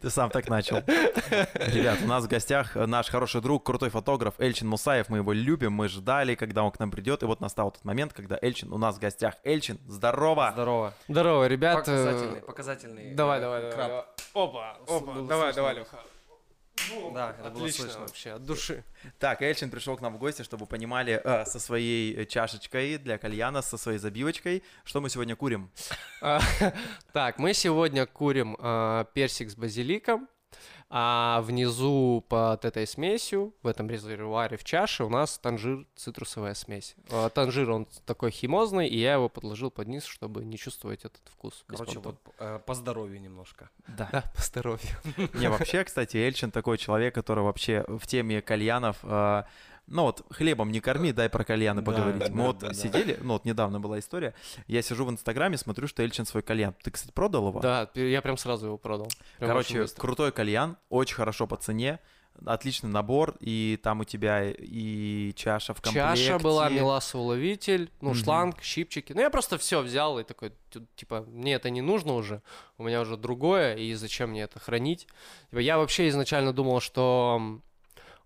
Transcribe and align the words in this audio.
Ты 0.00 0.10
сам 0.10 0.30
так 0.30 0.48
начал. 0.48 0.78
Ребят, 0.78 1.98
у 2.02 2.06
нас 2.06 2.24
в 2.24 2.28
гостях 2.28 2.74
наш 2.76 3.10
хороший 3.10 3.42
друг, 3.42 3.64
крутой 3.64 3.90
фотограф 3.90 4.34
Эльчин 4.38 4.68
Мусаев. 4.68 5.10
Мы 5.10 5.18
его 5.18 5.32
любим, 5.32 5.72
мы 5.72 5.88
ждали, 5.88 6.34
когда 6.34 6.62
он 6.62 6.70
к 6.70 6.78
нам 6.78 6.90
придет. 6.90 7.22
И 7.22 7.26
вот 7.26 7.40
настал 7.40 7.70
тот 7.72 7.84
момент, 7.84 8.14
когда 8.14 8.38
Эльчин 8.40 8.72
у 8.72 8.78
нас 8.78 8.96
в 8.96 9.00
гостях. 9.00 9.34
Эльчин, 9.44 9.78
здорово! 9.86 10.50
Здорово. 10.52 10.94
Здорово, 11.08 11.46
ребят. 11.46 11.76
Показательный, 11.76 12.40
показательный. 12.40 13.14
Давай, 13.14 13.38
э, 13.38 13.42
давай, 13.42 13.70
давай. 13.70 14.04
Опа, 14.32 14.78
опа, 14.88 15.14
давай, 15.28 15.52
давай, 15.52 15.74
Леха. 15.74 15.98
Да, 17.14 17.34
это 17.38 17.50
было 17.50 17.68
слышно. 17.68 18.00
вообще, 18.00 18.32
от 18.32 18.44
души. 18.44 18.84
Так, 19.18 19.42
Эльчин 19.42 19.70
пришел 19.70 19.96
к 19.96 20.00
нам 20.00 20.14
в 20.14 20.18
гости, 20.18 20.42
чтобы 20.42 20.64
вы 20.64 20.66
понимали, 20.66 21.20
э, 21.22 21.44
со 21.44 21.58
своей 21.58 22.14
э, 22.14 22.26
чашечкой 22.26 22.98
для 22.98 23.18
кальяна, 23.18 23.62
со 23.62 23.76
своей 23.76 23.98
забивочкой, 23.98 24.62
что 24.84 25.00
мы 25.00 25.10
сегодня 25.10 25.36
курим. 25.36 25.70
А, 26.22 26.40
Так, 27.12 27.38
мы 27.38 27.52
сегодня 27.52 28.06
курим 28.06 28.56
а, 28.58 29.04
персик 29.04 29.50
с 29.50 29.54
базиликом, 29.54 30.28
а 30.88 31.40
внизу 31.42 32.24
под 32.28 32.64
этой 32.64 32.86
смесью, 32.86 33.54
в 33.62 33.66
этом 33.66 33.90
резервуаре 33.90 34.56
в 34.56 34.64
чаше, 34.64 35.04
у 35.04 35.08
нас 35.08 35.38
танжир 35.38 35.84
цитрусовая 35.96 36.54
смесь. 36.54 36.94
А, 37.10 37.28
Танжир, 37.28 37.70
он 37.70 37.88
такой 38.04 38.30
химозный, 38.30 38.86
и 38.88 38.96
я 38.98 39.14
его 39.14 39.28
подложил 39.28 39.70
под 39.70 39.88
низ, 39.88 40.04
чтобы 40.04 40.44
не 40.44 40.56
чувствовать 40.56 41.04
этот 41.04 41.22
вкус. 41.26 41.64
Короче, 41.66 41.98
вот 41.98 42.16
э, 42.38 42.60
по 42.64 42.74
здоровью 42.74 43.20
немножко. 43.20 43.68
Да. 43.88 44.08
Да, 44.12 44.24
по 44.34 44.42
здоровью. 44.42 44.96
Не, 45.34 45.48
вообще, 45.48 45.82
кстати, 45.82 46.16
Эльчин 46.16 46.50
такой 46.52 46.78
человек, 46.78 47.14
который 47.14 47.42
вообще 47.42 47.84
в 47.88 48.06
теме 48.06 48.40
кальянов, 48.40 48.98
э, 49.02 49.42
ну 49.86 50.02
вот, 50.02 50.24
хлебом 50.30 50.70
не 50.72 50.80
корми, 50.80 51.12
дай 51.12 51.28
про 51.28 51.44
кальяны 51.44 51.80
Да, 51.82 51.86
поговорить. 51.86 52.20
да, 52.24 52.28
Мы 52.30 52.36
да, 52.38 52.46
вот 52.46 52.58
да, 52.58 52.68
да. 52.68 52.74
сидели, 52.74 53.18
ну 53.22 53.34
вот 53.34 53.44
недавно 53.44 53.80
была 53.80 53.98
история, 53.98 54.34
я 54.66 54.82
сижу 54.82 55.04
в 55.04 55.10
Инстаграме, 55.10 55.56
смотрю, 55.56 55.86
что 55.86 56.02
Эльчин 56.02 56.26
свой 56.26 56.42
кальян. 56.42 56.74
Ты, 56.82 56.90
кстати, 56.90 57.12
продал 57.12 57.48
его? 57.48 57.60
Да, 57.60 57.90
я 57.94 58.22
прям 58.22 58.36
сразу 58.36 58.66
его 58.66 58.78
продал. 58.78 59.08
Прям 59.38 59.50
Короче, 59.50 59.86
крутой 59.96 60.32
кальян, 60.32 60.76
очень 60.88 61.14
хорошо 61.16 61.46
по 61.46 61.56
цене, 61.56 62.00
отличный 62.44 62.90
набор, 62.90 63.36
и 63.40 63.78
там 63.82 64.00
у 64.00 64.04
тебя 64.04 64.50
и 64.50 65.32
чаша 65.34 65.72
в 65.72 65.80
комплекте. 65.80 66.26
Чаша 66.26 66.38
была, 66.38 66.68
меласоуловитель, 66.68 67.90
ну, 68.00 68.10
Мгм. 68.10 68.18
шланг, 68.18 68.62
щипчики. 68.62 69.12
Ну, 69.12 69.20
я 69.20 69.30
просто 69.30 69.56
все 69.56 69.80
взял 69.80 70.18
и 70.18 70.24
такой, 70.24 70.52
типа, 70.96 71.24
мне 71.28 71.54
это 71.54 71.70
не 71.70 71.80
нужно 71.80 72.12
уже, 72.14 72.42
у 72.78 72.82
меня 72.84 73.00
уже 73.00 73.16
другое, 73.16 73.76
и 73.76 73.94
зачем 73.94 74.30
мне 74.30 74.42
это 74.42 74.58
хранить? 74.60 75.06
Типа, 75.50 75.60
я 75.60 75.78
вообще 75.78 76.08
изначально 76.08 76.52
думал, 76.52 76.80
что 76.80 77.60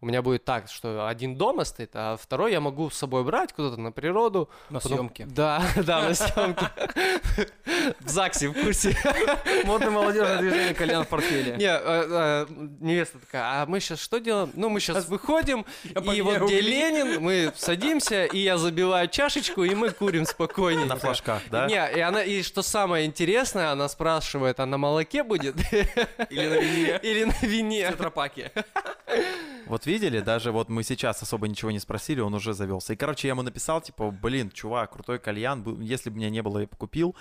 у 0.00 0.06
меня 0.06 0.22
будет 0.22 0.44
так, 0.44 0.68
что 0.68 1.06
один 1.06 1.36
дома 1.36 1.64
стоит, 1.64 1.90
а 1.94 2.16
второй 2.16 2.52
я 2.52 2.60
могу 2.60 2.88
с 2.88 2.96
собой 2.96 3.22
брать 3.22 3.52
куда-то 3.52 3.78
на 3.78 3.92
природу. 3.92 4.48
На 4.70 4.80
Потом- 4.80 4.98
съемке. 4.98 5.26
Да, 5.26 5.62
да, 5.76 6.08
на 6.08 6.14
съемке. 6.14 6.70
В 8.00 8.08
ЗАГСе, 8.08 8.48
в 8.48 8.54
курсе. 8.54 8.96
Модное 9.64 9.90
молодежное 9.90 10.38
движение 10.38 10.74
«Кальян 10.74 11.04
в 11.04 11.08
портфеле». 11.08 11.56
Не, 11.56 11.66
э, 11.66 11.78
э, 11.84 12.46
невеста 12.80 13.18
такая, 13.18 13.62
а 13.62 13.66
мы 13.66 13.80
сейчас 13.80 14.00
что 14.00 14.18
делаем? 14.18 14.50
Ну, 14.54 14.70
мы 14.70 14.80
сейчас 14.80 15.06
выходим, 15.08 15.66
и 15.84 16.20
вот 16.22 16.42
где. 16.42 16.60
Ленин, 16.60 17.20
мы 17.20 17.52
садимся, 17.56 18.24
и 18.24 18.38
я 18.38 18.56
забиваю 18.56 19.08
чашечку, 19.08 19.64
и 19.64 19.74
мы 19.74 19.90
курим 19.90 20.24
спокойненько. 20.24 20.88
На 20.88 20.96
флажках, 20.96 21.42
да? 21.50 21.66
Не, 21.66 21.90
и 21.96 22.00
она, 22.00 22.22
и 22.22 22.42
что 22.42 22.62
самое 22.62 23.06
интересное, 23.06 23.70
она 23.70 23.88
спрашивает, 23.88 24.60
а 24.60 24.66
на 24.66 24.78
молоке 24.78 25.22
будет? 25.22 25.56
Или 26.30 26.46
на 26.48 26.58
вине. 26.58 27.00
Или 27.02 27.24
на 27.24 27.34
вине? 27.42 27.90
Тетрапаке. 27.90 28.50
Вот 29.70 29.86
видели, 29.86 30.18
даже 30.18 30.50
вот 30.50 30.68
мы 30.68 30.82
сейчас 30.82 31.22
особо 31.22 31.46
ничего 31.46 31.70
не 31.70 31.78
спросили, 31.78 32.18
он 32.18 32.34
уже 32.34 32.54
завелся. 32.54 32.92
И, 32.92 32.96
короче, 32.96 33.28
я 33.28 33.34
ему 33.34 33.42
написал, 33.42 33.80
типа, 33.80 34.10
блин, 34.10 34.50
чувак, 34.50 34.90
крутой 34.92 35.20
кальян, 35.20 35.80
если 35.80 36.10
бы 36.10 36.16
меня 36.16 36.28
не 36.28 36.42
было, 36.42 36.58
я 36.58 36.66
бы 36.66 36.76
купил. 36.76 37.14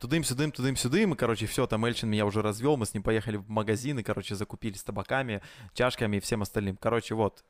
Тудым-сюдым, 0.00 0.52
тудым-сюдым, 0.52 1.14
и, 1.14 1.16
короче, 1.16 1.46
все, 1.46 1.66
там 1.66 1.82
Эльчин 1.86 2.10
меня 2.10 2.26
уже 2.26 2.42
развел, 2.42 2.76
мы 2.76 2.84
с 2.84 2.92
ним 2.92 3.02
поехали 3.02 3.38
в 3.38 3.48
магазин, 3.48 3.98
и, 3.98 4.02
короче, 4.02 4.34
закупили 4.34 4.74
с 4.74 4.84
табаками, 4.84 5.40
чашками 5.72 6.18
и 6.18 6.20
всем 6.20 6.42
остальным. 6.42 6.76
Короче, 6.76 7.14
вот, 7.14 7.42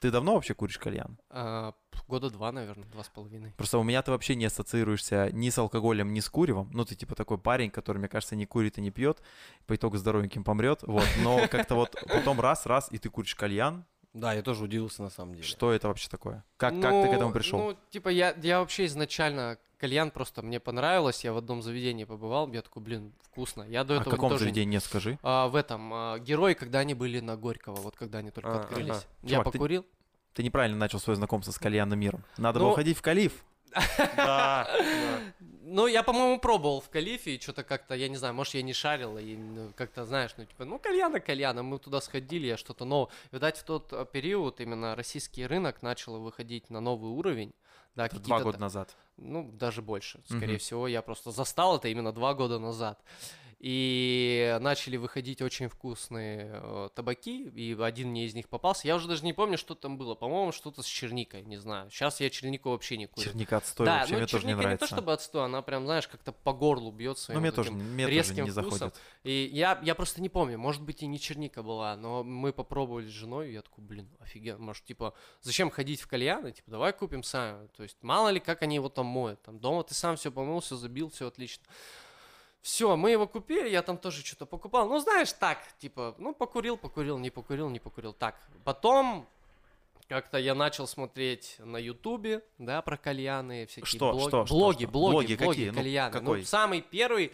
ты 0.00 0.10
давно 0.10 0.34
вообще 0.34 0.52
куришь 0.52 0.76
кальян? 0.76 1.18
А, 1.30 1.72
Года 2.06 2.28
два, 2.28 2.52
наверное, 2.52 2.84
два 2.88 3.02
с 3.02 3.08
половиной. 3.08 3.52
Просто 3.56 3.78
у 3.78 3.82
меня 3.82 4.02
ты 4.02 4.10
вообще 4.10 4.34
не 4.34 4.44
ассоциируешься 4.44 5.30
ни 5.32 5.48
с 5.48 5.56
алкоголем, 5.56 6.12
ни 6.12 6.20
с 6.20 6.28
куревом. 6.28 6.70
Ну, 6.74 6.84
ты 6.84 6.94
типа 6.94 7.14
такой 7.14 7.38
парень, 7.38 7.70
который, 7.70 7.98
мне 7.98 8.08
кажется, 8.08 8.36
не 8.36 8.44
курит 8.44 8.76
и 8.76 8.82
не 8.82 8.90
пьет, 8.90 9.22
по 9.66 9.74
итогу 9.74 9.96
здоровеньким 9.96 10.44
помрет. 10.44 10.80
Вот. 10.82 11.06
Но 11.22 11.48
как-то 11.48 11.74
вот 11.74 11.96
потом 12.06 12.40
раз-раз, 12.40 12.88
и 12.90 12.98
ты 12.98 13.08
куришь 13.08 13.34
кальян. 13.34 13.86
Да, 14.14 14.32
я 14.32 14.42
тоже 14.42 14.64
удивился 14.64 15.02
на 15.02 15.10
самом 15.10 15.34
деле. 15.34 15.44
Что 15.46 15.72
это 15.72 15.88
вообще 15.88 16.08
такое? 16.08 16.44
Как, 16.56 16.80
как 16.80 16.92
ты 17.02 17.08
к 17.10 17.12
этому 17.12 17.32
пришел? 17.32 17.58
Ну, 17.58 17.76
типа, 17.90 18.08
я, 18.08 18.32
я 18.40 18.60
вообще 18.60 18.86
изначально 18.86 19.58
кальян 19.78 20.12
просто 20.12 20.40
мне 20.40 20.60
понравилось, 20.60 21.24
я 21.24 21.32
в 21.32 21.36
одном 21.36 21.62
заведении 21.62 22.04
побывал, 22.04 22.50
я 22.52 22.62
такой, 22.62 22.80
блин, 22.82 23.12
вкусно. 23.22 23.64
Я 23.64 23.82
до 23.82 23.94
а 23.94 23.96
этого 23.96 24.12
в 24.12 24.14
каком 24.14 24.30
тоже... 24.30 24.44
заведении, 24.44 24.78
скажи? 24.78 25.18
А, 25.22 25.48
в 25.48 25.56
этом, 25.56 25.92
а, 25.92 26.18
герои, 26.20 26.54
когда 26.54 26.78
они 26.78 26.94
были 26.94 27.18
на 27.18 27.36
Горького, 27.36 27.74
вот 27.76 27.96
когда 27.96 28.18
они 28.18 28.30
только 28.30 28.52
А, 28.52 28.60
открылись. 28.60 28.90
ага. 28.90 29.04
Я 29.22 29.28
Чувак, 29.30 29.46
ты- 29.46 29.52
покурил. 29.52 29.86
Ты 30.32 30.42
неправильно 30.42 30.78
начал 30.78 31.00
свое 31.00 31.16
знакомство 31.16 31.50
с 31.52 31.58
кальянным 31.58 31.98
миром. 31.98 32.24
Надо 32.38 32.60
Ну- 32.60 32.66
было 32.66 32.76
ходить 32.76 32.96
в 32.96 33.02
калиф. 33.02 33.44
Да. 34.16 34.68
Ну, 35.66 35.86
я, 35.86 36.02
по-моему, 36.02 36.38
пробовал 36.38 36.82
в 36.82 36.90
Калифе, 36.90 37.36
и 37.36 37.40
что-то 37.40 37.64
как-то, 37.64 37.94
я 37.94 38.08
не 38.08 38.16
знаю, 38.16 38.34
может, 38.34 38.52
я 38.52 38.60
не 38.60 38.74
шарил, 38.74 39.16
и 39.16 39.34
ну, 39.34 39.72
как-то, 39.74 40.04
знаешь, 40.04 40.34
ну, 40.36 40.44
типа, 40.44 40.66
ну, 40.66 40.78
кальяна, 40.78 41.20
кальяна, 41.20 41.62
мы 41.62 41.78
туда 41.78 42.02
сходили, 42.02 42.46
я 42.46 42.58
что-то 42.58 42.84
новое. 42.84 43.10
Видать, 43.32 43.56
в 43.56 43.64
тот 43.64 43.90
э, 43.92 44.04
период 44.12 44.60
именно 44.60 44.94
российский 44.94 45.46
рынок 45.46 45.80
начал 45.80 46.20
выходить 46.20 46.68
на 46.68 46.80
новый 46.80 47.10
уровень, 47.10 47.54
да, 47.94 48.08
Два 48.08 48.18
какие-то 48.18 48.42
года 48.44 48.58
назад. 48.58 48.94
Ну, 49.16 49.50
даже 49.52 49.80
больше, 49.80 50.20
скорее 50.26 50.54
Мгм. 50.54 50.58
всего, 50.58 50.86
я 50.86 51.00
просто 51.00 51.30
застал 51.30 51.78
это 51.78 51.88
именно 51.88 52.12
два 52.12 52.34
года 52.34 52.58
назад. 52.58 53.00
И 53.66 54.58
начали 54.60 54.98
выходить 54.98 55.40
очень 55.40 55.70
вкусные 55.70 56.50
э, 56.52 56.88
табаки, 56.94 57.48
и 57.48 57.74
один 57.80 58.08
мне 58.10 58.26
из 58.26 58.34
них 58.34 58.50
попался. 58.50 58.86
Я 58.86 58.94
уже 58.94 59.08
даже 59.08 59.24
не 59.24 59.32
помню, 59.32 59.56
что 59.56 59.74
там 59.74 59.96
было. 59.96 60.14
По-моему, 60.14 60.52
что-то 60.52 60.82
с 60.82 60.84
черникой, 60.84 61.44
не 61.44 61.56
знаю. 61.56 61.90
Сейчас 61.90 62.20
я 62.20 62.28
чернику 62.28 62.68
вообще 62.68 62.98
не 62.98 63.06
курю. 63.06 63.24
Черника 63.24 63.56
отстой, 63.56 63.86
да, 63.86 64.00
вообще 64.00 64.12
ну 64.12 64.18
мне 64.18 64.26
тоже 64.26 64.44
не 64.44 64.50
черника 64.50 64.58
не, 64.58 64.62
нравится. 64.64 64.86
то 64.86 64.94
чтобы 64.94 65.12
отстой, 65.14 65.46
она 65.46 65.62
прям, 65.62 65.86
знаешь, 65.86 66.06
как-то 66.08 66.32
по 66.32 66.52
горлу 66.52 66.92
бьет 66.92 67.16
своим 67.16 67.38
ну, 67.38 67.40
мне 67.40 67.52
тоже, 67.52 67.72
мне 67.72 68.04
тоже 68.04 68.14
резким 68.14 68.44
не 68.44 68.50
вкусом. 68.50 68.70
заходит. 68.70 69.00
И 69.22 69.48
я, 69.50 69.80
я 69.82 69.94
просто 69.94 70.20
не 70.20 70.28
помню, 70.28 70.58
может 70.58 70.82
быть 70.82 71.02
и 71.02 71.06
не 71.06 71.18
черника 71.18 71.62
была, 71.62 71.96
но 71.96 72.22
мы 72.22 72.52
попробовали 72.52 73.06
с 73.06 73.12
женой, 73.12 73.48
и 73.48 73.52
я 73.54 73.62
такой, 73.62 73.82
блин, 73.82 74.10
офигенно, 74.20 74.62
может, 74.62 74.84
типа, 74.84 75.14
зачем 75.40 75.70
ходить 75.70 76.02
в 76.02 76.06
кальяны, 76.06 76.52
типа, 76.52 76.70
давай 76.70 76.92
купим 76.92 77.22
сами, 77.22 77.68
то 77.68 77.82
есть, 77.82 77.96
мало 78.02 78.28
ли, 78.28 78.40
как 78.40 78.60
они 78.60 78.74
его 78.74 78.90
там 78.90 79.06
моют, 79.06 79.40
там, 79.40 79.58
дома 79.58 79.84
ты 79.84 79.94
сам 79.94 80.16
все 80.16 80.30
помыл, 80.30 80.60
все 80.60 80.76
забил, 80.76 81.08
все 81.08 81.28
отлично. 81.28 81.64
Все, 82.64 82.96
мы 82.96 83.10
его 83.10 83.26
купили, 83.26 83.68
я 83.68 83.82
там 83.82 83.98
тоже 83.98 84.24
что-то 84.24 84.46
покупал. 84.46 84.88
Ну, 84.88 84.98
знаешь, 84.98 85.30
так, 85.34 85.58
типа, 85.78 86.14
ну, 86.16 86.32
покурил, 86.34 86.78
покурил, 86.78 87.18
не 87.18 87.28
покурил, 87.28 87.68
не 87.68 87.78
покурил. 87.78 88.14
Так, 88.14 88.36
потом 88.64 89.26
как-то 90.08 90.38
я 90.38 90.54
начал 90.54 90.86
смотреть 90.86 91.56
на 91.58 91.76
Ютубе, 91.76 92.42
да, 92.56 92.80
про 92.80 92.96
кальяны, 92.96 93.66
всякие 93.66 93.84
Что, 93.84 94.12
блоги. 94.12 94.28
что, 94.28 94.46
что, 94.46 94.54
блоги, 94.54 94.82
что? 94.84 94.92
блоги, 94.92 95.14
Блоги 95.14 95.34
блоги, 95.36 95.50
какие? 95.50 95.68
Ну, 95.68 95.74
кальяны. 95.76 96.10
какой? 96.10 96.38
Ну, 96.38 96.44
самый 96.46 96.80
первый, 96.80 97.32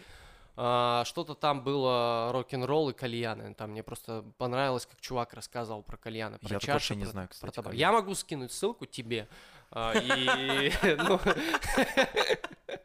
а, 0.57 1.05
что-то 1.05 1.33
там 1.33 1.63
было 1.63 2.29
рок-н-ролл 2.33 2.89
и 2.89 2.93
кальяны. 2.93 3.53
Там 3.53 3.71
мне 3.71 3.83
просто 3.83 4.25
понравилось, 4.37 4.85
как 4.85 4.99
чувак 4.99 5.33
рассказывал 5.33 5.81
про 5.81 5.95
кальяны, 5.95 6.39
про 6.39 6.55
Я 6.55 6.59
чаши, 6.59 6.71
вообще 6.73 6.95
не 6.97 7.03
про- 7.05 7.11
знаю, 7.11 7.27
про 7.29 7.33
кстати, 7.35 7.55
табак. 7.55 7.71
кальяны. 7.71 7.79
Я 7.79 7.91
могу 7.93 8.15
скинуть 8.15 8.51
ссылку 8.51 8.85
тебе. 8.85 9.29
А, 9.71 9.93
И, 9.93 10.71
ну, 10.97 11.19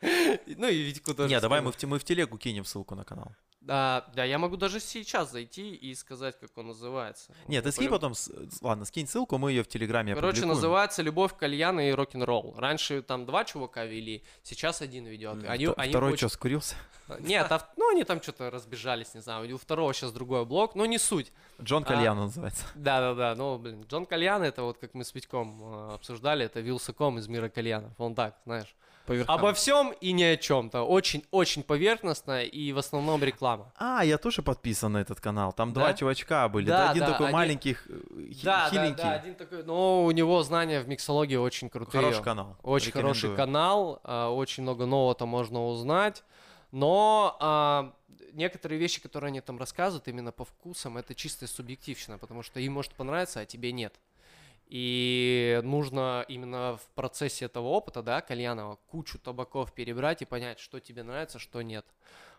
ну 0.56 0.68
и 0.68 0.82
Витьку 0.82 1.14
тоже. 1.14 1.28
Не, 1.28 1.40
давай 1.40 1.60
мы 1.60 1.72
в 1.72 2.04
телегу 2.04 2.38
кинем 2.38 2.64
ссылку 2.64 2.94
на 2.94 3.04
канал. 3.04 3.32
Да, 3.66 4.06
да, 4.14 4.22
я 4.22 4.38
могу 4.38 4.56
даже 4.56 4.78
сейчас 4.78 5.32
зайти 5.32 5.74
и 5.74 5.92
сказать, 5.96 6.38
как 6.38 6.56
он 6.56 6.68
называется. 6.68 7.32
Нет, 7.48 7.64
ты 7.64 7.72
скинь 7.72 7.88
потом, 7.88 8.14
ладно, 8.62 8.84
скинь 8.84 9.08
ссылку, 9.08 9.38
мы 9.38 9.50
ее 9.50 9.64
в 9.64 9.68
телеграме 9.68 10.14
Короче, 10.14 10.28
опубликуем. 10.38 10.54
называется 10.54 11.02
«Любовь, 11.02 11.36
кальян 11.36 11.80
и 11.80 11.90
рок-н-ролл». 11.90 12.54
Раньше 12.56 13.02
там 13.02 13.26
два 13.26 13.44
чувака 13.44 13.84
вели, 13.84 14.22
сейчас 14.44 14.82
один 14.82 15.06
ведет. 15.06 15.44
Они, 15.48 15.66
они 15.76 15.90
Второй 15.90 16.12
очень- 16.12 16.18
что, 16.18 16.28
скурился? 16.28 16.76
Нет, 17.20 17.50
а 17.50 17.68
ну 17.76 17.90
они 17.90 18.04
там 18.04 18.22
что-то 18.22 18.50
разбежались, 18.50 19.14
не 19.14 19.20
знаю. 19.20 19.52
У 19.52 19.58
второго 19.58 19.92
сейчас 19.92 20.12
другой 20.12 20.44
блок, 20.44 20.74
но 20.76 20.86
не 20.86 20.98
суть. 20.98 21.32
Джон 21.60 21.82
А. 21.82 21.86
Кальян 21.86 22.16
называется. 22.16 22.64
Да-да-да, 22.76 23.34
ну, 23.34 23.58
блин, 23.58 23.82
Джон 23.88 24.06
Кальян, 24.06 24.42
это 24.44 24.62
вот 24.62 24.78
как 24.78 24.94
мы 24.94 25.04
с 25.04 25.12
Витьком 25.14 25.60
э, 25.62 25.94
обсуждали, 25.94 26.44
это 26.44 26.60
Вилсаком 26.60 27.18
из 27.18 27.26
мира 27.28 27.48
кальянов. 27.48 27.92
Он 27.98 28.14
так, 28.14 28.36
знаешь, 28.44 28.74
По 29.06 29.12
верхам. 29.12 29.38
обо 29.38 29.52
всем 29.52 29.92
и 30.00 30.12
ни 30.12 30.22
о 30.24 30.36
чем-то. 30.36 30.82
Очень-очень 30.82 31.62
поверхностно 31.62 32.42
и 32.42 32.72
в 32.72 32.78
основном 32.78 33.22
реклама. 33.22 33.72
А, 33.76 34.04
я 34.04 34.18
тоже 34.18 34.42
подписан 34.42 34.92
на 34.92 34.98
этот 34.98 35.20
канал. 35.20 35.52
Там 35.52 35.72
два 35.72 35.88
Да? 35.88 35.94
чувачка 35.94 36.48
были. 36.48 36.66
Да, 36.66 36.84
Да, 36.86 36.90
один 36.90 37.04
да, 37.04 37.12
такой 37.12 37.26
они- 37.26 37.34
маленький, 37.34 37.76
Да, 38.42 38.64
да, 38.64 38.70
хиленький. 38.70 39.02
да, 39.02 39.12
один 39.12 39.34
такой, 39.34 39.62
но 39.64 40.04
у 40.04 40.10
него 40.10 40.42
знания 40.42 40.80
в 40.80 40.88
миксологии 40.88 41.36
очень 41.36 41.68
крутые. 41.70 42.02
Хороший 42.02 42.22
канал. 42.24 42.56
Очень 42.62 42.92
хороший 42.92 43.34
канал, 43.36 44.00
а, 44.04 44.30
очень 44.30 44.62
много 44.62 44.86
нового-то 44.86 45.26
можно 45.26 45.66
узнать. 45.66 46.24
Но 46.72 47.36
а, 47.40 47.92
некоторые 48.32 48.78
вещи, 48.78 49.00
которые 49.00 49.28
они 49.28 49.40
там 49.40 49.58
рассказывают 49.58 50.08
именно 50.08 50.32
по 50.32 50.44
вкусам, 50.44 50.98
это 50.98 51.14
чистая 51.14 51.48
субъективщина, 51.48 52.18
потому 52.18 52.42
что 52.42 52.60
им 52.60 52.72
может 52.74 52.92
понравиться, 52.94 53.40
а 53.40 53.44
тебе 53.46 53.72
нет. 53.72 53.94
И 54.68 55.60
нужно 55.62 56.24
именно 56.28 56.76
в 56.76 56.88
процессе 56.94 57.44
этого 57.44 57.68
опыта, 57.68 58.02
да, 58.02 58.20
кальянова, 58.20 58.78
кучу 58.88 59.18
табаков 59.18 59.72
перебрать 59.72 60.22
и 60.22 60.24
понять, 60.24 60.58
что 60.58 60.80
тебе 60.80 61.04
нравится, 61.04 61.38
что 61.38 61.62
нет. 61.62 61.86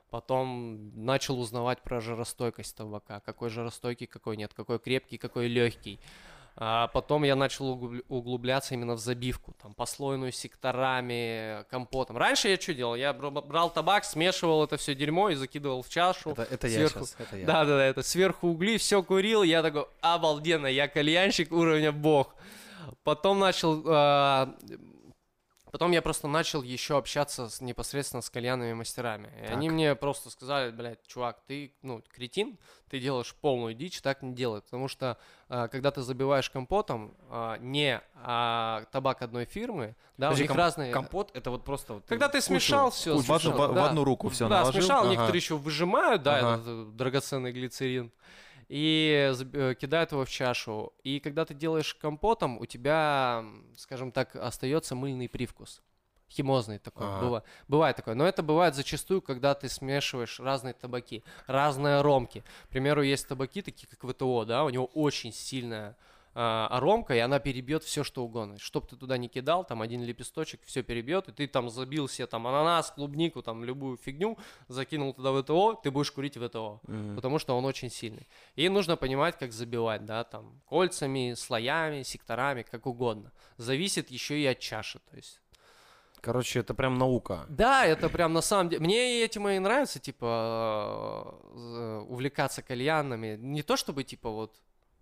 Потом 0.09 0.91
начал 1.06 1.39
узнавать 1.39 1.81
про 1.81 2.00
жаростойкость 2.00 2.75
табака, 2.75 3.21
какой 3.21 3.50
жаростойкий, 3.50 4.07
какой 4.07 4.38
нет, 4.38 4.53
какой 4.53 4.79
крепкий, 4.79 5.18
какой 5.18 5.47
легкий. 5.47 6.00
А 6.59 6.88
потом 6.88 7.24
я 7.24 7.36
начал 7.36 7.68
углуб- 7.75 8.04
углубляться 8.09 8.74
именно 8.74 8.95
в 8.95 9.00
забивку, 9.00 9.54
там, 9.62 9.75
послойную 9.75 10.31
секторами, 10.31 11.63
компотом. 11.69 12.18
Раньше 12.18 12.50
я 12.50 12.59
что 12.59 12.74
делал? 12.74 12.95
Я 12.95 13.13
бр- 13.13 13.30
брал 13.30 13.69
табак, 13.69 14.04
смешивал 14.06 14.63
это 14.63 14.77
все 14.77 14.95
дерьмо 14.95 15.30
и 15.30 15.36
закидывал 15.36 15.83
в 15.83 15.89
чашу. 15.89 16.31
Это, 16.31 16.42
это 16.44 16.68
я 16.68 16.77
сверху. 16.88 17.06
сейчас, 17.06 17.15
это 17.19 17.38
я. 17.38 17.45
Да, 17.45 17.63
да, 17.63 17.77
да, 17.77 17.86
это 17.86 18.01
сверху 18.01 18.48
угли, 18.48 18.77
все 18.77 19.04
курил, 19.04 19.44
я 19.44 19.62
такой, 19.62 19.86
обалденно, 20.01 20.65
я 20.65 20.88
кальянщик 20.88 21.51
уровня 21.51 21.92
бог. 21.92 22.33
Потом 23.03 23.38
начал, 23.38 23.83
а, 23.86 24.56
потом 25.72 25.92
я 25.92 26.02
просто 26.02 26.28
начал 26.28 26.62
еще 26.64 26.98
общаться 26.98 27.50
с, 27.50 27.62
непосредственно 27.62 28.22
с 28.22 28.30
кальянными 28.30 28.74
мастерами. 28.74 29.30
И 29.42 29.46
они 29.46 29.68
Так. 29.68 29.74
мне 29.74 29.96
просто 29.96 30.30
сказали, 30.30 30.72
блядь, 30.72 31.06
чувак, 31.08 31.42
ты, 31.48 31.74
ну, 31.81 32.04
кретин, 32.10 32.58
ты 32.90 33.00
делаешь 33.00 33.36
полную 33.36 33.74
дичь, 33.74 34.02
так 34.02 34.22
не 34.22 34.34
делай. 34.34 34.62
Потому 34.62 34.88
что, 34.88 35.18
а, 35.50 35.68
когда 35.68 35.92
ты 35.92 36.02
забиваешь 36.02 36.50
компотом, 36.50 37.16
а, 37.30 37.58
не 37.60 38.02
а, 38.16 38.86
табак 38.92 39.22
одной 39.22 39.46
фирмы, 39.46 39.96
да, 40.18 40.28
Подожди, 40.30 40.42
у 40.42 40.46
них 40.46 40.50
комп- 40.52 40.58
разные... 40.60 40.92
Компот 40.94 41.31
это 41.36 41.52
вот 41.52 41.64
просто 41.64 41.94
вот 41.96 42.06
Когда 42.08 42.28
ты 42.30 42.40
кушал- 42.40 42.42
смешал 42.48 42.92
все, 42.92 43.18
В 43.18 43.31
одну, 43.31 43.52
в- 43.52 43.74
в 43.74 43.84
одну 43.84 44.04
руку 44.04 44.30
все 44.30 44.48
да, 44.48 44.60
наложил. 44.62 44.81
смешал, 44.81 45.02
Ага. 45.02 45.10
некоторые 45.12 45.38
еще 45.40 45.58
выжимают, 45.58 46.24
да, 46.24 46.38
Ага. 46.38 46.54
этот 46.56 46.68
э, 46.68 46.86
драгоценный 46.94 47.52
глицерин, 47.52 48.12
и 48.69 49.34
э, 49.54 49.75
кидают 49.80 50.12
его 50.12 50.25
в 50.25 50.30
чашу. 50.30 50.94
И 51.04 51.19
когда 51.19 51.46
ты 51.46 51.54
делаешь 51.54 51.94
компотом, 51.96 52.58
у 52.60 52.66
тебя, 52.66 53.44
скажем 53.78 54.12
так, 54.12 54.36
остается 54.36 54.96
мыльный 54.96 55.30
привкус. 55.30 55.81
Химозный 56.30 56.78
такой, 56.78 57.08
Ага. 57.08 57.25
быва- 57.25 57.44
бывает 57.69 57.96
такое. 57.96 58.14
Но 58.14 58.28
это 58.28 58.44
бывает 58.44 58.75
зачастую, 58.75 59.22
когда 59.22 59.56
ты 59.56 59.69
смешиваешь 59.69 60.40
разные 60.42 60.74
табаки, 60.74 61.24
разные 61.46 61.96
аромки. 62.00 62.44
К 62.66 62.69
примеру, 62.69 63.02
есть 63.02 63.28
табаки, 63.30 63.62
такие 63.62 63.88
как 63.88 64.04
ВТО, 64.10 64.44
да, 64.44 64.66
у 64.66 64.70
него 64.70 64.86
очень 64.88 65.31
сильная 65.31 65.96
а, 66.39 66.68
аромка, 66.69 67.16
и 67.16 67.19
она 67.19 67.39
перебьет 67.39 67.84
все, 67.84 68.04
что 68.04 68.24
угодно. 68.24 68.60
Чтоб 68.60 68.86
ты 68.88 68.95
туда 68.95 69.18
не 69.18 69.28
кидал, 69.28 69.66
там 69.66 69.81
один 69.81 70.04
лепесточек, 70.04 70.62
все 70.66 70.84
перебьет, 70.84 71.28
и 71.30 71.31
ты 71.31 71.48
там 71.48 71.68
забил 71.72 72.07
себе 72.07 72.28
там 72.28 72.45
ананас, 72.45 72.92
клубнику, 72.92 73.42
там 73.42 73.63
любую 73.66 73.98
фигню, 73.98 74.38
закинул 74.68 75.13
туда 75.13 75.34
ВТО, 75.42 75.74
ты 75.84 75.89
будешь 75.89 76.12
курить 76.12 76.38
ВТО, 76.38 76.80
Мгм. 76.88 77.16
потому 77.16 77.39
что 77.39 77.57
он 77.57 77.66
очень 77.66 77.89
сильный. 77.89 78.28
И 78.56 78.69
нужно 78.69 78.98
понимать, 78.98 79.36
как 79.39 79.51
забивать, 79.51 80.06
да, 80.06 80.24
там, 80.24 80.62
кольцами, 80.69 81.34
слоями, 81.34 82.04
секторами, 82.04 82.62
как 82.62 82.86
угодно. 82.86 83.31
Зависит 83.57 84.12
еще 84.12 84.39
и 84.39 84.45
от 84.45 84.60
чаши, 84.60 85.00
то 85.10 85.16
есть 85.16 85.42
Короче, 86.22 86.60
это 86.60 86.74
прям 86.74 86.98
наука. 86.98 87.45
да, 87.50 87.86
это 87.86 88.10
прям 88.10 88.34
на 88.34 88.42
самом 88.42 88.69
деле. 88.69 88.84
Мне 88.84 89.24
этим 89.24 89.48
и 89.48 89.57
нравится, 89.60 90.00
типа, 90.00 91.36
э, 91.54 92.04
увлекаться 92.10 92.62
кальянами. 92.62 93.38
Не 93.39 93.62
то 93.63 93.75
чтобы, 93.78 94.04
типа, 94.04 94.30
вот 94.30 94.56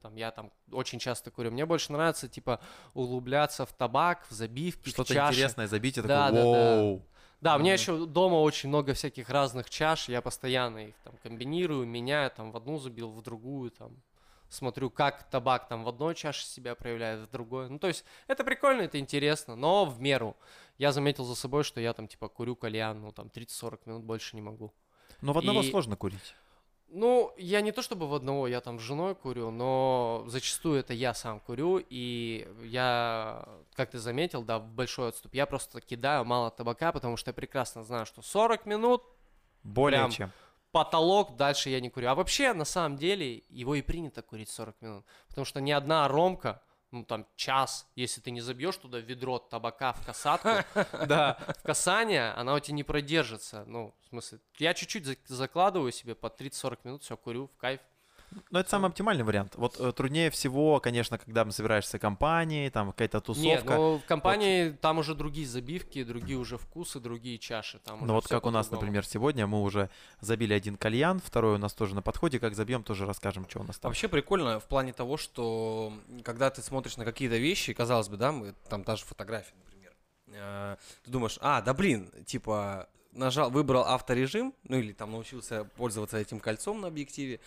там 0.05 0.15
я 0.15 0.29
там 0.29 0.51
очень 0.71 0.99
часто 0.99 1.31
курю. 1.31 1.49
Мне 1.49 1.65
больше 1.65 1.91
нравится, 1.91 2.27
типа, 2.27 2.59
углубляться 2.93 3.65
в 3.65 3.73
табак, 3.73 4.23
в 4.29 4.33
забивки, 4.33 4.89
в 4.89 4.91
Что-то 4.91 5.15
чаши. 5.15 5.33
интересное 5.33 5.65
забить, 5.67 5.97
и 5.97 6.01
Да, 6.01 6.27
такой, 6.27 6.43
да, 6.43 6.51
да. 6.53 6.75
«Воу». 6.81 7.01
Да, 7.41 7.55
у 7.55 7.59
меня 7.59 7.73
еще 7.73 8.05
дома 8.05 8.35
очень 8.35 8.69
много 8.69 8.93
всяких 8.93 9.29
разных 9.31 9.69
чаш. 9.69 10.07
Я 10.09 10.21
постоянно 10.21 10.87
их 10.89 10.95
там 11.03 11.15
комбинирую, 11.23 11.87
меняю, 11.87 12.29
там 12.29 12.51
в 12.51 12.57
одну 12.57 12.77
забил, 12.77 13.09
в 13.09 13.21
другую, 13.23 13.71
там 13.71 14.01
смотрю, 14.49 14.89
как 14.91 15.23
табак 15.29 15.67
там 15.67 15.83
в 15.83 15.89
одной 15.89 16.13
чаше 16.15 16.45
себя 16.45 16.75
проявляет, 16.75 17.27
в 17.27 17.31
другой. 17.31 17.67
Ну, 17.69 17.79
то 17.79 17.87
есть 17.87 18.05
это 18.27 18.43
прикольно, 18.43 18.81
это 18.83 18.99
интересно, 18.99 19.55
но 19.55 19.85
в 19.85 19.99
меру. 19.99 20.37
Я 20.77 20.91
заметил 20.91 21.23
за 21.25 21.33
собой, 21.35 21.63
что 21.63 21.81
я 21.81 21.93
там 21.93 22.07
типа 22.07 22.29
курю 22.29 22.55
кальян, 22.55 23.01
ну 23.01 23.11
там 23.11 23.27
30-40 23.27 23.79
минут 23.85 24.03
больше 24.03 24.35
не 24.35 24.41
могу. 24.43 24.71
Но 25.21 25.33
в 25.33 25.37
одного 25.39 25.61
И- 25.61 25.69
сложно 25.71 25.95
курить. 25.95 26.35
Ну, 26.97 27.33
я 27.35 27.59
не 27.59 27.73
то 27.73 27.81
чтобы 27.81 28.07
в 28.07 28.13
одного, 28.13 28.47
я 28.47 28.61
там 28.61 28.79
с 28.79 28.81
женой 28.81 29.15
курю, 29.15 29.51
но 29.51 30.23
зачастую 30.27 30.79
это 30.79 30.93
я 30.93 31.13
сам 31.13 31.41
курю, 31.41 31.83
и 31.89 32.47
я, 32.63 33.45
как 33.73 33.91
ты 33.91 33.99
заметил, 33.99 34.43
да, 34.43 34.59
в 34.59 34.67
большой 34.69 35.09
отступ, 35.09 35.33
я 35.33 35.45
просто 35.45 35.81
кидаю 35.81 36.23
мало 36.23 36.51
табака, 36.51 36.93
потому 36.93 37.17
что 37.17 37.29
я 37.29 37.33
прекрасно 37.33 37.83
знаю, 37.83 38.05
что 38.05 38.21
40 38.21 38.65
минут 38.65 39.03
Более 39.65 40.01
Прям 40.01 40.11
чем. 40.11 40.31
потолок, 40.71 41.35
дальше 41.35 41.69
я 41.69 41.81
не 41.81 41.89
курю. 41.89 42.07
А 42.09 42.15
вообще, 42.15 42.53
на 42.53 42.65
самом 42.65 42.97
деле, 42.97 43.43
его 43.49 43.75
и 43.75 43.81
принято 43.81 44.21
курить 44.21 44.49
40 44.49 44.81
минут. 44.81 45.05
Потому 45.27 45.43
что 45.43 45.59
ни 45.59 45.71
одна 45.71 46.07
ромка, 46.07 46.61
ну 46.95 47.03
там 47.03 47.27
час, 47.35 47.87
если 47.95 48.21
ты 48.21 48.31
не 48.31 48.41
забьешь 48.41 48.77
туда 48.77 48.99
ведро 48.99 49.39
табака 49.39 49.93
в 49.93 50.05
касатку, 50.05 50.49
да, 51.07 51.37
в 51.59 51.63
касание, 51.63 52.31
она 52.31 52.53
у 52.53 52.59
тебя 52.59 52.75
не 52.75 52.83
продержится. 52.83 53.63
Ну, 53.67 53.93
в 54.01 54.07
смысле, 54.09 54.39
я 54.57 54.73
чуть-чуть 54.73 55.05
за- 55.05 55.17
закладываю 55.25 55.91
себе 55.91 56.15
по 56.15 56.27
30-40 56.27 56.79
минут, 56.83 57.03
все, 57.03 57.17
курю, 57.17 57.47
в 57.47 57.57
кайф. 57.57 57.81
Но 58.51 58.59
это 58.59 58.69
самый 58.69 58.89
оптимальный 58.89 59.23
вариант. 59.23 59.53
Вот 59.55 59.79
э, 59.79 59.91
труднее 59.91 60.29
всего, 60.29 60.79
конечно, 60.79 61.17
когда 61.17 61.45
мы 61.45 61.51
собираешься 61.51 61.99
компанией, 61.99 62.69
там 62.69 62.91
какая-то 62.91 63.21
тусовка. 63.21 63.47
Нет, 63.47 63.65
ну 63.65 63.97
в 63.97 64.05
компании 64.05 64.69
там 64.69 64.99
уже 64.99 65.15
другие 65.15 65.47
забивки, 65.47 66.03
другие 66.03 66.37
уже 66.37 66.57
вкусы, 66.57 66.99
другие 66.99 67.37
чаши. 67.37 67.79
Там 67.79 68.05
Ну 68.05 68.13
вот 68.13 68.27
как 68.27 68.45
у 68.45 68.51
нас, 68.51 68.71
например, 68.71 69.05
сегодня 69.05 69.47
мы 69.47 69.61
уже 69.61 69.89
забили 70.19 70.53
один 70.53 70.77
кальян, 70.77 71.19
второй 71.19 71.55
у 71.55 71.57
нас 71.57 71.73
тоже 71.73 71.95
на 71.95 72.01
подходе. 72.01 72.39
Как 72.39 72.55
забьем, 72.55 72.83
тоже 72.83 73.05
расскажем, 73.05 73.47
что 73.49 73.59
у 73.59 73.63
нас 73.63 73.77
там. 73.77 73.89
Вообще 73.89 74.07
прикольно 74.07 74.59
в 74.59 74.65
плане 74.65 74.93
того, 74.93 75.17
что 75.17 75.93
когда 76.23 76.49
ты 76.49 76.61
смотришь 76.61 76.97
на 76.97 77.05
какие-то 77.05 77.37
вещи, 77.37 77.73
казалось 77.73 78.09
бы, 78.09 78.17
да, 78.17 78.31
мы, 78.31 78.53
там 78.69 78.83
та 78.83 78.95
же 78.95 79.05
фотография, 79.05 79.53
например, 79.65 79.93
э, 80.27 80.77
ты 81.03 81.11
думаешь, 81.11 81.37
а, 81.41 81.61
да 81.61 81.73
блин, 81.73 82.11
типа, 82.25 82.87
нажал, 83.15 83.49
выбрал 83.49 83.83
авторежим, 83.85 84.53
ну 84.63 84.77
или 84.77 84.91
там 84.93 85.11
научился 85.11 85.65
пользоваться 85.75 86.17
этим 86.17 86.39
кольцом 86.39 86.81
на 86.81 86.87
объективе, 86.87 87.39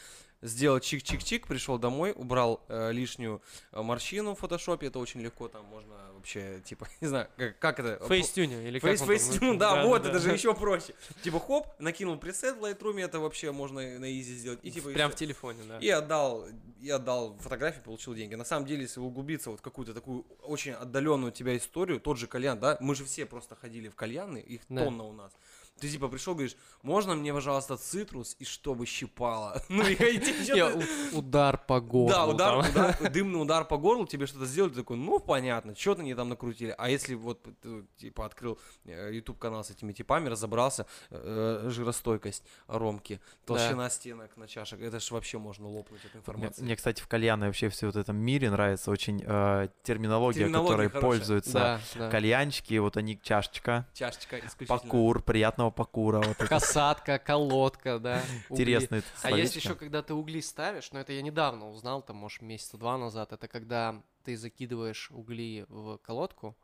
сделал 0.42 0.78
чик-чик-чик, 0.78 1.46
пришел 1.46 1.78
домой, 1.78 2.12
убрал 2.14 2.62
э, 2.68 2.92
лишнюю 2.92 3.42
э, 3.72 3.82
морщину 3.82 4.34
в 4.34 4.38
фотошопе, 4.38 4.86
это 4.86 4.98
очень 4.98 5.20
легко, 5.20 5.48
там 5.48 5.64
можно 5.66 5.94
вообще, 6.14 6.60
типа, 6.64 6.86
не 7.00 7.08
знаю, 7.08 7.28
как, 7.36 7.58
как 7.58 7.80
это? 7.80 8.06
Facetuning 8.06 8.62
или 8.64 8.78
как 8.78 8.88
Face, 8.90 9.00
там 9.00 9.08
Facetune, 9.08 9.32
называется? 9.56 9.58
да, 9.58 9.84
вот, 9.84 10.02
да. 10.02 10.10
это 10.10 10.18
же 10.20 10.30
еще 10.32 10.54
проще. 10.54 10.94
Типа, 11.22 11.40
хоп, 11.40 11.66
накинул 11.78 12.16
пресет 12.18 12.56
в 12.56 12.64
Lightroom, 12.64 13.00
это 13.00 13.18
вообще 13.20 13.50
можно 13.52 13.80
на 13.98 14.12
easy 14.12 14.36
сделать. 14.36 14.60
И 14.62 14.70
типа, 14.70 14.90
Прям 14.90 15.10
всё. 15.10 15.16
в 15.16 15.18
телефоне, 15.18 15.62
да. 15.68 15.78
И 15.78 15.88
отдал, 15.88 16.46
и 16.80 16.90
отдал 16.90 17.36
фотографии, 17.38 17.80
получил 17.80 18.14
деньги. 18.14 18.34
На 18.34 18.44
самом 18.44 18.66
деле, 18.66 18.82
если 18.82 19.00
углубиться 19.00 19.50
вот 19.50 19.60
в 19.60 19.62
какую-то 19.62 19.94
такую 19.94 20.24
очень 20.42 20.72
отдаленную 20.72 21.32
тебя 21.32 21.56
историю, 21.56 22.00
тот 22.00 22.16
же 22.18 22.26
кальян, 22.26 22.58
да, 22.58 22.76
мы 22.80 22.94
же 22.94 23.04
все 23.04 23.26
просто 23.26 23.56
ходили 23.56 23.88
в 23.88 23.94
кальяны, 23.94 24.38
их 24.38 24.62
Да. 24.68 24.84
тонна 24.84 25.04
у 25.04 25.12
нас. 25.12 25.32
Ты 25.80 25.88
типа 25.88 26.08
пришел, 26.08 26.34
говоришь, 26.34 26.56
можно 26.82 27.14
мне, 27.14 27.32
пожалуйста, 27.32 27.76
цитрус 27.76 28.36
и 28.38 28.44
чтобы 28.44 28.86
щипало? 28.86 29.62
Ну, 29.68 29.86
и 29.86 29.96
удар 31.12 31.58
по 31.58 31.80
горлу. 31.80 32.08
да, 32.08 32.26
удар, 32.26 33.10
дымный 33.12 33.40
удар 33.40 33.64
по 33.64 33.76
горлу, 33.76 34.06
тебе 34.06 34.26
что-то 34.26 34.46
сделали, 34.46 34.70
ты 34.70 34.76
такой, 34.76 34.96
ну, 34.96 35.20
понятно, 35.20 35.74
что-то 35.76 36.00
они 36.00 36.14
там 36.14 36.30
накрутили. 36.30 36.74
А 36.76 36.90
если 36.90 37.14
вот, 37.14 37.42
ты, 37.60 37.84
типа, 37.96 38.26
открыл 38.26 38.58
э, 38.84 39.10
YouTube 39.12 39.38
канал 39.38 39.62
с 39.62 39.70
этими 39.70 39.92
типами, 39.92 40.28
разобрался, 40.28 40.86
э, 41.10 41.68
жиростойкость 41.70 42.44
ромки, 42.66 43.20
толщина 43.44 43.88
стенок 43.90 44.36
на 44.36 44.48
чашах, 44.48 44.80
это 44.80 44.98
же 44.98 45.14
вообще 45.14 45.38
можно 45.38 45.68
лопнуть 45.68 46.04
эту 46.04 46.18
информацию. 46.18 46.64
мне, 46.64 46.76
кстати, 46.76 47.00
в 47.00 47.06
кальяне 47.06 47.46
вообще 47.46 47.68
все 47.68 47.86
вот 47.86 47.96
этом 47.96 48.16
мире 48.16 48.50
нравится 48.50 48.90
очень 48.90 49.22
э, 49.24 49.68
терминология, 49.82 50.48
которой 50.48 50.88
пользуются 50.88 51.80
кальянчики. 52.10 52.78
Вот 52.78 52.96
они 52.96 53.18
чашечка, 53.22 53.86
Чашечка 53.94 54.40
покур, 54.66 55.22
приятного 55.22 55.67
покура. 55.70 56.20
Вот 56.20 56.36
Касатка, 56.36 57.18
колодка, 57.18 57.98
да. 57.98 58.22
угли. 58.48 58.62
интересные 58.62 59.02
А 59.22 59.30
есть 59.30 59.56
еще, 59.56 59.74
когда 59.74 60.02
ты 60.02 60.14
угли 60.14 60.40
ставишь, 60.40 60.92
но 60.92 61.00
это 61.00 61.12
я 61.12 61.22
недавно 61.22 61.70
узнал, 61.70 62.02
там, 62.02 62.16
может, 62.16 62.42
месяца 62.42 62.76
два 62.76 62.98
назад, 62.98 63.32
это 63.32 63.48
когда 63.48 64.02
ты 64.24 64.36
закидываешь 64.36 65.10
угли 65.10 65.64
в 65.68 65.98
колодку, 65.98 66.56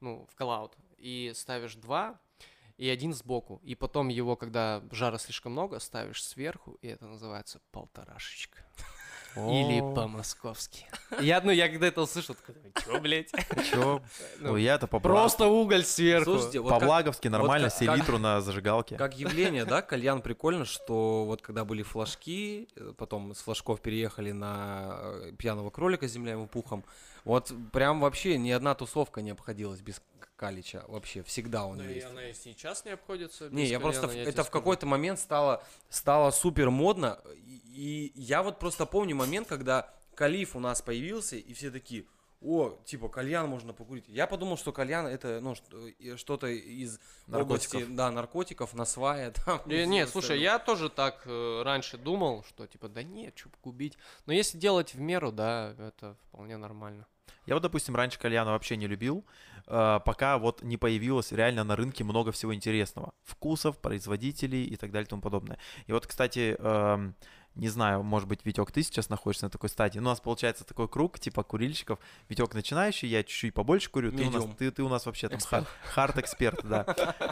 ну, 0.00 0.26
в 0.30 0.34
коллаут, 0.34 0.72
и 0.98 1.32
ставишь 1.34 1.74
два, 1.74 2.18
и 2.78 2.88
один 2.88 3.12
сбоку, 3.12 3.60
и 3.62 3.74
потом 3.74 4.08
его, 4.08 4.34
когда 4.36 4.82
жара 4.90 5.18
слишком 5.18 5.52
много, 5.52 5.78
ставишь 5.78 6.24
сверху, 6.24 6.78
и 6.82 6.88
это 6.88 7.06
называется 7.06 7.60
полторашечка. 7.70 8.64
Или 9.36 9.80
по-московски. 9.94 10.86
Я, 11.20 11.40
ну, 11.40 11.50
я 11.50 11.68
когда 11.68 11.86
это 11.86 12.02
услышал, 12.02 12.34
такой, 12.34 12.54
чё, 12.84 13.00
блядь? 13.00 13.30
чё? 13.70 14.02
Ну, 14.40 14.56
я-то 14.56 14.86
по 14.86 15.00
Просто 15.00 15.46
уголь 15.46 15.84
сверху. 15.84 16.32
Слушайте, 16.32 16.60
вот 16.60 16.70
как- 16.70 16.80
По-благовски 16.80 17.28
нормально, 17.28 17.70
как- 17.70 17.78
как- 17.78 17.96
селитру 17.96 18.18
на 18.18 18.40
зажигалке. 18.40 18.96
Как 18.96 19.18
явление, 19.18 19.64
да, 19.64 19.80
кальян 19.82 20.20
прикольно, 20.22 20.64
что 20.64 21.24
вот 21.24 21.40
когда 21.42 21.64
были 21.64 21.82
флажки, 21.82 22.68
э, 22.76 22.92
потом 22.96 23.34
с 23.34 23.38
флажков 23.40 23.80
переехали 23.80 24.32
на 24.32 24.90
э, 25.00 25.32
пьяного 25.38 25.70
кролика 25.70 26.06
с 26.08 26.12
земляным 26.12 26.48
пухом, 26.48 26.84
вот 27.24 27.52
прям 27.72 28.00
вообще 28.00 28.36
ни 28.38 28.50
одна 28.50 28.74
тусовка 28.74 29.22
не 29.22 29.30
обходилась 29.30 29.80
без 29.80 30.00
к- 30.18 30.28
калича, 30.42 30.84
вообще 30.88 31.22
всегда 31.22 31.64
он 31.66 31.80
и 31.80 31.94
есть. 31.94 32.06
она 32.06 32.28
и 32.28 32.34
сейчас 32.34 32.84
не 32.84 32.90
обходится 32.90 33.48
Не, 33.50 33.64
я 33.66 33.78
просто, 33.78 34.10
я 34.10 34.24
это 34.24 34.42
в 34.42 34.50
какой-то 34.50 34.86
момент 34.86 35.20
стало, 35.20 35.62
стало 35.88 36.32
супер 36.32 36.70
модно, 36.70 37.20
и, 37.36 38.06
и 38.12 38.20
я 38.20 38.42
вот 38.42 38.58
просто 38.58 38.84
помню 38.84 39.14
момент, 39.14 39.46
когда 39.46 39.94
Калиф 40.16 40.56
у 40.56 40.58
нас 40.58 40.82
появился, 40.82 41.36
и 41.36 41.52
все 41.54 41.70
такие, 41.70 42.06
о, 42.40 42.76
типа, 42.84 43.08
кальян 43.08 43.48
можно 43.48 43.72
покурить. 43.72 44.04
Я 44.08 44.26
подумал, 44.26 44.56
что 44.56 44.72
кальян 44.72 45.06
это, 45.06 45.38
ну, 45.40 45.54
что- 45.54 45.86
и 45.86 46.16
что-то 46.16 46.48
из 46.48 46.98
Наркотиков. 47.28 47.74
области, 47.74 47.94
да, 47.94 48.10
наркотиков, 48.10 48.74
на 48.74 48.84
свае, 48.84 49.30
там. 49.46 49.60
И 49.70 49.86
Нет, 49.86 50.08
слушай, 50.08 50.40
я 50.40 50.58
тоже 50.58 50.90
так 50.90 51.22
э, 51.26 51.62
раньше 51.62 51.98
думал, 51.98 52.42
что 52.48 52.66
типа, 52.66 52.88
да 52.88 53.04
нет, 53.04 53.38
что 53.38 53.48
губить. 53.62 53.96
Но 54.26 54.32
если 54.32 54.58
делать 54.58 54.92
в 54.94 55.00
меру, 55.00 55.30
да, 55.30 55.76
это 55.78 56.16
вполне 56.28 56.56
нормально. 56.56 57.06
Я 57.46 57.54
вот, 57.54 57.62
допустим, 57.62 57.96
раньше 57.96 58.18
кальяна 58.18 58.52
вообще 58.52 58.76
не 58.76 58.86
любил, 58.86 59.24
э, 59.66 60.00
пока 60.04 60.38
вот 60.38 60.62
не 60.62 60.76
появилось 60.76 61.32
реально 61.32 61.64
на 61.64 61.76
рынке 61.76 62.04
много 62.04 62.32
всего 62.32 62.54
интересного. 62.54 63.12
Вкусов, 63.24 63.78
производителей 63.78 64.64
и 64.64 64.76
так 64.76 64.92
далее 64.92 65.06
и 65.06 65.10
тому 65.10 65.22
подобное. 65.22 65.58
И 65.86 65.92
вот, 65.92 66.06
кстати, 66.06 66.56
не 67.54 67.68
знаю, 67.68 68.02
может 68.02 68.28
быть, 68.28 68.40
Витек, 68.44 68.72
ты 68.72 68.82
сейчас 68.82 69.10
находишься 69.10 69.44
на 69.46 69.50
такой 69.50 69.68
стадии. 69.68 69.98
У 69.98 70.02
нас 70.02 70.20
получается 70.20 70.64
такой 70.64 70.88
круг, 70.88 71.18
типа 71.18 71.42
курильщиков. 71.42 71.98
Витек 72.28 72.54
начинающий, 72.54 73.08
я 73.08 73.22
чуть-чуть 73.22 73.52
побольше 73.52 73.90
курю. 73.90 74.10
Ты 74.10 74.24
у, 74.24 74.30
нас, 74.30 74.44
ты, 74.56 74.70
ты 74.70 74.82
у 74.82 74.88
нас 74.88 75.04
вообще 75.04 75.28
там 75.28 75.38
хар- 75.38 75.66
хард-эксперт, 75.94 76.64
да. 76.64 76.84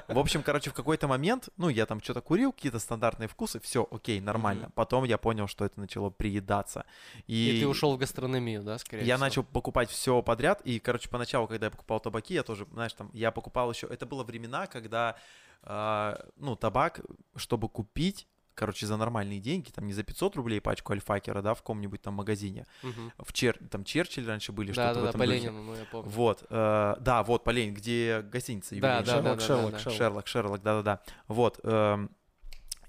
В 0.09 0.19
общем, 0.19 0.43
короче, 0.43 0.71
в 0.71 0.75
какой-то 0.75 1.09
момент, 1.09 1.49
ну, 1.57 1.71
я 1.71 1.87
там 1.87 2.03
что-то 2.03 2.21
курил, 2.21 2.53
какие-то 2.53 2.79
стандартные 2.79 3.29
вкусы, 3.29 3.61
все, 3.61 3.87
окей, 3.91 4.21
нормально. 4.21 4.65
Мгм. 4.65 4.73
Потом 4.73 5.05
я 5.05 5.17
понял, 5.17 5.47
что 5.47 5.65
это 5.65 5.81
начало 5.81 6.11
приедаться. 6.11 6.85
И, 7.27 7.59
ты 7.61 7.67
ушел 7.67 7.95
в 7.95 7.99
гастрономию, 7.99 8.63
да, 8.63 8.77
скорее 8.79 9.05
Я 9.07 9.17
всего? 9.17 9.27
начал 9.27 9.43
покупать 9.45 9.89
все 9.89 10.21
подряд, 10.23 10.61
и, 10.65 10.79
короче, 10.81 11.09
поначалу, 11.09 11.47
когда 11.47 11.67
я 11.67 11.71
покупал 11.71 11.99
табаки, 11.99 12.35
я 12.35 12.43
тоже, 12.43 12.67
знаешь, 12.73 12.93
там, 12.93 13.11
я 13.15 13.31
покупал 13.31 13.73
еще, 13.73 13.87
это 13.87 14.05
было 14.05 14.23
времена, 14.23 14.67
когда, 14.67 15.17
а, 15.63 16.27
ну, 16.37 16.57
табак, 16.57 17.01
чтобы 17.37 17.69
купить, 17.69 18.27
короче, 18.55 18.87
за 18.87 18.97
нормальные 18.97 19.41
деньги, 19.41 19.71
там, 19.71 19.87
не 19.87 19.93
за 19.93 20.03
500 20.03 20.37
рублей 20.37 20.61
пачку 20.61 20.93
альфакера, 20.93 21.43
да, 21.43 21.55
в 21.55 21.59
каком-нибудь 21.59 22.03
там 22.03 22.15
магазине, 22.15 22.67
Мгм. 22.83 23.13
в 23.19 23.33
Чер, 23.33 23.59
там, 23.71 23.85
Черчилль 23.85 24.27
раньше 24.27 24.53
были, 24.53 24.73
Да, 24.73 24.75
что-то 24.75 24.95
да, 24.95 25.01
в 25.01 25.03
да, 25.05 25.09
этом 25.11 25.21
по 25.21 25.27
духе. 25.27 25.39
Ленину, 25.39 25.63
ну 25.63 25.75
я 25.75 25.85
помню. 25.85 26.11
Вот, 26.11 26.45
э, 26.51 26.97
да, 27.01 27.23
вот, 27.23 27.45
по 27.45 27.51
Ленину, 27.51 27.77
где 27.77 28.23
гостиница 28.23 28.75
Да, 28.77 29.03
да, 29.03 29.21
да, 29.21 29.35
да, 29.37 29.41
Шерлок, 29.41 29.71
да, 29.73 29.73
да. 29.73 29.79
Шерлок. 29.79 29.97
Шерлок, 29.97 30.27
Шерлок, 30.27 30.63
да-да-да. 30.63 31.01
Вот. 31.29 31.61
эм, 31.63 32.11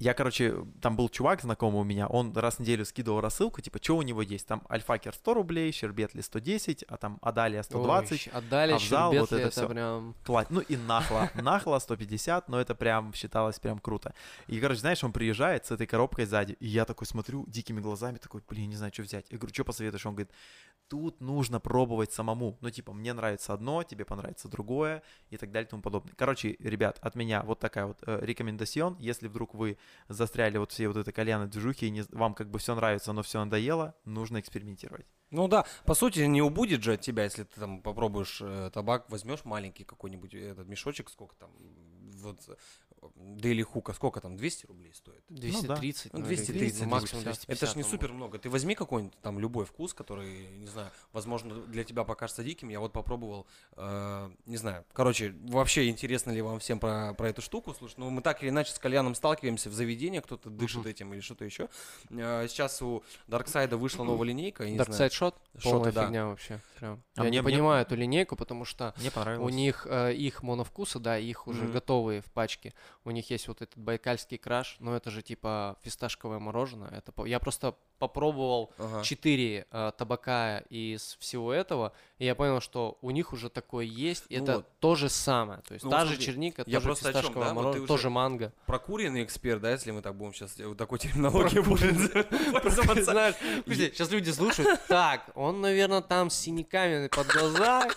Я, 0.01 0.15
короче, 0.15 0.65
там 0.81 0.95
был 0.95 1.09
чувак 1.09 1.41
знакомый 1.41 1.81
у 1.81 1.83
меня, 1.83 2.07
он 2.07 2.33
раз 2.35 2.55
в 2.55 2.59
неделю 2.61 2.85
скидывал 2.85 3.21
рассылку, 3.21 3.61
типа, 3.61 3.77
что 3.81 3.97
у 3.97 4.01
него 4.01 4.23
есть? 4.23 4.47
Там 4.47 4.63
Альфакер 4.67 5.13
100 5.13 5.33
рублей, 5.35 5.71
Щербетли 5.71 6.21
110, 6.21 6.83
а 6.87 6.97
там 6.97 7.19
Адалия 7.21 7.61
120, 7.61 8.11
Ой, 8.33 8.33
отдали 8.33 8.73
Авзал, 8.73 9.13
вот 9.13 9.31
это 9.31 9.41
это 9.41 9.49
всё. 9.51 9.69
прям... 9.69 10.15
Кла- 10.25 10.47
Ну 10.49 10.61
и 10.61 10.75
нахла. 10.75 11.29
Нахла 11.35 11.77
150, 11.77 12.49
но 12.49 12.59
это 12.59 12.73
прям 12.73 13.13
считалось 13.13 13.59
прям 13.59 13.77
круто. 13.77 14.15
И, 14.47 14.59
короче, 14.59 14.79
знаешь, 14.79 15.03
он 15.03 15.11
приезжает 15.11 15.67
с 15.67 15.71
этой 15.71 15.85
коробкой 15.85 16.25
сзади, 16.25 16.57
и 16.59 16.65
я 16.67 16.85
такой 16.85 17.05
смотрю 17.05 17.45
дикими 17.47 17.79
глазами, 17.79 18.17
такой, 18.17 18.41
блин, 18.49 18.69
не 18.69 18.77
знаю, 18.77 18.91
что 18.91 19.03
взять. 19.03 19.27
Я 19.29 19.37
говорю, 19.37 19.53
что 19.53 19.63
посоветуешь? 19.65 20.05
Он 20.07 20.15
говорит, 20.15 20.31
тут 20.91 21.21
нужно 21.21 21.61
пробовать 21.61 22.11
самому. 22.11 22.57
Ну, 22.59 22.69
типа, 22.69 22.91
мне 22.91 23.13
нравится 23.13 23.53
одно, 23.53 23.81
тебе 23.83 24.03
понравится 24.03 24.49
другое 24.49 25.03
и 25.29 25.37
так 25.37 25.49
далее 25.49 25.65
и 25.65 25.69
тому 25.69 25.81
подобное. 25.81 26.13
Короче, 26.17 26.57
ребят, 26.59 26.99
от 27.01 27.15
меня 27.15 27.43
вот 27.43 27.59
такая 27.59 27.85
вот 27.85 27.99
э, 28.05 28.19
рекомендацион. 28.21 28.97
Если 28.99 29.29
вдруг 29.29 29.55
вы 29.55 29.77
застряли 30.09 30.57
вот 30.57 30.73
все 30.73 30.89
вот 30.89 30.97
это 30.97 31.13
кальяны 31.13 31.47
движухи, 31.47 31.87
и 31.87 31.91
не- 31.91 32.03
вам 32.09 32.33
как 32.33 32.51
бы 32.51 32.59
все 32.59 32.75
нравится, 32.75 33.13
но 33.13 33.23
все 33.23 33.39
надоело, 33.39 33.95
нужно 34.03 34.41
экспериментировать. 34.41 35.05
Ну 35.29 35.47
да, 35.47 35.65
по 35.85 35.93
сути, 35.93 36.19
не 36.19 36.41
убудет 36.41 36.83
же 36.83 36.95
от 36.95 37.01
тебя, 37.01 37.23
если 37.23 37.45
ты 37.45 37.57
там 37.57 37.81
попробуешь 37.81 38.41
э, 38.41 38.69
табак, 38.73 39.09
возьмешь 39.09 39.45
маленький 39.45 39.85
какой-нибудь 39.85 40.33
э, 40.33 40.49
этот 40.49 40.67
мешочек, 40.67 41.09
сколько 41.09 41.37
там, 41.37 41.51
вот, 42.17 42.37
Дейли 43.15 43.63
Хука, 43.63 43.93
сколько 43.93 44.21
там, 44.21 44.37
200 44.37 44.67
рублей 44.67 44.93
стоит? 44.93 45.23
230, 45.29 46.13
Ну, 46.13 46.19
ну, 46.19 46.25
230, 46.25 46.81
или 46.81 46.85
максимум 46.85 47.23
250. 47.23 47.23
250. 47.23 47.49
Это 47.49 47.65
ж 47.65 47.75
не 47.75 47.83
супер 47.83 48.13
много. 48.13 48.37
Ты 48.37 48.49
возьми 48.49 48.75
какой-нибудь 48.75 49.17
там 49.21 49.39
любой 49.39 49.65
вкус, 49.65 49.93
который, 49.93 50.47
не 50.57 50.67
знаю, 50.67 50.91
возможно, 51.11 51.55
для 51.55 51.83
тебя 51.83 52.03
покажется 52.03 52.43
диким. 52.43 52.69
Я 52.69 52.79
вот 52.79 52.93
попробовал, 52.93 53.47
э, 53.77 54.31
не 54.45 54.57
знаю. 54.57 54.85
Короче, 54.93 55.33
вообще 55.45 55.89
интересно 55.89 56.31
ли 56.31 56.41
вам 56.41 56.59
всем 56.59 56.79
про, 56.79 57.13
про 57.15 57.29
эту 57.29 57.41
штуку? 57.41 57.73
Слушай, 57.73 57.95
ну 57.97 58.09
мы 58.11 58.21
так 58.21 58.43
или 58.43 58.49
иначе 58.49 58.71
с 58.73 58.79
кальяном 58.79 59.15
сталкиваемся 59.15 59.69
в 59.69 59.73
заведениях, 59.73 60.23
кто-то 60.23 60.49
дышит 60.49 60.81
Мгм. 60.81 60.87
этим 60.89 61.13
или 61.13 61.21
что-то 61.21 61.43
еще. 61.45 61.69
Э, 62.11 62.45
сейчас 62.47 62.81
у 62.81 63.03
Дарксайда 63.27 63.77
вышла 63.77 64.03
новая 64.03 64.27
линейка, 64.27 64.63
я 64.63 64.69
не 64.71 64.77
Dark. 64.77 64.89
Side 64.89 65.09
Shot? 65.09 65.35
Шоты, 65.57 65.69
Полная 65.69 65.91
да. 65.91 66.05
фигня 66.05 66.25
вообще. 66.27 66.59
Прям. 66.79 67.01
А 67.15 67.21
Я 67.21 67.23
мне- 67.23 67.31
не 67.31 67.41
мне- 67.41 67.51
понимаю 67.51 67.81
эту 67.81 67.95
линейку, 67.95 68.35
потому 68.35 68.65
что 68.65 68.93
Мне 68.97 69.37
у 69.37 69.49
них 69.49 69.87
э, 69.89 70.13
их 70.13 70.43
моновкусы, 70.43 70.99
да, 70.99 71.17
их 71.17 71.47
уже 71.47 71.63
Мгм. 71.63 71.71
готовые 71.73 72.21
в 72.21 72.31
пачке. 72.31 72.73
У 73.03 73.11
них 73.11 73.29
есть 73.31 73.47
вот 73.47 73.61
этот 73.61 73.77
байкальский 73.77 74.37
краш, 74.37 74.77
но 74.79 74.95
это 74.95 75.09
же 75.11 75.21
типа 75.21 75.77
фисташковое 75.83 76.39
мороженое. 76.39 76.89
Это 76.91 77.11
по- 77.11 77.25
я 77.25 77.39
просто 77.39 77.75
попробовал 77.99 78.73
Ага. 78.79 79.03
четыре 79.03 79.67
э, 79.71 79.91
табака 79.95 80.59
из 80.69 81.17
всего 81.19 81.53
этого, 81.53 81.93
и 82.17 82.25
я 82.25 82.33
понял, 82.33 82.59
что 82.59 82.97
у 83.01 83.11
них 83.11 83.31
уже 83.31 83.49
такое 83.49 83.85
есть. 83.85 84.25
Ну 84.29 84.37
это 84.43 84.55
вот. 84.57 84.65
то 84.79 84.95
же 84.95 85.07
самое. 85.09 85.61
То 85.67 85.73
есть 85.75 85.83
Ну 85.85 85.91
та 85.91 85.99
вот 85.99 86.07
же 86.07 86.13
смотри, 86.15 86.25
черника, 86.25 86.63
я 86.65 86.79
тоже 86.81 86.95
фисташковое 86.95 87.47
да, 87.49 87.53
вот 87.53 87.53
ты 87.53 87.55
мороженое, 87.55 87.79
уже- 87.83 87.87
тоже 87.87 88.09
манго. 88.09 88.53
Прокуренный 88.65 89.23
эксперт, 89.23 89.61
да, 89.61 89.71
если 89.71 89.91
мы 89.91 90.01
так 90.01 90.15
будем 90.15 90.33
сейчас 90.33 90.57
такой 90.77 90.97
терминологией 90.97 91.61
будем. 91.61 91.95
Знаешь, 93.03 93.35
сейчас 93.67 94.09
люди 94.11 94.29
слушают. 94.31 94.79
Так, 94.87 95.29
он, 95.35 95.61
наверное, 95.61 96.01
там 96.01 96.29
с 96.29 96.35
синяками 96.35 97.07
под 97.07 97.27
глаза. 97.27 97.87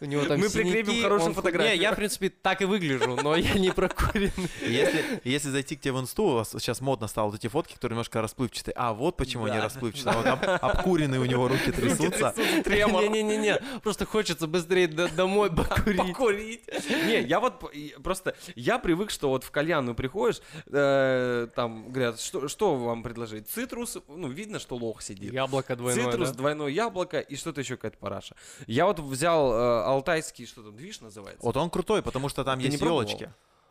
У 0.00 0.04
него 0.04 0.24
там 0.24 0.38
Мы 0.38 0.48
прикрепим 0.48 0.86
синяки, 0.92 1.02
хорошую 1.02 1.30
он- 1.30 1.34
фотографию. 1.34 1.74
Не, 1.76 1.82
я, 1.82 1.92
в 1.92 1.96
принципе, 1.96 2.28
так 2.30 2.62
и 2.62 2.64
выгляжу, 2.64 3.16
но 3.22 3.34
я 3.34 3.54
не 3.54 3.70
прокуренный. 3.72 4.37
Если, 4.62 5.20
если 5.24 5.48
зайти 5.50 5.76
к 5.76 5.80
тебе 5.80 5.92
в 5.92 6.00
инсту, 6.00 6.24
у 6.24 6.34
вас 6.34 6.50
сейчас 6.50 6.80
модно 6.80 7.06
стало 7.08 7.26
вот 7.30 7.36
эти 7.36 7.48
фотки, 7.48 7.74
которые 7.74 7.94
немножко 7.94 8.20
расплывчатые. 8.22 8.74
А, 8.76 8.92
вот 8.92 9.16
почему 9.16 9.44
они 9.44 9.56
Да. 9.56 9.64
расплывчатые. 9.64 10.16
Вот 10.16 10.26
об- 10.26 10.44
обкуренные 10.64 11.20
у 11.20 11.24
него 11.24 11.48
руки 11.48 11.72
трясутся. 11.72 12.34
Не-не-не, 12.66 13.60
просто 13.82 14.04
хочется 14.06 14.46
быстрее 14.46 14.88
до- 14.88 15.08
домой 15.08 15.50
покурить. 15.54 15.96
покурить. 15.96 16.62
Не, 17.06 17.20
я 17.22 17.40
вот 17.40 17.64
просто, 18.02 18.34
я 18.54 18.78
привык, 18.78 19.10
что 19.10 19.28
вот 19.30 19.44
в 19.44 19.50
кальянную 19.50 19.94
приходишь, 19.94 20.40
э, 20.66 21.48
там 21.54 21.90
говорят, 21.90 22.20
что, 22.20 22.48
что 22.48 22.76
вам 22.76 23.02
предложить? 23.02 23.48
Цитрус, 23.48 23.98
ну, 24.08 24.28
видно, 24.28 24.58
что 24.58 24.76
лох 24.76 25.02
сидит. 25.02 25.32
Яблоко 25.32 25.76
двойное, 25.76 26.04
Цитрус, 26.10 26.30
да? 26.30 26.34
двойное 26.36 26.68
яблоко 26.68 27.20
и 27.20 27.36
что-то 27.36 27.60
еще 27.60 27.76
какая-то 27.76 27.98
параша. 27.98 28.34
Я 28.66 28.86
вот 28.86 29.00
взял 29.00 29.52
э, 29.52 29.82
алтайский, 29.84 30.46
что 30.46 30.62
там, 30.62 30.76
движ 30.76 31.00
называется? 31.00 31.44
Вот 31.44 31.56
он 31.56 31.70
крутой, 31.70 32.02
потому 32.02 32.28
что 32.28 32.44
там 32.44 32.58
Ты 32.58 32.66
есть 32.66 32.74
не 32.74 32.78
пробовал? 32.78 33.08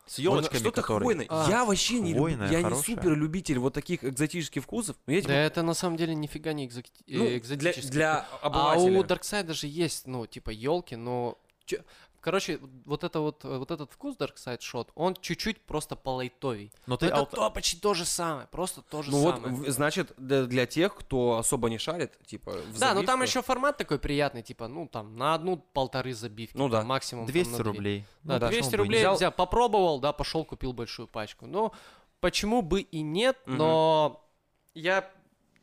С 0.08 0.18
елочками, 0.18 0.58
Что-то 0.60 0.82
которые... 0.82 1.04
хвойное. 1.04 1.26
А, 1.28 1.46
я 1.50 1.64
вообще 1.64 2.00
не 2.00 2.14
хвойное, 2.14 2.50
я 2.50 2.62
не 2.62 2.74
супер 2.74 3.14
любитель 3.14 3.58
вот 3.58 3.74
таких 3.74 4.04
экзотических 4.04 4.62
вкусов. 4.62 4.96
Но 5.06 5.12
я, 5.12 5.20
типа, 5.20 5.32
Да 5.32 5.42
это 5.44 5.62
на 5.62 5.74
самом 5.74 5.96
деле 5.96 6.14
нифига 6.14 6.52
не 6.52 6.66
экзоти- 6.66 6.90
ну, 7.06 7.24
э, 7.24 7.28
для, 7.28 7.38
экзотический. 7.38 7.90
для 7.90 8.26
А 8.42 8.46
обывателя. 8.46 8.98
у 8.98 9.04
Дарксайда 9.04 9.54
же 9.54 9.66
есть, 9.66 10.06
ну, 10.06 10.26
типа, 10.26 10.50
елки, 10.50 10.96
но... 10.96 11.38
чё- 11.66 11.82
Короче, 12.20 12.58
вот 12.84 13.04
это 13.04 13.20
вот, 13.20 13.44
э, 13.44 13.58
вот 13.58 13.70
этот 13.70 13.92
вкус 13.92 14.16
Dark 14.16 14.34
Side 14.36 14.58
Shot, 14.58 14.88
он 14.96 15.14
чуть-чуть 15.14 15.60
просто 15.60 15.94
полайтовей. 15.96 16.72
Но 16.86 16.96
ты 16.96 17.06
это 17.06 17.18
алт- 17.20 17.30
то, 17.30 17.50
почти 17.50 17.76
то 17.78 17.94
же 17.94 18.04
самое, 18.04 18.48
просто 18.48 18.82
то 18.82 19.02
же 19.02 19.10
Ну 19.12 19.18
вот, 19.18 19.36
самое. 19.36 19.54
в- 19.54 19.70
значит, 19.70 20.12
для, 20.16 20.44
для 20.46 20.66
тех, 20.66 20.96
кто 20.96 21.38
особо 21.38 21.70
не 21.70 21.78
шарит, 21.78 22.18
типа, 22.26 22.52
в 22.52 22.78
Да, 22.78 22.92
но 22.94 23.04
там 23.04 23.22
еще 23.22 23.40
формат 23.42 23.76
такой 23.76 23.98
приятный, 23.98 24.42
типа, 24.42 24.66
ну, 24.68 24.88
там, 24.88 25.16
на 25.16 25.34
одну-полторы 25.34 26.12
забивки. 26.12 26.56
Ну 26.56 26.68
там, 26.68 26.80
да. 26.82 26.86
Максимум 26.86 27.26
там, 27.26 27.32
200 27.32 27.50
на 27.52 27.56
две. 27.58 27.64
рублей. 27.64 28.04
Да, 28.24 28.34
Ну 28.34 28.40
да, 28.40 28.48
200 28.48 28.62
почему 28.64 28.70
бы 28.70 28.74
и 28.76 28.78
рублей 28.86 29.00
взял- 29.00 29.14
взял, 29.14 29.32
попробовал, 29.32 30.00
да, 30.00 30.12
пошел, 30.12 30.44
купил 30.44 30.72
большую 30.72 31.06
пачку. 31.06 31.46
Ну, 31.46 31.72
почему 32.20 32.62
бы 32.62 32.80
и 32.80 33.00
нет, 33.00 33.36
Мгм. 33.46 33.56
но 33.58 34.24
я, 34.74 35.08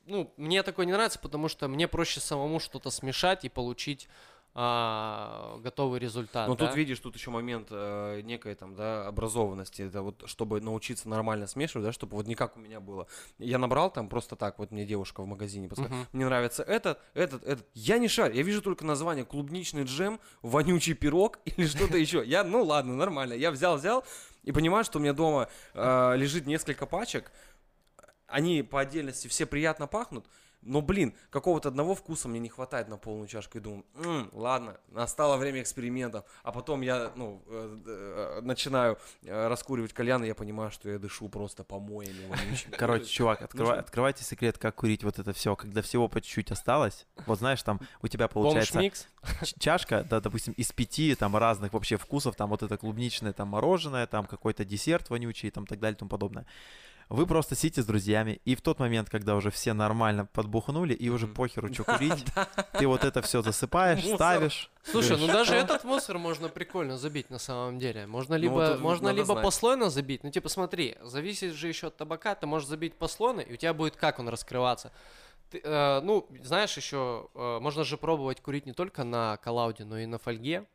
ну, 0.05 0.33
мне 0.37 0.63
такое 0.63 0.85
не 0.85 0.93
нравится, 0.93 1.19
потому 1.19 1.49
что 1.49 1.67
мне 1.67 1.87
проще 1.89 2.21
самому 2.21 2.59
что-то 2.61 2.89
смешать 2.91 3.43
и 3.43 3.49
получить 3.49 4.07
а, 4.57 5.59
готовый 5.59 5.99
результат. 5.99 6.47
Но 6.47 6.55
да. 6.55 6.67
тут 6.67 6.77
видишь, 6.77 6.97
тут 7.01 7.15
еще 7.15 7.29
момент 7.29 7.67
э, 7.71 8.21
некой 8.21 8.55
там, 8.55 8.73
да, 8.73 9.05
образованности. 9.05 9.81
Это 9.81 10.01
вот, 10.01 10.23
чтобы 10.27 10.61
научиться 10.61 11.09
нормально 11.09 11.45
смешивать, 11.45 11.87
да, 11.87 11.91
чтобы 11.91 12.15
вот 12.15 12.25
не 12.25 12.35
как 12.35 12.55
у 12.55 12.61
меня 12.61 12.79
было. 12.79 13.05
Я 13.37 13.57
набрал 13.57 13.91
там 13.91 14.07
просто 14.07 14.37
так, 14.37 14.57
вот 14.57 14.71
мне 14.71 14.85
девушка 14.85 15.21
в 15.21 15.27
магазине 15.27 15.67
подсказала, 15.67 15.99
Мгм. 15.99 16.07
мне 16.13 16.23
нравится 16.23 16.63
этот, 16.63 16.99
этот, 17.13 17.43
этот. 17.43 17.67
Я 17.73 17.97
не 17.97 18.07
шарю, 18.07 18.33
я 18.33 18.43
вижу 18.43 18.61
только 18.61 18.85
название 18.85 19.25
клубничный 19.25 19.83
джем, 19.83 20.21
вонючий 20.41 20.93
пирог 20.93 21.39
или 21.45 21.67
что-то 21.67 21.97
еще. 21.97 22.23
Я, 22.25 22.45
ну 22.45 22.63
ладно, 22.63 22.95
нормально. 22.95 23.33
Я 23.33 23.51
взял, 23.51 23.75
взял 23.75 24.05
и 24.43 24.53
понимаю, 24.53 24.85
что 24.85 24.99
у 24.99 25.01
меня 25.01 25.11
дома 25.11 25.49
э, 25.73 26.13
лежит 26.15 26.45
несколько 26.45 26.85
пачек. 26.85 27.29
Они 28.25 28.63
по 28.63 28.79
отдельности 28.79 29.27
все 29.27 29.45
приятно 29.45 29.85
пахнут. 29.85 30.25
Но, 30.65 30.81
блин, 30.81 31.13
какого-то 31.29 31.69
одного 31.69 31.93
вкуса 31.95 32.27
мне 32.27 32.39
не 32.39 32.49
хватает 32.49 32.87
на 32.89 32.97
полную 32.97 33.27
чашку. 33.27 33.57
И 33.59 33.61
думаю, 33.61 33.85
«М, 34.03 34.29
ладно, 34.33 34.77
настало 34.89 35.37
время 35.37 35.61
экспериментов. 35.61 36.25
А 36.43 36.51
потом 36.51 36.81
я, 36.81 37.11
ну, 37.15 37.41
э, 37.47 37.77
э, 37.85 38.41
начинаю 38.41 38.97
э, 39.23 39.47
раскуривать 39.47 39.93
кальян, 39.93 40.23
и 40.23 40.27
я 40.27 40.33
понимаю, 40.35 40.71
что 40.71 40.89
я 40.89 40.97
дышу 40.97 41.29
просто 41.29 41.63
помоями 41.63 42.25
вонючими. 42.27 42.71
Короче, 42.77 43.05
чувак, 43.05 43.41
открывай- 43.41 43.77
открывайте 43.79 44.23
секрет, 44.23 44.57
как 44.57 44.75
курить 44.75 45.03
вот 45.03 45.19
это 45.19 45.33
все, 45.33 45.55
когда 45.55 45.81
всего 45.81 46.07
по 46.07 46.19
чуть-чуть 46.19 46.51
осталось. 46.51 47.05
Вот 47.27 47.37
знаешь, 47.39 47.61
там 47.61 47.79
у 48.01 48.07
тебя 48.07 48.27
получается 48.27 48.73
чашка, 49.59 50.03
да, 50.09 50.19
допустим, 50.19 50.53
из 50.53 50.71
пяти 50.71 51.13
там 51.15 51.35
разных 51.37 51.73
вообще 51.73 51.97
вкусов, 51.97 52.35
там 52.35 52.49
вот 52.49 52.63
это 52.63 52.77
клубничное, 52.77 53.33
там 53.33 53.49
мороженое, 53.49 54.07
там 54.07 54.25
какой-то 54.25 54.65
десерт 54.65 55.09
вонючий, 55.09 55.51
там 55.51 55.67
так 55.67 55.79
далее 55.79 55.95
и 55.95 55.99
тому 55.99 56.09
подобное. 56.09 56.45
Вы 57.09 57.27
просто 57.27 57.55
сидите 57.55 57.83
с 57.83 57.85
друзьями, 57.85 58.41
и 58.45 58.55
в 58.55 58.61
тот 58.61 58.79
момент, 58.79 59.09
когда 59.09 59.35
уже 59.35 59.51
все 59.51 59.73
нормально 59.73 60.25
подбухнули, 60.25 60.93
и 60.93 61.09
уже 61.09 61.27
похеру, 61.27 61.71
что 61.71 61.83
курить, 61.85 62.25
ты 62.79 62.87
вот 62.87 63.03
это 63.03 63.21
все 63.21 63.41
засыпаешь, 63.41 64.03
ставишь. 64.15 64.71
Слушай, 64.83 65.17
ну 65.17 65.27
даже 65.27 65.55
этот 65.55 65.83
мусор 65.83 66.17
можно 66.17 66.49
прикольно 66.49 66.97
забить 66.97 67.29
на 67.29 67.39
самом 67.39 67.77
деле. 67.77 68.07
Можно 68.07 68.35
Ну, 68.37 68.41
либо, 68.41 68.77
можно 68.77 69.09
либо 69.09 69.35
послойно 69.41 69.89
забить. 69.89 70.23
Ну, 70.23 70.31
типа, 70.31 70.49
смотри, 70.49 70.97
зависит 71.01 71.53
же 71.53 71.67
еще 71.67 71.87
от 71.87 71.97
табака. 71.97 72.35
Ты 72.35 72.47
можешь 72.47 72.67
забить 72.67 72.95
послойно, 72.95 73.41
и 73.41 73.53
у 73.53 73.55
тебя 73.55 73.73
будет 73.73 73.95
как 73.95 74.19
он 74.19 74.29
раскрываться. 74.29 74.91
Ты, 75.51 75.61
э, 75.63 76.01
ну, 76.01 76.27
знаешь, 76.43 76.75
еще 76.75 77.29
э, 77.33 77.59
можно 77.59 77.83
же 77.83 77.97
пробовать 77.97 78.41
курить 78.41 78.65
не 78.65 78.73
только 78.73 79.03
на 79.03 79.37
коллауде, 79.37 79.85
но 79.85 79.99
и 79.99 80.05
на 80.05 80.17
фольге. 80.17 80.65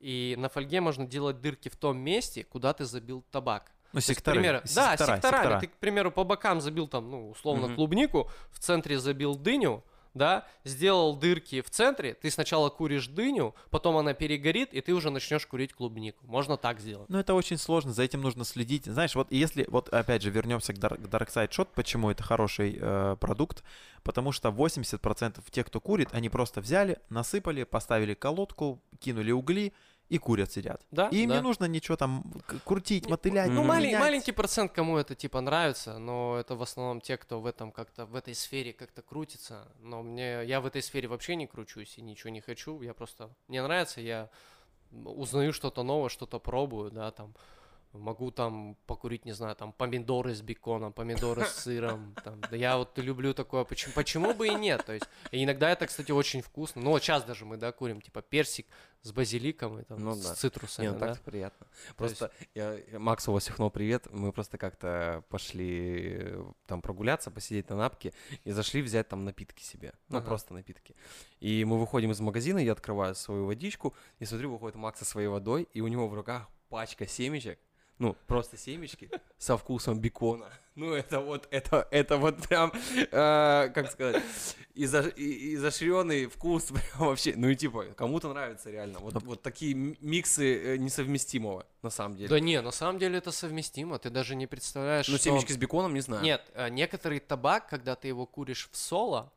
И 0.00 0.36
на 0.38 0.48
фольге 0.48 0.80
можно 0.80 1.06
делать 1.06 1.40
дырки 1.40 1.68
в 1.68 1.76
том 1.76 1.98
месте, 1.98 2.44
куда 2.44 2.72
ты 2.72 2.84
забил 2.84 3.24
табак. 3.30 3.72
Ну, 3.92 3.92
То 3.92 3.98
есть, 3.98 4.08
секторы. 4.08 4.40
примеру- 4.40 4.60
да, 4.74 4.90
сектора, 4.96 5.14
секторами. 5.16 5.42
сектора. 5.42 5.60
Ты, 5.60 5.66
к 5.68 5.72
примеру, 5.78 6.10
по 6.12 6.24
бокам 6.24 6.60
забил 6.60 6.88
там, 6.88 7.10
ну, 7.10 7.30
условно, 7.30 7.66
Мгм. 7.68 7.76
клубнику, 7.76 8.30
в 8.50 8.58
центре 8.58 8.98
забил 8.98 9.34
дыню, 9.34 9.82
да, 10.14 10.46
сделал 10.64 11.14
дырки 11.16 11.60
в 11.62 11.70
центре, 11.70 12.14
ты 12.14 12.30
сначала 12.30 12.70
куришь 12.70 13.06
дыню, 13.06 13.54
потом 13.70 13.96
она 13.96 14.14
перегорит, 14.14 14.74
и 14.74 14.80
ты 14.80 14.92
уже 14.92 15.10
начнешь 15.10 15.46
курить 15.46 15.72
клубнику. 15.74 16.26
Можно 16.26 16.56
так 16.56 16.80
сделать. 16.80 17.08
Ну, 17.08 17.18
это 17.18 17.34
очень 17.34 17.56
сложно, 17.56 17.92
за 17.92 18.02
этим 18.02 18.20
нужно 18.22 18.44
следить. 18.44 18.86
Знаешь, 18.86 19.14
вот 19.14 19.30
если, 19.30 19.64
вот 19.68 19.88
опять 19.90 20.22
же, 20.22 20.30
вернемся 20.30 20.72
к, 20.72 20.76
Dar- 20.78 20.96
к 20.96 21.06
Dark 21.06 21.28
Side 21.32 21.50
Shot, 21.50 21.68
почему 21.74 22.10
это 22.10 22.22
хороший 22.24 22.78
э, 22.80 23.16
продукт, 23.20 23.62
потому 24.02 24.32
что 24.32 24.50
80% 24.50 25.40
тех, 25.50 25.66
кто 25.66 25.80
курит, 25.80 26.08
они 26.12 26.28
просто 26.28 26.60
взяли, 26.60 26.98
насыпали, 27.10 27.64
поставили 27.64 28.14
колодку, 28.14 28.80
кинули 29.00 29.30
угли 29.30 29.72
и 30.08 30.18
курят, 30.18 30.50
сидят. 30.50 30.80
Да, 30.90 31.08
И 31.08 31.18
им 31.22 31.28
да. 31.28 31.36
не 31.36 31.42
нужно 31.42 31.66
ничего 31.66 31.96
там 31.96 32.24
крутить, 32.64 33.08
мотылять. 33.08 33.50
Ну, 33.50 33.60
Мгм. 33.62 33.70
малень- 33.70 33.98
маленький 33.98 34.32
процент, 34.32 34.72
кому 34.72 34.96
это 34.96 35.14
типа 35.14 35.40
нравится, 35.40 35.98
но 35.98 36.36
это 36.38 36.54
в 36.56 36.62
основном 36.62 37.00
те, 37.00 37.16
кто 37.16 37.40
в 37.40 37.46
этом 37.46 37.72
как-то, 37.72 38.06
в 38.06 38.14
этой 38.14 38.34
сфере 38.34 38.72
как-то 38.72 39.02
крутится. 39.02 39.68
Но 39.80 40.02
мне, 40.02 40.44
я 40.44 40.60
в 40.60 40.66
этой 40.66 40.82
сфере 40.82 41.08
вообще 41.08 41.36
не 41.36 41.46
кручусь 41.46 41.98
и 41.98 42.02
ничего 42.02 42.30
не 42.30 42.40
хочу. 42.40 42.80
Я 42.82 42.94
просто, 42.94 43.28
мне 43.48 43.62
нравится, 43.62 44.00
я 44.00 44.30
узнаю 45.04 45.52
что-то 45.52 45.82
новое, 45.82 46.08
что-то 46.08 46.38
пробую, 46.38 46.90
да, 46.90 47.10
там. 47.10 47.34
Могу 47.92 48.30
там 48.30 48.76
покурить, 48.86 49.24
не 49.24 49.32
знаю, 49.32 49.56
там 49.56 49.72
помидоры 49.72 50.34
с 50.34 50.42
беконом, 50.42 50.92
помидоры 50.92 51.44
с 51.44 51.54
сыром. 51.62 52.14
Там. 52.24 52.40
Да 52.42 52.54
я 52.56 52.76
вот 52.76 52.96
люблю 52.98 53.32
такое, 53.32 53.64
почему, 53.64 53.94
почему 53.94 54.34
бы 54.34 54.48
и 54.48 54.54
нет? 54.54 54.84
То 54.84 54.92
есть, 54.92 55.06
иногда 55.32 55.70
это, 55.70 55.86
кстати, 55.86 56.12
очень 56.12 56.42
вкусно. 56.42 56.82
Ну, 56.82 56.90
вот 56.90 57.02
сейчас 57.02 57.24
даже 57.24 57.44
мы, 57.46 57.56
да, 57.56 57.72
курим, 57.72 58.00
типа 58.02 58.20
персик 58.20 58.66
с 59.02 59.10
базиликом 59.12 59.78
и 59.80 59.84
там, 59.84 59.98
Ну 60.00 60.14
с 60.14 60.22
да. 60.22 60.34
цитрусами, 60.34 60.86
Не, 60.86 60.92
ну 60.92 60.98
да. 60.98 61.14
так 61.14 61.22
приятно. 61.22 61.66
Просто 61.96 62.30
я, 62.54 62.74
я 62.74 62.98
Максу 62.98 63.32
Васюхно 63.32 63.70
привет. 63.70 64.06
Мы 64.10 64.32
просто 64.32 64.58
как-то 64.58 65.24
пошли 65.30 66.18
э, 66.20 66.44
там 66.66 66.82
прогуляться, 66.82 67.30
посидеть 67.30 67.70
на 67.70 67.76
напке 67.76 68.12
и 68.44 68.50
зашли 68.50 68.82
взять 68.82 69.08
там 69.08 69.24
напитки 69.24 69.62
себе. 69.62 69.94
Ну, 70.08 70.18
Ага. 70.18 70.26
просто 70.26 70.52
напитки. 70.52 70.94
И 71.40 71.64
мы 71.64 71.78
выходим 71.78 72.10
из 72.10 72.20
магазина, 72.20 72.58
я 72.58 72.72
открываю 72.72 73.14
свою 73.14 73.46
водичку 73.46 73.94
и 74.18 74.24
смотрю, 74.26 74.52
выходит 74.52 74.76
Макс 74.76 74.98
со 74.98 75.04
своей 75.04 75.28
водой, 75.28 75.68
и 75.72 75.80
у 75.80 75.88
него 75.88 76.06
в 76.08 76.14
руках 76.14 76.48
пачка 76.68 77.06
семечек. 77.06 77.58
Ну, 77.98 78.16
просто 78.26 78.56
семечки 78.56 79.10
со 79.38 79.56
вкусом 79.56 79.98
бекона. 80.00 80.46
Ну, 80.76 80.92
это 80.92 81.18
вот, 81.20 81.48
это, 81.50 81.88
это 81.90 82.16
вот 82.18 82.36
прям, 82.48 82.72
э, 82.96 83.68
как 83.74 83.90
сказать, 83.90 84.22
изо- 84.76 85.08
и- 85.16 85.54
изощренный 85.56 86.26
вкус 86.26 86.64
прям 86.70 87.08
вообще. 87.08 87.34
Ну 87.36 87.48
и 87.48 87.56
типа, 87.56 87.86
кому-то 87.96 88.28
нравится 88.32 88.70
реально. 88.70 89.00
Вот, 89.00 89.20
вот 89.24 89.42
такие 89.42 89.74
миксы 89.74 90.74
э, 90.74 90.76
несовместимого, 90.76 91.66
на 91.82 91.90
самом 91.90 92.16
деле. 92.16 92.28
Да 92.28 92.38
не, 92.38 92.60
на 92.62 92.70
самом 92.70 93.00
деле 93.00 93.18
это 93.18 93.32
совместимо. 93.32 93.98
Ты 93.98 94.10
даже 94.10 94.36
не 94.36 94.46
представляешь, 94.46 95.08
Ну, 95.08 95.16
что... 95.16 95.24
семечки 95.24 95.50
с 95.52 95.56
беконом, 95.56 95.94
не 95.94 96.00
знаю. 96.00 96.22
Нет, 96.22 96.42
э, 96.54 96.68
некоторый 96.68 97.18
табак, 97.18 97.68
когда 97.68 97.96
ты 97.96 98.06
его 98.06 98.24
куришь 98.26 98.68
в 98.70 98.76
соло, 98.76 99.32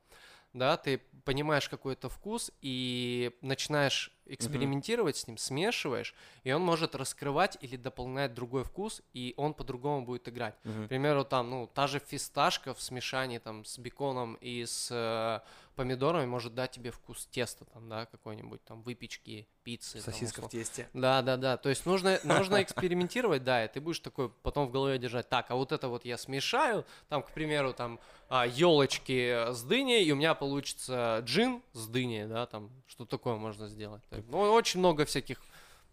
да, 0.53 0.77
ты 0.77 1.01
понимаешь 1.24 1.70
какой-то 1.70 2.10
вкус 2.10 2.51
и 2.62 3.31
начинаешь 3.41 4.12
экспериментировать 4.25 5.17
с 5.17 5.27
ним, 5.27 5.38
смешиваешь, 5.38 6.15
и 6.43 6.51
он 6.51 6.62
может 6.62 6.96
раскрывать 6.96 7.58
или 7.62 7.75
дополнять 7.75 8.34
другой 8.34 8.63
вкус, 8.63 9.01
и 9.13 9.34
он 9.38 9.53
по-другому 9.53 10.05
будет 10.05 10.27
играть. 10.29 10.55
Мгм. 10.63 10.86
К 10.86 10.89
примеру, 10.89 11.25
там, 11.25 11.50
ну, 11.50 11.70
та 11.74 11.88
же 11.88 12.00
фисташка 12.00 12.74
в 12.74 12.81
смешании 12.81 13.39
там 13.39 13.65
с 13.65 13.77
беконом 13.77 14.36
и 14.36 14.65
с 14.65 14.89
э, 14.91 15.39
помидорами 15.75 16.25
может 16.25 16.55
дать 16.55 16.72
тебе 16.72 16.92
вкус 16.92 17.25
теста, 17.25 17.66
там, 17.66 17.90
да, 17.90 18.05
какой-нибудь 18.05 18.64
там 18.64 18.81
выпечки, 18.83 19.48
пиццы. 19.64 20.01
там, 20.01 20.14
Сосиска 20.14 20.42
в 20.42 20.46
условно. 20.46 20.50
тесте. 20.50 20.90
Да, 20.94 21.22
да, 21.22 21.37
да. 21.37 21.57
То 21.57 21.70
есть 21.70 21.85
нужно, 21.85 22.20
нужно 22.24 22.61
экспериментировать, 22.64 23.44
да, 23.44 23.66
и 23.66 23.68
ты 23.68 23.81
будешь 23.81 24.00
такой 24.00 24.29
потом 24.29 24.68
в 24.68 24.72
голове 24.72 24.98
держать. 24.98 25.27
Так, 25.27 25.51
а 25.51 25.55
вот 25.55 25.72
это 25.72 25.87
вот 25.90 26.05
я 26.05 26.18
смешаю, 26.18 26.85
там, 27.09 27.22
к 27.24 27.31
примеру, 27.31 27.74
там 27.74 28.00
елочки 28.31 29.51
с 29.51 29.63
дыней, 29.63 30.05
и 30.05 30.11
у 30.11 30.15
меня 30.15 30.33
получится 30.33 31.22
джин 31.25 31.61
с 31.74 31.87
дыней, 31.87 32.25
да, 32.25 32.46
там, 32.46 32.70
что 32.87 33.05
такое 33.05 33.35
можно 33.35 33.67
сделать. 33.67 34.01
Так, 34.09 34.24
Ну, 34.29 34.39
очень 34.39 34.79
много 34.79 35.05
всяких 35.05 35.41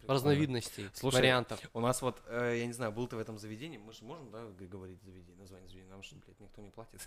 разновидностей, 0.06 0.88
Слушай, 0.94 1.16
вариантов. 1.16 1.60
У 1.74 1.80
нас 1.80 2.00
вот, 2.00 2.22
э, 2.28 2.56
я 2.60 2.66
не 2.66 2.72
знаю, 2.72 2.92
был 2.92 3.06
ты 3.06 3.16
в 3.16 3.18
этом 3.18 3.38
заведении, 3.38 3.78
мы 3.78 3.92
же 3.92 4.04
можем, 4.04 4.30
да, 4.30 4.42
говорить 4.66 5.02
заведение, 5.02 5.36
название 5.36 5.68
заведения, 5.68 5.90
нам 5.90 6.02
же, 6.02 6.16
блядь, 6.16 6.40
никто 6.40 6.62
не 6.62 6.70
платит. 6.70 7.06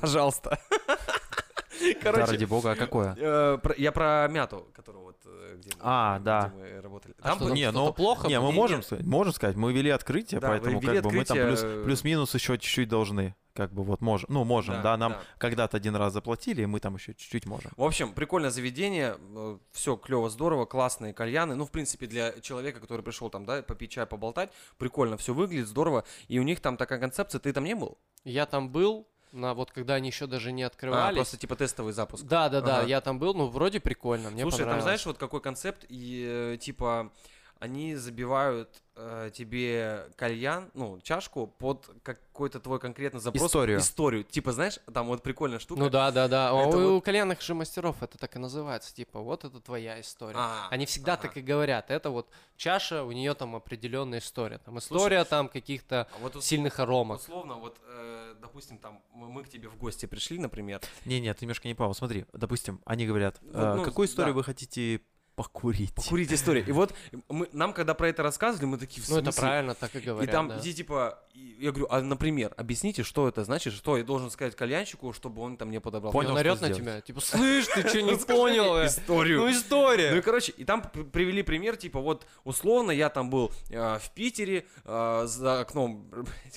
Пожалуйста. 0.00 0.58
Да, 1.80 1.86
Короче, 2.02 2.32
ради 2.32 2.44
бога, 2.44 2.72
а 2.72 2.76
какое? 2.76 3.14
э, 3.18 3.58
про- 3.62 3.74
я 3.76 3.92
про 3.92 4.28
мяту, 4.28 4.68
которую 4.74 5.04
вот, 5.04 5.16
э, 5.24 5.56
где 5.58 5.70
мы- 5.70 5.80
А, 5.80 6.16
где 6.16 6.24
да. 6.24 6.52
мы 6.54 6.80
работали. 6.80 7.14
А 7.20 7.34
что, 7.34 7.44
был- 7.46 7.54
не, 7.54 7.62
что-то 7.70 7.78
ну, 7.78 7.92
плохо 7.92 8.28
Не, 8.28 8.40
мы 8.40 8.48
Не, 8.48 8.52
можем 8.52 8.76
нет. 8.78 8.86
сказать, 8.86 9.06
можем 9.06 9.32
сказать, 9.32 9.56
мы 9.56 9.72
вели 9.72 9.90
открытие, 9.90 10.40
Да, 10.40 10.48
поэтому 10.48 10.80
вели 10.80 10.94
как 11.00 11.04
бы 11.04 11.12
мы 11.12 11.24
там 11.24 11.36
плюс, 11.38 11.58
открытие, 11.60 11.80
э, 11.80 11.84
плюс-минус 11.84 12.34
еще 12.34 12.58
чуть-чуть 12.58 12.88
должны. 12.88 13.34
Как 13.54 13.70
бы 13.70 13.82
вот 13.84 14.00
можем, 14.00 14.28
ну 14.32 14.44
можем, 14.44 14.76
Да, 14.76 14.82
да, 14.82 14.96
нам 14.96 15.12
да. 15.12 15.20
когда-то 15.36 15.76
один 15.76 15.94
раз 15.94 16.14
заплатили, 16.14 16.62
и 16.62 16.66
мы 16.66 16.80
там 16.80 16.94
еще 16.94 17.12
чуть-чуть 17.12 17.44
можем. 17.44 17.70
В 17.76 17.84
общем, 17.84 18.14
прикольное 18.14 18.48
заведение, 18.48 19.18
все 19.72 19.96
клево, 19.96 20.30
здорово, 20.30 20.64
классные 20.64 21.12
кальяны. 21.12 21.54
Ну, 21.54 21.66
в 21.66 21.70
принципе, 21.70 22.06
для 22.06 22.32
человека, 22.40 22.80
который 22.80 23.02
пришел 23.02 23.28
там, 23.28 23.44
да, 23.44 23.60
попить 23.62 23.90
чай, 23.90 24.06
поболтать, 24.06 24.50
прикольно, 24.78 25.18
все 25.18 25.34
выглядит 25.34 25.68
здорово. 25.68 26.04
И 26.28 26.38
у 26.38 26.42
них 26.44 26.60
там 26.60 26.78
такая 26.78 26.98
концепция, 26.98 27.40
ты 27.40 27.52
там 27.52 27.64
не 27.64 27.74
был? 27.74 27.98
Я 28.24 28.46
там 28.46 28.70
был, 28.70 29.06
на 29.32 29.54
вот 29.54 29.70
когда 29.72 29.94
они 29.94 30.08
еще 30.08 30.26
даже 30.26 30.52
не 30.52 30.62
А, 30.62 30.66
открывались. 30.66 31.14
просто 31.16 31.36
типа 31.36 31.56
тестовый 31.56 31.92
запуск. 31.92 32.24
Да, 32.24 32.48
да, 32.48 32.60
да, 32.60 32.78
Ага. 32.78 32.86
я 32.86 33.00
там 33.00 33.18
был, 33.18 33.34
ну, 33.34 33.48
вроде 33.48 33.80
прикольно, 33.80 34.30
мне 34.30 34.42
Слушай, 34.42 34.64
там 34.66 34.80
знаешь, 34.80 35.04
вот 35.06 35.18
какой 35.18 35.40
концепт, 35.40 35.84
и 35.88 36.52
э, 36.54 36.56
типа 36.58 37.10
они 37.62 37.94
забивают 37.94 38.82
э, 38.96 39.30
тебе 39.32 40.06
кальян, 40.16 40.68
ну, 40.74 41.00
чашку 41.00 41.46
под 41.46 41.88
какой-то 42.02 42.58
твой 42.58 42.80
конкретный 42.80 43.20
запрос. 43.20 43.46
Историю. 43.48 43.78
Историю. 43.78 44.24
Типа, 44.24 44.52
знаешь, 44.52 44.80
там 44.92 45.06
вот 45.06 45.22
прикольная 45.22 45.60
штука. 45.60 45.78
Ну 45.80 45.88
да, 45.88 46.10
да, 46.10 46.26
да. 46.26 46.48
Это 46.48 46.76
у, 46.76 46.80
вот- 46.80 46.90
у 46.98 47.00
кальянных 47.00 47.40
же 47.40 47.54
мастеров 47.54 48.02
это 48.02 48.18
так 48.18 48.34
и 48.34 48.38
называется. 48.40 48.92
Типа, 48.94 49.20
вот 49.20 49.44
это 49.44 49.60
твоя 49.60 50.00
история. 50.00 50.34
А, 50.36 50.66
Они 50.70 50.86
всегда 50.86 51.12
ага. 51.14 51.22
так 51.22 51.36
и 51.36 51.40
говорят. 51.40 51.90
Это 51.92 52.10
вот 52.10 52.28
чаша, 52.56 53.04
у 53.04 53.12
нее 53.12 53.32
там 53.34 53.54
определенная 53.54 54.18
история. 54.18 54.58
Там 54.58 54.78
история 54.78 55.24
там 55.24 55.48
каких-то 55.48 56.08
А 56.12 56.18
вот 56.20 56.36
ус- 56.36 56.44
сильных 56.44 56.80
аромок. 56.80 57.20
условно, 57.20 57.54
вот, 57.54 57.80
э, 57.86 58.34
допустим, 58.42 58.78
там 58.78 59.00
мы 59.14 59.28
мы 59.30 59.44
к 59.44 59.48
тебе 59.48 59.68
в 59.68 59.76
гости 59.78 60.06
пришли, 60.06 60.38
например, 60.38 60.80
Не, 61.04 61.20
нет, 61.20 61.38
ты 61.38 61.44
немножко 61.46 61.68
не 61.68 61.74
понял. 61.74 61.94
Смотри, 61.94 62.26
допустим, 62.32 62.80
они 62.84 63.06
говорят, 63.06 63.38
Ну, 63.40 63.58
«Э, 63.58 63.74
ну, 63.76 63.84
какую 63.84 64.06
историю 64.08 64.34
да. 64.34 64.38
вы 64.38 64.44
хотите 64.44 65.00
покурить? 65.34 65.94
покурить 65.94 66.32
историю. 66.32 66.64
И 66.66 66.72
вот 66.72 66.94
мы, 67.28 67.48
нам, 67.52 67.72
когда 67.72 67.94
про 67.94 68.08
это 68.08 68.22
рассказывали, 68.22 68.66
мы 68.66 68.78
такие, 68.78 69.02
в 69.02 69.08
Ну, 69.08 69.16
это 69.16 69.24
смысле? 69.32 69.40
правильно 69.40 69.74
так 69.74 69.94
и 69.96 70.00
говорят. 70.00 70.28
И 70.28 70.32
там, 70.32 70.48
да. 70.48 70.58
иди, 70.58 70.74
типа, 70.74 71.18
и 71.34 71.56
я 71.60 71.70
говорю, 71.70 71.86
а, 71.90 72.00
например, 72.00 72.52
объясните, 72.56 73.02
что 73.02 73.28
это 73.28 73.44
значит, 73.44 73.72
что 73.72 73.96
я 73.96 74.04
должен 74.04 74.30
сказать 74.30 74.54
кальянщику, 74.56 75.12
чтобы 75.12 75.42
он 75.42 75.56
там 75.56 75.70
не 75.70 75.80
подобрал. 75.80 76.12
Понял, 76.12 76.36
орёт 76.36 76.60
на 76.60 76.72
тебя. 76.72 77.00
Типа, 77.00 77.20
слышь, 77.20 77.66
ты 77.66 77.88
что, 77.88 78.02
не 78.02 78.16
понял? 78.26 78.76
э? 78.78 78.86
историю. 78.86 79.40
Ну, 79.40 79.50
история. 79.50 80.10
Ну 80.12 80.18
и 80.18 80.20
короче, 80.20 80.52
и 80.52 80.64
там 80.64 80.82
привели 80.82 81.42
пример, 81.42 81.76
типа 81.76 82.00
вот 82.00 82.26
условно 82.44 82.90
я 82.90 83.08
там 83.08 83.30
был 83.30 83.50
э, 83.70 83.98
в 83.98 84.10
Питере, 84.14 84.66
э, 84.84 85.22
за 85.26 85.60
окном 85.60 86.10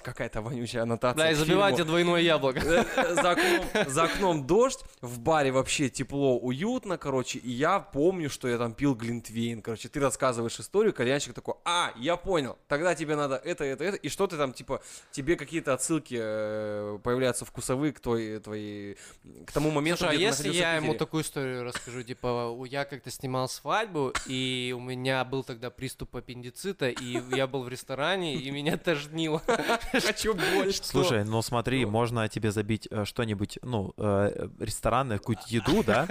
какая-то 0.03 0.41
вонючая 0.41 0.83
аннотация. 0.83 1.17
Да, 1.25 1.31
и 1.31 1.33
забивайте 1.35 1.83
двойное 1.83 2.21
яблоко. 2.21 2.61
За 2.61 3.31
окном, 3.31 3.65
за 3.87 4.03
окном 4.03 4.47
дождь, 4.47 4.83
в 5.01 5.19
баре 5.19 5.51
вообще 5.51 5.89
тепло, 5.89 6.37
уютно, 6.37 6.97
короче, 6.97 7.39
и 7.39 7.51
я 7.51 7.79
помню, 7.79 8.29
что 8.29 8.47
я 8.47 8.57
там 8.57 8.64
пил 8.73 8.95
глинтвейн, 8.95 9.61
короче, 9.61 9.89
ты 9.89 9.99
рассказываешь 9.99 10.59
историю, 10.59 10.93
кальянщик 10.93 11.33
такой, 11.33 11.55
а, 11.65 11.91
я 11.97 12.17
понял, 12.17 12.57
тогда 12.67 12.95
тебе 12.95 13.15
надо 13.15 13.35
это, 13.35 13.63
это, 13.63 13.83
это, 13.83 13.97
и 13.97 14.09
что 14.09 14.27
ты 14.27 14.37
там, 14.37 14.53
типа, 14.53 14.81
тебе 15.11 15.35
какие-то 15.35 15.73
отсылки 15.73 16.17
э, 16.19 16.99
появляются 17.03 17.45
вкусовые 17.45 17.93
к 17.93 17.99
твоей, 17.99 18.39
твоей, 18.39 18.97
к 19.45 19.51
тому 19.51 19.71
моменту, 19.71 19.99
Слушай, 20.05 20.13
а 20.13 20.15
где 20.15 20.31
ты 20.31 20.47
если 20.47 20.57
я 20.57 20.75
ему 20.75 20.93
такую 20.93 21.23
историю 21.23 21.63
расскажу, 21.63 22.03
типа, 22.03 22.45
у- 22.47 22.65
я 22.65 22.85
как-то 22.85 23.11
снимал 23.11 23.47
свадьбу, 23.49 24.13
и 24.25 24.73
у 24.75 24.79
меня 24.79 25.23
был 25.25 25.43
тогда 25.43 25.69
приступ 25.69 26.15
аппендицита, 26.15 26.89
и 26.89 27.21
я 27.35 27.47
был 27.47 27.63
в 27.63 27.69
ресторане, 27.69 28.35
и 28.35 28.51
меня 28.51 28.77
тошнило. 28.77 29.41
Хочу 29.91 30.33
больше. 30.33 30.83
Слушай, 30.83 31.23
ну 31.23 31.41
смотри, 31.41 31.85
можно 31.85 32.27
тебе 32.29 32.51
забить 32.51 32.87
э, 32.89 33.05
что-нибудь, 33.05 33.59
ну, 33.61 33.93
э, 33.97 34.47
ресторанное, 34.59 35.17
какую-то 35.17 35.43
еду, 35.47 35.83
да, 35.83 36.07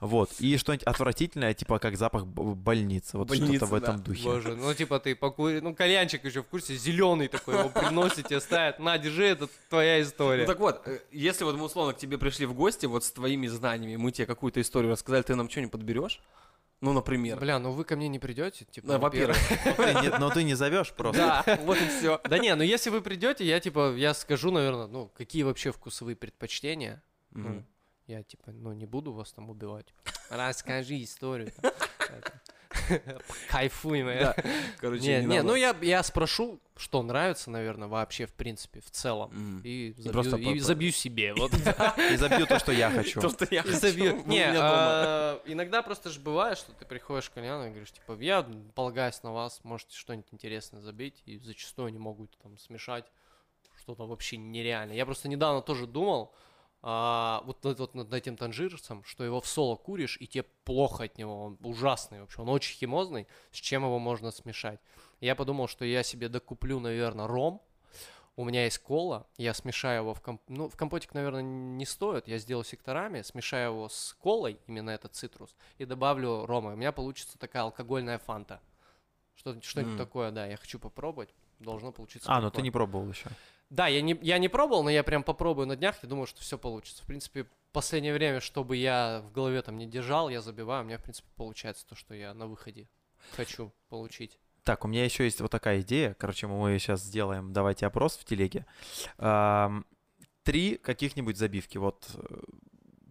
Вот. 0.00 0.30
И 0.40 0.56
что-нибудь 0.56 0.84
отвратительное, 0.84 1.52
типа 1.52 1.78
как 1.78 1.96
запах 1.96 2.26
больницы. 2.26 3.18
Вот 3.18 3.34
что-то 3.34 3.66
в 3.66 3.74
этом 3.74 3.98
да. 3.98 4.02
духе. 4.02 4.24
Боже, 4.24 4.56
ну 4.56 4.72
типа 4.72 4.98
ты 4.98 5.14
покури, 5.14 5.60
ну 5.60 5.74
кальянчик 5.74 6.24
еще 6.24 6.42
в 6.42 6.46
курсе, 6.46 6.74
зеленый 6.74 7.28
такой, 7.28 7.58
его 7.58 7.68
приносит, 7.68 8.28
тебе 8.28 8.40
ставят, 8.40 8.78
на, 8.78 8.96
держи, 8.98 9.24
это 9.26 9.48
твоя 9.68 10.00
история. 10.00 10.42
Ну 10.42 10.46
так 10.46 10.58
вот, 10.58 10.88
э, 10.88 11.00
если 11.12 11.44
вот 11.44 11.56
мы 11.56 11.64
условно 11.64 11.92
к 11.92 11.98
тебе 11.98 12.16
пришли 12.16 12.46
в 12.46 12.54
гости 12.54 12.86
вот 12.86 13.04
с 13.04 13.12
твоими 13.12 13.46
знаниями, 13.46 13.96
мы 13.96 14.10
тебе 14.10 14.26
какую-то 14.26 14.60
историю 14.60 14.92
рассказали, 14.92 15.22
ты 15.22 15.34
нам 15.34 15.50
что-нибудь 15.50 15.72
подберешь? 15.72 16.20
Ну, 16.80 16.94
например. 16.94 17.38
Бля, 17.38 17.58
ну 17.58 17.72
вы 17.72 17.84
ко 17.84 17.94
мне 17.94 18.08
не 18.08 18.18
придете, 18.18 18.64
типа, 18.64 18.86
Ну, 18.86 18.98
во-первых. 18.98 19.36
Но 19.66 19.72
ты 19.84 19.94
не- 20.00 20.18
Но 20.18 20.30
ты 20.30 20.42
не 20.44 20.54
зовешь 20.54 20.92
просто. 20.92 21.44
Да. 21.44 21.58
Вот 21.64 21.76
и 21.76 21.86
все. 21.88 22.20
Да 22.24 22.38
не, 22.38 22.54
ну 22.54 22.62
если 22.62 22.88
вы 22.88 23.02
придете, 23.02 23.44
я 23.44 23.60
типа, 23.60 23.94
я 23.94 24.14
скажу, 24.14 24.50
наверное, 24.50 24.86
ну, 24.86 25.12
какие 25.14 25.42
вообще 25.42 25.72
вкусовые 25.72 26.16
предпочтения. 26.16 27.02
Я 28.10 28.24
типа, 28.24 28.50
ну, 28.50 28.72
не 28.72 28.86
буду 28.86 29.12
вас 29.12 29.32
там 29.32 29.50
убивать. 29.50 29.86
Расскажи 30.30 31.00
историю. 31.04 31.52
Кайфуй, 33.48 34.02
моя. 34.02 34.34
Короче, 34.78 35.20
Не, 35.22 35.26
не, 35.26 35.42
ну 35.44 35.54
я, 35.54 35.76
я 35.80 36.02
спрошу, 36.02 36.58
что 36.76 37.04
нравится, 37.04 37.50
наверное, 37.50 37.86
вообще, 37.86 38.26
в 38.26 38.32
принципе, 38.32 38.80
в 38.80 38.90
целом. 38.90 39.60
И 39.62 39.94
забью, 39.96 40.12
просто 40.12 40.36
и 40.38 40.58
забью 40.58 40.90
себе. 40.90 41.34
Вот. 41.38 41.52
И 41.54 42.16
забью 42.16 42.48
то, 42.48 42.58
что 42.58 42.72
я 42.72 42.90
хочу. 42.90 43.20
То, 43.20 43.28
что 43.28 43.46
я 43.48 43.62
хочу, 43.62 43.76
забью. 43.76 44.24
Не, 44.26 44.44
а, 44.56 45.40
иногда 45.46 45.80
просто 45.82 46.10
же 46.10 46.18
бывает, 46.18 46.58
что 46.58 46.72
ты 46.72 46.84
приходишь 46.84 47.30
к 47.30 47.34
кальяну 47.34 47.66
и 47.66 47.68
говоришь, 47.68 47.92
типа, 47.92 48.20
я 48.20 48.44
полагаюсь 48.74 49.22
на 49.22 49.32
вас, 49.32 49.60
можете 49.62 49.96
что-нибудь 49.96 50.26
интересное 50.32 50.80
забить, 50.80 51.22
и 51.26 51.38
зачастую 51.38 51.86
они 51.86 52.00
могут 52.00 52.36
там 52.38 52.58
смешать 52.58 53.04
что-то 53.78 54.04
вообще 54.04 54.36
нереальное. 54.36 54.96
Я 54.96 55.06
просто 55.06 55.28
недавно 55.28 55.62
тоже 55.62 55.86
думал, 55.86 56.34
а, 56.82 57.42
вот, 57.44 57.62
над- 57.64 57.78
вот 57.78 57.94
над 57.94 58.12
этим 58.14 58.36
танжирцем, 58.36 59.04
что 59.04 59.24
его 59.24 59.40
в 59.40 59.46
соло 59.46 59.76
куришь, 59.76 60.16
и 60.20 60.26
тебе 60.26 60.44
плохо 60.64 61.04
от 61.04 61.18
него, 61.18 61.44
он 61.44 61.58
ужасный 61.62 62.20
вообще, 62.20 62.40
он 62.42 62.48
очень 62.48 62.76
химозный, 62.76 63.26
с 63.50 63.56
чем 63.56 63.84
его 63.84 63.98
можно 63.98 64.30
смешать. 64.30 64.80
Я 65.20 65.34
подумал, 65.34 65.68
что 65.68 65.84
я 65.84 66.02
себе 66.02 66.28
докуплю, 66.28 66.80
наверное, 66.80 67.26
ром, 67.26 67.60
у 68.36 68.44
меня 68.44 68.64
есть 68.64 68.78
кола, 68.78 69.26
я 69.36 69.52
смешаю 69.52 70.02
его 70.02 70.14
в 70.14 70.22
комп... 70.22 70.40
Ну, 70.48 70.68
в 70.70 70.76
компотик, 70.76 71.12
наверное, 71.12 71.42
не 71.42 71.84
стоит, 71.84 72.26
я 72.28 72.38
сделаю 72.38 72.64
секторами, 72.64 73.20
смешаю 73.20 73.72
его 73.72 73.88
с 73.90 74.16
колой, 74.22 74.58
именно 74.66 74.88
этот 74.90 75.14
цитрус, 75.14 75.54
и 75.76 75.84
добавлю 75.84 76.46
рома. 76.46 76.72
У 76.72 76.76
меня 76.76 76.92
получится 76.92 77.38
такая 77.38 77.64
алкогольная 77.64 78.18
фанта. 78.18 78.60
Что- 79.34 79.60
Что-нибудь 79.60 79.92
М. 79.94 79.98
такое, 79.98 80.30
да, 80.30 80.46
я 80.46 80.56
хочу 80.56 80.78
попробовать. 80.78 81.34
Должно 81.58 81.92
получиться. 81.92 82.30
А, 82.32 82.36
ну 82.40 82.46
ты 82.48 82.52
прикольно. 82.52 82.64
не 82.64 82.70
пробовал 82.70 83.10
еще. 83.10 83.28
Да, 83.70 83.86
я 83.86 84.02
не, 84.02 84.18
я 84.20 84.38
не 84.38 84.48
пробовал, 84.48 84.82
но 84.82 84.90
я 84.90 85.04
прям 85.04 85.22
попробую 85.22 85.66
на 85.66 85.76
днях, 85.76 85.96
я 86.02 86.08
думаю, 86.08 86.26
что 86.26 86.40
все 86.40 86.58
получится. 86.58 87.02
В 87.04 87.06
принципе, 87.06 87.46
последнее 87.72 88.12
время, 88.12 88.40
чтобы 88.40 88.76
я 88.76 89.22
в 89.24 89.32
голове 89.32 89.62
там 89.62 89.78
не 89.78 89.86
держал, 89.86 90.28
я 90.28 90.40
забиваю, 90.40 90.82
у 90.82 90.86
меня, 90.86 90.98
в 90.98 91.02
принципе, 91.02 91.28
получается 91.36 91.86
то, 91.86 91.94
что 91.94 92.14
я 92.14 92.34
на 92.34 92.46
выходе 92.46 92.88
хочу 93.36 93.72
получить. 93.88 94.38
Так, 94.64 94.84
у 94.84 94.88
меня 94.88 95.04
еще 95.04 95.24
есть 95.24 95.40
вот 95.40 95.50
такая 95.50 95.80
идея. 95.80 96.14
Короче, 96.14 96.46
мы 96.46 96.78
сейчас 96.78 97.02
сделаем, 97.02 97.52
давайте 97.52 97.86
опрос 97.86 98.16
в 98.16 98.24
телеге. 98.24 98.66
Три 100.42 100.76
каких-нибудь 100.76 101.36
забивки, 101.36 101.78
вот 101.78 102.10
э, 102.14 102.40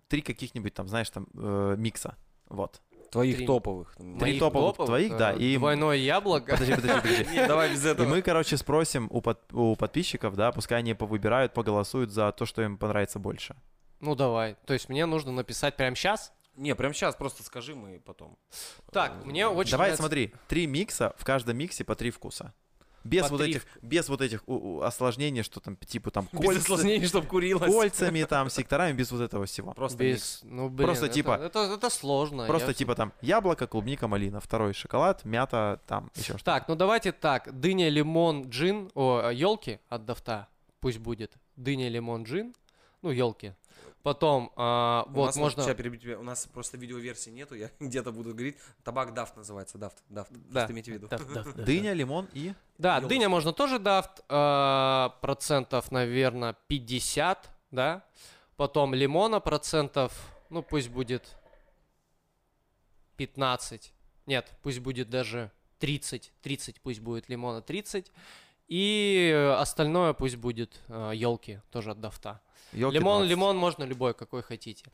три 0.08 0.22
каких-нибудь 0.22 0.74
там, 0.74 0.88
знаешь, 0.88 1.10
там 1.12 1.28
э, 1.36 1.76
микса, 1.78 2.18
вот. 2.48 2.82
Твоих 3.12 3.38
Три- 3.38 3.48
топовых. 3.48 3.96
Три 3.96 4.06
Моих 4.06 4.40
топовых 4.40 4.76
твоих, 4.76 5.18
да, 5.18 5.34
и- 5.34 5.58
Двойное 5.58 5.96
яблоко. 5.98 6.52
Подожди, 6.54 6.76
подожди, 6.76 7.02
подожди. 7.02 7.36
Давай 7.48 7.72
без 7.72 7.84
И 7.86 7.88
этого. 7.90 8.08
мы, 8.08 8.22
короче, 8.22 8.56
спросим 8.58 9.08
у, 9.12 9.22
под- 9.22 9.52
у 9.54 9.76
подписчиков, 9.76 10.36
да, 10.36 10.52
пускай 10.52 10.80
они 10.80 10.94
повыбирают, 10.94 11.54
поголосуют 11.54 12.12
за 12.12 12.32
то, 12.32 12.46
что 12.46 12.62
им 12.62 12.78
понравится 12.78 13.18
больше. 13.20 13.56
Ну 14.00 14.16
давай. 14.16 14.56
То 14.66 14.74
есть 14.74 14.90
мне 14.90 15.06
нужно 15.06 15.32
написать 15.32 15.76
прямо 15.76 15.96
сейчас? 15.96 16.32
Не, 16.56 16.76
прям 16.76 16.94
сейчас 16.94 17.16
просто 17.16 17.42
скажи, 17.44 17.74
мы 17.76 18.00
потом. 18.00 18.38
Так, 18.92 19.14
Э, 19.24 19.26
мне 19.26 19.48
очень 19.48 19.72
Давай, 19.72 19.88
нравится- 19.88 20.04
смотри, 20.04 20.34
три 20.48 20.68
микса, 20.68 21.14
в 21.18 21.24
каждом 21.26 21.58
миксе 21.58 21.84
по 21.84 21.96
три 21.96 22.12
вкуса. 22.12 22.54
Без 23.04 23.24
По 23.24 23.30
вот 23.30 23.42
три 23.42 23.52
этих, 23.52 23.66
без 23.82 24.10
вот 24.10 24.22
этих 24.22 24.44
у- 24.48 24.54
у- 24.78 24.82
осложнений, 24.82 25.44
что 25.44 25.60
там, 25.60 25.76
типа 25.78 26.12
там 26.12 26.28
Без 26.32 26.40
кольца- 26.42 26.58
осложнений, 26.58 27.08
чтобы 27.08 27.28
курилось. 27.28 27.72
кольцами, 27.74 28.24
там, 28.24 28.50
секторами, 28.50 28.94
без 28.94 29.12
вот 29.12 29.22
этого 29.22 29.46
всего. 29.46 29.74
Просто. 29.74 29.98
Без, 29.98 30.42
ну, 30.44 30.70
блин, 30.70 30.88
Просто 30.88 31.06
это- 31.06 31.14
типа- 31.16 31.40
Это, 31.42 31.60
это 31.60 31.90
сложно. 31.90 32.46
Просто 32.46 32.70
я- 32.70 32.74
типа 32.74 32.96
там 32.96 33.14
яблоко, 33.22 33.68
клубника, 33.68 34.08
малина. 34.08 34.40
Второй 34.40 34.74
шоколад, 34.74 35.24
мята, 35.26 35.80
там 35.88 36.12
еще 36.16 36.34
что-то. 36.34 36.44
Так, 36.46 36.68
ну 36.68 36.76
давайте 36.76 37.12
так. 37.12 37.58
Дыня, 37.60 37.90
лимон, 37.90 38.50
джин. 38.50 38.92
О, 38.96 39.30
елки 39.32 39.80
от 39.90 40.06
Дафта. 40.06 40.48
Пусть 40.80 40.98
будет. 41.00 41.34
Дыня, 41.56 41.90
лимон, 41.90 42.24
джин. 42.24 42.54
Ну, 43.02 43.12
елки. 43.12 43.54
Потом, 44.02 44.54
а, 44.56 45.04
У 45.08 45.12
вот, 45.12 45.26
нас, 45.28 45.36
можно... 45.36 45.62
Сейчас 45.64 45.76
перебью 45.76 46.00
тебя. 46.00 46.20
У 46.20 46.24
нас 46.24 46.46
просто 46.48 46.78
видеоверсии 46.78 47.32
нету, 47.32 47.56
я 47.56 47.70
где-то 47.80 48.12
буду 48.12 48.32
говорить. 48.32 48.58
Табак 48.84 49.14
Дафт 49.14 49.36
называется, 49.36 49.78
Дафт, 49.78 49.98
Дафт. 50.10 50.32
Да. 50.32 50.62
Просто 50.62 50.74
имейте 50.74 50.92
в 50.92 50.94
виду. 50.96 51.08
Дафт, 51.08 51.28
дафт, 51.34 51.56
дафт. 51.56 51.66
Дыня, 51.66 51.94
лимон 51.94 52.30
и... 52.34 52.54
Да, 52.78 52.96
Ёлочки. 52.96 53.10
дыня 53.10 53.30
можно 53.30 53.52
тоже 53.52 53.78
дафт. 53.78 54.24
а, 54.30 55.10
процентов, 55.22 55.92
наверное, 55.92 56.56
50, 56.68 57.50
да. 57.72 58.06
Потом 58.56 58.94
лимона 58.94 59.40
процентов, 59.42 60.14
ну, 60.50 60.64
пусть 60.64 60.90
будет 60.90 61.38
15. 63.18 63.94
Нет, 64.28 64.50
пусть 64.62 64.80
будет 64.80 65.10
даже 65.10 65.52
30. 65.80 66.32
30 66.42 66.82
пусть 66.82 67.00
будет 67.02 67.28
лимона 67.28 67.62
30. 67.62 68.12
И 68.70 69.32
э, 69.34 69.54
остальное 69.54 70.14
пусть 70.14 70.36
будет 70.38 70.80
елки, 70.88 71.60
тоже 71.72 71.92
от 71.92 72.00
дафта. 72.00 72.40
Ёлки 72.72 72.96
лимон, 72.96 73.18
20. 73.22 73.30
лимон 73.32 73.58
можно 73.58 73.84
любой, 73.84 74.14
какой 74.14 74.42
хотите. 74.44 74.86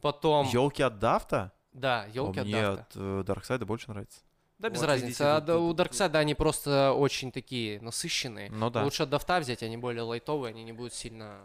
Потом, 0.00 0.46
Ёлки 0.48 0.82
от 0.82 0.98
Дафта? 1.00 1.52
да, 1.72 2.06
елки 2.12 2.38
от 2.38 2.46
Мне 2.46 2.62
дафта. 2.62 2.80
от 2.82 2.92
э, 2.94 3.24
Дарксайда 3.26 3.66
больше 3.66 3.90
нравится. 3.90 4.20
Да, 4.58 4.68
без 4.70 4.80
Вот 4.80 4.86
разницы. 4.86 5.22
А 5.22 5.40
тут- 5.40 5.56
у 5.60 5.72
Дарксайда 5.74 6.18
они 6.20 6.34
просто 6.34 6.92
очень 6.92 7.32
такие 7.32 7.80
насыщенные. 7.80 8.50
Ну 8.50 8.70
да. 8.70 8.84
Лучше 8.84 9.02
от 9.02 9.10
дафта 9.10 9.40
взять, 9.40 9.62
они 9.62 9.76
более 9.76 10.02
лайтовые, 10.02 10.50
они 10.50 10.62
не 10.64 10.72
будут 10.72 10.94
сильно 10.94 11.40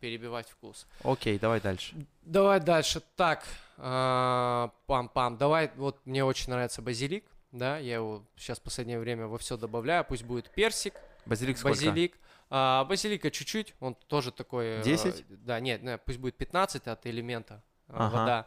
перебивать 0.00 0.48
вкус. 0.48 0.86
Окей, 1.04 1.38
давай 1.38 1.60
дальше. 1.60 1.94
Давай 2.22 2.60
дальше. 2.60 3.02
Так, 3.16 3.44
пам-пам. 3.78 5.36
Давай, 5.36 5.70
вот 5.76 5.98
мне 6.06 6.24
очень 6.24 6.50
нравится 6.50 6.82
базилик, 6.82 7.24
да, 7.52 7.78
я 7.78 7.96
его 7.96 8.22
сейчас 8.36 8.58
в 8.58 8.62
последнее 8.62 8.98
время 8.98 9.26
во 9.26 9.38
все 9.38 9.56
добавляю. 9.56 10.04
Пусть 10.04 10.24
будет 10.24 10.50
персик, 10.50 10.94
Базилик 11.26 11.58
сколько? 11.58 11.76
базилик. 11.76 12.18
А, 12.48 12.84
базилика 12.84 13.30
чуть-чуть, 13.30 13.74
он 13.80 13.94
тоже 13.94 14.30
такой... 14.32 14.78
э, 14.78 14.82
10? 14.82 15.44
да, 15.44 15.58
нет, 15.60 15.82
не, 15.82 15.98
пусть 15.98 16.18
будет 16.18 16.36
15 16.36 16.86
от 16.86 17.06
элемента 17.06 17.62
э, 17.88 17.92
Ага. 17.96 18.16
вода. 18.16 18.46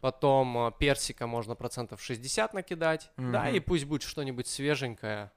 Потом 0.00 0.58
э, 0.68 0.72
персика 0.78 1.26
можно 1.26 1.54
процентов 1.54 2.02
60 2.02 2.54
накидать. 2.54 3.10
Да, 3.16 3.44
Мгм. 3.44 3.54
и 3.54 3.60
пусть 3.60 3.84
будет 3.86 4.02
что-нибудь 4.02 4.46
свеженькое. 4.46 5.32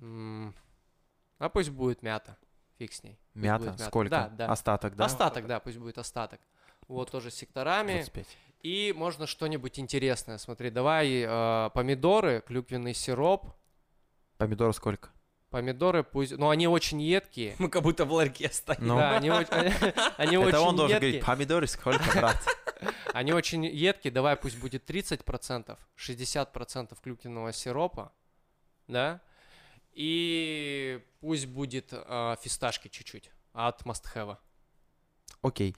А 0.00 1.48
пусть 1.52 1.70
будет 1.70 2.02
мята. 2.02 2.36
Фиг 2.78 2.92
с 2.92 3.02
ней. 3.02 3.18
Пусть 3.32 3.44
Мята? 3.44 3.64
мята. 3.66 3.84
Сколько? 3.84 4.10
Да, 4.10 4.28
да. 4.28 4.52
Остаток, 4.52 4.96
да? 4.96 5.04
Остаток, 5.04 5.46
да, 5.46 5.60
пусть 5.60 5.78
будет 5.78 5.98
остаток. 5.98 6.40
Вот 6.86 7.10
тоже 7.10 7.30
с 7.30 7.34
секторами. 7.34 7.94
25. 7.94 8.26
И 8.62 8.92
можно 8.96 9.26
что-нибудь 9.26 9.78
интересное. 9.78 10.38
Смотри, 10.38 10.70
давай 10.70 11.22
э, 11.24 11.70
помидоры, 11.74 12.42
клюквенный 12.46 12.94
сироп. 12.94 13.52
Помидор 14.36 14.72
сколько? 14.74 15.10
Помидоры 15.50 16.04
пусть... 16.04 16.36
Ну, 16.36 16.50
они 16.50 16.66
очень 16.68 17.00
едкие. 17.00 17.56
Мы 17.58 17.70
как 17.70 17.82
будто 17.82 18.04
в 18.04 18.12
ларьке 18.12 18.50
стоим. 18.50 18.78
Ну. 18.86 18.96
Да, 18.96 19.16
они, 19.16 19.30
очень- 19.30 19.48
они 20.18 20.36
очень 20.36 20.48
Это 20.50 20.60
он 20.60 20.76
должен 20.76 20.96
едкие. 20.96 21.10
говорить, 21.12 21.24
помидоры 21.26 21.66
сколько, 21.66 22.04
брат? 22.14 22.36
Они 23.12 23.32
очень 23.32 23.64
едкие. 23.64 24.12
Давай 24.12 24.36
пусть 24.36 24.58
будет 24.60 24.88
30%, 24.88 25.76
60% 25.96 26.96
клюквенного 27.02 27.52
сиропа, 27.52 28.12
да? 28.86 29.20
И 29.92 31.02
пусть 31.20 31.46
будет 31.46 31.88
э, 31.92 32.36
фисташки 32.40 32.86
чуть-чуть 32.88 33.30
от 33.52 33.82
Must 33.82 34.04
Have. 34.14 34.36
Окей. 35.40 35.76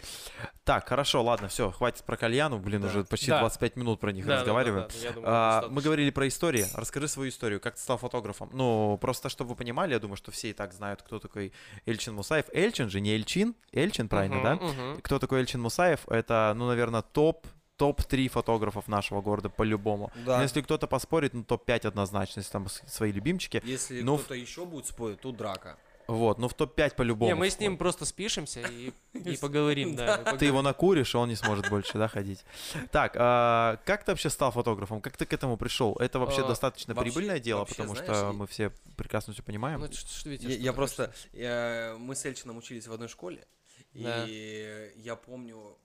Так, 0.64 0.88
хорошо, 0.88 1.22
ладно, 1.22 1.48
все, 1.48 1.70
хватит 1.70 2.02
про 2.04 2.16
кальяну. 2.16 2.58
Блин, 2.58 2.80
Да. 2.80 2.88
уже 2.88 3.04
почти 3.04 3.26
Да. 3.30 3.40
25 3.40 3.76
минут 3.76 4.00
про 4.00 4.10
них 4.10 4.26
разговариваем. 4.26 4.88
А, 5.22 5.68
мы 5.68 5.82
говорили 5.82 6.10
про 6.10 6.26
истории. 6.28 6.64
Расскажи 6.74 7.08
свою 7.08 7.28
историю. 7.28 7.60
Как 7.60 7.74
ты 7.74 7.80
стал 7.80 7.98
фотографом? 7.98 8.48
Ну, 8.54 8.96
просто 8.98 9.28
чтобы 9.28 9.50
вы 9.50 9.56
понимали, 9.56 9.92
я 9.92 9.98
думаю, 9.98 10.16
что 10.16 10.30
все 10.30 10.50
и 10.50 10.52
так 10.54 10.72
знают, 10.72 11.02
кто 11.02 11.18
такой 11.18 11.52
Эльчин 11.84 12.14
Мусаев. 12.14 12.46
Эльчин 12.54 12.88
же, 12.88 13.00
не 13.00 13.10
Эльчин. 13.14 13.54
Эльчин, 13.72 14.08
правильно, 14.08 14.42
да? 14.42 14.96
Кто 15.02 15.18
такой 15.18 15.40
Эльчин 15.40 15.60
Мусаев? 15.60 16.08
Это, 16.08 16.52
ну, 16.56 16.66
наверное, 16.66 17.02
топ 17.02 17.46
топ-3 17.76 18.28
фотографов 18.28 18.88
нашего 18.88 19.22
города 19.22 19.48
по-любому. 19.48 20.12
Да. 20.26 20.36
Но 20.36 20.42
если 20.42 20.60
кто-то 20.60 20.86
поспорит, 20.86 21.32
ну 21.32 21.44
топ-5 21.44 21.86
однозначно, 21.88 22.40
если 22.40 22.52
там 22.52 22.68
свои 22.68 23.10
любимчики. 23.10 23.62
Если 23.64 24.02
Ну, 24.02 24.16
в- 24.18 24.20
кто-то 24.20 24.34
еще 24.34 24.66
будет 24.66 24.84
спорить, 24.86 25.18
тут 25.22 25.38
драка. 25.38 25.78
Вот, 26.11 26.38
ну 26.38 26.49
в 26.49 26.55
топ-5 26.55 26.94
по-любому. 26.96 27.29
Не, 27.31 27.35
мы 27.35 27.49
с 27.51 27.59
ним 27.61 27.77
просто 27.77 28.05
спишемся 28.05 28.61
и, 28.61 28.92
и 29.14 29.37
поговорим, 29.37 29.94
да. 29.96 30.16
Ты 30.16 30.25
поговорим. 30.25 30.49
его 30.49 30.62
накуришь, 30.62 31.14
и 31.14 31.16
он 31.16 31.29
не 31.29 31.37
сможет 31.37 31.68
больше, 31.68 31.99
да, 31.99 32.09
ходить. 32.09 32.44
Так, 32.90 33.14
а 33.16 33.79
как 33.85 34.05
ты 34.05 34.12
вообще 34.12 34.31
стал 34.31 34.51
фотографом? 34.51 35.01
Как 35.01 35.16
ты 35.16 35.25
к 35.27 35.33
этому 35.33 35.57
пришел? 35.57 35.94
Это 35.96 36.18
вообще 36.18 36.42
А, 36.44 36.49
достаточно 36.49 36.94
вообще- 36.94 37.12
прибыльное 37.12 37.38
дело, 37.38 37.61
вообще, 37.61 37.77
потому 37.77 37.94
знаешь, 37.94 38.16
что 38.16 38.31
и- 38.31 38.33
мы 38.33 38.46
все 38.46 38.73
прекрасно 38.96 39.33
все 39.33 39.42
понимаем. 39.42 39.81
Ну, 39.81 39.87
что- 39.92 40.09
что, 40.09 40.29
Витя, 40.31 40.46
Я, 40.46 40.73
просто... 40.73 41.12
мы 41.33 42.14
с 42.14 42.25
Эльчином 42.25 42.57
учились 42.57 42.87
в 42.87 42.92
одной 42.92 43.09
школе. 43.09 43.46
Да. 43.94 44.25
И 44.29 44.92
я 44.96 45.16
помню, 45.16 45.77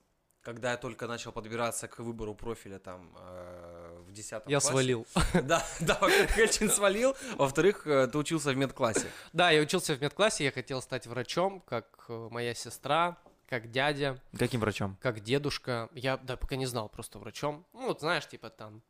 когда 0.46 0.70
я 0.70 0.76
только 0.76 1.08
начал 1.08 1.32
подбираться 1.32 1.88
к 1.88 1.98
выбору 1.98 2.32
профиля 2.32 2.78
там 2.78 3.10
э, 3.18 4.04
в 4.06 4.12
10 4.12 4.30
Я 4.32 4.40
классе. 4.40 4.68
свалил. 4.68 5.06
Да, 5.42 5.66
да, 5.80 5.98
во-первых, 6.00 6.38
Эльчин 6.38 6.70
свалил, 6.70 7.16
во-вторых, 7.36 7.84
э, 7.84 8.06
ты 8.06 8.16
учился 8.16 8.52
в 8.52 8.56
медклассе. 8.56 9.08
Да, 9.32 9.50
я 9.50 9.60
учился 9.60 9.96
в 9.96 10.00
медклассе, 10.00 10.44
я 10.44 10.52
хотел 10.52 10.80
стать 10.80 11.08
врачом, 11.08 11.60
как 11.66 12.04
э, 12.08 12.28
моя 12.30 12.54
сестра, 12.54 13.18
как 13.48 13.72
дядя, 13.72 14.22
Каким 14.38 14.60
врачом? 14.60 14.96
как 15.00 15.18
дедушка. 15.20 15.88
Я, 15.94 16.16
да, 16.16 16.36
пока 16.36 16.54
не 16.54 16.66
знал, 16.66 16.88
просто 16.88 17.18
врачом. 17.18 17.66
Ну, 17.72 17.88
вот 17.88 17.98
знаешь, 18.00 18.28
типа 18.28 18.48
там, 18.48 18.82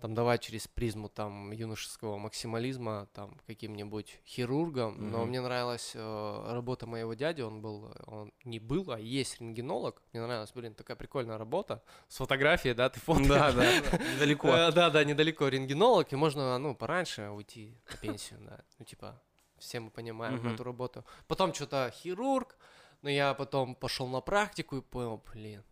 там 0.00 0.14
давай 0.14 0.38
через 0.38 0.66
призму 0.66 1.08
там 1.08 1.52
юношеского 1.52 2.16
максимализма, 2.16 3.08
там 3.12 3.38
каким-нибудь 3.46 4.18
хирургом. 4.26 5.10
Но 5.10 5.18
Мгм. 5.20 5.28
мне 5.28 5.40
нравилась 5.40 5.92
э, 5.94 6.52
работа 6.52 6.86
моего 6.86 7.14
дяди, 7.14 7.42
он 7.42 7.60
был, 7.60 7.92
он 8.06 8.32
не 8.44 8.58
был, 8.58 8.90
а 8.92 8.98
есть 8.98 9.40
рентгенолог. 9.40 10.02
Мне 10.12 10.22
нравилась, 10.22 10.52
блин, 10.54 10.74
такая 10.74 10.96
прикольная 10.96 11.38
работа 11.38 11.82
с 12.08 12.16
фотографией, 12.16 12.74
да, 12.74 12.88
ты 12.88 12.98
фото. 13.00 13.28
Да, 13.28 13.52
да, 13.52 13.64
недалеко. 14.14 14.48
Э, 14.48 14.72
Да, 14.72 14.90
да, 14.90 15.04
недалеко 15.04 15.48
рентгенолог, 15.48 16.12
и 16.12 16.16
можно, 16.16 16.58
ну, 16.58 16.74
пораньше 16.74 17.28
уйти 17.30 17.76
на 17.90 17.96
пенсию, 17.98 18.40
да. 18.40 18.60
Ну, 18.78 18.84
типа, 18.84 19.20
все 19.58 19.80
мы 19.80 19.90
понимаем 19.90 20.46
эту 20.48 20.64
работу. 20.64 21.04
Потом 21.28 21.52
что-то 21.52 21.92
хирург, 21.94 22.56
но 23.02 23.10
я 23.10 23.34
потом 23.34 23.74
пошел 23.74 24.06
на 24.06 24.20
практику 24.20 24.76
и 24.78 24.80
понял, 24.80 25.22
блин, 25.32 25.62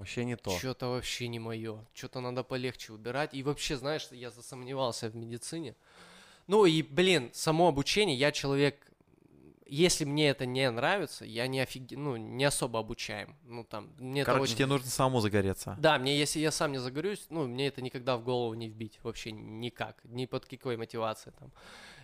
Вообще 0.00 0.24
не 0.24 0.34
то. 0.34 0.50
что-то 0.58 0.88
вообще 0.88 1.28
не 1.28 1.38
мое, 1.38 1.84
что-то 1.92 2.20
надо 2.20 2.42
полегче 2.42 2.94
убирать. 2.94 3.34
И 3.34 3.42
вообще, 3.42 3.76
знаешь, 3.76 4.08
я 4.12 4.30
засомневался 4.30 5.10
в 5.10 5.14
медицине. 5.14 5.76
Ну 6.46 6.64
и, 6.64 6.80
блин, 6.80 7.28
само 7.34 7.68
обучение, 7.68 8.16
я 8.16 8.32
человек, 8.32 8.90
если 9.66 10.06
мне 10.06 10.30
это 10.30 10.46
не 10.46 10.70
нравится, 10.70 11.26
я 11.26 11.46
не 11.48 11.60
офиг... 11.60 11.90
ну, 11.90 12.16
не 12.16 12.44
особо 12.46 12.78
обучаем. 12.78 13.36
Ну, 13.44 13.62
там, 13.62 13.92
мне 13.98 14.24
Короче, 14.24 14.44
очень- 14.44 14.56
тебе 14.56 14.66
нужно 14.66 14.88
самому 14.88 15.20
загореться. 15.20 15.76
да, 15.78 15.98
мне 15.98 16.18
если 16.18 16.40
я 16.40 16.50
сам 16.50 16.72
не 16.72 16.78
загорюсь, 16.78 17.26
ну, 17.28 17.46
мне 17.46 17.66
это 17.66 17.82
никогда 17.82 18.16
в 18.16 18.24
голову 18.24 18.54
не 18.54 18.68
вбить, 18.68 18.98
вообще 19.02 19.32
никак, 19.32 20.00
ни 20.04 20.24
под 20.24 20.46
какой 20.46 20.78
мотивацией 20.78 21.34
там. 21.38 21.52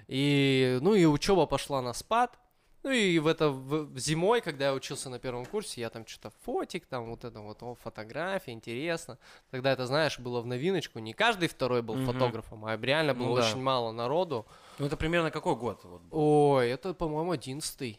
И, 0.06 0.78
ну, 0.82 0.94
и 0.94 1.06
учеба 1.06 1.46
пошла 1.46 1.80
на 1.80 1.94
спад, 1.94 2.38
ну, 2.86 2.92
и 2.92 3.18
в 3.18 3.26
это, 3.26 3.48
в- 3.50 3.98
зимой, 3.98 4.40
когда 4.40 4.66
я 4.66 4.72
учился 4.74 5.10
на 5.10 5.18
первом 5.18 5.44
курсе, 5.44 5.80
я 5.80 5.90
там 5.90 6.06
что-то 6.06 6.30
фотик, 6.44 6.86
там 6.86 7.06
вот 7.10 7.24
это 7.24 7.40
вот, 7.40 7.60
о, 7.64 7.74
фотография, 7.74 8.52
интересно. 8.52 9.18
Тогда 9.50 9.72
это, 9.72 9.86
знаешь, 9.86 10.20
было 10.20 10.40
в 10.40 10.46
новиночку, 10.46 11.00
не 11.00 11.12
каждый 11.12 11.48
второй 11.48 11.82
был 11.82 11.96
Мгм. 11.96 12.06
фотографом, 12.12 12.64
а 12.64 12.76
реально 12.76 13.12
было 13.12 13.26
Ну 13.30 13.36
да. 13.36 13.48
очень 13.48 13.60
мало 13.60 13.90
народу. 13.90 14.46
Ну 14.78 14.86
это 14.86 14.96
примерно 14.96 15.32
какой 15.32 15.56
год? 15.56 15.80
вот 15.82 16.00
был? 16.02 16.16
Ой, 16.16 16.70
это, 16.70 16.94
по-моему, 16.94 17.32
одиннадцатый. 17.32 17.98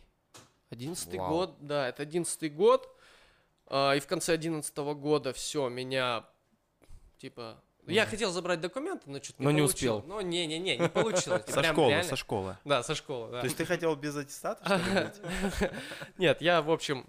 Одиннадцатый 0.69 1.19
год, 1.19 1.56
да, 1.60 1.89
это 1.89 2.04
одиннадцатый 2.04 2.47
год. 2.50 2.89
А, 3.65 3.91
и 3.93 4.00
в 4.00 4.08
конце 4.08 4.34
одиннадцатого 4.36 4.93
года 4.93 5.34
все, 5.34 5.67
меня, 5.67 6.23
типа... 7.17 7.62
Я 7.88 8.06
хотел 8.06 8.32
забрать 8.32 8.60
документы, 8.62 9.10
но 9.10 9.21
что-то 9.21 9.41
Но 9.43 9.52
не 9.52 9.62
получил. 9.62 9.97
успел. 9.97 10.04
Ну, 10.15 10.21
не-не-не, 10.21 10.78
не 10.78 10.89
получилось. 10.89 11.43
Со 11.47 11.60
Прям 11.62 11.73
школы, 11.76 11.89
реально- 11.91 12.10
со 12.10 12.15
школы. 12.15 12.58
Да, 12.65 12.84
со 12.84 12.95
школы, 12.95 13.32
да. 13.32 13.39
То 13.41 13.45
есть 13.45 13.58
ты 13.58 13.65
хотел 13.65 13.95
без 13.95 14.15
аттестата, 14.15 14.63
что 14.65 14.76
ли, 14.76 15.06
быть? 15.06 15.71
Нет, 16.17 16.41
я, 16.41 16.62
в 16.62 16.69
общем, 16.71 17.06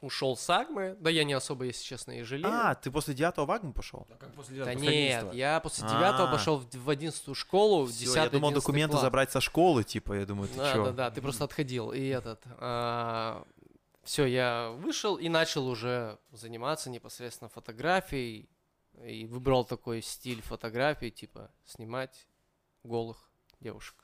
ушел 0.00 0.36
с 0.36 0.48
Агмы. 0.48 0.96
Да 1.00 1.10
я 1.10 1.24
не 1.24 1.32
особо, 1.32 1.64
если 1.64 1.82
честно, 1.84 2.12
и 2.12 2.22
жалею. 2.22 2.48
А, 2.54 2.74
ты 2.76 2.90
после 2.90 3.14
девятого 3.14 3.46
в 3.46 3.50
Агму 3.50 3.72
пошел? 3.72 4.06
А 4.10 4.14
как 4.16 4.32
после 4.34 4.64
да 4.64 4.72
после 4.72 4.88
нет, 5.08 5.24
11-го? 5.24 5.32
я 5.34 5.60
после 5.60 5.88
девятого 5.88 6.28
А. 6.28 6.32
пошел 6.32 6.58
в 6.58 6.72
в 6.74 6.88
одиннадцатую 6.90 7.34
школу, 7.34 7.84
в 7.84 7.90
Всё, 7.90 7.98
десятый, 8.04 8.22
я 8.24 8.30
думал 8.30 8.48
11 8.48 8.62
документы 8.64 8.92
класс. 8.92 9.02
забрать 9.02 9.32
со 9.32 9.40
школы, 9.40 9.82
типа, 9.84 10.12
я 10.14 10.24
думаю, 10.26 10.48
ты 10.48 10.56
Да, 10.56 10.72
чё? 10.72 10.84
да, 10.86 10.92
да, 10.92 11.10
ты 11.10 11.20
просто 11.20 11.44
отходил. 11.44 11.92
И 11.92 12.06
этот. 12.06 12.40
все, 14.04 14.24
я 14.24 14.70
вышел 14.70 15.16
и 15.16 15.28
начал 15.28 15.66
уже 15.68 16.18
заниматься 16.32 16.88
непосредственно 16.90 17.48
фотографией. 17.50 18.48
И 19.04 19.26
выбрал 19.26 19.64
такой 19.64 20.02
стиль 20.02 20.42
фотографии, 20.42 21.10
типа 21.10 21.50
снимать 21.64 22.26
голых 22.82 23.30
девушек. 23.60 23.96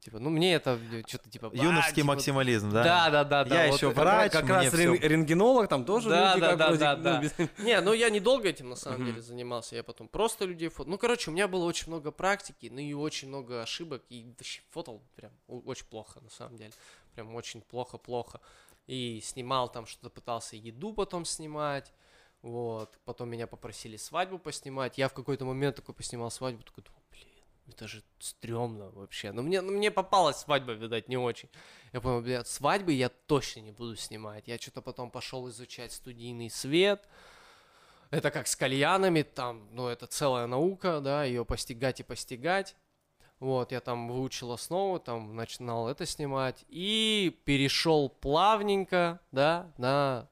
Типа, 0.00 0.20
ну 0.20 0.30
мне 0.30 0.54
это 0.54 0.78
что-то 1.08 1.28
типа. 1.28 1.50
а, 1.52 1.56
Юношеский 1.56 2.02
типа, 2.02 2.06
максимализм, 2.14 2.70
да? 2.70 2.84
Да, 2.84 3.10
да, 3.10 3.24
да, 3.24 3.44
да. 3.44 3.64
Я 3.64 3.70
вот 3.72 3.82
это- 3.82 3.88
врач, 3.90 4.30
как 4.32 4.44
мне 4.44 4.52
раз 4.52 4.74
рен- 4.74 5.00
рентгенолог, 5.00 5.68
там 5.68 5.84
тоже 5.84 6.10
Да, 6.10 6.34
люди 6.34 6.40
да, 6.42 6.48
как 6.50 6.58
да, 6.58 6.66
вроде, 6.68 6.80
да, 6.80 6.96
ну, 6.96 7.02
да. 7.02 7.20
без- 7.20 7.48
Не, 7.58 7.80
ну 7.80 7.92
я 7.92 8.08
недолго 8.10 8.48
этим 8.48 8.68
на 8.68 8.76
самом 8.76 9.04
деле 9.04 9.20
занимался. 9.20 9.74
Я 9.74 9.82
потом 9.82 10.06
просто 10.06 10.44
людей 10.44 10.68
фото. 10.68 10.88
Ну, 10.88 10.96
короче, 10.98 11.30
у 11.30 11.34
меня 11.34 11.48
было 11.48 11.64
очень 11.64 11.88
много 11.88 12.12
практики, 12.12 12.68
ну 12.72 12.78
и 12.78 12.92
очень 12.92 13.26
много 13.26 13.62
ошибок. 13.62 14.04
И 14.08 14.32
вообще 14.38 14.60
фотал 14.70 15.02
прям 15.16 15.32
очень 15.48 15.86
плохо, 15.86 16.20
на 16.20 16.30
самом 16.30 16.56
деле. 16.56 16.72
Прям 17.14 17.34
очень 17.34 17.60
плохо-плохо. 17.62 18.40
И 18.86 19.20
снимал 19.24 19.68
там 19.68 19.86
что-то, 19.86 20.10
пытался 20.10 20.54
еду 20.54 20.92
потом 20.92 21.24
снимать. 21.24 21.92
Вот. 22.42 22.98
Потом 23.04 23.30
меня 23.30 23.46
попросили 23.46 23.96
свадьбу 23.96 24.38
поснимать. 24.38 24.98
Я 24.98 25.08
в 25.08 25.14
какой-то 25.14 25.44
момент 25.44 25.76
такой 25.76 25.94
поснимал 25.94 26.30
свадьбу, 26.30 26.62
такой, 26.62 26.84
блин, 27.10 27.28
это 27.68 27.88
же 27.88 28.02
стрёмно 28.18 28.90
вообще. 28.90 29.32
Но 29.32 29.42
мне, 29.42 29.60
ну, 29.60 29.72
мне 29.72 29.90
попалась 29.90 30.38
свадьба, 30.38 30.72
видать, 30.72 31.08
не 31.08 31.16
очень. 31.16 31.48
Я 31.92 32.00
понял, 32.00 32.20
блядь, 32.20 32.46
свадьбы 32.46 32.92
я 32.92 33.08
точно 33.08 33.60
не 33.60 33.72
буду 33.72 33.96
снимать. 33.96 34.46
Я 34.46 34.58
что-то 34.58 34.82
потом 34.82 35.10
пошел 35.10 35.48
изучать 35.48 35.92
студийный 35.92 36.50
свет. 36.50 37.08
Это 38.10 38.30
как 38.30 38.46
с 38.46 38.54
кальянами, 38.54 39.22
там, 39.22 39.68
ну, 39.72 39.88
это 39.88 40.06
целая 40.06 40.46
наука, 40.46 41.00
да, 41.00 41.24
ее 41.24 41.44
постигать 41.44 42.00
и 42.00 42.04
постигать. 42.04 42.76
Вот, 43.40 43.72
я 43.72 43.80
там 43.80 44.08
выучил 44.08 44.52
основу, 44.52 44.98
там 44.98 45.36
начинал 45.36 45.88
это 45.88 46.06
снимать 46.06 46.64
и 46.68 47.38
перешел 47.44 48.08
плавненько, 48.08 49.20
да, 49.30 49.72
на 49.76 50.28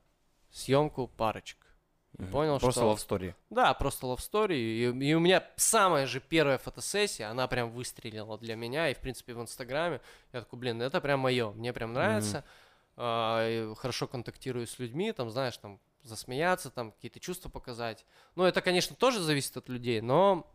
съемку 0.51 1.09
парочек. 1.09 1.59
И 2.19 2.23
понял, 2.25 2.61
Просто 2.61 2.81
что... 2.81 2.93
love 2.93 3.21
story. 3.21 3.35
Да, 3.51 3.75
просто 3.75 4.07
love 4.07 4.19
story. 4.19 4.55
И, 4.55 4.85
и 4.85 5.15
у 5.15 5.21
меня 5.21 5.45
самая 5.57 6.07
же 6.07 6.21
первая 6.21 6.59
фотосессия, 6.59 7.29
она 7.29 7.49
прям 7.49 7.71
выстрелила 7.71 8.39
для 8.39 8.55
меня. 8.55 8.89
И, 8.89 8.95
в 8.95 8.99
принципе, 8.99 9.35
в 9.35 9.41
Инстаграме 9.41 10.01
я 10.33 10.41
такой, 10.41 10.59
блин, 10.59 10.81
это 10.81 11.01
прям 11.01 11.21
мое. 11.21 11.51
Мне 11.51 11.73
прям 11.73 11.93
нравится. 11.93 12.45
А, 12.97 13.49
и 13.49 13.75
хорошо 13.75 14.07
контактирую 14.07 14.67
с 14.67 14.79
людьми, 14.79 15.11
там, 15.11 15.29
знаешь, 15.31 15.57
там, 15.57 15.81
засмеяться, 16.03 16.71
там, 16.71 16.93
какие-то 16.93 17.19
чувства 17.19 17.49
показать. 17.49 18.05
Ну, 18.37 18.45
это, 18.45 18.61
конечно, 18.61 18.95
тоже 18.95 19.21
зависит 19.21 19.57
от 19.57 19.69
людей, 19.69 20.01
но 20.01 20.47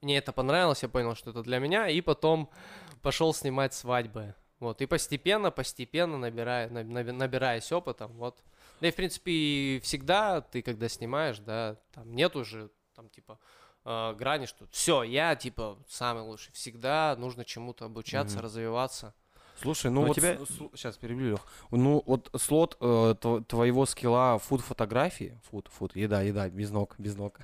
мне 0.00 0.18
это 0.18 0.32
понравилось, 0.32 0.82
я 0.82 0.88
понял, 0.88 1.16
что 1.16 1.30
это 1.30 1.42
для 1.42 1.58
меня. 1.58 1.88
И 1.88 2.00
потом 2.02 2.50
пошел 3.02 3.34
снимать 3.34 3.74
свадьбы. 3.74 4.34
Вот, 4.60 4.80
и 4.80 4.86
постепенно, 4.86 5.50
постепенно 5.50 6.16
набирая, 6.18 6.68
наб- 6.68 6.86
наб- 6.86 7.12
набираясь 7.12 7.72
опытом, 7.72 8.12
вот. 8.12 8.38
Да 8.80 8.88
и, 8.88 8.90
в 8.90 8.94
принципе, 8.96 9.32
и 9.32 9.80
всегда 9.82 10.40
ты, 10.40 10.62
когда 10.62 10.88
снимаешь, 10.88 11.38
да, 11.38 11.76
там 11.92 12.14
нет 12.14 12.36
уже, 12.36 12.70
там, 12.94 13.08
типа, 13.08 13.38
э, 13.84 14.14
грани, 14.14 14.46
что 14.46 14.66
все, 14.70 15.02
я, 15.02 15.34
типа, 15.36 15.78
самый 15.88 16.22
лучший. 16.22 16.52
Всегда 16.52 17.14
нужно 17.18 17.44
чему-то 17.44 17.84
обучаться, 17.86 18.36
Мгм. 18.38 18.44
развиваться. 18.44 19.14
Слушай, 19.62 19.90
ну 19.92 20.00
Но 20.00 20.08
вот 20.08 20.16
тебя- 20.16 20.36
сейчас 20.74 20.96
перебью, 20.96 21.30
Лёх. 21.30 21.40
Ну 21.70 22.02
вот 22.06 22.28
слот 22.36 22.76
э, 22.80 23.14
тв- 23.20 23.44
твоего 23.44 23.86
скилла 23.86 24.38
фуд-фотографии, 24.40 25.40
фуд, 25.48 25.68
фуд, 25.68 25.94
еда, 25.94 26.22
еда, 26.22 26.48
без 26.50 26.70
ног, 26.70 26.96
без 26.98 27.14
ног. 27.14 27.38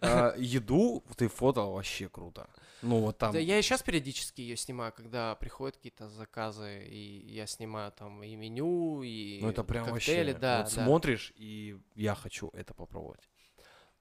А, 0.00 0.34
Еду 0.36 1.04
ты 1.16 1.28
фотал 1.28 1.72
вообще 1.74 2.08
круто. 2.08 2.48
Ну 2.82 3.00
вот 3.00 3.18
там. 3.18 3.32
Да, 3.32 3.38
я 3.38 3.58
и 3.58 3.62
сейчас 3.62 3.82
периодически 3.82 4.40
ее 4.42 4.56
снимаю, 4.56 4.92
когда 4.92 5.34
приходят 5.36 5.76
какие-то 5.76 6.08
заказы, 6.08 6.86
и 6.86 7.32
я 7.32 7.46
снимаю 7.46 7.92
там 7.92 8.22
и 8.22 8.34
меню, 8.36 9.02
и 9.02 9.40
Ну 9.42 9.50
это 9.50 9.64
прям 9.64 9.86
коктейли, 9.86 10.32
вообще. 10.32 10.40
да, 10.40 10.62
вот 10.62 10.70
да. 10.70 10.84
смотришь, 10.84 11.32
и 11.36 11.78
я 11.94 12.14
хочу 12.14 12.50
это 12.52 12.74
попробовать. 12.74 13.20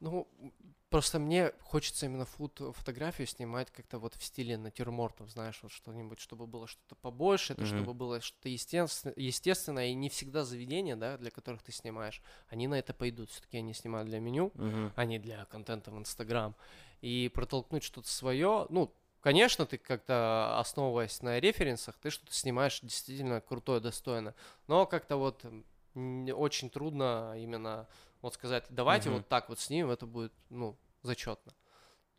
Ну, 0.02 0.28
просто 0.90 1.20
мне 1.20 1.52
хочется 1.64 2.06
именно 2.06 2.26
фуд 2.26 2.60
фотографию 2.76 3.28
снимать 3.28 3.72
как-то 3.72 3.98
вот 3.98 4.14
в 4.16 4.24
стиле 4.24 4.58
натюрмортов, 4.58 5.30
знаешь, 5.30 5.58
вот 5.64 5.72
что-нибудь, 5.72 6.20
чтобы 6.20 6.48
было 6.48 6.68
что-то 6.68 6.96
побольше, 6.96 7.54
это 7.54 7.66
Мгм. 7.66 7.78
чтобы 7.78 7.94
было 7.94 8.20
что-то 8.20 8.50
естественно, 8.50 9.14
естественное, 9.16 9.88
и 9.88 9.94
не 9.94 10.10
всегда 10.10 10.44
заведения, 10.44 10.98
да, 10.98 11.18
для 11.18 11.32
которых 11.32 11.64
ты 11.64 11.72
снимаешь, 11.72 12.22
они 12.50 12.68
на 12.68 12.76
это 12.78 12.94
пойдут. 12.94 13.32
Все-таки 13.32 13.58
они 13.58 13.74
снимают 13.74 14.10
для 14.10 14.20
меню, 14.20 14.52
а 14.96 15.06
не 15.06 15.18
для 15.18 15.46
контента 15.46 15.92
в 15.92 15.98
Инстаграм. 15.98 16.56
И 17.01 17.29
протолкнуть 17.34 17.84
что-то 17.84 18.10
свое, 18.10 18.65
ну, 18.69 18.93
конечно, 19.21 19.65
ты 19.65 19.77
как-то 19.77 20.58
основываясь 20.60 21.21
на 21.21 21.39
референсах, 21.39 21.97
ты 21.99 22.10
что-то 22.10 22.34
снимаешь 22.34 22.79
действительно 22.81 23.41
крутое, 23.41 23.79
достойно. 23.79 24.34
Но 24.67 24.86
как-то 24.86 25.17
вот 25.17 25.45
очень 25.95 26.69
трудно 26.69 27.34
именно 27.38 27.88
вот 28.21 28.34
сказать, 28.34 28.65
давайте 28.69 29.10
Мгм. 29.10 29.19
вот 29.19 29.27
так 29.27 29.49
вот 29.49 29.60
снимем, 29.60 29.91
это 29.91 30.05
будет, 30.05 30.34
ну, 30.49 30.77
зачетно. 31.03 31.53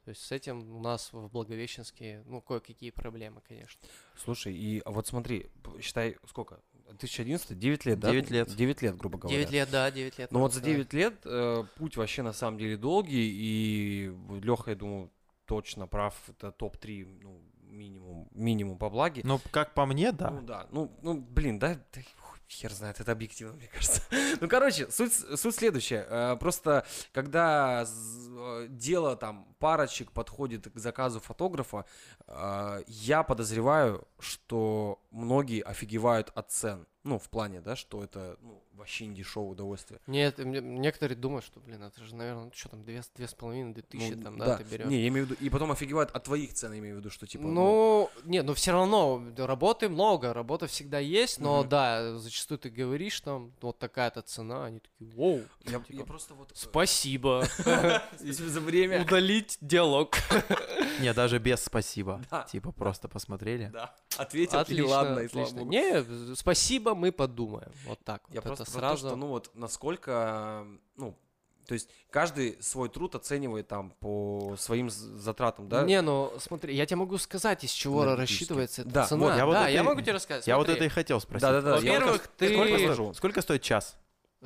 То 0.04 0.10
есть 0.10 0.22
с 0.22 0.30
этим 0.30 0.76
у 0.76 0.80
нас 0.80 1.12
в 1.12 1.28
Благовещенске, 1.30 2.22
ну, 2.26 2.40
кое-какие 2.40 2.90
проблемы, 2.90 3.40
конечно. 3.40 3.80
Слушай, 4.16 4.54
и 4.54 4.80
вот 4.84 5.08
смотри, 5.08 5.50
считай, 5.80 6.16
сколько? 6.28 6.60
2011, 6.88 7.58
9 7.58 7.84
лет, 7.86 8.00
да? 8.00 8.10
9 8.10 8.30
лет. 8.30 8.54
9 8.54 8.82
лет, 8.82 8.96
грубо 8.96 9.18
говоря. 9.18 9.38
9 9.38 9.50
лет, 9.52 9.70
да, 9.70 9.90
9 9.90 10.18
лет. 10.18 10.32
Ну 10.32 10.40
вот 10.40 10.52
за 10.52 10.60
сказать. 10.60 10.76
9 10.76 10.92
лет 10.92 11.14
э, 11.24 11.64
путь 11.76 11.96
вообще 11.96 12.22
на 12.22 12.32
самом 12.32 12.58
деле 12.58 12.76
долгий, 12.76 13.28
и 13.30 14.12
Леха, 14.42 14.70
я 14.70 14.76
думаю, 14.76 15.10
точно 15.46 15.86
прав, 15.86 16.14
это 16.28 16.52
топ-3, 16.52 17.20
ну, 17.22 17.40
минимум, 17.62 18.28
минимум 18.32 18.78
по 18.78 18.90
благе. 18.90 19.22
Ну, 19.24 19.40
как 19.50 19.74
по 19.74 19.86
мне, 19.86 20.12
да. 20.12 20.30
Ну 20.30 20.42
да, 20.42 20.66
ну, 20.70 20.92
ну 21.02 21.14
блин, 21.14 21.58
да, 21.58 21.74
да 21.92 22.00
Хер 22.48 22.72
знает, 22.72 23.00
это 23.00 23.12
объективно, 23.12 23.54
мне 23.54 23.68
кажется. 23.68 24.02
Ну, 24.40 24.48
короче, 24.48 24.88
суть, 24.90 25.12
суть 25.12 25.54
следующая. 25.54 26.06
Э, 26.08 26.36
Просто, 26.38 26.86
когда 27.12 27.84
э, 28.46 28.66
дело 28.68 29.16
там 29.16 29.54
парочек 29.58 30.12
подходит 30.12 30.72
к 30.72 30.78
заказу 30.78 31.20
фотографа, 31.20 31.84
э, 32.26 32.82
я 32.86 33.22
подозреваю, 33.22 34.06
что 34.18 35.00
многие 35.10 35.62
офигевают 35.62 36.30
от 36.34 36.50
цен. 36.50 36.86
Ну, 37.06 37.20
в 37.20 37.28
плане, 37.28 37.60
да, 37.60 37.76
что 37.76 38.02
это 38.02 38.36
ну, 38.40 38.60
вообще 38.72 39.06
не 39.06 39.14
дешевое 39.14 39.52
удовольствие. 39.52 40.00
Нет, 40.08 40.38
некоторые 40.38 41.16
думают, 41.16 41.44
что, 41.44 41.60
блин, 41.60 41.84
это 41.84 42.02
же, 42.02 42.16
наверное, 42.16 42.50
что 42.52 42.68
там, 42.68 42.82
две, 42.82 43.00
две 43.14 43.28
с 43.28 43.34
половиной, 43.34 43.74
две 43.74 43.82
тысячи 43.82 44.14
Ну, 44.14 44.22
там, 44.24 44.36
да, 44.36 44.56
ты 44.56 44.64
берешь. 44.64 44.88
Не, 44.88 45.02
я 45.02 45.08
имею 45.08 45.26
в 45.26 45.30
виду, 45.30 45.40
и 45.40 45.48
потом 45.48 45.70
офигевают 45.70 46.10
от 46.10 46.24
твоих 46.24 46.52
цен, 46.52 46.72
я 46.72 46.80
имею 46.80 46.96
в 46.96 46.98
виду, 46.98 47.10
что 47.10 47.28
типа... 47.28 47.44
Ну, 47.44 48.10
не, 48.24 48.42
ну 48.42 48.54
все 48.54 48.72
равно 48.72 49.22
работы 49.36 49.88
много, 49.88 50.34
работа 50.34 50.66
всегда 50.66 50.98
есть, 50.98 51.38
но 51.38 51.60
Мгм. 51.60 51.68
да, 51.68 52.18
зачастую 52.18 52.58
ты 52.58 52.70
говоришь 52.70 53.20
там, 53.20 53.52
вот 53.60 53.78
такая-то 53.78 54.22
цена, 54.22 54.64
они 54.64 54.80
такие, 54.80 55.08
воу, 55.12 55.42
я, 55.64 55.78
типа, 55.78 55.84
я 55.90 56.04
просто 56.04 56.34
вот... 56.34 56.50
э, 56.50 56.54
спасибо, 56.56 57.46
Спасибо 58.36 58.50
за 58.50 58.60
время. 58.60 59.02
удалить 59.02 59.56
диалог. 59.60 60.16
Не, 61.00 61.12
даже 61.12 61.38
без 61.38 61.62
спасибо. 61.64 62.22
Да. 62.30 62.42
Типа 62.44 62.72
просто 62.72 63.08
посмотрели. 63.08 63.68
Да, 63.72 63.94
ответил, 64.16 64.58
и 64.58 64.62
Отлично, 64.62 64.86
ладно, 64.86 65.18
и 65.20 65.28
слава 65.28 65.50
богу. 65.50 65.70
Не, 65.70 66.34
спасибо, 66.34 66.94
мы 66.94 67.12
подумаем. 67.12 67.70
Вот 67.86 67.98
так 68.04 68.22
вот. 68.28 68.34
Я 68.34 68.40
Это 68.40 68.48
просто 68.48 68.64
про 68.64 68.72
то, 68.72 68.78
сразу. 68.78 69.08
что, 69.08 69.16
ну 69.16 69.26
вот, 69.28 69.50
насколько, 69.54 70.66
ну, 70.96 71.16
то 71.66 71.74
есть 71.74 71.88
каждый 72.10 72.56
свой 72.62 72.88
труд 72.88 73.14
оценивает 73.16 73.66
там 73.68 73.90
по 74.00 74.54
своим 74.58 74.88
затратам, 74.88 75.68
да? 75.68 75.82
Не, 75.82 76.00
ну 76.00 76.32
смотри, 76.38 76.74
я 76.76 76.86
тебе 76.86 76.96
могу 76.98 77.18
сказать, 77.18 77.64
из 77.64 77.70
чего 77.72 78.04
Энергетически. 78.04 78.32
рассчитывается 78.44 78.82
эта 78.82 78.90
Да, 78.90 79.06
цена. 79.06 79.26
вот, 79.26 79.36
я 79.36 79.46
вот 79.46 79.52
да, 79.54 79.62
это 79.62 79.70
я 79.72 79.80
и- 79.80 79.82
могу 79.84 80.00
тебе 80.00 80.12
рассказать. 80.12 80.46
Я 80.46 80.58
вот 80.58 80.68
это 80.68 80.84
и 80.84 80.88
хотел 80.88 81.20
спросить. 81.20 81.42
Да-да-да. 81.42 81.70
я 81.78 81.92
Во-первых, 81.94 82.12
вот 82.12 82.20
как- 82.22 82.30
ты- 82.36 82.54
Сколько, 82.54 83.14
сколько 83.14 83.42
стоит 83.42 83.62
час? 83.62 83.96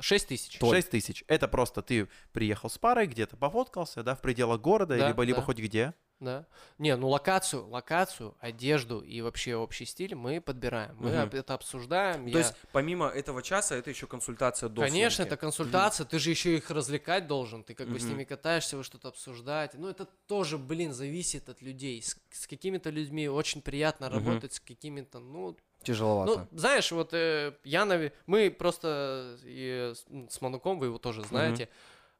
6 0.01 0.27
тысяч. 0.27 0.57
Толь. 0.59 0.75
6 0.75 0.89
тысяч. 0.89 1.23
Это 1.27 1.47
просто 1.47 1.81
ты 1.81 2.07
приехал 2.31 2.69
с 2.69 2.77
парой, 2.77 3.07
где-то 3.07 3.37
пофоткался, 3.37 4.03
да, 4.03 4.15
в 4.15 4.21
пределах 4.21 4.61
города, 4.61 4.97
Да, 4.97 5.07
либо, 5.09 5.23
либо 5.23 5.39
да. 5.39 5.45
хоть 5.45 5.57
где. 5.59 5.93
Да. 6.19 6.45
Не, 6.77 6.95
ну 6.97 7.09
локацию, 7.09 7.67
локацию, 7.67 8.35
одежду 8.39 8.99
и 8.99 9.21
вообще 9.21 9.55
общий 9.55 9.85
стиль 9.85 10.13
мы 10.13 10.39
подбираем. 10.39 10.95
Мы 10.99 11.17
об- 11.17 11.33
это 11.33 11.55
обсуждаем. 11.55 12.25
То 12.25 12.29
я- 12.29 12.37
есть 12.37 12.53
помимо 12.71 13.07
этого 13.07 13.41
часа 13.41 13.75
это 13.75 13.89
еще 13.89 14.05
консультация 14.05 14.69
до 14.69 14.83
Конечно, 14.83 15.15
съемки. 15.15 15.29
это 15.29 15.37
консультация, 15.37 16.05
ты 16.05 16.19
же 16.19 16.29
еще 16.29 16.55
их 16.57 16.69
развлекать 16.69 17.25
должен, 17.25 17.63
ты 17.63 17.73
как 17.73 17.89
бы 17.89 17.99
с 17.99 18.03
ними 18.03 18.23
катаешься, 18.23 18.77
вы 18.77 18.83
что-то 18.83 19.07
обсуждаете. 19.07 19.79
Ну, 19.79 19.87
это 19.87 20.05
тоже, 20.27 20.59
блин, 20.59 20.93
зависит 20.93 21.49
от 21.49 21.63
людей. 21.63 21.99
С, 22.03 22.15
с 22.29 22.45
какими-то 22.45 22.91
людьми 22.91 23.27
очень 23.27 23.63
приятно 23.63 24.07
Мгм. 24.11 24.17
работать, 24.27 24.53
с 24.53 24.59
какими-то, 24.59 25.17
ну, 25.17 25.57
Тяжеловато. 25.83 26.47
ну, 26.51 26.57
знаешь, 26.57 26.91
вот 26.91 27.13
э, 27.13 27.53
я, 27.63 27.83
нави- 27.85 28.11
мы 28.27 28.51
просто 28.51 29.37
и 29.43 29.93
с, 30.29 30.41
Мануком, 30.41 30.79
вы 30.79 30.87
его 30.87 30.97
тоже 30.97 31.21
знаете, 31.23 31.69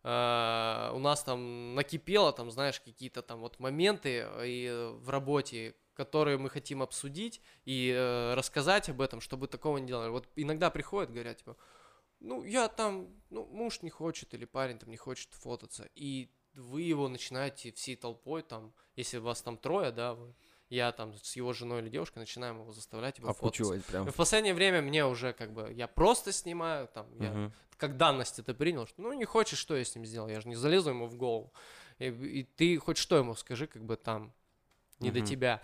а, 0.03 0.91
у 0.95 0.99
нас 0.99 1.23
там 1.23 1.75
накипело, 1.75 2.33
там, 2.33 2.49
знаешь, 2.51 2.79
какие-то 2.79 3.21
там 3.21 3.39
вот 3.39 3.59
моменты 3.59 4.25
э, 4.25 4.47
и 4.47 4.65
э, 4.67 4.89
в 4.89 5.09
работе, 5.09 5.75
которые 5.93 6.37
мы 6.37 6.49
хотим 6.49 6.81
обсудить 6.81 7.41
и 7.65 7.93
э, 7.95 8.33
рассказать 8.33 8.89
об 8.89 9.01
этом, 9.01 9.21
чтобы 9.21 9.47
такого 9.47 9.77
не 9.77 9.87
делали. 9.87 10.09
Вот 10.09 10.27
иногда 10.35 10.71
приходят, 10.71 11.11
говорят, 11.11 11.37
типа, 11.37 11.55
ну, 12.19 12.43
я 12.43 12.67
там, 12.67 13.09
ну, 13.29 13.45
муж 13.45 13.81
не 13.83 13.89
хочет 13.89 14.33
или 14.33 14.45
парень 14.45 14.79
там 14.79 14.89
не 14.89 14.97
хочет 14.97 15.33
фототься, 15.33 15.87
и 15.95 16.29
вы 16.55 16.81
его 16.81 17.07
начинаете 17.07 17.71
всей 17.71 17.95
толпой 17.95 18.41
там, 18.41 18.73
если 18.95 19.19
вас 19.19 19.41
там 19.41 19.57
трое, 19.57 19.91
да, 19.91 20.13
вы- 20.15 20.33
я 20.71 20.93
там 20.93 21.13
с 21.15 21.35
его 21.35 21.51
женой 21.51 21.81
или 21.81 21.89
девушкой 21.89 22.19
начинаем 22.19 22.61
его 22.61 22.71
заставлять 22.71 23.17
его 23.19 23.33
фототься. 23.33 23.63
Опучивать 23.63 23.85
прям. 23.85 24.09
В 24.09 24.15
последнее 24.15 24.53
время 24.53 24.81
мне 24.81 25.05
уже 25.05 25.33
как 25.33 25.51
бы 25.51 25.71
я 25.73 25.87
просто 25.87 26.31
снимаю, 26.31 26.87
там, 26.87 27.07
я 27.19 27.31
Мгм. 27.31 27.53
как 27.75 27.97
данность 27.97 28.39
это 28.39 28.53
принял, 28.53 28.87
что 28.87 29.01
ну 29.01 29.11
не 29.11 29.25
хочешь, 29.25 29.59
что 29.59 29.75
я 29.75 29.83
с 29.83 29.93
ним 29.95 30.05
сделал, 30.05 30.29
я 30.29 30.39
же 30.39 30.47
не 30.47 30.55
залезу 30.55 30.91
ему 30.91 31.07
в 31.07 31.15
голову. 31.15 31.51
И, 31.99 32.05
и 32.05 32.43
ты 32.43 32.77
хоть 32.77 32.97
что 32.97 33.17
ему 33.17 33.35
скажи, 33.35 33.67
как 33.67 33.83
бы 33.83 33.97
там 33.97 34.33
не 34.99 35.11
до 35.11 35.19
Мгм. 35.19 35.27
тебя. 35.27 35.61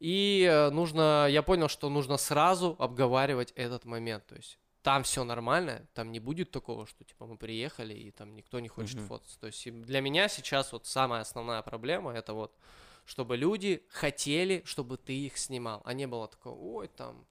И 0.00 0.44
э, 0.50 0.70
нужно, 0.70 1.28
я 1.30 1.42
понял, 1.44 1.68
что 1.68 1.88
нужно 1.88 2.16
сразу 2.16 2.74
обговаривать 2.80 3.52
этот 3.52 3.84
момент, 3.84 4.26
то 4.26 4.34
есть 4.34 4.58
там 4.82 5.04
все 5.04 5.22
нормально, 5.22 5.86
там 5.94 6.10
не 6.10 6.18
будет 6.18 6.50
такого, 6.50 6.88
что 6.88 7.04
типа 7.04 7.26
мы 7.26 7.36
приехали 7.36 7.94
и 7.94 8.10
там 8.10 8.34
никто 8.34 8.58
не 8.58 8.66
хочет 8.66 8.96
Мгм. 8.96 9.06
фототься. 9.06 9.38
То 9.38 9.46
есть 9.46 9.70
для 9.82 10.00
меня 10.00 10.28
сейчас 10.28 10.72
вот 10.72 10.86
самая 10.88 11.20
основная 11.20 11.62
проблема 11.62 12.12
это 12.12 12.32
вот 12.32 12.56
чтобы 13.04 13.36
люди 13.36 13.84
хотели, 13.90 14.62
чтобы 14.64 14.96
ты 14.96 15.12
их 15.12 15.38
снимал, 15.38 15.82
а 15.84 15.92
не 15.92 16.06
было 16.06 16.28
такого, 16.28 16.54
ой, 16.54 16.88
там, 16.88 17.26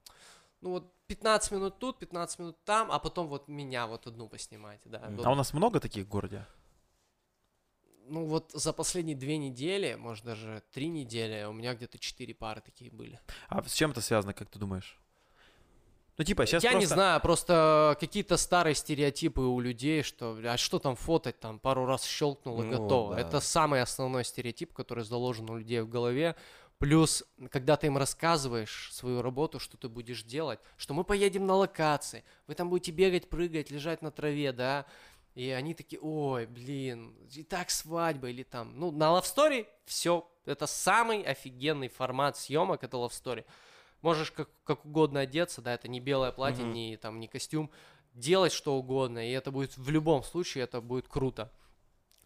ну 0.60 0.70
вот 0.70 0.92
15 1.06 1.52
минут 1.52 1.78
тут, 1.78 1.98
15 1.98 2.38
минут 2.38 2.64
там, 2.64 2.90
а 2.90 2.98
потом 2.98 3.28
вот 3.28 3.48
меня 3.48 3.86
вот 3.86 4.06
одну 4.06 4.28
поснимайте, 4.28 4.88
да. 4.88 5.12
А 5.24 5.30
у 5.30 5.34
нас 5.34 5.52
много 5.52 5.80
таких 5.80 6.06
в 6.06 6.08
городе? 6.08 6.46
Ну 8.06 8.26
вот 8.26 8.50
за 8.52 8.72
последние 8.72 9.16
две 9.16 9.38
недели, 9.38 9.94
может 9.94 10.24
даже 10.24 10.62
три 10.72 10.88
недели, 10.88 11.44
у 11.44 11.52
меня 11.52 11.74
где-то 11.74 11.98
четыре 11.98 12.34
пары 12.34 12.60
такие 12.60 12.90
были. 12.90 13.20
А 13.48 13.62
с 13.62 13.72
чем 13.72 13.92
это 13.92 14.00
связано, 14.00 14.34
как 14.34 14.50
ты 14.50 14.58
думаешь? 14.58 14.98
Ну, 16.18 16.24
типа, 16.24 16.44
сейчас 16.46 16.62
Я 16.62 16.72
просто... 16.72 16.88
не 16.88 16.94
знаю, 16.94 17.20
просто 17.20 17.96
какие-то 17.98 18.36
старые 18.36 18.74
стереотипы 18.74 19.40
у 19.40 19.60
людей, 19.60 20.02
что, 20.02 20.38
а 20.44 20.56
что 20.56 20.78
там 20.78 20.94
фотать, 20.94 21.40
там 21.40 21.58
пару 21.58 21.86
раз 21.86 22.04
щелкнул 22.04 22.60
и 22.62 22.66
Ну, 22.66 22.70
готово. 22.82 23.14
да. 23.14 23.20
Это 23.20 23.40
самый 23.40 23.80
основной 23.80 24.24
стереотип, 24.24 24.74
который 24.74 25.04
заложен 25.04 25.48
у 25.48 25.56
людей 25.56 25.80
в 25.80 25.88
голове. 25.88 26.36
Плюс, 26.78 27.24
когда 27.50 27.76
ты 27.76 27.86
им 27.86 27.96
рассказываешь 27.96 28.90
свою 28.92 29.22
работу, 29.22 29.58
что 29.58 29.76
ты 29.76 29.88
будешь 29.88 30.22
делать, 30.24 30.58
что 30.76 30.94
мы 30.94 31.04
поедем 31.04 31.46
на 31.46 31.54
локации, 31.54 32.24
вы 32.46 32.54
там 32.56 32.68
будете 32.68 32.90
бегать, 32.90 33.30
прыгать, 33.30 33.70
лежать 33.70 34.02
на 34.02 34.10
траве, 34.10 34.52
да, 34.52 34.84
и 35.34 35.48
они 35.48 35.74
такие, 35.74 36.00
ой, 36.02 36.46
блин, 36.46 37.14
и 37.32 37.42
так 37.42 37.70
свадьба 37.70 38.28
или 38.28 38.42
там, 38.42 38.78
ну, 38.78 38.90
на 38.90 39.04
Love 39.16 39.22
Story 39.22 39.66
все, 39.86 40.28
это 40.44 40.66
самый 40.66 41.22
офигенный 41.22 41.88
формат 41.88 42.36
съемок, 42.36 42.82
это 42.84 42.96
Love 42.96 43.12
Story. 43.12 43.44
Можешь 44.02 44.32
как, 44.32 44.48
как 44.64 44.84
угодно 44.84 45.20
одеться, 45.20 45.62
да, 45.62 45.74
это 45.74 45.88
не 45.88 46.00
белое 46.00 46.32
платье, 46.32 46.64
Мгм. 46.64 46.74
не 46.74 46.96
там, 46.96 47.20
не 47.20 47.28
костюм, 47.28 47.70
делать 48.14 48.52
что 48.52 48.74
угодно, 48.76 49.26
и 49.26 49.32
это 49.32 49.50
будет 49.50 49.76
в 49.76 49.88
любом 49.90 50.22
случае, 50.22 50.64
это 50.64 50.80
будет 50.80 51.08
круто. 51.08 51.50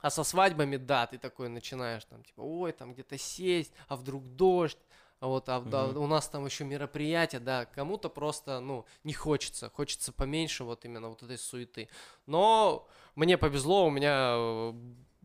А 0.01 0.11
со 0.11 0.25
свадьбами, 0.25 0.77
да, 0.77 1.07
ты 1.07 1.19
такой 1.19 1.49
начинаешь 1.49 2.05
там, 2.05 2.23
типа, 2.25 2.41
ой, 2.41 2.73
там 2.73 2.93
где-то 2.93 3.19
сесть, 3.19 3.73
а 3.89 3.97
вдруг 3.97 4.25
дождь, 4.37 4.79
а 5.21 5.29
вот 5.29 5.49
а, 5.49 5.61
да, 5.61 5.87
Мгм. 5.87 5.99
у 5.99 6.07
нас 6.07 6.29
там 6.29 6.45
еще 6.45 6.65
мероприятие, 6.65 7.41
да, 7.41 7.65
кому-то 7.65 8.09
просто, 8.09 8.61
ну, 8.61 8.85
не 9.05 9.15
хочется, 9.15 9.71
хочется 9.71 10.13
поменьше 10.13 10.65
вот 10.65 10.85
именно 10.85 11.09
вот 11.09 11.23
этой 11.23 11.39
суеты. 11.39 11.89
Но 12.27 12.87
мне 13.15 13.39
повезло, 13.39 13.87
у 13.87 13.91
меня 13.91 14.35
э, 14.37 14.73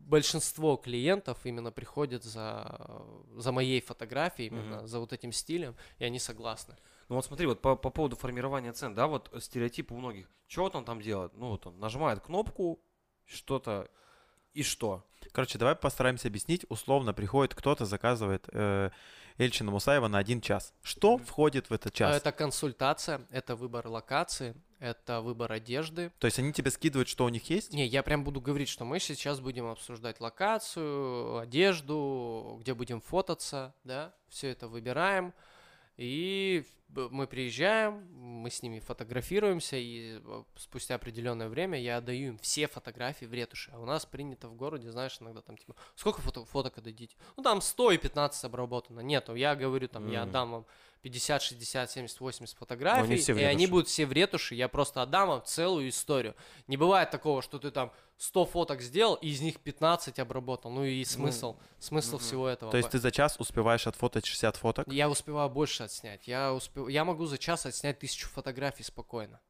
большинство 0.06 0.76
клиентов 0.76 1.38
именно 1.44 1.72
приходят 1.72 2.24
за, 2.24 3.04
за 3.36 3.52
моей 3.52 3.80
фотографией, 3.80 4.48
именно 4.48 4.78
Мгм. 4.78 4.86
за 4.86 5.00
вот 5.00 5.12
этим 5.12 5.32
стилем, 5.32 5.74
и 5.98 6.04
они 6.04 6.18
согласны. 6.18 6.76
Ну 7.08 7.16
вот 7.16 7.24
смотри, 7.24 7.46
вот 7.46 7.60
по, 7.60 7.76
по 7.76 7.90
поводу 7.90 8.16
формирования 8.16 8.72
цен, 8.72 8.94
да, 8.94 9.06
вот 9.06 9.32
стереотип 9.40 9.92
у 9.92 9.96
многих. 9.96 10.30
Что 10.46 10.62
вот 10.62 10.74
он 10.74 10.84
там 10.84 11.00
делает? 11.00 11.32
Ну 11.34 11.48
вот 11.50 11.66
он 11.66 11.78
нажимает 11.78 12.20
кнопку, 12.20 12.80
что-то, 13.24 13.88
и 14.52 14.62
что? 14.62 15.04
Короче, 15.32 15.58
давай 15.58 15.74
постараемся 15.74 16.28
объяснить. 16.28 16.66
Условно 16.68 17.14
приходит 17.14 17.54
кто-то, 17.54 17.84
заказывает 17.86 18.48
э, 18.52 18.90
Эльчина 19.38 19.70
Мусаева 19.70 20.08
на 20.08 20.18
один 20.18 20.40
час. 20.40 20.74
Что 20.82 21.16
входит 21.18 21.70
в 21.70 21.72
этот 21.72 21.94
час? 21.94 22.16
Это 22.16 22.32
консультация, 22.32 23.26
это 23.30 23.56
выбор 23.56 23.86
локации, 23.88 24.54
это 24.82 25.20
выбор 25.20 25.52
одежды, 25.52 26.10
То 26.18 26.26
есть 26.26 26.38
они 26.40 26.52
тебе 26.52 26.70
скидывают, 26.72 27.08
что 27.08 27.24
у 27.24 27.28
них 27.28 27.48
есть? 27.48 27.72
Не, 27.72 27.86
я 27.86 28.02
прям 28.02 28.24
буду 28.24 28.40
говорить, 28.40 28.68
что 28.68 28.84
мы 28.84 28.98
сейчас 28.98 29.38
будем 29.38 29.66
обсуждать 29.66 30.20
локацию, 30.20 31.38
одежду, 31.38 32.58
где 32.60 32.74
будем 32.74 33.00
фототься, 33.00 33.74
да, 33.84 34.12
все 34.28 34.48
это 34.48 34.66
выбираем. 34.66 35.32
И 35.96 36.64
мы 36.88 37.26
приезжаем, 37.26 38.06
мы 38.12 38.50
с 38.50 38.62
ними 38.62 38.80
фотографируемся, 38.80 39.76
и 39.76 40.18
э, 40.24 40.42
спустя 40.56 40.96
определенное 40.96 41.48
время 41.48 41.80
я 41.80 41.98
отдаю 41.98 42.28
им 42.28 42.38
все 42.38 42.66
фотографии 42.66 43.24
в 43.26 43.32
ретуши. 43.32 43.70
А 43.72 43.78
у 43.78 43.84
нас 43.86 44.04
принято 44.04 44.48
в 44.48 44.56
городе, 44.56 44.90
знаешь, 44.90 45.16
иногда 45.20 45.42
там 45.42 45.56
типа, 45.56 45.76
сколько 45.94 46.20
фото 46.22 46.44
фоток 46.44 46.78
отдадите? 46.78 47.16
Ну 47.36 47.42
там 47.42 47.60
100 47.60 47.92
и 47.92 47.98
15 47.98 48.44
обработано. 48.44 49.00
Нету, 49.00 49.34
я 49.36 49.54
говорю 49.54 49.86
там, 49.86 50.10
я 50.10 50.22
Мгм. 50.22 50.28
отдам 50.30 50.50
вам 50.52 50.66
50, 51.02 51.42
60, 51.42 51.90
70, 51.90 52.20
80 52.20 52.56
фотографий, 52.56 53.10
Ну, 53.10 53.16
все 53.16 53.34
и 53.34 53.42
они 53.42 53.66
будут 53.66 53.88
все 53.88 54.06
в 54.06 54.12
ретуши, 54.12 54.54
я 54.54 54.68
просто 54.68 55.02
отдам 55.02 55.28
вам 55.28 55.42
целую 55.44 55.88
историю. 55.88 56.36
Не 56.68 56.76
бывает 56.76 57.10
такого, 57.10 57.42
что 57.42 57.58
ты 57.58 57.72
там 57.72 57.92
100 58.18 58.46
фоток 58.46 58.80
сделал, 58.80 59.16
и 59.16 59.28
из 59.28 59.40
них 59.40 59.58
15 59.58 60.20
обработал. 60.20 60.70
Ну 60.70 60.84
и 60.84 61.04
смысл, 61.04 61.56
смысл 61.80 62.16
мгм. 62.16 62.24
всего 62.24 62.48
этого. 62.48 62.70
То 62.70 62.78
есть 62.78 62.90
ты 62.90 63.00
за 63.00 63.10
час 63.10 63.36
успеваешь 63.40 63.88
отфотать 63.88 64.24
60 64.24 64.56
фоток? 64.56 64.86
Я 64.88 65.10
успеваю 65.10 65.50
больше 65.50 65.82
отснять. 65.82 66.28
Я, 66.28 66.52
успев... 66.54 66.88
я 66.88 67.04
могу 67.04 67.26
за 67.26 67.36
час 67.36 67.66
отснять 67.66 67.98
тысячу 67.98 68.28
фотографий 68.28 68.84
спокойно. 68.84 69.40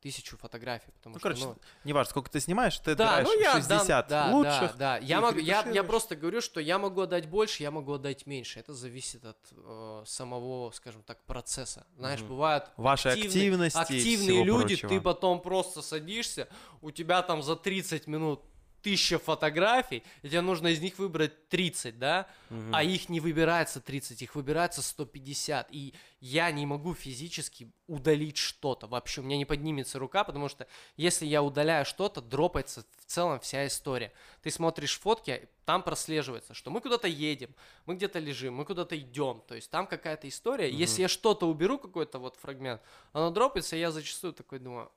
Тысячу 0.00 0.36
фотографий, 0.38 0.90
потому 0.92 1.14
Ну, 1.14 1.18
что, 1.18 1.22
короче, 1.28 1.44
ну, 1.44 1.56
не 1.84 1.92
важно, 1.92 2.10
сколько 2.10 2.30
ты 2.30 2.40
снимаешь, 2.40 2.78
ты 2.78 2.94
да, 2.94 3.16
отбираешь 3.18 3.26
ну 3.28 3.40
я 3.40 3.52
дам- 3.52 3.62
60 3.80 4.08
да, 4.08 4.30
лучших. 4.32 4.72
Да, 4.76 4.98
да. 4.98 4.98
Я, 4.98 5.20
могу, 5.20 5.38
я, 5.38 5.62
я 5.70 5.84
просто 5.84 6.16
говорю, 6.16 6.40
что 6.40 6.60
я 6.60 6.78
могу 6.78 7.02
отдать 7.02 7.28
больше, 7.28 7.62
я 7.62 7.70
могу 7.70 7.92
отдать 7.94 8.26
меньше. 8.26 8.60
Это 8.60 8.72
зависит 8.74 9.24
от 9.24 9.36
э, 9.52 10.02
самого, 10.06 10.70
скажем 10.72 11.02
так, 11.02 11.22
процесса. 11.24 11.86
Знаешь, 11.96 12.20
Мгм. 12.20 12.28
бывают 12.30 12.64
Вашей 12.76 13.12
активные- 13.12 13.68
активности 13.68 13.78
активные 13.78 14.44
люди, 14.44 14.76
прочего. 14.76 14.88
ты 14.88 15.00
потом 15.00 15.40
просто 15.42 15.82
садишься, 15.82 16.48
у 16.80 16.90
тебя 16.90 17.22
там 17.22 17.42
за 17.42 17.56
30 17.56 18.06
минут 18.06 18.40
тысяча 18.82 19.18
фотографий, 19.18 20.02
и 20.22 20.28
тебе 20.28 20.40
нужно 20.40 20.68
из 20.68 20.80
них 20.80 20.98
выбрать 20.98 21.48
30, 21.48 21.98
да? 21.98 22.26
Мгм. 22.48 22.74
А 22.74 22.82
их 22.82 23.08
не 23.08 23.20
выбирается 23.20 23.80
30, 23.80 24.22
их 24.22 24.34
выбирается 24.34 24.82
150. 24.82 25.68
И 25.70 25.94
я 26.20 26.50
не 26.50 26.66
могу 26.66 26.94
физически 26.94 27.70
удалить 27.86 28.36
что-то. 28.36 28.86
Вообще, 28.86 29.20
у 29.20 29.24
меня 29.24 29.36
не 29.36 29.44
поднимется 29.44 29.98
рука, 29.98 30.24
потому 30.24 30.48
что 30.48 30.66
если 30.96 31.26
я 31.26 31.42
удаляю 31.42 31.84
что-то, 31.84 32.20
дропается 32.20 32.84
в 32.98 33.06
целом 33.06 33.40
вся 33.40 33.66
история. 33.66 34.12
Ты 34.42 34.50
смотришь 34.50 34.98
фотки, 34.98 35.48
там 35.64 35.82
прослеживается, 35.82 36.54
что 36.54 36.70
мы 36.70 36.80
куда-то 36.80 37.08
едем, 37.08 37.54
мы 37.86 37.94
где-то 37.94 38.18
лежим, 38.18 38.54
мы 38.54 38.64
куда-то 38.64 38.98
идем. 38.98 39.42
То 39.46 39.54
есть 39.54 39.70
там 39.70 39.86
какая-то 39.86 40.28
история. 40.28 40.68
Мгм. 40.68 40.76
Если 40.76 41.02
я 41.02 41.08
что-то 41.08 41.48
уберу, 41.48 41.78
какой-то 41.78 42.18
вот 42.18 42.36
фрагмент, 42.36 42.80
оно 43.12 43.30
дропается, 43.30 43.76
и 43.76 43.80
я 43.80 43.90
зачастую 43.90 44.32
такой 44.32 44.58
думаю, 44.58 44.90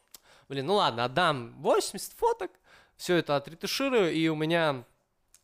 блин, 0.49 0.65
ну 0.65 0.75
ладно, 0.75 1.05
отдам 1.05 1.53
80 1.61 2.13
фоток, 2.13 2.51
все 3.03 3.17
это 3.17 3.35
отретуширую, 3.35 4.13
и 4.13 4.29
у 4.29 4.35
меня 4.35 4.85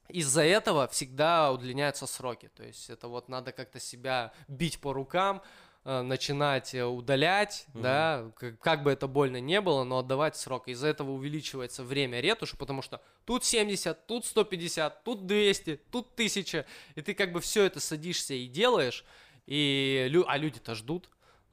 из-за 0.08 0.44
этого 0.44 0.88
всегда 0.88 1.52
удлиняются 1.52 2.08
сроки. 2.08 2.50
То 2.56 2.64
есть 2.64 2.90
это 2.90 3.10
вот 3.10 3.28
надо 3.28 3.52
как-то 3.52 3.82
себя 3.82 4.32
бить 4.48 4.80
по 4.80 4.94
рукам, 4.94 5.42
э, 5.84 6.02
начинать 6.02 6.74
э, 6.74 6.86
удалять, 6.86 7.66
Мгм. 7.74 7.82
да, 7.84 8.32
как, 8.38 8.60
как 8.60 8.84
бы 8.84 8.92
это 8.92 9.08
больно 9.08 9.42
не 9.42 9.60
было, 9.60 9.84
но 9.84 10.00
отдавать 10.00 10.38
срок. 10.38 10.70
Из-за 10.70 10.88
этого 10.88 11.12
увеличивается 11.12 11.84
время 11.84 12.22
ретуши, 12.22 12.56
потому 12.56 12.82
что 12.82 13.02
тут 13.26 13.44
70, 13.44 14.08
тут 14.08 14.26
150, 14.26 15.04
тут 15.04 15.28
200, 15.28 15.82
тут 15.92 16.16
1000, 16.16 16.66
и 16.96 17.02
ты 17.02 17.14
как 17.14 17.34
бы 17.34 17.42
все 17.42 17.66
это 17.66 17.82
садишься 17.82 18.36
и 18.36 18.48
делаешь, 18.48 19.04
и 19.48 20.08
лю- 20.10 20.24
а 20.30 20.38
люди-то 20.38 20.76
ждут. 20.76 21.10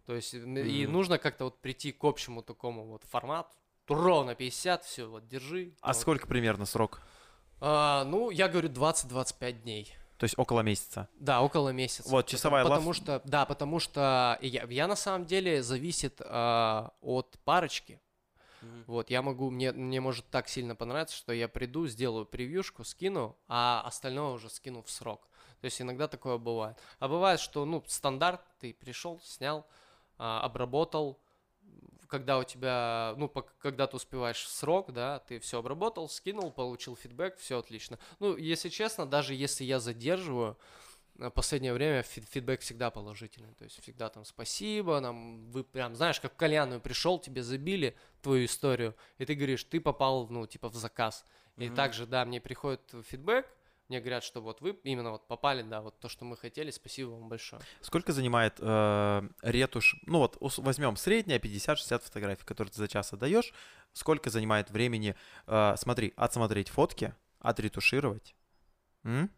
То 0.07 0.15
есть 0.15 0.35
м, 0.35 0.57
и 0.57 0.87
нужно 0.87 1.19
как-то 1.19 1.47
вот 1.47 1.59
прийти 1.61 1.91
к 1.91 2.05
общему 2.05 2.43
такому 2.43 2.85
вот 2.85 3.03
формату. 3.03 3.51
Ровно 3.89 4.35
50, 4.35 4.85
все, 4.85 5.07
вот 5.07 5.29
держи. 5.29 5.73
А 5.81 5.89
вот. 5.89 5.97
сколько 5.97 6.27
примерно 6.27 6.67
срок? 6.67 7.01
А, 7.61 8.05
ну, 8.05 8.31
я 8.31 8.49
говорю 8.49 8.69
20-25 8.69 9.53
дней. 9.63 9.95
То 10.19 10.25
есть 10.25 10.39
около 10.39 10.61
месяца. 10.61 11.09
Да, 11.19 11.43
около 11.43 11.71
месяца. 11.71 12.09
Вот, 12.09 12.25
Потому- 12.25 12.37
часовая 12.39 12.65
лав- 12.65 12.71
Потому 12.71 12.93
что, 12.95 13.23
да, 13.25 13.45
потому 13.45 13.79
что 13.79 14.39
я, 14.41 14.65
я 14.65 14.87
на 14.89 14.97
самом 14.97 15.27
деле 15.27 15.63
зависит 15.63 16.21
а, 16.25 16.93
от 17.01 17.39
парочки. 17.45 18.01
Мгм. 18.63 18.85
Вот, 18.87 19.11
я 19.11 19.21
могу, 19.23 19.51
мне, 19.51 19.73
мне 19.73 20.01
может 20.01 20.29
так 20.31 20.49
сильно 20.49 20.75
понравиться, 20.75 21.15
что 21.17 21.33
я 21.33 21.49
приду, 21.49 21.87
сделаю 21.87 22.25
превьюшку, 22.25 22.83
скину, 22.83 23.37
а 23.47 23.83
остальное 23.85 24.31
уже 24.33 24.49
скину 24.49 24.83
в 24.83 24.91
срок. 24.91 25.29
То 25.61 25.67
есть 25.67 25.81
иногда 25.81 26.09
такое 26.09 26.39
бывает. 26.39 26.79
А 26.99 27.09
бывает, 27.09 27.39
что, 27.39 27.65
ну, 27.67 27.83
стандарт, 27.87 28.41
ты 28.59 28.73
пришел, 28.73 29.21
снял, 29.23 29.67
а, 30.19 30.41
обработал, 30.41 31.19
когда 32.09 32.39
у 32.39 32.45
тебя, 32.45 33.15
ну, 33.17 33.29
когда 33.29 33.87
ты 33.87 33.97
успеваешь 33.97 34.43
в 34.43 34.49
срок, 34.49 34.93
да, 34.93 35.19
ты 35.21 35.39
все 35.39 35.59
обработал, 35.59 36.09
скинул, 36.09 36.51
получил 36.51 36.97
фидбэк, 36.97 37.37
все 37.39 37.59
отлично. 37.59 37.99
Ну, 38.19 38.37
если 38.37 38.69
честно, 38.69 39.07
даже 39.07 39.35
если 39.35 39.65
я 39.65 39.81
задерживаю, 39.81 40.57
в 41.19 41.31
последнее 41.31 41.73
время 41.73 42.03
фи- 42.03 42.21
фидбэк 42.21 42.61
всегда 42.61 42.91
положительный. 42.91 43.55
То 43.55 43.65
есть 43.65 43.81
всегда 43.83 44.09
там 44.09 44.25
спасибо, 44.25 45.01
нам 45.01 45.51
вы 45.51 45.65
прям, 45.65 45.95
знаешь, 45.95 46.21
как 46.21 46.35
в 46.35 46.37
кальянную 46.37 46.81
пришел, 46.81 47.19
тебе 47.19 47.43
забили 47.43 47.97
твою 48.21 48.45
историю, 48.45 48.95
и 49.19 49.25
ты 49.25 49.35
говоришь, 49.35 49.65
ты 49.65 49.81
попал, 49.81 50.27
ну, 50.29 50.47
типа, 50.47 50.69
в 50.69 50.75
заказ. 50.75 51.25
И 51.57 51.67
Мгм. 51.67 51.75
также, 51.75 52.07
да, 52.07 52.25
мне 52.27 52.41
приходит 52.41 52.83
фидбэк, 53.07 53.47
мне 53.89 54.01
говорят, 54.01 54.25
что 54.25 54.41
вот 54.41 54.61
вы 54.61 54.79
именно 54.85 55.11
вот 55.13 55.27
попали, 55.27 55.63
да, 55.63 55.81
вот 55.81 55.99
то, 56.01 56.09
что 56.09 56.25
мы 56.25 56.37
хотели, 56.37 56.71
спасибо 56.71 57.11
вам 57.11 57.29
большое. 57.29 57.63
Сколько 57.81 58.13
занимает 58.13 58.55
э, 58.59 59.29
ретушь? 59.43 59.97
Ну 60.07 60.19
вот 60.19 60.37
возьмем 60.41 60.97
среднее 60.97 61.39
50-60 61.39 62.01
фотографий, 62.01 62.45
которые 62.45 62.73
ты 62.73 62.79
за 62.79 62.89
час 62.89 63.13
отдаешь. 63.13 63.53
Сколько 63.93 64.31
занимает 64.31 64.71
времени, 64.71 65.15
э, 65.47 65.75
смотри, 65.77 66.13
отсмотреть 66.17 66.69
фотки, 66.69 67.15
отретушировать? 67.39 68.35
М, 69.05 69.31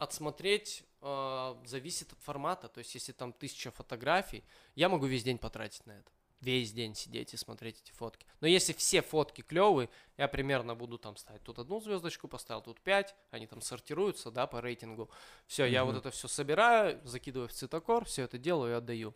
Отсмотреть 0.00 0.84
э, 1.00 1.54
зависит 1.64 2.12
от 2.12 2.20
формата. 2.20 2.68
То 2.68 2.78
есть, 2.78 2.94
если 2.94 3.12
там 3.12 3.32
тысяча 3.32 3.70
фотографий, 3.70 4.42
я 4.74 4.88
могу 4.88 5.06
весь 5.06 5.22
день 5.22 5.38
потратить 5.38 5.86
на 5.86 5.92
это. 5.92 6.10
Весь 6.42 6.72
день 6.72 6.96
сидеть 6.96 7.32
и 7.34 7.36
смотреть 7.36 7.80
эти 7.80 7.92
фотки. 7.92 8.26
Но 8.40 8.48
если 8.48 8.72
все 8.72 9.00
фотки 9.00 9.42
клевые, 9.42 9.88
я 10.16 10.26
примерно 10.26 10.74
буду 10.74 10.98
там 10.98 11.16
ставить 11.16 11.42
тут 11.44 11.60
одну 11.60 11.80
звездочку, 11.80 12.26
поставил 12.26 12.62
тут 12.62 12.80
пять, 12.80 13.14
они 13.30 13.46
там 13.46 13.60
сортируются, 13.60 14.32
да, 14.32 14.48
по 14.48 14.60
рейтингу. 14.60 15.08
Все, 15.46 15.66
я 15.66 15.84
вот 15.84 15.96
это 15.96 16.10
все 16.10 16.26
собираю, 16.26 17.00
закидываю 17.04 17.48
в 17.48 17.52
цветокор, 17.52 18.04
все 18.06 18.22
это 18.24 18.38
делаю 18.38 18.72
и 18.72 18.76
отдаю. 18.76 19.14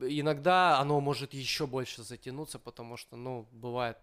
Иногда 0.00 0.78
оно 0.78 1.00
может 1.00 1.34
еще 1.34 1.66
больше 1.66 2.04
затянуться, 2.04 2.60
потому 2.60 2.96
что, 2.96 3.16
ну, 3.16 3.48
бывает, 3.50 3.98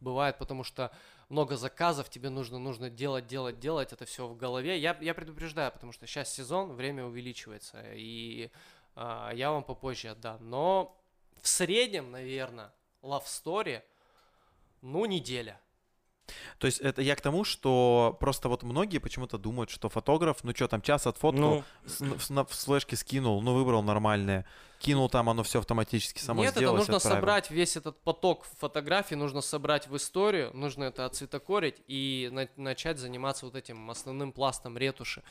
бывает, 0.00 0.36
потому 0.36 0.64
что 0.64 0.94
много 1.30 1.56
заказов, 1.56 2.10
тебе 2.10 2.28
нужно, 2.28 2.58
нужно 2.58 2.90
делать, 2.90 3.26
делать, 3.26 3.58
делать, 3.58 3.94
это 3.94 4.04
все 4.04 4.26
в 4.26 4.36
голове. 4.36 4.78
Я, 4.78 4.98
я 5.00 5.14
предупреждаю, 5.14 5.72
потому 5.72 5.92
что 5.92 6.06
сейчас 6.06 6.30
сезон, 6.30 6.74
время 6.74 7.06
увеличивается, 7.06 7.82
и 7.94 8.50
я 8.96 9.50
вам 9.50 9.62
попозже 9.64 10.08
отдам. 10.10 10.38
Но 10.48 10.96
в 11.42 11.48
среднем, 11.48 12.10
наверное, 12.10 12.72
love 13.02 13.24
story, 13.26 13.82
ну, 14.82 15.04
неделя. 15.06 15.60
То 16.58 16.66
есть 16.66 16.80
это 16.80 17.02
я 17.02 17.16
к 17.16 17.20
тому, 17.20 17.44
что 17.44 18.16
просто 18.18 18.48
вот 18.48 18.62
многие 18.62 18.96
почему-то 18.96 19.36
думают, 19.36 19.68
что 19.68 19.90
фотограф, 19.90 20.42
ну 20.42 20.54
что 20.54 20.68
там, 20.68 20.80
час 20.80 21.06
отфоткал, 21.06 21.62
Ну, 21.86 22.18
с- 22.18 22.30
на- 22.30 22.44
в 22.46 22.50
флешке 22.50 22.96
скинул, 22.96 23.42
ну 23.42 23.52
выбрал 23.54 23.82
нормальное, 23.82 24.46
кинул 24.78 25.10
там, 25.10 25.28
оно 25.28 25.42
все 25.42 25.58
автоматически 25.58 26.20
само 26.20 26.40
Нет, 26.40 26.52
это 26.52 26.60
сделалось, 26.60 26.80
нужно 26.88 26.96
отправил. 26.96 27.16
собрать 27.18 27.50
весь 27.50 27.76
этот 27.76 28.00
поток 28.00 28.46
фотографий, 28.58 29.16
нужно 29.16 29.42
собрать 29.42 29.86
в 29.86 29.94
историю, 29.98 30.50
нужно 30.54 30.84
это 30.84 31.04
отцветокорить 31.04 31.82
и 31.88 32.30
на- 32.32 32.48
начать 32.56 32.98
заниматься 32.98 33.44
вот 33.44 33.54
этим 33.54 33.90
основным 33.90 34.32
пластом 34.32 34.78
ретуши. 34.78 35.22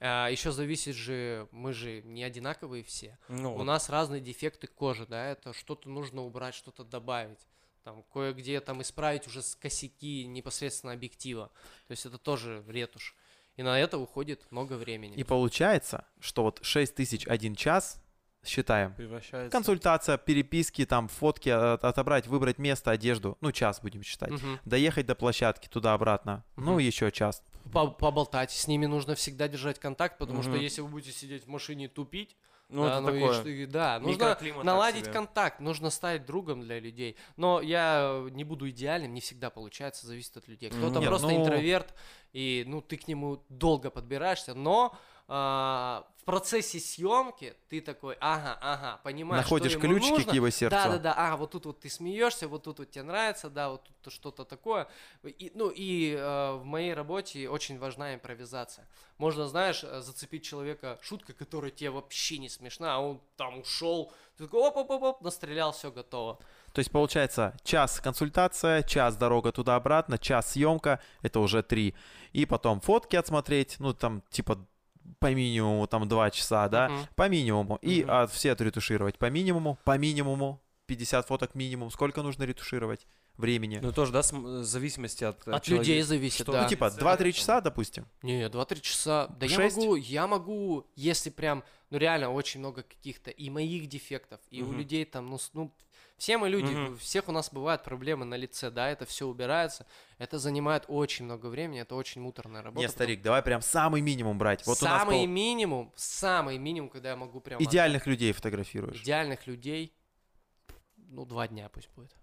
Еще 0.00 0.52
зависит 0.52 0.94
же, 0.94 1.48
мы 1.50 1.72
же 1.72 2.02
не 2.02 2.22
одинаковые 2.22 2.82
все. 2.84 3.18
ну, 3.28 3.54
У 3.56 3.64
нас 3.64 3.88
разные 3.88 4.20
дефекты 4.20 4.66
кожи, 4.66 5.06
да, 5.06 5.26
это 5.30 5.52
что-то 5.52 5.88
нужно 5.88 6.22
убрать, 6.22 6.54
что-то 6.54 6.84
добавить. 6.84 7.46
Там 7.84 8.02
кое-где 8.12 8.60
там 8.60 8.82
исправить 8.82 9.26
уже 9.26 9.42
с 9.42 9.54
косяки 9.54 10.26
непосредственно 10.26 10.92
объектива. 10.92 11.50
То 11.86 11.92
есть 11.92 12.04
это 12.04 12.18
тоже 12.18 12.64
ретушь. 12.66 13.14
И 13.56 13.62
на 13.62 13.78
это 13.80 13.96
уходит 13.96 14.46
много 14.50 14.74
времени. 14.74 15.14
И 15.16 15.24
получается, 15.24 16.04
что 16.20 16.42
вот 16.42 16.58
6 16.62 16.94
тысяч 16.94 17.26
один 17.26 17.54
час, 17.54 18.02
считаем, 18.44 18.94
превращается. 18.94 19.50
консультация, 19.50 20.18
переписки, 20.18 20.84
там 20.84 21.08
фотки 21.08 21.48
от- 21.48 21.84
отобрать, 21.84 22.26
выбрать 22.26 22.58
место, 22.58 22.90
одежду, 22.90 23.38
ну 23.40 23.50
час 23.52 23.80
будем 23.80 24.02
считать. 24.02 24.30
Мгм. 24.30 24.60
Доехать 24.64 25.06
до 25.06 25.14
площадки 25.14 25.68
туда-обратно, 25.68 26.44
ну 26.56 26.72
Мгм. 26.72 26.78
еще 26.78 27.10
час. 27.10 27.42
По- 27.72 27.88
Поболтать, 27.88 28.50
с 28.52 28.66
ними 28.68 28.86
нужно 28.86 29.14
всегда 29.14 29.48
держать 29.48 29.78
контакт, 29.78 30.18
потому 30.18 30.42
что 30.42 30.52
Мгм. 30.52 30.60
если 30.60 30.80
вы 30.82 30.88
будете 30.88 31.12
сидеть 31.12 31.44
в 31.44 31.48
машине 31.48 31.86
и 31.86 31.88
тупить, 31.88 32.36
Ну, 32.68 32.82
да, 32.84 32.92
это 32.92 33.00
ну 33.00 33.08
и 33.14 33.20
такое. 33.20 33.34
что- 33.34 33.48
и 33.48 33.66
да, 33.66 34.00
нужно 34.00 34.36
наладить 34.64 35.08
контакт, 35.12 35.60
нужно 35.60 35.90
стать 35.90 36.26
другом 36.26 36.62
для 36.62 36.80
людей. 36.80 37.16
Но 37.36 37.60
я 37.60 38.24
не 38.32 38.44
буду 38.44 38.68
идеальным, 38.70 39.14
не 39.14 39.20
всегда 39.20 39.50
получается, 39.50 40.06
зависит 40.06 40.36
от 40.36 40.48
людей. 40.48 40.70
Кто-то 40.70 41.00
просто 41.02 41.28
ну- 41.28 41.42
интроверт, 41.42 41.94
и 42.32 42.64
ну 42.66 42.80
ты 42.80 42.96
к 42.96 43.06
нему 43.08 43.44
долго 43.48 43.90
подбираешься, 43.90 44.54
но 44.54 44.96
в 45.28 46.24
процессе 46.24 46.78
съемки 46.78 47.54
ты 47.68 47.80
такой, 47.80 48.16
ага, 48.20 48.56
ага, 48.60 49.00
понимаешь, 49.02 49.44
Находишь 49.44 49.72
что 49.72 49.80
ему 49.80 49.94
ключики 49.94 50.12
нужно. 50.12 50.32
к 50.32 50.34
его 50.34 50.50
сердцу. 50.50 50.76
Да, 50.76 50.88
да, 50.88 50.98
да. 50.98 51.14
А, 51.16 51.36
вот 51.36 51.50
тут 51.50 51.66
вот 51.66 51.80
ты 51.80 51.90
смеешься, 51.90 52.46
вот 52.48 52.62
тут 52.62 52.78
вот 52.78 52.90
тебе 52.90 53.04
нравится, 53.04 53.50
да, 53.50 53.70
вот 53.70 53.82
тут 54.02 54.12
что-то 54.12 54.44
такое. 54.44 54.88
И, 55.24 55.50
ну 55.54 55.70
и 55.74 56.14
э, 56.16 56.52
в 56.54 56.64
моей 56.64 56.94
работе 56.94 57.48
очень 57.48 57.78
важна 57.78 58.14
импровизация. 58.14 58.88
Можно, 59.18 59.48
знаешь, 59.48 59.82
э, 59.82 60.00
зацепить 60.00 60.44
человека 60.44 60.98
шуткой, 61.02 61.34
которая 61.34 61.70
тебе 61.70 61.90
вообще 61.90 62.38
не 62.38 62.48
смешна, 62.48 62.96
а 62.96 62.98
он 62.98 63.20
там 63.36 63.60
ушел, 63.60 64.12
ты 64.36 64.44
такой 64.44 64.60
оп-оп-оп, 64.60 65.22
настрелял, 65.22 65.72
все 65.72 65.90
готово. 65.90 66.38
То 66.72 66.80
есть 66.80 66.90
получается 66.90 67.56
час 67.64 68.00
консультация, 68.00 68.82
час 68.82 69.16
дорога 69.16 69.50
туда-обратно, 69.50 70.18
час 70.18 70.52
съемка, 70.52 71.00
это 71.22 71.40
уже 71.40 71.62
три. 71.62 71.94
И 72.32 72.46
потом 72.46 72.80
фотки 72.80 73.16
отсмотреть, 73.16 73.76
ну 73.78 73.94
там 73.94 74.22
типа 74.30 74.58
по 75.18 75.32
минимуму 75.34 75.86
там 75.86 76.08
два 76.08 76.30
часа, 76.30 76.68
да, 76.68 76.88
Мгм. 76.88 77.06
по 77.14 77.28
минимуму. 77.28 77.78
И 77.82 78.02
Мгм. 78.02 78.10
а, 78.10 78.26
все 78.26 78.52
отретушировать 78.52 79.18
по 79.18 79.30
минимуму, 79.30 79.78
по 79.84 79.96
минимуму, 79.98 80.60
50 80.86 81.26
фоток 81.26 81.54
минимум. 81.54 81.90
Сколько 81.90 82.22
нужно 82.22 82.44
ретушировать 82.44 83.06
времени? 83.36 83.80
Ну, 83.82 83.92
тоже, 83.92 84.12
да, 84.12 84.22
см- 84.22 84.60
в 84.60 84.64
зависимости 84.64 85.24
от... 85.24 85.46
э, 85.46 85.50
От 85.52 85.62
человека. 85.64 85.88
людей 85.88 86.02
зависит, 86.02 86.42
Что 86.42 86.52
да. 86.52 86.62
Ну 86.62 86.68
типа 86.68 86.90
Цель 86.90 87.02
2-3 87.02 87.16
там. 87.18 87.32
часа, 87.32 87.60
допустим. 87.60 88.06
Не, 88.22 88.48
2-3 88.48 88.80
часа. 88.80 89.26
Да 89.38 89.46
я 89.46 89.56
Шесть? 89.56 89.76
могу, 89.76 89.96
я 89.96 90.26
могу, 90.26 90.86
если 90.94 91.30
прям, 91.30 91.64
ну 91.90 91.98
реально 91.98 92.30
очень 92.30 92.60
много 92.60 92.82
каких-то 92.82 93.30
и 93.30 93.50
моих 93.50 93.88
дефектов, 93.88 94.40
и 94.50 94.62
у 94.62 94.66
Мгм. 94.68 94.78
людей 94.78 95.04
там, 95.04 95.26
ну, 95.28 95.38
с- 95.38 95.50
ну 95.54 95.74
Все 96.18 96.38
мы 96.38 96.48
люди, 96.48 96.72
Мгм. 96.72 96.94
у 96.94 96.96
всех 96.96 97.28
у 97.28 97.32
нас 97.32 97.50
бывают 97.52 97.82
проблемы 97.84 98.24
на 98.24 98.36
лице, 98.36 98.70
да, 98.70 98.88
это 98.88 99.04
все 99.04 99.26
убирается. 99.26 99.86
Это 100.16 100.38
занимает 100.38 100.84
очень 100.88 101.26
много 101.26 101.46
времени, 101.46 101.80
это 101.82 101.94
очень 101.94 102.22
муторная 102.22 102.62
работа. 102.62 102.80
Не, 102.80 102.86
потому- 102.86 102.96
старик, 103.04 103.20
давай 103.22 103.42
прям 103.42 103.60
самый 103.60 104.00
минимум 104.00 104.38
брать. 104.38 104.66
Вот 104.66 104.80
у 104.80 104.84
нас 104.86 105.00
самый 105.00 105.18
пол- 105.18 105.26
минимум, 105.26 105.92
самый 105.94 106.56
минимум, 106.56 106.88
когда 106.88 107.10
я 107.10 107.16
могу 107.16 107.40
прям... 107.40 107.62
идеальных 107.62 108.06
людей 108.06 108.32
фотографируешь. 108.32 109.02
идеальных 109.02 109.46
людей, 109.46 109.92
ну, 110.96 111.26
два 111.26 111.48
дня 111.48 111.68
пусть 111.68 111.90
будет. 111.94 112.14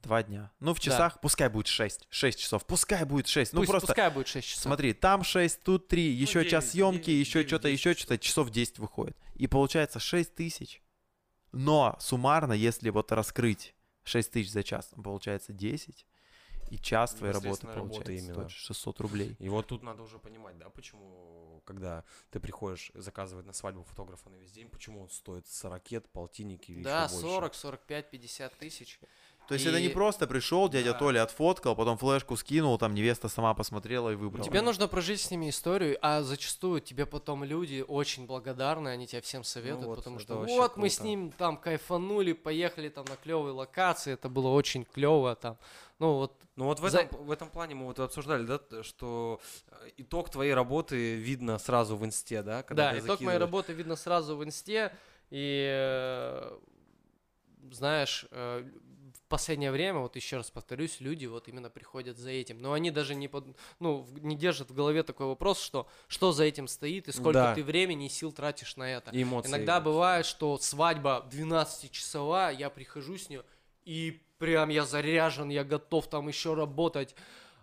Два 0.00 0.22
дня. 0.22 0.52
Ну, 0.60 0.72
в 0.74 0.76
Да. 0.76 0.82
часах 0.82 1.20
пускай 1.20 1.48
будет 1.48 1.66
6. 1.66 2.06
6 2.10 2.38
часов. 2.38 2.64
Пускай 2.66 3.04
будет 3.04 3.26
6. 3.26 3.52
Ну, 3.54 3.60
Пусть- 3.60 3.70
просто 3.70 3.86
Пускай 3.88 4.10
будет 4.10 4.28
6 4.28 4.46
часов. 4.46 4.62
смотри, 4.64 4.92
там 4.92 5.24
6, 5.24 5.62
тут 5.64 5.88
3, 5.88 6.12
еще 6.12 6.44
час 6.44 6.64
9, 6.66 6.70
съемки, 6.72 7.06
9, 7.06 7.20
еще 7.26 7.38
9, 7.40 7.48
что-то, 7.48 7.68
10 7.70 7.78
еще 7.80 7.94
что-то, 7.94 8.18
часов 8.18 8.50
10 8.50 8.78
выходит. 8.78 9.16
И 9.34 9.46
получается 9.46 9.98
6 9.98 10.34
тысяч. 10.34 10.82
Но 11.54 11.96
суммарно, 12.00 12.52
если 12.52 12.90
вот 12.90 13.12
раскрыть 13.12 13.74
6 14.04 14.30
тысяч 14.30 14.50
за 14.50 14.62
час, 14.62 14.90
получается 15.02 15.52
10. 15.52 16.06
И 16.70 16.78
час 16.78 17.14
твоей 17.14 17.32
работы 17.32 17.66
получается 17.66 18.12
именно. 18.12 18.34
стоит 18.34 18.50
600 18.50 19.00
рублей. 19.00 19.36
И 19.38 19.48
вот 19.48 19.66
тут 19.66 19.82
надо 19.82 20.02
уже 20.02 20.18
понимать, 20.18 20.58
да, 20.58 20.70
почему, 20.70 21.62
когда 21.66 22.04
ты 22.30 22.40
приходишь 22.40 22.90
заказывать 22.94 23.46
на 23.46 23.52
свадьбу 23.52 23.84
фотографа 23.84 24.30
на 24.30 24.36
весь 24.36 24.50
день, 24.50 24.68
почему 24.68 25.02
он 25.02 25.10
стоит 25.10 25.46
40, 25.46 26.08
полтинник 26.10 26.68
или 26.70 26.82
Да, 26.82 27.04
еще 27.04 27.14
больше. 27.14 27.28
40, 27.28 27.54
45, 27.54 28.10
50 28.10 28.54
тысяч. 28.54 29.00
То 29.48 29.54
есть 29.54 29.66
это 29.66 29.78
не 29.80 29.86
И- 29.88 29.90
просто 29.90 30.26
пришел, 30.26 30.68
дядя 30.70 30.92
Да. 30.92 30.98
Толя 30.98 31.22
отфоткал, 31.22 31.76
потом 31.76 31.98
флешку 31.98 32.36
скинул, 32.36 32.78
там 32.78 32.94
невеста 32.94 33.28
сама 33.28 33.52
посмотрела 33.52 34.10
и 34.10 34.14
выбрала. 34.14 34.44
Тебе 34.44 34.62
нужно 34.62 34.88
прожить 34.88 35.20
с 35.20 35.30
ними 35.30 35.50
историю, 35.50 35.98
а 36.00 36.22
зачастую 36.22 36.80
тебе 36.80 37.04
потом 37.04 37.44
люди 37.44 37.84
очень 37.86 38.26
благодарны, 38.26 38.88
они 38.88 39.06
тебе 39.06 39.20
всем 39.20 39.44
советуют, 39.44 39.86
вот, 39.86 39.96
потому 39.98 40.18
что 40.18 40.36
вот 40.36 40.76
мы 40.78 40.88
с 40.88 40.96
круто. 40.96 41.08
ним 41.08 41.30
там 41.32 41.58
кайфанули, 41.58 42.32
поехали 42.32 42.88
там 42.88 43.04
на 43.08 43.16
клевые 43.16 43.52
локации, 43.52 44.14
это 44.14 44.28
было 44.30 44.48
очень 44.48 44.84
клево 44.84 45.34
там. 45.36 45.58
Ну 45.98 46.14
вот, 46.14 46.32
Ну 46.56 46.64
вот 46.64 46.80
в 46.80 46.88
За- 46.88 47.00
этом, 47.00 47.24
в 47.26 47.30
этом 47.30 47.48
плане 47.50 47.74
мы 47.74 47.86
вот 47.86 47.98
обсуждали, 48.00 48.44
да, 48.46 48.60
что 48.82 49.40
э, 49.70 49.90
итог 49.98 50.30
твоей 50.30 50.54
работы 50.54 51.16
видно 51.16 51.58
сразу 51.58 51.96
в 51.96 52.04
инсте, 52.04 52.42
да? 52.42 52.62
когда 52.62 52.92
да, 52.92 52.98
итог 52.98 53.20
моей 53.20 53.38
работы 53.38 53.72
видно 53.72 53.96
сразу 53.96 54.36
в 54.36 54.44
инсте, 54.44 54.92
и 55.30 55.66
э, 55.70 56.56
знаешь, 57.70 58.26
э, 58.30 58.64
последнее 59.34 59.72
время, 59.72 59.98
вот 59.98 60.14
еще 60.16 60.36
раз 60.36 60.50
повторюсь, 60.50 61.00
люди 61.00 61.26
вот 61.26 61.48
именно 61.48 61.68
приходят 61.70 62.16
за 62.18 62.30
этим, 62.30 62.60
но 62.60 62.72
они 62.72 62.90
даже 62.92 63.14
не, 63.16 63.26
под, 63.28 63.44
ну, 63.80 64.06
не 64.20 64.36
держат 64.36 64.70
в 64.70 64.74
голове 64.74 65.02
такой 65.02 65.26
вопрос, 65.26 65.60
что 65.60 65.88
что 66.06 66.30
за 66.32 66.44
этим 66.44 66.68
стоит 66.68 67.08
и 67.08 67.12
сколько 67.12 67.32
Да. 67.32 67.54
ты 67.54 67.64
времени 67.64 68.06
и 68.06 68.08
сил 68.08 68.30
тратишь 68.32 68.76
на 68.76 68.84
это. 68.88 69.10
И 69.10 69.22
эмоции. 69.22 69.48
Иногда 69.50 69.80
бывает, 69.80 70.24
что 70.26 70.56
свадьба 70.58 71.26
12-часовая, 71.30 72.52
я 72.52 72.70
прихожу 72.70 73.16
с 73.18 73.28
нее, 73.28 73.42
и 73.84 74.22
прям 74.38 74.68
я 74.68 74.84
заряжен, 74.84 75.48
я 75.50 75.64
готов 75.64 76.06
там 76.08 76.28
еще 76.28 76.54
работать. 76.54 77.14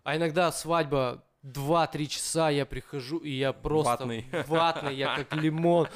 А 0.03 0.17
иногда 0.17 0.51
свадьба 0.51 1.23
2-3 1.43 2.07
часа, 2.07 2.49
я 2.49 2.65
прихожу, 2.65 3.17
и 3.19 3.31
я 3.31 3.53
просто 3.53 4.05
Ватный. 4.05 4.25
ватный, 4.47 4.95
я 4.95 5.15
как 5.15 5.33
лимон. 5.35 5.87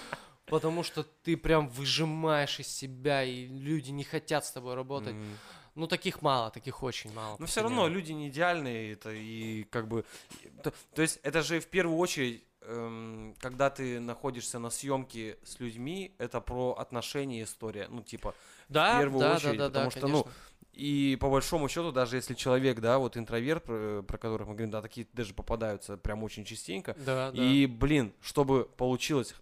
Потому 0.47 0.84
что 0.84 1.03
ты 1.23 1.38
прям 1.38 1.67
выжимаешь 1.69 2.59
из 2.59 2.67
себя, 2.67 3.23
и 3.23 3.47
люди 3.47 3.89
не 3.89 4.03
хотят 4.03 4.45
с 4.45 4.51
тобой 4.51 4.76
работать. 4.76 5.15
М. 5.15 5.38
Ну, 5.76 5.88
таких 5.88 6.21
мало, 6.21 6.51
таких 6.51 6.84
очень 6.84 7.13
мало. 7.13 7.36
Но 7.38 7.45
все 7.45 7.61
равно 7.61 7.88
люди 7.88 8.13
не 8.13 8.30
идеальные, 8.30 8.93
это 8.93 9.11
и 9.11 9.63
как 9.65 9.88
бы, 9.88 10.05
то, 10.63 10.73
то 10.93 11.01
есть 11.01 11.19
это 11.21 11.41
же 11.41 11.59
в 11.59 11.67
первую 11.67 11.97
очередь, 11.97 12.43
эм, 12.61 13.36
когда 13.39 13.69
ты 13.69 13.99
находишься 13.99 14.57
на 14.57 14.69
съемке 14.69 15.38
с 15.43 15.59
людьми, 15.59 16.15
это 16.17 16.39
про 16.39 16.73
отношения 16.73 17.43
история, 17.43 17.88
ну 17.89 18.01
типа 18.01 18.34
да, 18.69 18.99
первую 18.99 19.19
да, 19.19 19.36
очередь, 19.36 19.57
да, 19.57 19.69
да, 19.69 19.86
потому 19.86 19.86
да, 19.86 19.91
что, 19.91 20.07
ну, 20.07 20.23
конечно. 20.23 20.41
И 20.76 21.17
по 21.21 21.30
большому 21.30 21.69
счету, 21.69 21.91
даже 21.93 22.17
если 22.17 22.34
человек, 22.34 22.82
да, 22.82 22.97
вот 22.99 23.15
интроверт, 23.15 23.63
про, 23.63 24.03
про 24.03 24.17
которых 24.17 24.47
мы 24.47 24.55
говорим, 24.55 24.71
да, 24.71 24.82
такие 24.82 25.07
даже 25.13 25.34
попадаются 25.34 25.95
прям 25.95 26.21
очень 26.23 26.43
частенько. 26.43 26.95
Да, 27.05 27.32
да. 27.32 27.41
И, 27.41 27.65
блин, 27.65 28.13
чтобы 28.21 28.65
получилось, 28.76 29.36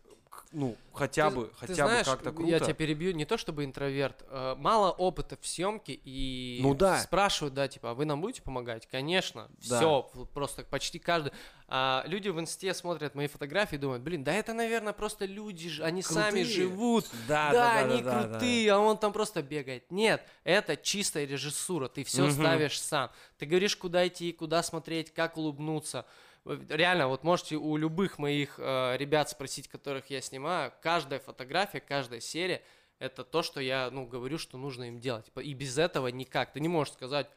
ну, 0.52 0.76
хотя 0.94 1.30
Ты- 1.30 1.36
бы, 1.36 1.46
ты 1.48 1.54
хотя 1.68 1.88
знаешь, 1.88 2.06
бы 2.06 2.12
как-то 2.14 2.32
круто. 2.32 2.50
Я 2.50 2.60
тебя 2.60 2.74
перебью, 2.74 3.12
не 3.14 3.26
то 3.26 3.38
чтобы 3.38 3.66
интроверт, 3.66 4.24
э, 4.30 4.56
мало 4.58 4.92
опыта 4.92 5.38
в 5.42 5.48
съемке 5.48 6.00
и 6.04 6.60
Ну 6.62 6.76
да. 6.76 7.00
спрашивают, 7.00 7.54
да, 7.56 7.68
типа, 7.68 7.92
а 7.92 7.94
вы 7.94 8.06
нам 8.06 8.22
будете 8.22 8.42
помогать? 8.44 8.86
Конечно, 8.88 9.50
Да. 9.68 9.78
все, 9.78 10.02
просто 10.34 10.64
почти 10.64 11.00
каждый. 11.00 11.32
А 11.68 12.04
люди 12.06 12.30
в 12.30 12.40
инсте 12.40 12.74
смотрят 12.76 13.16
мои 13.16 13.28
фотографии 13.28 13.76
и 13.76 13.80
думают, 13.80 14.04
блин, 14.04 14.24
да 14.24 14.32
это, 14.34 14.54
наверное, 14.54 14.94
просто 14.94 15.26
люди, 15.26 15.70
ж- 15.70 15.82
они 15.82 16.04
сами 16.04 16.44
Крутые. 16.44 16.46
живут, 16.46 17.06
Да, 17.28 17.52
да, 17.52 17.78
они 17.80 18.04
крутые, 18.04 18.72
а 18.74 18.78
он 18.80 18.98
там 18.98 19.12
просто 19.12 19.42
бегает. 19.42 19.92
Нет, 19.92 20.24
это 20.44 20.78
чистая 20.78 21.26
режиссура, 21.26 21.88
ты 21.88 22.04
все 22.04 22.24
Мгм. 22.24 22.32
ставишь 22.32 22.80
сам. 22.80 23.10
Ты 23.40 23.48
говоришь, 23.48 23.76
куда 23.76 24.08
идти, 24.08 24.32
куда 24.34 24.62
смотреть, 24.62 25.12
как 25.14 25.38
улыбнуться. 25.38 26.06
Реально, 26.46 27.08
вот 27.08 27.24
можете 27.24 27.56
у 27.56 27.78
любых 27.78 28.18
моих 28.20 28.56
э, 28.58 28.98
ребят 28.98 29.30
спросить, 29.30 29.68
которых 29.70 30.10
я 30.10 30.22
снимаю, 30.22 30.74
каждая 30.82 31.20
фотография, 31.20 31.80
каждая 31.80 32.20
серия, 32.20 32.62
это 33.00 33.24
то, 33.24 33.44
что 33.44 33.62
я, 33.62 33.90
ну, 33.92 34.06
говорю, 34.06 34.38
что 34.38 34.58
нужно 34.58 34.84
им 34.84 35.00
делать. 35.00 35.26
И 35.42 35.54
без 35.54 35.78
этого 35.78 36.08
никак. 36.08 36.52
Ты 36.52 36.60
не 36.60 36.68
можешь 36.68 36.94
сказать, 36.94 37.30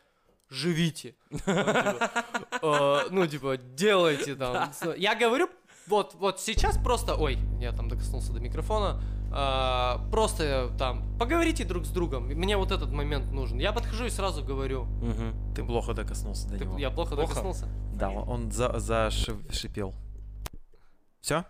живите. 0.49 1.15
Там, 1.45 1.99
типа, 1.99 2.25
э, 2.63 3.09
Ну, 3.11 3.27
типа, 3.27 3.57
делайте 3.57 4.35
там. 4.35 4.73
Я 4.97 5.15
говорю, 5.15 5.49
вот, 5.87 6.15
вот 6.15 6.41
сейчас 6.41 6.77
просто, 6.77 7.15
ой, 7.15 7.39
я 7.61 7.73
там 7.73 7.89
докоснулся 7.89 8.33
до 8.33 8.41
микрофона, 8.41 9.01
а, 9.39 9.99
просто 10.11 10.72
там 10.78 11.05
поговорите 11.18 11.64
друг 11.64 11.84
с 11.84 11.91
другом. 11.91 12.24
Мне 12.24 12.57
вот 12.57 12.72
этот 12.72 12.91
момент 12.91 13.30
нужен. 13.32 13.59
Я 13.59 13.72
подхожу 13.72 14.07
и 14.07 14.11
сразу 14.11 14.43
говорю. 14.43 14.84
Мгм. 14.84 15.55
Ты 15.55 15.62
плохо 15.62 15.93
докоснулся 15.93 16.49
до 16.49 16.57
Ты- 16.57 16.64
него. 16.64 16.78
я 16.78 16.91
плохо, 16.91 17.14
Плохо? 17.14 17.28
докоснулся. 17.28 17.68
Да, 17.95 18.09
он, 18.11 18.28
он 18.28 18.51
за, 18.51 18.78
зашипел. 18.78 19.95
Все? 21.20 21.45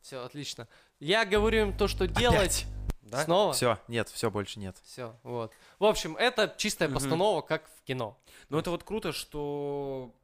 Все, 0.00 0.24
отлично. 0.24 0.68
Я 1.00 1.24
говорю 1.24 1.62
им 1.62 1.76
то, 1.76 1.88
что 1.88 2.06
делать. 2.06 2.66
Да? 3.02 3.24
Снова. 3.24 3.52
Все, 3.52 3.78
нет, 3.88 4.08
все, 4.08 4.30
больше 4.30 4.60
нет. 4.60 4.76
Все, 4.84 5.16
вот. 5.24 5.52
В 5.78 5.84
общем, 5.84 6.16
это 6.16 6.52
чистая 6.56 6.88
постанова, 6.88 7.42
как 7.42 7.64
в 7.78 7.82
кино. 7.82 8.16
Но 8.48 8.58
это 8.58 8.70
вот 8.70 8.84
круто, 8.84 9.12
что 9.12 10.14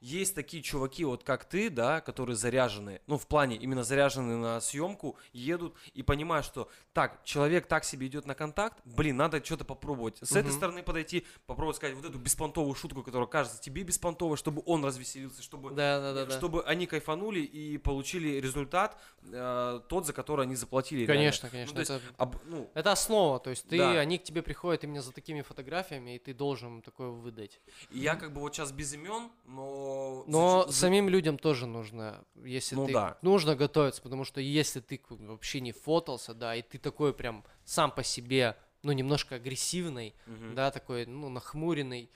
есть 0.00 0.34
такие 0.34 0.62
чуваки, 0.62 1.04
вот 1.04 1.24
как 1.24 1.44
ты, 1.44 1.70
да, 1.70 2.00
которые 2.00 2.36
заряжены, 2.36 3.00
ну, 3.06 3.18
в 3.18 3.26
плане 3.26 3.56
именно 3.56 3.84
заряжены 3.84 4.36
на 4.36 4.60
съемку, 4.60 5.16
едут 5.32 5.74
и 5.94 6.02
понимают, 6.02 6.44
что 6.46 6.68
так, 6.92 7.22
человек 7.24 7.66
так 7.66 7.84
себе 7.84 8.06
идет 8.06 8.26
на 8.26 8.34
контакт, 8.34 8.78
блин, 8.84 9.16
надо 9.16 9.44
что-то 9.44 9.64
попробовать. 9.64 10.18
С 10.22 10.32
этой 10.32 10.48
Мгм. 10.48 10.56
стороны 10.56 10.82
подойти, 10.82 11.26
попробовать 11.46 11.76
сказать 11.76 11.96
вот 11.96 12.04
эту 12.04 12.18
беспонтовую 12.18 12.74
шутку, 12.74 13.02
которая 13.02 13.26
кажется 13.28 13.60
тебе 13.60 13.82
беспонтовой, 13.82 14.36
чтобы 14.36 14.62
он 14.66 14.84
развеселился, 14.84 15.42
чтобы 15.42 15.70
Да, 15.70 16.00
да, 16.00 16.12
да, 16.14 16.26
да. 16.26 16.36
чтобы 16.36 16.62
они 16.64 16.86
кайфанули 16.86 17.40
и 17.40 17.78
получили 17.78 18.40
результат 18.40 18.98
э, 19.22 19.80
тот, 19.88 20.06
за 20.06 20.12
который 20.12 20.44
они 20.46 20.56
заплатили. 20.56 21.00
реально. 21.00 21.14
Конечно, 21.14 21.50
конечно. 21.50 21.74
то 21.74 21.80
есть 21.80 21.90
это... 21.90 22.02
Об- 22.16 22.36
ну, 22.46 22.70
это 22.74 22.92
основа, 22.92 23.38
то 23.40 23.50
есть 23.50 23.66
ты, 23.68 23.78
Да. 23.78 23.92
они 23.92 24.18
к 24.18 24.24
тебе 24.24 24.42
приходят 24.42 24.84
именно 24.84 25.02
за 25.02 25.12
такими 25.12 25.42
фотографиями, 25.42 26.16
и 26.16 26.18
ты 26.18 26.34
должен 26.34 26.82
такое 26.82 27.08
выдать. 27.08 27.60
и 27.90 27.98
я 27.98 28.14
как 28.16 28.32
бы 28.32 28.40
вот 28.40 28.54
сейчас 28.54 28.72
без 28.72 28.92
имен, 28.94 29.30
но... 29.46 29.85
Но 30.26 30.66
за- 30.66 30.72
самим 30.72 31.08
людям 31.08 31.38
тоже 31.38 31.66
нужно, 31.66 32.24
если 32.44 32.74
Ну 32.76 32.86
ты 32.86 32.92
да. 32.92 33.18
нужно 33.22 33.54
готовиться, 33.54 34.02
потому 34.02 34.24
что 34.24 34.40
если 34.40 34.80
ты 34.80 35.00
вообще 35.08 35.60
не 35.60 35.72
фотался, 35.72 36.34
да, 36.34 36.54
и 36.56 36.62
ты 36.62 36.78
такой 36.78 37.12
прям 37.14 37.44
сам 37.64 37.90
по 37.90 38.02
себе, 38.02 38.56
ну 38.82 38.92
немножко 38.92 39.36
агрессивный, 39.36 40.14
Мгм. 40.26 40.54
да, 40.54 40.70
такой, 40.70 41.06
ну 41.06 41.28
нахмуренный, 41.28 42.10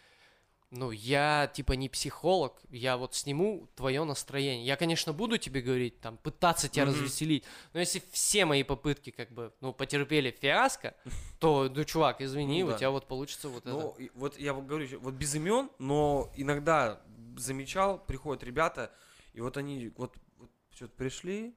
ну 0.71 0.93
я 0.93 1.51
типа 1.53 1.73
не 1.73 1.89
психолог, 1.89 2.61
я 2.71 2.97
вот 2.97 3.15
сниму 3.15 3.69
твое 3.75 4.05
настроение. 4.05 4.65
Я, 4.65 4.77
конечно, 4.77 5.13
буду 5.13 5.37
тебе 5.39 5.61
говорить, 5.63 6.01
там, 6.01 6.17
пытаться 6.19 6.69
тебя 6.69 6.85
Мгм. 6.85 6.95
развеселить, 6.95 7.45
но 7.73 7.81
если 7.81 8.03
все 8.13 8.45
мои 8.45 8.63
попытки 8.63 9.11
как 9.11 9.31
бы, 9.33 9.53
ну 9.61 9.73
потерпели 9.73 10.31
фиаско, 10.31 10.95
то, 11.41 11.69
ну 11.75 11.85
чувак, 11.85 12.21
извини, 12.21 12.63
Ну 12.63 12.69
у 12.69 12.73
да. 12.73 12.79
тебя 12.79 12.91
вот 12.91 13.07
получится 13.07 13.49
вот 13.49 13.67
это. 13.67 13.71
Ну, 13.71 13.97
вот 14.15 14.39
я 14.39 14.53
вот 14.53 14.65
говорю, 14.67 15.01
вот 15.01 15.15
без 15.15 15.35
имен, 15.35 15.71
но 15.79 16.31
иногда 16.37 17.01
замечал, 17.37 17.99
приходят 17.99 18.43
ребята, 18.45 18.93
и 19.33 19.41
вот 19.41 19.57
они 19.57 19.93
вот, 19.97 20.17
вот 20.39 20.51
что-то 20.75 20.95
пришли, 20.97 21.55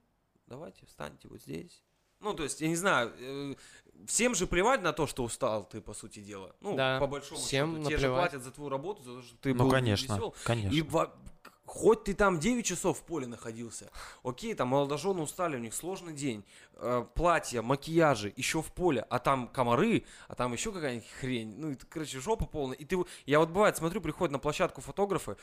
давайте 0.48 0.86
встаньте 0.86 1.28
вот 1.28 1.42
здесь. 1.42 1.82
Ну, 2.20 2.34
то 2.34 2.44
есть, 2.44 2.62
я 2.62 2.70
не 2.70 2.76
знаю, 2.78 3.12
э, 3.20 3.56
всем 4.08 4.34
же 4.34 4.48
плевать 4.48 4.82
на 4.82 4.94
то, 4.94 5.08
что 5.08 5.24
устал 5.24 5.66
ты, 5.66 5.82
по 5.82 5.94
сути 5.94 6.20
дела. 6.22 6.56
Ну, 6.62 6.76
Да, 6.78 6.98
по 7.00 7.08
большому 7.08 7.40
всем 7.42 7.72
счету. 7.76 7.86
Тебе 7.88 7.98
же 7.98 8.08
наплевать. 8.08 8.32
платят 8.32 8.44
за 8.46 8.52
твою 8.52 8.70
работу, 8.70 9.04
за 9.04 9.16
то, 9.16 9.22
что 9.22 9.36
ты 9.38 9.54
Ну, 9.54 9.64
был 9.66 9.72
конечно, 9.72 10.14
весел. 10.14 10.36
конечно. 10.46 10.74
И 10.74 10.82
во- 10.84 11.14
хоть 11.66 12.04
ты 12.06 12.14
там 12.14 12.40
9 12.40 12.66
часов 12.66 13.00
в 13.00 13.04
поле 13.04 13.26
находился, 13.28 13.90
окей, 14.24 14.54
там 14.54 14.70
молодожены 14.70 15.22
устали, 15.22 15.56
у 15.58 15.60
них 15.60 15.74
сложный 15.74 16.14
день, 16.14 16.46
э, 16.76 17.06
платья, 17.14 17.62
макияжи, 17.62 18.32
еще 18.38 18.62
в 18.62 18.72
поле, 18.72 19.06
а 19.10 19.20
там 19.20 19.48
комары, 19.50 20.06
а 20.30 20.36
там 20.36 20.54
еще 20.54 20.72
какая-нибудь 20.72 21.10
хрень, 21.20 21.56
ну, 21.58 21.72
это, 21.72 21.86
короче, 21.88 22.20
жопа 22.22 22.46
полная. 22.46 22.78
И 22.78 22.86
ты, 22.86 22.98
я 23.26 23.40
вот 23.40 23.50
бывает 23.50 23.76
смотрю, 23.76 24.00
приходят 24.02 24.32
на 24.32 24.40
площадку 24.40 24.80
фотографы, 24.82 25.36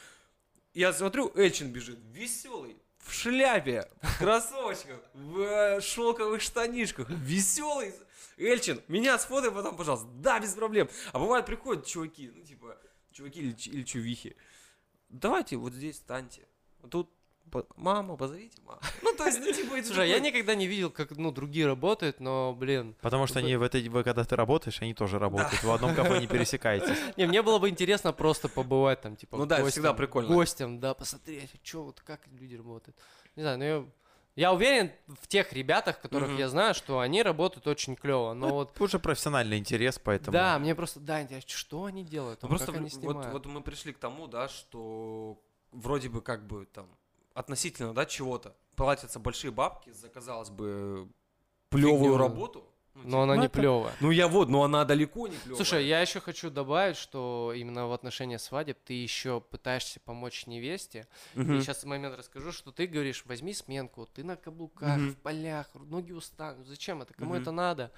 я 0.75 0.93
смотрю, 0.93 1.33
Эльчин 1.35 1.73
бежит, 1.73 1.99
веселый, 2.13 2.77
в 2.99 3.13
шляпе, 3.13 3.91
в 4.03 4.19
кроссовочках, 4.19 5.01
в 5.15 5.81
шелковых 5.81 6.41
штанишках, 6.41 7.09
веселый. 7.11 7.95
Эльчин, 8.37 8.81
меня 8.89 9.19
сфотай 9.19 9.51
потом, 9.51 9.77
пожалуйста. 9.77 10.07
Да, 10.15 10.41
без 10.41 10.55
проблем. 10.55 10.89
А 11.13 11.19
бывает 11.19 11.45
приходят 11.47 11.87
чуваки, 11.87 12.31
ну 12.35 12.43
типа, 12.43 12.79
чуваки 13.13 13.41
или, 13.41 13.57
или 13.69 13.83
чувихи. 13.83 14.37
Давайте 15.09 15.57
вот 15.57 15.73
здесь 15.73 15.97
станьте. 15.97 16.47
Тут 16.91 17.11
мама, 17.77 18.17
позовите 18.17 18.61
маму. 18.63 18.81
Ну, 19.03 19.15
то 19.17 19.27
есть, 19.27 19.41
ну, 19.41 19.53
типа, 19.53 19.75
это 19.75 19.87
Слушай, 19.87 20.05
а 20.05 20.07
я 20.07 20.21
никогда 20.21 20.55
не 20.55 20.67
видел, 20.67 20.91
как, 20.91 21.11
ну, 21.17 21.31
другие 21.31 21.67
работают, 21.67 22.21
но, 22.21 22.55
блин, 22.55 22.95
Потому 23.01 23.27
что 23.27 23.39
они 23.41 23.57
в 23.57 23.63
этой, 23.63 23.87
вы, 23.89 24.03
когда 24.05 24.25
ты 24.25 24.37
работаешь, 24.37 24.81
они 24.81 24.95
тоже 24.95 25.19
работают. 25.19 25.63
В 25.63 25.71
одном 25.71 25.95
кафе 25.95 26.21
не 26.21 26.27
пересекаетесь. 26.29 26.97
не, 27.17 27.27
мне 27.27 27.43
было 27.43 27.59
бы 27.59 27.69
интересно 27.69 28.13
просто 28.13 28.49
побывать 28.49 29.01
там, 29.01 29.17
типа, 29.17 29.37
Ну 29.37 29.47
да, 29.47 29.65
всегда 29.67 29.93
прикольно. 29.93 30.29
Гостем, 30.35 30.81
да, 30.81 30.95
посмотреть, 30.95 31.51
что 31.63 31.85
вот 31.85 32.01
как 32.01 32.21
люди 32.29 32.55
работают. 32.57 32.97
Не 33.37 33.43
знаю, 33.43 33.59
но 33.59 33.65
я, 33.65 33.85
я 34.37 34.53
уверен 34.53 34.91
в 35.21 35.27
тех 35.27 35.53
ребятах, 35.53 36.01
которых 36.01 36.31
Мгм. 36.31 36.39
я 36.39 36.49
знаю, 36.49 36.75
что 36.75 37.01
они 37.01 37.23
работают 37.23 37.67
очень 37.67 37.97
клево, 37.97 38.33
но 38.33 38.49
вот 38.51 38.81
Уже 38.81 38.99
профессиональный 38.99 39.59
интерес, 39.59 39.99
поэтому... 39.99 40.33
Да, 40.33 40.59
мне 40.59 40.75
просто, 40.75 41.01
да, 41.01 41.23
интересно, 41.23 41.51
что 41.51 41.85
они 41.85 42.05
делают, 42.05 42.43
Ну, 42.43 42.49
просто 42.49 42.67
как 42.67 42.77
они 42.77 42.85
вот, 42.85 42.93
снимают. 42.93 43.33
вот 43.33 43.47
мы 43.47 43.61
пришли 43.61 43.93
к 43.93 43.99
тому, 43.99 44.27
да, 44.29 44.49
что 44.49 45.39
вроде 45.73 46.09
бы 46.09 46.21
как 46.21 46.47
бы 46.47 46.67
там 46.67 46.89
относительно, 47.35 47.95
да, 47.95 48.07
чего-то 48.07 48.55
платятся 48.77 49.19
большие 49.19 49.51
бабки 49.51 49.91
за, 49.91 50.09
казалось 50.09 50.51
бы, 50.51 51.09
плевую 51.69 52.17
работу. 52.17 52.65
Ну, 52.93 53.03
но 53.03 53.09
типа, 53.09 53.23
она 53.23 53.35
ну, 53.35 53.41
не 53.41 53.47
это- 53.47 53.59
плевая. 53.59 53.95
ну, 54.01 54.11
я 54.11 54.27
вот, 54.29 54.49
но 54.49 54.65
она 54.65 54.85
далеко 54.85 55.29
не 55.29 55.37
плевая. 55.37 55.57
Слушай, 55.57 55.87
я 55.87 56.01
еще 56.01 56.19
хочу 56.21 56.51
добавить, 56.51 56.97
что 56.97 57.53
именно 57.57 57.87
в 57.87 57.93
отношении 57.93 58.37
свадеб 58.37 58.79
ты 58.85 58.95
еще 58.95 59.41
пытаешься 59.41 60.01
помочь 60.01 60.47
невесте. 60.47 61.07
Мгм. 61.35 61.55
И 61.59 61.61
сейчас 61.61 61.85
момент 61.85 62.19
расскажу, 62.19 62.51
что 62.53 62.73
ты 62.73 62.87
говоришь, 62.89 63.25
возьми 63.27 63.55
сменку, 63.55 64.07
ты 64.13 64.25
на 64.25 64.37
каблуках, 64.37 64.97
Мгм. 64.99 65.11
в 65.13 65.17
полях, 65.19 65.71
ноги 65.75 66.13
устанут. 66.13 66.67
Зачем 66.67 67.01
это? 67.01 67.15
Кому 67.15 67.35
Мгм. 67.35 67.43
это 67.43 67.53
надо? 67.53 67.93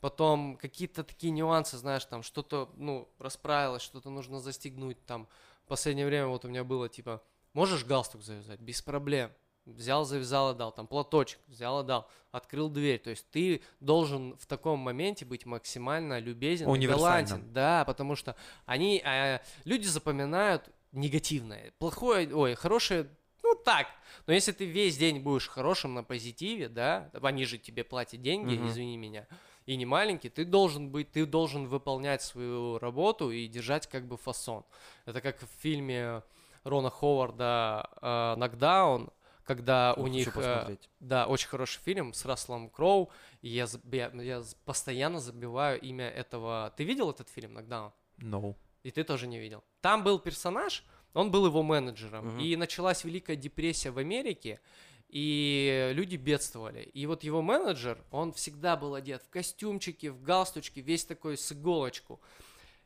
Потом 0.00 0.56
какие-то 0.56 1.02
такие 1.02 1.32
нюансы, 1.32 1.76
знаешь, 1.76 2.04
там 2.04 2.22
что-то, 2.22 2.70
ну, 2.76 3.08
расправилось, 3.18 3.82
что-то 3.82 4.08
нужно 4.08 4.38
застегнуть. 4.38 5.04
Там 5.04 5.26
в 5.64 5.68
последнее 5.68 6.06
время 6.06 6.28
вот 6.28 6.44
у 6.44 6.48
меня 6.48 6.62
было 6.62 6.88
типа, 6.88 7.20
можешь 7.58 7.84
галстук 7.84 8.22
завязать? 8.22 8.60
Без 8.60 8.80
проблем. 8.80 9.30
Взял, 9.66 10.04
завязал, 10.04 10.50
отдал. 10.50 10.72
Там 10.72 10.86
платочек 10.86 11.40
взял, 11.46 11.78
отдал. 11.80 12.08
Открыл 12.30 12.70
дверь. 12.70 13.00
То 13.00 13.10
есть 13.10 13.28
ты 13.30 13.60
должен 13.80 14.36
в 14.38 14.46
таком 14.46 14.78
моменте 14.78 15.24
быть 15.26 15.44
максимально 15.44 16.20
любезен 16.20 16.72
и 16.72 16.86
галантен. 16.86 17.52
Да, 17.52 17.84
потому 17.84 18.16
что 18.16 18.34
они, 18.64 19.02
э, 19.04 19.40
люди 19.64 19.86
запоминают 19.86 20.70
негативное. 20.92 21.72
Плохое, 21.78 22.34
ой, 22.34 22.54
хорошее, 22.54 23.08
ну 23.42 23.54
так. 23.56 23.88
Но 24.26 24.32
если 24.32 24.52
ты 24.52 24.64
весь 24.64 24.96
день 24.96 25.20
будешь 25.20 25.48
хорошим 25.48 25.94
на 25.94 26.02
позитиве, 26.02 26.68
да, 26.68 27.10
они 27.20 27.44
же 27.44 27.58
тебе 27.58 27.84
платят 27.84 28.22
деньги, 28.22 28.54
Мгм. 28.54 28.68
извини 28.68 28.96
меня, 28.96 29.26
и 29.66 29.76
не 29.76 29.84
маленький, 29.84 30.30
ты 30.30 30.44
должен 30.46 30.88
быть, 30.90 31.10
ты 31.10 31.26
должен 31.26 31.66
выполнять 31.66 32.22
свою 32.22 32.78
работу 32.78 33.30
и 33.30 33.46
держать 33.48 33.86
как 33.86 34.06
бы 34.06 34.16
фасон. 34.16 34.64
Это 35.04 35.20
как 35.20 35.42
в 35.42 35.48
фильме 35.60 36.22
Рона 36.64 36.90
Ховарда 36.90 37.88
э, 38.00 38.34
«Нокдаун», 38.36 39.10
когда 39.44 39.94
Ну, 39.96 40.04
у 40.04 40.06
них... 40.06 40.28
э, 40.28 40.30
посмотреть. 40.32 40.90
да, 41.00 41.26
очень 41.26 41.48
хороший 41.48 41.80
фильм 41.80 42.12
с 42.12 42.24
Расселом 42.24 42.68
Кроу. 42.68 43.10
И 43.40 43.48
я, 43.48 43.66
я, 43.92 44.10
я 44.12 44.42
постоянно 44.64 45.20
забиваю 45.20 45.80
имя 45.80 46.08
этого... 46.08 46.72
Ты 46.76 46.84
видел 46.84 47.10
этот 47.10 47.28
фильм 47.28 47.54
«Нокдаун»? 47.54 47.92
No. 48.18 48.54
И 48.82 48.90
ты 48.90 49.04
тоже 49.04 49.26
не 49.26 49.38
видел. 49.38 49.64
Там 49.80 50.04
был 50.04 50.18
персонаж, 50.18 50.84
он 51.14 51.30
был 51.30 51.46
его 51.46 51.62
менеджером. 51.62 52.26
Мгм. 52.28 52.40
И 52.40 52.56
началась 52.56 53.04
Великая 53.04 53.36
депрессия 53.36 53.90
в 53.90 53.98
Америке, 53.98 54.60
и 55.08 55.90
люди 55.94 56.16
бедствовали. 56.16 56.82
И 56.82 57.06
вот 57.06 57.24
его 57.24 57.40
менеджер, 57.40 57.98
он 58.10 58.32
всегда 58.32 58.76
был 58.76 58.94
одет 58.94 59.22
в 59.22 59.30
костюмчике, 59.30 60.10
в 60.10 60.22
галстучке, 60.22 60.80
весь 60.82 61.04
такой 61.04 61.36
с 61.38 61.50
иголочку. 61.52 62.20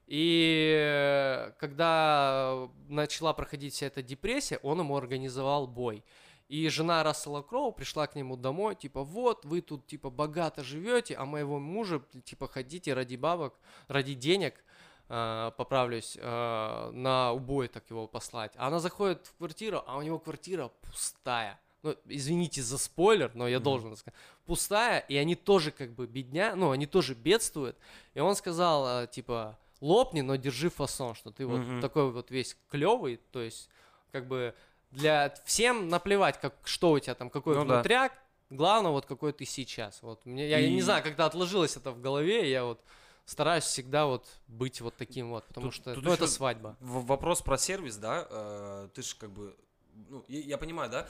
И 0.06 0.74
э, 0.78 1.52
когда 1.58 2.68
начала 2.88 3.32
проходить 3.32 3.74
вся 3.74 3.86
эта 3.86 4.02
депрессия, 4.02 4.58
он 4.62 4.80
ему 4.80 4.96
организовал 4.96 5.66
бой. 5.66 6.04
И 6.48 6.68
жена 6.68 7.02
Рассела 7.02 7.40
Кроу 7.40 7.72
пришла 7.72 8.06
к 8.06 8.14
нему 8.14 8.36
домой, 8.36 8.74
типа, 8.74 9.02
вот, 9.04 9.46
вы 9.46 9.62
тут, 9.62 9.86
типа, 9.86 10.10
богато 10.10 10.62
живете, 10.62 11.14
а 11.14 11.24
моего 11.24 11.58
мужа, 11.58 12.02
типа, 12.24 12.46
хотите 12.46 12.92
ради 12.92 13.16
бабок, 13.16 13.54
ради 13.88 14.12
денег, 14.14 14.62
э, 15.08 15.50
поправлюсь, 15.56 16.18
э, 16.20 16.90
на 16.92 17.32
убой 17.32 17.68
так 17.68 17.88
его 17.88 18.06
послать. 18.06 18.52
А 18.56 18.66
она 18.66 18.80
заходит 18.80 19.26
в 19.26 19.36
квартиру, 19.36 19.82
а 19.86 19.96
у 19.96 20.02
него 20.02 20.18
квартира 20.18 20.70
пустая. 20.82 21.58
Ну, 21.82 21.96
извините 22.04 22.62
за 22.62 22.76
спойлер, 22.78 23.30
но 23.34 23.48
я 23.48 23.56
Мгм. 23.56 23.64
должен 23.64 23.96
сказать. 23.96 24.18
Пустая, 24.44 24.98
и 25.00 25.16
они 25.16 25.34
тоже 25.36 25.70
как 25.70 25.92
бы 25.94 26.06
бедня, 26.06 26.54
ну, 26.54 26.70
они 26.70 26.86
тоже 26.86 27.14
бедствуют. 27.14 27.76
И 28.14 28.20
он 28.20 28.36
сказал, 28.36 29.04
э, 29.04 29.06
типа, 29.06 29.58
лопни, 29.82 30.20
но 30.22 30.36
держи 30.36 30.70
фасон, 30.70 31.14
что 31.14 31.30
ты 31.30 31.44
вот 31.44 31.58
Мгм. 31.60 31.80
такой 31.82 32.10
вот 32.10 32.30
весь 32.30 32.56
клевый, 32.70 33.20
то 33.32 33.42
есть, 33.42 33.68
как 34.12 34.26
бы, 34.28 34.54
для 34.90 35.34
всем 35.44 35.88
наплевать, 35.88 36.40
как, 36.40 36.54
что 36.64 36.92
у 36.92 36.98
тебя 36.98 37.14
там, 37.14 37.28
какой 37.30 37.56
Ну 37.56 37.64
да. 37.64 37.74
внутряк, 37.76 38.12
главное, 38.50 38.92
вот 38.92 39.06
какой 39.06 39.32
ты 39.32 39.44
сейчас. 39.44 40.02
Вот 40.02 40.24
мне, 40.24 40.48
я 40.48 40.60
И- 40.60 40.72
не 40.72 40.82
знаю, 40.82 41.02
когда 41.02 41.26
отложилось 41.26 41.76
это 41.76 41.90
в 41.90 42.00
голове, 42.00 42.48
я 42.50 42.64
вот 42.64 42.80
стараюсь 43.24 43.64
всегда 43.64 44.06
вот 44.06 44.26
быть 44.48 44.80
вот 44.80 44.96
таким 44.96 45.30
вот, 45.30 45.44
потому 45.46 45.66
Тут- 45.66 45.74
что, 45.74 45.94
тут 45.94 46.04
ну, 46.04 46.12
это 46.12 46.26
свадьба. 46.26 46.76
Вопрос 46.80 47.40
про 47.42 47.56
сервис, 47.58 47.96
да, 47.96 48.26
э, 48.30 48.88
ты 48.94 49.02
же 49.02 49.16
как 49.16 49.30
бы, 49.30 49.56
ну, 50.08 50.24
я, 50.28 50.40
я 50.40 50.58
понимаю, 50.58 50.90
да, 50.90 51.08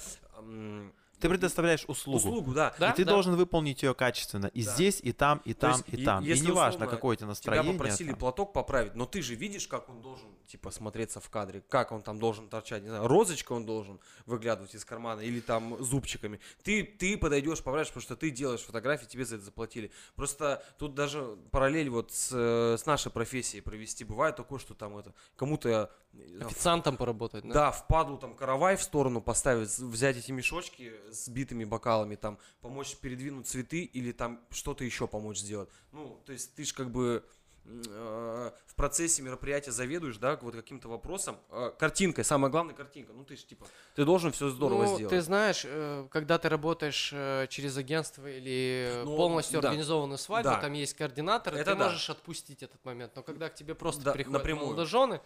Ты 1.22 1.28
предоставляешь 1.28 1.84
услугу. 1.86 2.18
услугу, 2.18 2.52
да. 2.52 2.74
Да, 2.78 2.90
и 2.90 2.94
ты 2.94 3.04
да. 3.04 3.12
должен 3.12 3.36
выполнить 3.36 3.82
ее 3.82 3.94
качественно. 3.94 4.46
И 4.46 4.64
Да. 4.64 4.72
здесь, 4.72 5.00
и 5.02 5.12
там, 5.12 5.40
и 5.44 5.54
там, 5.54 5.72
есть, 5.72 5.84
и 5.88 5.96
е- 5.96 6.04
там. 6.04 6.24
И 6.24 6.40
неважно, 6.40 6.86
какое 6.86 7.12
у 7.12 7.14
тебя 7.14 7.18
Тебя 7.22 7.28
настроение. 7.28 7.72
попросили 7.72 8.10
там. 8.10 8.18
платок 8.18 8.52
поправить, 8.52 8.94
но 8.94 9.06
ты 9.06 9.22
же 9.22 9.34
видишь, 9.34 9.68
как 9.68 9.88
он 9.88 10.02
должен, 10.02 10.28
типа, 10.46 10.70
смотреться 10.70 11.20
в 11.20 11.30
кадре, 11.30 11.62
как 11.68 11.92
он 11.92 12.02
там 12.02 12.18
должен 12.18 12.48
торчать, 12.48 12.82
не 12.82 12.88
знаю, 12.88 13.06
розочка 13.06 13.52
он 13.52 13.64
должен 13.64 14.00
выглядывать 14.26 14.74
из 14.74 14.84
кармана 14.84 15.20
или 15.20 15.40
там 15.40 15.82
зубчиками. 15.82 16.40
Ты, 16.62 16.82
ты 16.82 17.16
подойдешь, 17.16 17.62
поправишь, 17.62 17.88
потому 17.88 18.02
что 18.02 18.16
ты 18.16 18.30
делаешь 18.30 18.60
фотографии, 18.60 19.06
тебе 19.06 19.24
за 19.24 19.36
это 19.36 19.44
заплатили. 19.44 19.90
Просто 20.16 20.62
тут 20.78 20.94
даже 20.94 21.36
параллель 21.50 21.88
вот 21.90 22.12
с, 22.12 22.30
э, 22.32 22.76
с 22.78 22.84
нашей 22.86 23.12
профессией 23.12 23.62
провести. 23.62 24.04
Бывает 24.04 24.36
такое, 24.36 24.58
что 24.58 24.74
там 24.74 24.96
это, 24.96 25.14
кому-то 25.36 25.90
знаю, 26.12 26.46
Официантом 26.46 26.96
поработать, 26.96 27.44
да? 27.48 27.54
да, 27.54 27.70
впаду 27.72 28.18
там 28.18 28.34
каравай 28.34 28.76
в 28.76 28.82
сторону 28.82 29.20
поставить, 29.20 29.68
взять 29.78 30.16
эти 30.16 30.32
мешочки 30.32 30.92
с 31.10 31.28
битыми 31.28 31.64
бокалами, 31.64 32.16
там, 32.16 32.38
помочь 32.60 32.96
передвинуть 32.96 33.46
цветы 33.46 33.82
или 33.84 34.12
там 34.12 34.40
что-то 34.50 34.84
еще 34.84 35.06
помочь 35.06 35.38
сделать. 35.38 35.68
Ну, 35.92 36.20
то 36.26 36.32
есть 36.32 36.54
ты 36.54 36.64
же 36.64 36.74
как 36.74 36.90
бы 36.90 37.24
э, 37.64 38.50
в 38.66 38.74
процессе 38.74 39.22
мероприятия 39.22 39.70
заведуешь, 39.72 40.16
да, 40.18 40.36
вот 40.42 40.54
каким-то 40.54 40.88
вопросом. 40.88 41.36
Э, 41.50 41.70
картинкой, 41.78 42.24
самая 42.24 42.50
главная 42.50 42.74
картинка. 42.74 43.12
Ну, 43.12 43.24
ты 43.24 43.36
же 43.36 43.44
типа, 43.44 43.66
ты 43.94 44.04
должен 44.04 44.32
все 44.32 44.48
здорово 44.48 44.84
ну, 44.84 44.94
сделать. 44.96 45.10
ты 45.14 45.20
знаешь, 45.22 45.62
э, 45.64 46.06
когда 46.10 46.38
ты 46.38 46.48
работаешь 46.48 47.10
э, 47.14 47.46
через 47.48 47.76
агентство 47.76 48.26
или 48.26 49.02
Ну, 49.04 49.16
полностью 49.16 49.60
да. 49.60 49.68
организованную 49.68 50.18
свадьбу, 50.18 50.50
Да. 50.50 50.60
там 50.60 50.72
есть 50.72 50.94
координатор, 50.94 51.54
Это 51.54 51.72
ты 51.72 51.78
да. 51.78 51.84
можешь 51.84 52.10
отпустить 52.10 52.62
этот 52.62 52.84
момент. 52.84 53.12
Но 53.16 53.22
когда 53.22 53.48
к 53.48 53.54
тебе 53.54 53.74
просто 53.74 54.02
Да, 54.02 54.12
приходят 54.12 54.40
напрямую. 54.40 54.66
молодожены, 54.66 55.20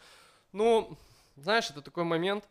ну, 0.52 0.96
знаешь, 1.36 1.70
это 1.70 1.82
такой 1.82 2.04
момент, 2.04 2.44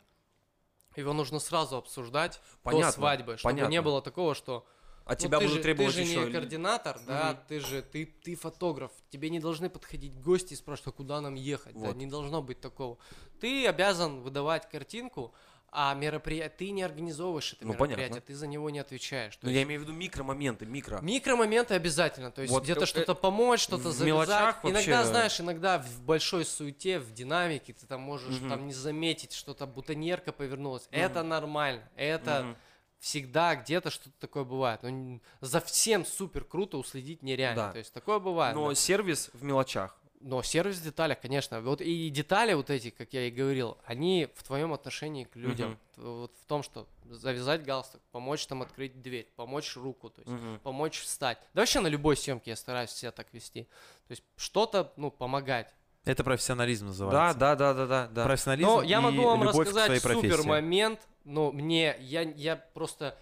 его 0.96 1.14
нужно 1.14 1.40
сразу 1.40 1.78
обсуждать 1.78 2.42
Понятно, 2.64 2.88
до 2.88 2.92
свадьбы, 2.94 3.38
чтобы 3.38 3.54
не 3.54 3.62
понятно. 3.62 3.82
было 3.82 4.02
такого, 4.02 4.34
что 4.36 4.66
От 5.06 5.20
Ну, 5.22 5.28
тебя 5.28 5.40
ты 5.40 5.46
будут 5.46 5.58
же, 5.58 5.64
требовать 5.64 5.96
ты 5.96 6.02
же 6.04 6.10
еще... 6.10 6.26
не 6.26 6.32
координатор, 6.32 7.00
да, 7.06 7.34
Мгм. 7.34 7.40
ты 7.48 7.60
же, 7.60 7.82
ты, 7.82 8.06
ты 8.06 8.36
фотограф, 8.36 8.92
тебе 9.10 9.30
не 9.30 9.40
должны 9.40 9.70
подходить 9.70 10.20
гости 10.20 10.54
и 10.54 10.56
спрашивать, 10.56 10.94
а 10.94 10.98
куда 10.98 11.22
нам 11.22 11.36
ехать, 11.36 11.74
да, 11.74 11.88
Вот. 11.88 11.96
не 11.96 12.08
должно 12.08 12.42
быть 12.42 12.62
такого. 12.62 12.98
Ты 13.40 13.68
обязан 13.68 14.22
выдавать 14.22 14.70
картинку, 14.70 15.34
а 15.78 15.94
мероприятие, 15.94 16.50
ты 16.58 16.72
не 16.72 16.84
организовываешь 16.84 17.54
это 17.54 17.66
Ну, 17.66 17.74
мероприятие, 17.74 18.08
понятно. 18.10 18.22
ты 18.28 18.34
за 18.36 18.48
него 18.48 18.70
не 18.70 18.80
отвечаешь. 18.80 19.38
Ну, 19.42 19.50
есть 19.50 19.58
я 19.58 19.64
имею 19.64 19.82
в 19.82 19.84
виду 19.84 19.94
микромоменты, 19.94 20.66
микро. 20.66 21.00
Микромоменты 21.02 21.74
обязательно, 21.74 22.32
то 22.32 22.42
есть 22.42 22.52
Вот, 22.54 22.64
где-то 22.64 22.84
э, 22.84 22.86
что-то 22.86 23.14
помочь, 23.14 23.60
что-то 23.60 23.92
завязать. 23.92 24.08
мелочах 24.08 24.60
Иногда, 24.64 24.80
вообще- 24.98 25.06
знаешь, 25.06 25.42
иногда 25.42 25.80
в 25.80 26.02
большой 26.02 26.46
суете, 26.46 27.00
в 27.00 27.12
динамике 27.14 27.74
ты 27.74 27.86
там 27.86 28.02
можешь 28.02 28.40
Мгм. 28.40 28.50
там 28.50 28.68
не 28.68 28.74
заметить, 28.74 29.34
что-то 29.34 29.68
бутоньерка 29.68 30.32
повернулась. 30.32 30.88
Мгм. 30.92 31.02
Это 31.02 31.24
нормально, 31.24 31.84
это 31.98 32.44
Мгм. 32.44 32.58
всегда 33.00 33.56
где-то 33.56 33.90
что-то 33.92 34.16
такое 34.20 34.44
бывает. 34.46 34.82
Но 34.84 34.90
н- 34.90 35.22
за 35.42 35.60
всем 35.60 36.06
супер 36.06 36.44
круто 36.46 36.78
уследить 36.78 37.22
нереально. 37.22 37.68
Да. 37.68 37.72
То 37.74 37.78
есть 37.80 37.94
такое 37.94 38.20
бывает. 38.20 38.56
Но 38.56 38.70
да. 38.70 38.76
сервис 38.76 39.30
в 39.34 39.44
мелочах. 39.44 39.96
Но 40.28 40.42
сервис 40.42 40.78
в 40.78 40.84
деталях, 40.84 41.22
конечно. 41.22 41.62
Вот 41.62 41.82
и 41.82 42.10
детали 42.10 42.54
вот 42.54 42.72
эти, 42.72 42.90
как 42.90 43.14
я 43.14 43.28
и 43.28 43.30
говорил, 43.30 43.78
они 43.86 44.28
в 44.34 44.42
твоем 44.42 44.74
отношении 44.74 45.26
к 45.26 45.36
людям. 45.36 45.78
Т- 45.96 46.02
Вот 46.02 46.32
в 46.42 46.46
том, 46.48 46.64
что 46.64 46.88
завязать 47.08 47.64
галстук, 47.64 48.02
помочь 48.12 48.48
там 48.48 48.64
открыть 48.64 49.00
дверь, 49.04 49.28
помочь 49.36 49.76
руку, 49.76 50.10
то 50.10 50.22
есть 50.22 50.32
Мгм. 50.32 50.60
помочь 50.64 51.00
встать. 51.00 51.38
Да 51.54 51.62
вообще 51.62 51.80
на 51.80 51.86
любой 51.86 52.18
съемке 52.18 52.50
я 52.50 52.56
стараюсь 52.56 52.90
себя 52.90 53.12
так 53.12 53.28
вести. 53.34 53.66
То 54.08 54.12
есть 54.14 54.24
что-то, 54.36 54.92
ну, 54.98 55.12
помогать. 55.12 55.72
Это 56.06 56.24
профессионализм 56.24 56.86
Да, 56.86 56.90
называется. 56.90 57.40
да, 57.40 57.56
да, 57.56 57.74
да, 57.76 57.86
да, 57.86 58.08
да. 58.08 58.24
Профессионализм 58.26 58.68
Но 58.68 58.82
я 58.82 58.98
и 58.98 59.02
могу 59.02 59.22
вам 59.26 59.44
рассказать 59.44 60.02
супер 60.02 60.42
момент, 60.44 61.00
но 61.24 61.52
мне, 61.52 61.96
я, 62.00 62.22
я 62.22 62.56
просто, 62.56 63.16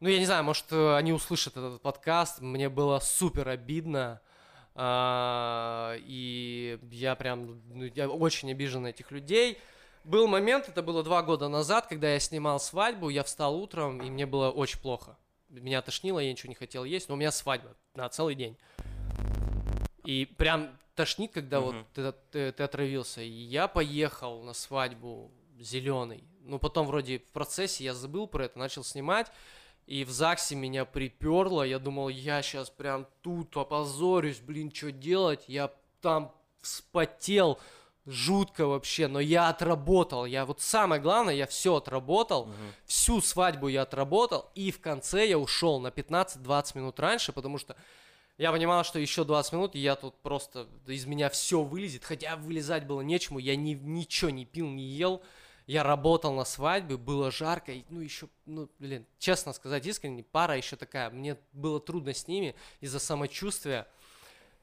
ну, 0.00 0.08
я 0.08 0.18
не 0.18 0.26
знаю, 0.26 0.42
может, 0.42 0.64
э, 0.72 0.96
они 0.96 1.12
услышат 1.12 1.56
этот 1.56 1.80
подкаст, 1.82 2.40
мне 2.40 2.68
было 2.68 2.98
супер 2.98 3.48
обидно, 3.48 4.20
и 4.76 6.78
я 6.90 7.14
прям, 7.14 7.60
ну, 7.68 7.84
я 7.94 8.08
очень 8.08 8.50
обижен 8.50 8.82
на 8.82 8.88
этих 8.88 9.10
людей. 9.10 9.58
Был 10.04 10.26
момент, 10.26 10.68
это 10.68 10.82
было 10.82 11.02
два 11.02 11.22
года 11.22 11.48
назад, 11.48 11.86
когда 11.86 12.12
я 12.12 12.18
снимал 12.18 12.58
свадьбу, 12.58 13.08
я 13.08 13.22
встал 13.22 13.54
утром, 13.56 14.02
и 14.02 14.10
мне 14.10 14.26
было 14.26 14.50
очень 14.50 14.80
плохо. 14.80 15.16
Меня 15.48 15.80
тошнило, 15.82 16.18
я 16.18 16.30
ничего 16.30 16.48
не 16.48 16.54
хотел 16.56 16.84
есть, 16.84 17.08
но 17.08 17.14
у 17.14 17.18
меня 17.18 17.30
свадьба 17.30 17.76
на 17.94 18.08
целый 18.08 18.34
день. 18.34 18.56
И 20.04 20.24
прям 20.24 20.76
тошнит, 20.96 21.30
когда 21.32 21.60
Мгм. 21.60 21.66
вот 21.66 21.86
ты, 21.94 22.12
ты- 22.32 22.52
ты 22.52 22.62
отравился. 22.62 23.22
И 23.22 23.28
я 23.28 23.68
поехал 23.68 24.42
на 24.42 24.54
свадьбу 24.54 25.30
зеленый. 25.60 26.24
Ну, 26.40 26.58
потом 26.58 26.88
вроде 26.88 27.20
в 27.20 27.26
процессе 27.28 27.84
я 27.84 27.94
забыл 27.94 28.26
про 28.26 28.46
это, 28.46 28.58
начал 28.58 28.82
снимать. 28.82 29.30
И 29.86 30.04
в 30.04 30.10
ЗАГСе 30.10 30.54
меня 30.54 30.84
приперло. 30.84 31.62
Я 31.62 31.78
думал, 31.78 32.08
я 32.08 32.42
сейчас 32.42 32.70
прям 32.70 33.06
тут 33.22 33.56
опозорюсь, 33.56 34.38
блин, 34.38 34.72
что 34.72 34.92
делать? 34.92 35.44
Я 35.48 35.72
там 36.00 36.32
вспотел 36.60 37.58
жутко 38.06 38.66
вообще, 38.66 39.06
но 39.06 39.20
я 39.20 39.48
отработал. 39.48 40.24
Я 40.26 40.44
вот 40.44 40.60
самое 40.60 41.00
главное, 41.00 41.34
я 41.34 41.46
все 41.46 41.76
отработал. 41.76 42.46
Мгм. 42.46 42.54
Всю 42.86 43.20
свадьбу 43.20 43.68
я 43.68 43.82
отработал, 43.82 44.50
и 44.54 44.70
в 44.70 44.80
конце 44.80 45.26
я 45.28 45.38
ушел 45.38 45.80
на 45.80 45.88
15-20 45.88 46.76
минут 46.76 47.00
раньше, 47.00 47.32
потому 47.32 47.58
что 47.58 47.76
я 48.38 48.50
понимал, 48.50 48.82
что 48.82 48.98
еще 48.98 49.24
20 49.24 49.52
минут, 49.52 49.74
и 49.74 49.78
я 49.78 49.94
тут 49.94 50.14
просто 50.22 50.66
из 50.86 51.06
меня 51.06 51.28
все 51.28 51.62
вылезет, 51.62 52.04
хотя 52.04 52.36
вылезать 52.36 52.86
было 52.86 53.02
нечему, 53.02 53.38
я 53.38 53.54
ни, 53.54 53.74
ничего 53.74 54.30
не 54.30 54.44
пил, 54.44 54.66
не 54.68 54.84
ел, 54.84 55.22
я 55.66 55.82
работал 55.82 56.32
на 56.34 56.44
свадьбе, 56.44 56.96
было 56.96 57.30
жарко, 57.30 57.72
и, 57.72 57.84
ну 57.88 58.00
еще, 58.00 58.28
ну, 58.46 58.68
блин, 58.78 59.06
честно 59.18 59.52
сказать, 59.52 59.86
искренне, 59.86 60.22
пара 60.22 60.56
еще 60.56 60.76
такая, 60.76 61.10
мне 61.10 61.36
было 61.52 61.80
трудно 61.80 62.12
с 62.12 62.28
ними 62.28 62.54
из-за 62.80 62.98
самочувствия, 62.98 63.86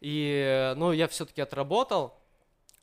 и, 0.01 0.73
ну, 0.77 0.91
я 0.91 1.07
все-таки 1.07 1.41
отработал, 1.41 2.15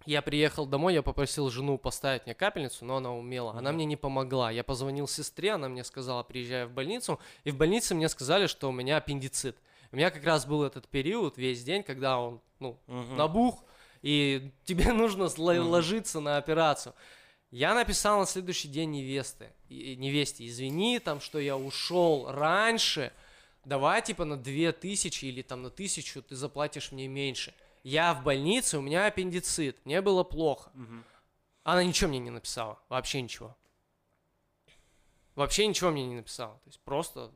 я 0.04 0.22
приехал 0.22 0.66
домой, 0.66 0.94
я 0.94 1.02
попросил 1.02 1.50
жену 1.50 1.78
поставить 1.78 2.26
мне 2.26 2.34
капельницу, 2.34 2.84
но 2.84 2.98
она 2.98 3.12
умела. 3.12 3.52
Она 3.52 3.72
мне 3.72 3.84
не 3.84 3.96
помогла. 3.96 4.52
Я 4.52 4.62
позвонил 4.62 5.08
сестре, 5.08 5.52
она 5.52 5.68
мне 5.68 5.82
сказала, 5.82 6.22
приезжай 6.22 6.66
в 6.66 6.70
больницу. 6.70 7.18
И 7.42 7.50
в 7.50 7.56
больнице 7.56 7.94
мне 7.96 8.08
сказали, 8.08 8.46
что 8.46 8.68
у 8.68 8.72
меня 8.72 8.98
аппендицит. 8.98 9.56
У 9.90 9.96
меня 9.96 10.10
как 10.10 10.24
раз 10.24 10.46
был 10.46 10.62
этот 10.62 10.86
период, 10.86 11.36
весь 11.38 11.64
день, 11.64 11.82
когда 11.82 12.20
он, 12.20 12.40
ну, 12.60 12.78
Мгм. 12.86 13.16
набух, 13.16 13.64
и 14.02 14.52
тебе 14.64 14.92
нужно 14.92 15.24
Мгм. 15.24 15.68
ложиться 15.68 16.20
на 16.20 16.36
операцию. 16.36 16.94
Я 17.50 17.74
написал 17.74 18.20
на 18.20 18.26
следующий 18.26 18.68
день 18.68 18.90
невесты, 18.90 19.52
невесте, 19.68 20.46
извини, 20.46 20.98
там, 20.98 21.20
что 21.20 21.38
я 21.38 21.56
ушел 21.56 22.30
раньше, 22.30 23.12
давай, 23.64 24.02
типа, 24.02 24.24
на 24.24 24.36
2000 24.36 25.24
или 25.24 25.42
там 25.42 25.62
на 25.62 25.68
1000 25.68 26.22
ты 26.22 26.34
заплатишь 26.34 26.92
мне 26.92 27.06
меньше. 27.08 27.54
Я 27.84 28.14
в 28.14 28.24
больнице, 28.24 28.78
у 28.78 28.82
меня 28.82 29.06
аппендицит, 29.06 29.84
мне 29.84 30.02
было 30.02 30.24
плохо. 30.24 30.72
Она 31.62 31.84
ничего 31.84 32.08
мне 32.08 32.18
не 32.18 32.30
написала, 32.30 32.80
вообще 32.88 33.22
ничего. 33.22 33.56
Вообще 35.36 35.66
ничего 35.66 35.90
мне 35.90 36.06
не 36.06 36.14
написала, 36.16 36.54
то 36.54 36.68
есть 36.68 36.80
просто 36.80 37.30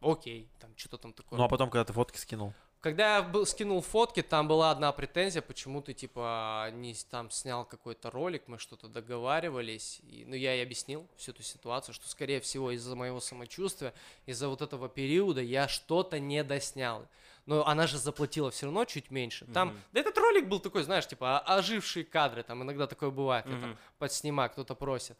окей, 0.00 0.48
там 0.58 0.70
что-то 0.76 0.98
там 0.98 1.12
такое. 1.12 1.38
Ну 1.38 1.44
а 1.44 1.48
потом, 1.48 1.68
когда 1.68 1.84
ты 1.84 1.92
фотки 1.92 2.16
скинул. 2.16 2.54
Когда 2.84 3.16
я 3.16 3.22
был, 3.22 3.46
скинул 3.46 3.80
фотки, 3.80 4.22
там 4.22 4.46
была 4.46 4.70
одна 4.70 4.92
претензия, 4.92 5.40
почему 5.40 5.80
ты, 5.80 5.94
типа, 5.94 6.68
не 6.74 6.94
там 7.10 7.30
снял 7.30 7.64
какой-то 7.64 8.10
ролик, 8.10 8.42
мы 8.46 8.58
что-то 8.58 8.88
договаривались. 8.88 10.02
И, 10.02 10.26
ну, 10.26 10.34
я 10.34 10.52
ей 10.52 10.62
объяснил 10.62 11.08
всю 11.16 11.32
эту 11.32 11.42
ситуацию, 11.42 11.94
что, 11.94 12.06
скорее 12.10 12.42
всего, 12.42 12.72
из-за 12.72 12.94
моего 12.94 13.20
самочувствия, 13.20 13.94
из-за 14.26 14.50
вот 14.50 14.60
этого 14.60 14.90
периода 14.90 15.40
я 15.40 15.66
что-то 15.66 16.20
не 16.20 16.44
доснял. 16.44 17.08
Но 17.46 17.66
она 17.66 17.86
же 17.86 17.96
заплатила 17.96 18.50
все 18.50 18.66
равно 18.66 18.84
чуть 18.84 19.10
меньше. 19.10 19.46
Там, 19.46 19.68
Мгм. 19.68 19.80
да 19.92 20.00
этот 20.00 20.18
ролик 20.18 20.46
был 20.46 20.60
такой, 20.60 20.82
знаешь, 20.82 21.08
типа, 21.08 21.38
ожившие 21.38 22.04
кадры, 22.04 22.42
там 22.42 22.64
иногда 22.64 22.86
такое 22.86 23.08
бывает, 23.08 23.46
я 23.46 23.58
там 23.62 23.78
подснимаю, 23.98 24.50
кто-то 24.50 24.74
просит. 24.74 25.16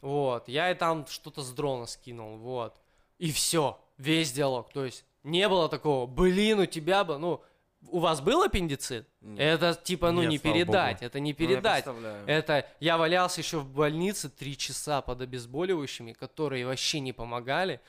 Вот, 0.00 0.48
я 0.48 0.70
и 0.70 0.74
там 0.74 1.06
что-то 1.06 1.42
с 1.42 1.52
дрона 1.52 1.84
скинул, 1.84 2.38
вот. 2.38 2.80
И 3.18 3.32
все, 3.32 3.78
весь 3.98 4.32
диалог. 4.32 4.72
То 4.72 4.86
есть 4.86 5.04
не 5.26 5.48
было 5.48 5.68
такого, 5.68 6.06
блин, 6.06 6.60
у 6.60 6.66
тебя 6.66 7.04
бы, 7.04 7.18
ну, 7.18 7.42
у 7.88 7.98
вас 7.98 8.20
был 8.20 8.42
аппендицит? 8.42 9.08
Нет. 9.20 9.40
Это 9.40 9.74
типа, 9.74 10.10
ну, 10.12 10.22
Нет, 10.22 10.30
не 10.30 10.38
передать, 10.38 10.96
богу. 10.96 11.06
это 11.06 11.20
не 11.20 11.32
Ну, 11.32 11.38
я 11.38 11.46
передать. 11.46 11.84
Это 12.26 12.66
я 12.80 12.96
валялся 12.96 13.40
еще 13.40 13.58
в 13.58 13.68
больнице 13.68 14.28
три 14.28 14.56
часа 14.56 15.02
под 15.02 15.20
обезболивающими, 15.20 16.12
которые 16.12 16.66
вообще 16.66 17.00
не 17.00 17.12
помогали. 17.12 17.80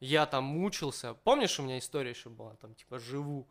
Я 0.00 0.26
там 0.26 0.44
мучился. 0.44 1.14
Помнишь, 1.14 1.58
у 1.58 1.62
меня 1.62 1.78
история 1.78 2.10
еще 2.10 2.30
была, 2.30 2.54
там, 2.56 2.74
типа, 2.74 2.98
живу. 2.98 3.48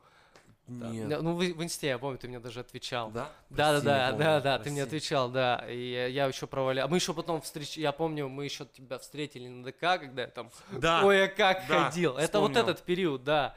Да. 0.67 0.89
Нет. 0.89 1.21
Ну, 1.21 1.33
в, 1.33 1.39
в 1.39 1.63
инсте, 1.63 1.87
я 1.87 1.97
помню, 1.97 2.17
ты 2.17 2.27
мне 2.27 2.39
даже 2.39 2.61
отвечал. 2.61 3.11
Да? 3.11 3.29
Да, 3.49 3.71
Прости, 3.71 3.85
да, 3.85 3.97
да, 3.97 4.09
помню, 4.11 4.23
да, 4.23 4.39
да, 4.39 4.59
ты 4.59 4.71
мне 4.71 4.81
прости. 4.81 4.97
отвечал, 4.97 5.29
да. 5.29 5.65
И 5.69 5.91
я, 5.91 6.07
я 6.07 6.25
еще 6.27 6.47
провалял. 6.47 6.87
Мы 6.87 6.97
еще 6.97 7.13
потом 7.13 7.41
встреч... 7.41 7.77
Я 7.77 7.91
помню, 7.91 8.29
мы 8.29 8.45
еще 8.45 8.65
тебя 8.65 8.97
встретили 8.97 9.47
на 9.49 9.63
ДК, 9.63 9.79
когда 9.79 10.21
я 10.21 10.27
там 10.29 10.49
Да. 10.71 11.03
ой, 11.03 11.25
а 11.25 11.27
как 11.27 11.63
да, 11.67 11.85
ходил. 11.85 12.17
Это 12.17 12.39
вот 12.39 12.51
вспомнил. 12.51 12.71
этот 12.71 12.85
период, 12.85 13.23
да. 13.23 13.55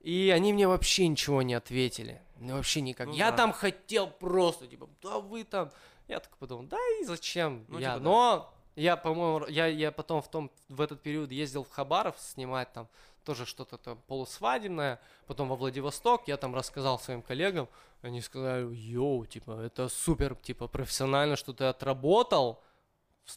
И 0.00 0.30
они 0.34 0.52
мне 0.52 0.68
вообще 0.68 1.08
ничего 1.08 1.40
не 1.40 1.54
ответили. 1.54 2.20
Ну, 2.38 2.56
вообще 2.56 2.82
никак. 2.82 3.06
Ну 3.08 3.14
я 3.14 3.30
да. 3.30 3.36
там 3.38 3.52
хотел 3.52 4.08
просто, 4.08 4.66
типа, 4.66 4.88
да 5.02 5.18
вы 5.18 5.42
там. 5.44 5.70
Я 6.06 6.20
так 6.20 6.36
подумал, 6.36 6.64
да 6.64 6.78
и 7.00 7.04
зачем? 7.04 7.64
Ну, 7.68 7.78
я, 7.78 7.94
типа, 7.94 7.98
да. 7.98 8.04
но 8.04 8.54
я, 8.76 8.96
по-моему, 8.96 9.46
я, 9.48 9.66
я 9.66 9.90
потом 9.90 10.22
в 10.22 10.30
том, 10.30 10.50
в 10.68 10.80
этот 10.80 11.02
период 11.02 11.32
ездил 11.32 11.64
в 11.64 11.70
Хабаров 11.70 12.16
снимать 12.18 12.72
там 12.72 12.88
тоже 13.26 13.44
что-то 13.44 13.76
там 13.76 13.98
полусвадебное, 14.06 15.00
потом 15.26 15.48
во 15.48 15.56
Владивосток, 15.56 16.28
я 16.28 16.36
там 16.36 16.54
рассказал 16.54 16.98
своим 16.98 17.22
коллегам, 17.22 17.68
они 18.02 18.20
сказали, 18.22 18.72
йоу, 18.74 19.26
типа, 19.26 19.60
это 19.60 19.88
супер, 19.88 20.36
типа, 20.36 20.68
профессионально, 20.68 21.36
что 21.36 21.52
ты 21.52 21.64
отработал 21.64 22.62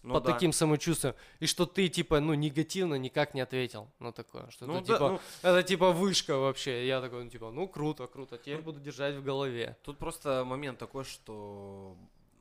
Ну 0.04 0.14
по 0.14 0.22
да. 0.22 0.34
таким 0.34 0.54
самочувствием, 0.54 1.16
и 1.40 1.48
что 1.48 1.66
ты, 1.66 1.90
типа, 1.90 2.20
ну, 2.20 2.36
негативно 2.36 2.96
никак 2.96 3.34
не 3.34 3.42
ответил 3.42 3.88
на 4.00 4.12
такое, 4.14 4.48
что 4.52 4.68
Ну 4.68 4.78
это, 4.78 4.86
да, 4.86 4.94
типа, 4.94 5.10
ну, 5.10 5.20
это, 5.50 5.64
типа, 5.64 5.92
вышка 5.92 6.38
вообще, 6.38 6.88
я 6.88 7.02
такой, 7.02 7.24
ну, 7.24 7.30
типа, 7.32 7.50
ну, 7.52 7.68
круто, 7.68 8.06
круто, 8.06 8.38
теперь 8.38 8.62
буду 8.62 8.80
держать 8.80 9.16
в 9.16 9.24
голове. 9.24 9.76
Тут 9.84 9.98
просто 9.98 10.46
момент 10.46 10.78
такой, 10.78 11.04
что 11.04 11.96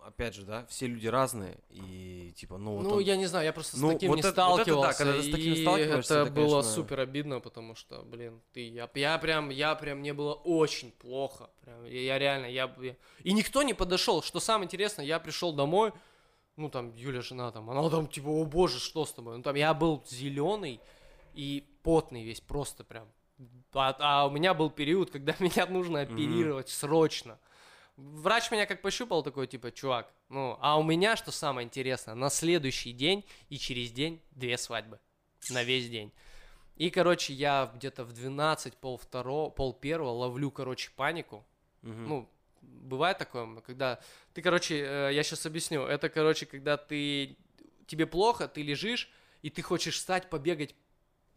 опять 0.05 0.35
же, 0.35 0.45
да, 0.45 0.65
все 0.67 0.87
люди 0.87 1.07
разные, 1.07 1.59
и 1.71 2.33
типа, 2.37 2.59
ну 2.59 2.77
вот 2.77 2.83
ну, 2.85 2.91
он- 2.97 3.03
я 3.03 3.17
не 3.17 3.27
знаю, 3.27 3.45
я 3.47 3.53
просто 3.53 3.77
с 3.77 3.81
Ну, 3.81 3.93
таким 3.93 4.09
вот 4.11 4.17
не 4.17 4.21
это- 4.21 4.29
вот 4.47 4.61
это 4.61 4.71
да, 4.71 4.93
сталкивался, 4.93 4.99
когда 4.99 5.13
ты 5.15 5.23
с 5.23 5.31
таким 5.31 5.57
сталкиваешься, 5.57 6.15
это 6.15 6.23
это, 6.23 6.33
было 6.33 6.61
конечно- 6.61 6.73
супер 6.75 7.01
обидно, 7.01 7.41
потому 7.41 7.75
что, 7.75 8.03
блин, 8.03 8.41
ты, 8.53 8.69
я, 8.69 8.89
я 8.95 9.19
прям, 9.19 9.51
я 9.51 9.75
прям, 9.75 9.99
мне 9.99 10.13
было 10.15 10.35
очень 10.35 10.93
плохо, 10.93 11.51
прям, 11.63 11.85
я, 11.85 12.01
я 12.01 12.19
реально, 12.19 12.47
я, 12.47 12.75
я- 12.81 12.97
и 13.23 13.33
никто 13.33 13.63
не 13.63 13.75
подошел, 13.75 14.23
что 14.23 14.41
самое 14.41 14.65
интересное, 14.67 15.05
я 15.05 15.19
пришел 15.21 15.53
домой, 15.53 15.93
ну, 16.57 16.69
там, 16.71 16.93
Юля, 16.97 17.21
жена, 17.23 17.51
там, 17.53 17.71
она 17.71 17.89
там, 17.91 18.07
типа, 18.09 18.29
о 18.29 18.45
боже, 18.45 18.81
что 18.81 19.05
с 19.05 19.13
тобой, 19.13 19.37
ну, 19.37 19.43
там, 19.43 19.55
я 19.57 19.73
был 19.75 20.03
зеленый 20.09 20.81
и 21.35 21.65
потный 21.83 22.25
весь, 22.25 22.41
просто 22.41 22.83
прям, 22.85 23.07
а, 23.73 23.95
а 24.01 24.27
у 24.27 24.31
меня 24.31 24.55
был 24.55 24.69
период, 24.71 25.11
когда 25.11 25.35
меня 25.39 25.67
нужно 25.67 26.01
оперировать 26.01 26.69
срочно. 26.69 27.39
Врач 27.99 28.53
меня 28.53 28.65
как 28.67 28.81
пощупал, 28.81 29.25
такой, 29.25 29.49
типа, 29.49 29.73
чувак, 29.73 30.13
ну, 30.29 30.57
а 30.61 30.79
у 30.79 30.85
меня, 30.85 31.17
что 31.17 31.33
самое 31.33 31.67
интересное, 31.67 32.15
на 32.15 32.31
следующий 32.31 32.93
день 32.93 33.25
и 33.49 33.59
через 33.59 33.91
день 33.91 34.23
две 34.31 34.57
свадьбы. 34.57 35.01
На 35.51 35.65
весь 35.65 35.91
день. 35.91 36.13
И, 36.77 36.91
короче, 36.91 37.33
я 37.33 37.73
где-то 37.75 38.05
в 38.05 38.13
12, 38.13 38.77
пол 38.77 38.99
второго, 38.99 39.51
пол 39.51 39.73
первого 39.73 40.11
ловлю, 40.11 40.53
короче, 40.53 40.93
панику. 40.95 41.45
Мгм. 41.83 42.09
Ну, 42.09 42.29
бывает 42.63 43.19
такое, 43.19 43.61
когда 43.63 43.99
ты, 44.33 44.43
короче, 44.43 44.79
э, 44.79 45.11
я 45.13 45.25
сейчас 45.25 45.45
объясню. 45.45 45.83
Это, 45.83 46.09
короче, 46.09 46.47
когда 46.47 46.77
ты 46.77 47.37
тебе 47.89 48.07
плохо, 48.07 48.47
ты 48.47 48.63
лежишь, 48.63 49.11
и 49.43 49.51
ты 49.51 49.61
хочешь 49.61 49.97
встать, 49.97 50.31
побегать, 50.31 50.77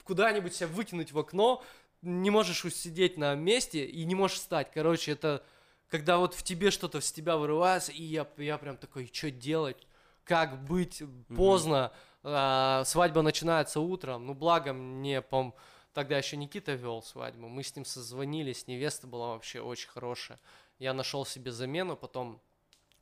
куда-нибудь 0.04 0.54
себя 0.54 0.68
выкинуть 0.68 1.12
в 1.12 1.18
окно, 1.18 1.64
не 2.04 2.30
можешь 2.30 2.66
усидеть 2.66 3.18
на 3.18 3.34
месте 3.34 3.84
и 3.84 4.06
не 4.06 4.14
можешь 4.14 4.38
встать. 4.38 4.70
Короче, 4.72 5.14
это 5.14 5.44
когда 5.92 6.18
вот 6.18 6.34
в 6.34 6.42
тебе 6.42 6.72
что-то 6.72 7.02
с 7.02 7.12
тебя 7.12 7.36
вырывается, 7.38 7.92
и 7.92 8.02
я, 8.02 8.26
я 8.38 8.58
прям 8.58 8.78
такой, 8.78 9.10
что 9.14 9.30
делать? 9.30 9.86
Как 10.24 10.64
быть? 10.64 11.04
Поздно, 11.36 11.92
а, 12.24 12.84
свадьба 12.86 13.22
начинается 13.22 13.82
утром. 13.82 14.26
Ну, 14.26 14.34
благо 14.34 14.72
мне, 14.72 15.22
пом 15.22 15.54
тогда 15.94 16.18
еще 16.18 16.38
Никита 16.38 16.72
вел 16.74 17.02
свадьбу. 17.04 17.50
Мы 17.50 17.64
с 17.64 17.76
ним 17.76 17.84
созвонились, 17.84 18.68
невеста 18.68 19.06
была 19.06 19.34
вообще 19.34 19.60
очень 19.60 19.90
хорошая. 19.90 20.40
Я 20.80 20.94
нашел 20.94 21.26
себе 21.26 21.52
замену, 21.52 21.98
потом 21.98 22.40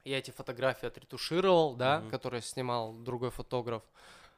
я 0.03 0.17
эти 0.17 0.31
фотографии 0.31 0.87
отретушировал, 0.87 1.75
да, 1.75 1.99
Мгм. 1.99 2.09
которые 2.09 2.41
снимал 2.41 2.93
другой 2.93 3.29
фотограф. 3.29 3.83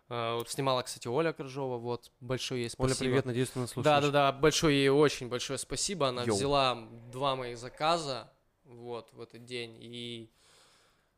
Э, 0.09 0.35
вот 0.35 0.49
снимала, 0.49 0.81
кстати, 0.81 1.07
Оля 1.07 1.31
Крыжова, 1.31 1.77
вот, 1.77 2.11
большое 2.19 2.63
ей 2.63 2.69
спасибо. 2.69 2.91
Оля, 2.91 2.95
привет, 2.99 3.25
надеюсь, 3.25 3.49
ты 3.51 3.59
нас 3.59 3.69
слушаешь. 3.71 4.03
да, 4.03 4.11
да, 4.11 4.31
большое 4.33 4.75
ей 4.77 4.89
очень 4.89 5.29
большое 5.29 5.57
спасибо. 5.57 6.09
Она 6.09 6.23
Йоу. 6.23 6.35
взяла 6.35 6.75
два 7.11 7.37
моих 7.37 7.57
заказа 7.57 8.29
вот 8.63 9.11
в 9.13 9.21
этот 9.21 9.45
день. 9.45 9.77
И 9.81 10.29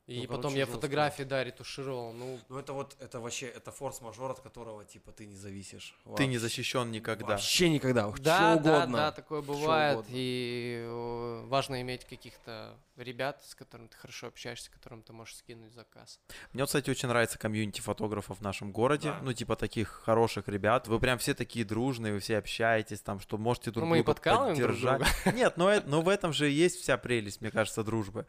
И 0.06 0.20
Ну, 0.20 0.26
потом 0.28 0.42
короче, 0.42 0.58
я 0.58 0.64
жестко. 0.66 0.80
фотографии, 0.80 1.22
да, 1.22 1.42
ретушировал. 1.42 2.12
Ну, 2.12 2.38
Ну 2.50 2.58
это 2.58 2.74
вот, 2.74 2.94
это 3.00 3.20
вообще, 3.20 3.46
это 3.46 3.72
форс-мажор, 3.72 4.32
от 4.32 4.40
которого, 4.40 4.84
типа, 4.84 5.12
ты 5.12 5.24
не 5.24 5.34
зависишь. 5.34 5.96
Ты 6.16 6.26
не 6.26 6.34
Вообще. 6.36 6.38
защищен 6.40 6.90
никогда. 6.90 7.26
Вообще 7.26 7.70
никогда. 7.70 8.08
да, 8.10 8.14
что 8.14 8.22
да, 8.22 8.54
угодно. 8.56 8.96
да, 8.98 9.12
такое 9.12 9.42
Что 9.42 9.52
бывает. 9.52 10.04
И 10.10 10.84
э, 10.86 11.44
важно 11.46 11.80
иметь 11.80 12.04
каких-то 12.04 12.76
ребят, 12.96 13.42
с 13.46 13.54
которыми 13.54 13.86
ты 13.88 13.96
хорошо 13.96 14.26
общаешься, 14.26 14.70
которым 14.70 15.02
ты 15.02 15.14
можешь 15.14 15.36
скинуть 15.36 15.72
заказ. 15.72 16.20
Мне, 16.52 16.66
кстати, 16.66 16.90
очень 16.90 17.08
нравится 17.08 17.38
комьюнити 17.38 17.80
фотографов 17.80 18.40
в 18.40 18.42
нашем 18.42 18.72
городе. 18.72 19.08
Да. 19.08 19.20
Ну, 19.22 19.32
типа 19.32 19.56
таких 19.56 19.88
хороших 19.88 20.48
ребят. 20.48 20.86
Вы 20.86 21.00
прям 21.00 21.16
все 21.18 21.32
такие 21.32 21.64
дружные, 21.64 22.12
вы 22.12 22.18
все 22.20 22.36
общаетесь, 22.36 23.00
там, 23.00 23.20
что 23.20 23.38
можете 23.38 23.70
друг 23.70 23.84
Ну, 23.84 23.90
мы 23.90 24.00
и 24.00 24.02
друга 24.04 24.20
друг 24.22 24.38
поддержать. 24.48 24.98
друга. 25.24 25.32
Нет, 25.38 25.56
но, 25.56 25.70
это- 25.70 25.88
но 25.88 26.02
в 26.02 26.10
этом 26.10 26.34
же 26.34 26.50
есть 26.50 26.78
вся 26.82 26.98
прелесть, 26.98 27.40
мне 27.40 27.50
кажется, 27.50 27.82
дружбы. 27.82 28.26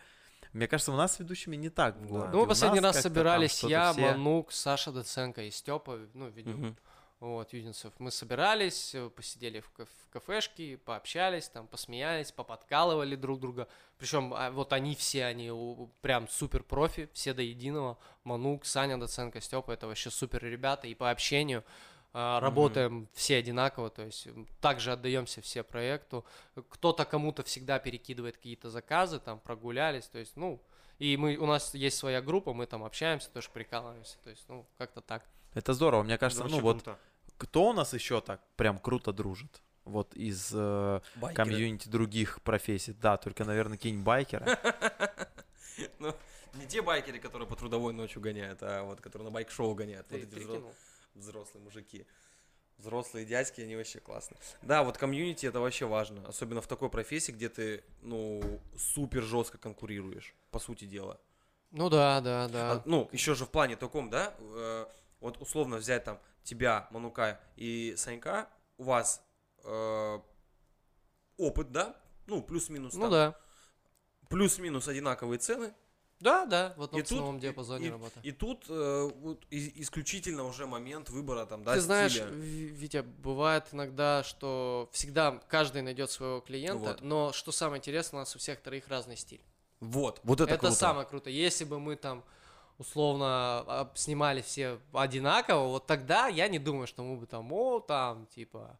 Мне 0.55 0.69
кажется, 0.69 0.93
у 0.93 0.95
нас 0.95 1.15
с 1.15 1.19
ведущими 1.19 1.57
не 1.57 1.69
так 1.69 1.97
в 1.97 2.07
городе. 2.07 2.29
Ну, 2.31 2.39
мы 2.41 2.47
последний 2.47 2.79
раз 2.79 3.01
собирались 3.01 3.61
я, 3.63 3.91
все- 3.91 4.01
Манук, 4.01 4.53
Саша 4.53 4.91
Доценко 4.93 5.41
и 5.43 5.51
Степа, 5.51 5.99
ну, 6.13 6.29
ведем. 6.29 6.53
Мгм. 6.53 6.77
Вот, 7.19 7.51
Юдинцев. 7.53 7.91
Мы 7.99 8.09
собирались, 8.11 8.95
э, 8.95 9.09
посидели 9.09 9.59
в, 9.59 9.69
каф- 9.71 9.87
в 10.05 10.09
кафешке, 10.11 10.77
пообщались, 10.77 11.49
там, 11.49 11.67
посмеялись, 11.67 12.31
поподкалывали 12.31 13.15
друг 13.17 13.39
друга. 13.41 13.67
Причем 13.97 14.33
вот 14.53 14.71
они 14.71 14.95
все, 14.95 15.25
они 15.25 15.51
прям 16.01 16.27
супер 16.29 16.63
профи, 16.63 17.09
все 17.13 17.33
до 17.33 17.41
единого. 17.41 17.97
Манук, 18.23 18.65
Саня 18.65 18.97
Доценко, 18.97 19.41
Степа, 19.41 19.71
это 19.71 19.87
вообще 19.87 20.09
супер 20.09 20.43
ребята. 20.43 20.87
И 20.87 20.93
по 20.93 21.09
общению 21.11 21.63
а, 22.17 22.39
работаем 22.39 23.09
все 23.13 23.35
одинаково, 23.35 23.89
то 23.89 24.03
есть 24.03 24.29
также 24.61 24.93
отдаемся 24.93 25.41
все 25.41 25.63
проекту. 25.63 26.25
Кто-то 26.69 27.03
кому-то 27.03 27.43
всегда 27.43 27.77
перекидывает 27.77 28.37
какие-то 28.37 28.69
заказы, 28.69 29.19
там, 29.19 29.39
прогулялись, 29.39 30.05
то 30.07 30.17
есть, 30.17 30.37
ну... 30.37 30.61
И 30.97 31.17
мы, 31.17 31.35
у 31.35 31.45
нас 31.45 31.73
есть 31.73 31.97
своя 31.97 32.21
группа, 32.21 32.53
мы 32.53 32.67
там 32.67 32.85
общаемся, 32.85 33.29
тоже 33.29 33.49
прикалываемся. 33.51 34.15
То 34.23 34.29
есть, 34.29 34.45
ну, 34.47 34.65
как-то 34.77 35.01
так. 35.01 35.25
Это 35.53 35.73
здорово. 35.73 36.03
Мне 36.03 36.17
кажется, 36.17 36.45
Это 36.45 36.53
ну 36.53 36.61
вот 36.61 36.83
круто. 36.83 36.97
кто 37.37 37.69
у 37.71 37.73
нас 37.73 37.93
еще 37.93 38.21
так 38.21 38.39
прям 38.55 38.79
круто 38.79 39.11
дружит? 39.11 39.61
Вот 39.83 40.15
из 40.15 40.51
э, 40.53 41.01
Байкеры. 41.15 41.49
комьюнити 41.49 41.89
других 41.89 42.41
профессий. 42.43 42.93
Да, 42.93 43.17
только, 43.17 43.43
наверное, 43.43 43.77
какие-нибудь 43.77 44.05
байкеры. 44.05 44.57
Ну, 45.99 46.15
не 46.53 46.65
те 46.67 46.81
байкеры, 46.81 47.19
которые 47.19 47.49
по 47.49 47.57
трудовой 47.57 47.91
ночью 47.91 48.21
гоняют, 48.21 48.59
а 48.63 48.83
вот 48.83 49.01
которые 49.01 49.25
на 49.25 49.31
байк-шоу 49.31 49.75
гоняют. 49.75 50.07
Ты 50.07 50.19
вот 50.19 50.33
эти? 50.33 50.94
Взрослые 51.15 51.63
мужики. 51.63 52.05
Взрослые 52.77 53.25
дядьки, 53.25 53.61
они 53.61 53.75
вообще 53.75 53.99
классные. 53.99 54.37
Да, 54.61 54.83
вот 54.83 54.97
комьюнити 54.97 55.45
это 55.45 55.61
вообще 55.61 55.85
важно. 55.85 56.27
Особенно 56.27 56.61
в 56.61 56.67
такой 56.67 56.89
профессии, 56.89 57.31
где 57.31 57.47
ты, 57.47 57.83
ну, 58.01 58.61
супер 58.77 59.23
жестко 59.23 59.57
конкурируешь, 59.57 60.35
по 60.51 60.59
сути 60.59 60.85
дела. 60.85 61.19
Ну 61.71 61.89
да, 61.89 62.19
да, 62.21 62.47
да. 62.49 62.71
А, 62.73 62.83
ну, 62.85 63.09
еще 63.11 63.33
же 63.33 63.45
в 63.45 63.49
плане 63.49 63.75
таком, 63.77 64.09
да, 64.09 64.35
э, 64.39 64.85
вот 65.19 65.41
условно 65.41 65.77
взять 65.77 66.03
там 66.03 66.19
тебя, 66.43 66.87
Манука 66.91 67.39
и 67.55 67.95
Санька, 67.97 68.49
у 68.77 68.83
вас 68.83 69.25
э, 69.63 70.19
опыт, 71.37 71.71
да, 71.71 71.95
ну, 72.27 72.41
плюс-минус 72.41 72.93
ну 72.93 73.01
там, 73.01 73.11
да. 73.11 73.39
плюс-минус 74.29 74.87
одинаковые 74.87 75.39
цены, 75.39 75.73
Да, 76.21 76.45
да, 76.45 76.73
в 76.77 76.83
одном 76.83 77.01
И 77.01 77.03
тут- 77.03 77.09
ценовом 77.09 77.37
и- 77.37 77.41
диапазоне 77.41 77.87
и- 77.87 77.91
работа. 77.91 78.19
И 78.23 78.31
тут 78.31 78.65
э, 78.69 79.11
вот 79.19 79.43
и- 79.49 79.81
исключительно 79.81 80.45
уже 80.45 80.65
момент 80.65 81.09
выбора 81.09 81.45
там, 81.45 81.63
да, 81.63 81.73
Ты 81.73 81.81
знаешь, 81.81 82.13
стиля. 82.13 82.27
Витя, 82.27 83.01
бывает 83.01 83.65
иногда, 83.73 84.23
что 84.23 84.89
всегда 84.93 85.39
каждый 85.49 85.81
найдет 85.81 86.09
своего 86.09 86.39
клиента, 86.39 86.77
Вот. 86.91 87.01
но 87.01 87.33
что 87.33 87.51
самое 87.51 87.79
интересное, 87.79 88.17
у 88.19 88.21
нас 88.21 88.35
у 88.35 88.39
всех 88.39 88.61
троих 88.61 88.87
разный 88.87 89.17
стиль. 89.17 89.41
Вот, 89.81 90.21
вот 90.23 90.39
это, 90.39 90.51
Это, 90.53 90.59
круто. 90.61 90.75
самое 90.75 91.05
круто. 91.05 91.29
Если 91.29 91.65
бы 91.65 91.79
мы 91.81 91.95
там 91.97 92.23
условно 92.77 93.25
а, 93.67 93.91
снимали 93.95 94.41
все 94.41 94.79
одинаково, 94.93 95.67
вот 95.67 95.85
тогда 95.85 96.27
я 96.27 96.47
не 96.47 96.59
думаю, 96.59 96.87
что 96.87 97.03
мы 97.03 97.17
бы 97.17 97.25
там, 97.25 97.51
о, 97.51 97.79
там, 97.81 98.25
типа, 98.27 98.77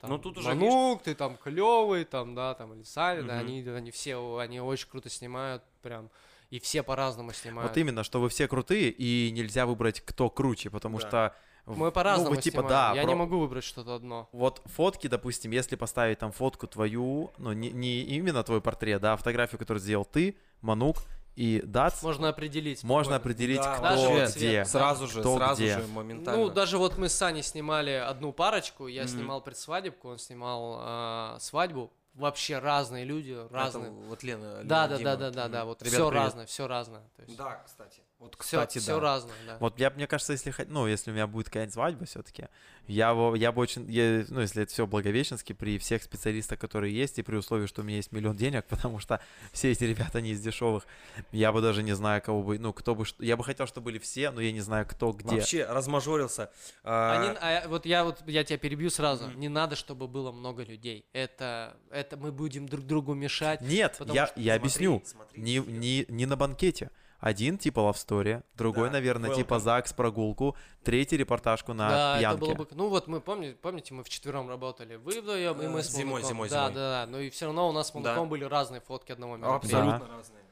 там, 0.00 0.10
Ну, 0.10 0.18
тут 0.18 0.38
уже, 0.38 0.48
Манук, 0.54 1.02
ты 1.02 1.14
там 1.14 1.36
клевый, 1.36 2.04
там, 2.04 2.34
да, 2.34 2.54
там, 2.54 2.72
или 2.74 2.82
Саня, 2.82 3.22
да, 3.22 3.34
Мгм. 3.36 3.40
они, 3.46 3.60
они 3.68 3.90
все, 3.90 4.36
они 4.38 4.60
очень 4.60 4.88
круто 4.88 5.10
снимают, 5.10 5.62
прям, 5.82 6.10
и 6.50 6.58
все 6.60 6.82
по-разному 6.82 7.32
снимают. 7.32 7.70
Вот 7.70 7.76
именно, 7.78 8.02
что 8.04 8.20
вы 8.20 8.28
все 8.28 8.48
крутые, 8.48 8.90
и 8.90 9.30
нельзя 9.30 9.66
выбрать, 9.66 10.00
кто 10.00 10.28
круче, 10.30 10.70
потому 10.70 10.98
Да. 10.98 11.06
что... 11.08 11.34
Мы 11.66 11.86
ну, 11.86 11.92
по-разному 11.92 12.30
вы, 12.34 12.36
типа, 12.42 12.62
снимаем. 12.62 12.68
да, 12.68 12.92
я 12.94 13.02
про- 13.02 13.08
не 13.10 13.14
могу 13.14 13.38
выбрать 13.38 13.62
что-то 13.62 13.94
одно. 13.94 14.28
Вот 14.32 14.60
фотки, 14.64 15.06
допустим, 15.06 15.52
если 15.52 15.76
поставить 15.76 16.18
там 16.18 16.32
фотку 16.32 16.66
твою, 16.66 17.30
ну, 17.38 17.52
не, 17.52 17.70
не 17.70 18.00
именно 18.00 18.42
твой 18.42 18.60
портрет, 18.60 19.00
да, 19.02 19.12
а 19.12 19.16
фотографию, 19.16 19.58
которую 19.58 19.80
сделал 19.80 20.04
ты, 20.04 20.36
Манук 20.62 20.96
и 21.36 21.62
Дац, 21.64 22.02
Можно 22.02 22.30
определить. 22.30 22.82
можно 22.82 23.14
спокойно. 23.16 23.16
определить, 23.16 23.60
Да, 23.60 23.74
кто 23.74 23.82
Даже 23.84 24.08
вот 24.08 24.14
где. 24.22 24.26
цвет, 24.26 24.68
Сразу 24.68 25.06
же, 25.06 25.20
Кто 25.20 25.36
сразу 25.36 25.62
где. 25.62 25.78
же, 25.78 25.86
моментально. 25.86 26.40
Ну, 26.44 26.50
даже 26.50 26.76
вот 26.78 26.98
мы 26.98 27.08
с 27.08 27.12
Саней 27.14 27.42
снимали 27.44 27.90
одну 27.92 28.32
парочку, 28.32 28.88
я 28.88 29.02
Мгм. 29.02 29.10
снимал 29.10 29.40
предсвадебку, 29.42 30.08
он 30.08 30.18
снимал 30.18 30.78
а, 30.80 31.36
свадьбу. 31.40 31.92
Вообще 32.20 32.58
разные 32.58 33.04
люди, 33.04 33.32
Это 33.32 33.52
разные. 33.54 33.90
вот 33.90 34.22
Лена, 34.22 34.58
Лена, 34.58 34.64
Да, 34.64 34.88
да, 34.88 34.98
да, 34.98 35.16
да, 35.16 35.30
да, 35.30 35.48
да, 35.48 35.64
вот 35.64 35.82
Ребята, 35.82 35.96
все 35.96 36.08
привет. 36.08 36.24
разное, 36.24 36.46
все 36.46 36.66
разное. 36.68 37.02
То 37.16 37.22
есть 37.22 37.36
Да, 37.36 37.62
кстати. 37.66 38.02
Вот, 38.20 38.34
все, 38.38 38.58
кстати, 38.58 38.78
все 38.78 38.96
да. 38.96 39.00
разное, 39.00 39.34
да. 39.46 39.56
Вот 39.60 39.80
я, 39.80 39.88
мне 39.88 40.06
кажется, 40.06 40.32
если, 40.34 40.54
ну, 40.68 40.86
если 40.86 41.10
у 41.10 41.14
меня 41.14 41.26
будет 41.26 41.46
какая-нибудь 41.46 41.72
свадьба 41.72 42.04
все-таки, 42.04 42.48
я, 42.86 43.12
я 43.34 43.50
бы 43.50 43.62
очень, 43.62 43.90
я- 43.90 44.26
ну, 44.28 44.42
если 44.42 44.62
это 44.64 44.70
все 44.72 44.86
благовещенски, 44.86 45.54
при 45.54 45.78
всех 45.78 46.02
специалистах, 46.02 46.58
которые 46.58 46.94
есть, 46.94 47.18
и 47.18 47.22
при 47.22 47.36
условии, 47.36 47.66
что 47.66 47.80
у 47.80 47.84
меня 47.84 47.96
есть 47.96 48.12
миллион 48.12 48.36
денег, 48.36 48.66
потому 48.68 48.98
что 48.98 49.20
все 49.52 49.70
эти 49.72 49.84
ребята 49.84 50.20
не 50.20 50.32
из 50.32 50.40
дешевых, 50.42 50.86
я 51.32 51.50
бы 51.50 51.62
даже 51.62 51.82
не 51.82 51.94
знаю, 51.94 52.20
кого 52.20 52.42
бы, 52.42 52.58
ну, 52.58 52.74
кто 52.74 52.94
бы, 52.94 53.06
я 53.20 53.38
бы 53.38 53.42
хотел, 53.42 53.66
чтобы 53.66 53.86
были 53.86 53.98
все, 53.98 54.30
но 54.30 54.42
я 54.42 54.52
не 54.52 54.60
знаю, 54.60 54.86
кто 54.86 55.12
где. 55.12 55.36
Вообще 55.36 55.64
размажорился. 55.64 56.50
А 56.84 57.22
не- 57.32 57.38
а 57.40 57.68
вот 57.68 57.86
я 57.86 58.04
вот 58.04 58.22
я 58.26 58.44
тебя 58.44 58.58
перебью 58.58 58.90
сразу. 58.90 59.28
Мгм. 59.28 59.40
Не 59.40 59.48
надо, 59.48 59.76
чтобы 59.76 60.08
было 60.08 60.30
много 60.30 60.62
людей. 60.62 61.06
Это 61.14 61.74
это 61.90 62.18
мы 62.18 62.32
будем 62.32 62.68
друг 62.68 62.84
другу 62.84 63.14
мешать. 63.14 63.62
Нет, 63.62 63.96
я, 64.08 64.26
что- 64.26 64.38
я 64.40 64.52
смотри, 64.52 64.52
объясню. 64.52 65.02
смотри, 65.06 65.40
Не, 65.40 65.58
не, 65.60 66.04
не 66.08 66.26
на 66.26 66.36
банкете. 66.36 66.90
Один 67.20 67.58
типа 67.58 67.80
Love 67.80 67.94
Story, 67.94 68.42
другой, 68.54 68.88
Да, 68.88 68.92
наверное, 68.94 69.34
типа 69.34 69.54
welcome. 69.54 69.60
ЗАГС 69.60 69.92
прогулку, 69.92 70.56
третий 70.82 71.16
репортажку 71.18 71.74
на 71.74 71.88
да, 71.88 72.18
пьянке. 72.18 72.36
это 72.46 72.54
было 72.56 72.64
бы. 72.64 72.68
Ну 72.72 72.88
вот 72.88 73.06
мы 73.08 73.20
помните, 73.20 73.56
помните, 73.60 73.92
мы 73.94 74.02
вчетвером 74.04 74.48
работали. 74.48 74.96
Вы 74.96 75.20
вдвоем 75.20 75.60
и 75.60 75.68
мы 75.68 75.82
с 75.82 75.90
зимой, 75.90 76.22
Мануком. 76.22 76.28
зимой, 76.30 76.48
Да, 76.48 76.68
зимой. 76.68 76.74
да, 76.74 77.04
да. 77.06 77.10
Но 77.12 77.18
и 77.20 77.28
все 77.30 77.44
равно 77.46 77.68
у 77.68 77.72
нас 77.72 77.88
с 77.88 77.92
Да. 77.92 78.24
Были 78.24 78.44
разные 78.44 78.80
фотки 78.80 79.12
одного 79.12 79.36
мероприятия. 79.36 79.76
Абсолютно 79.76 80.16
разные. 80.16 80.44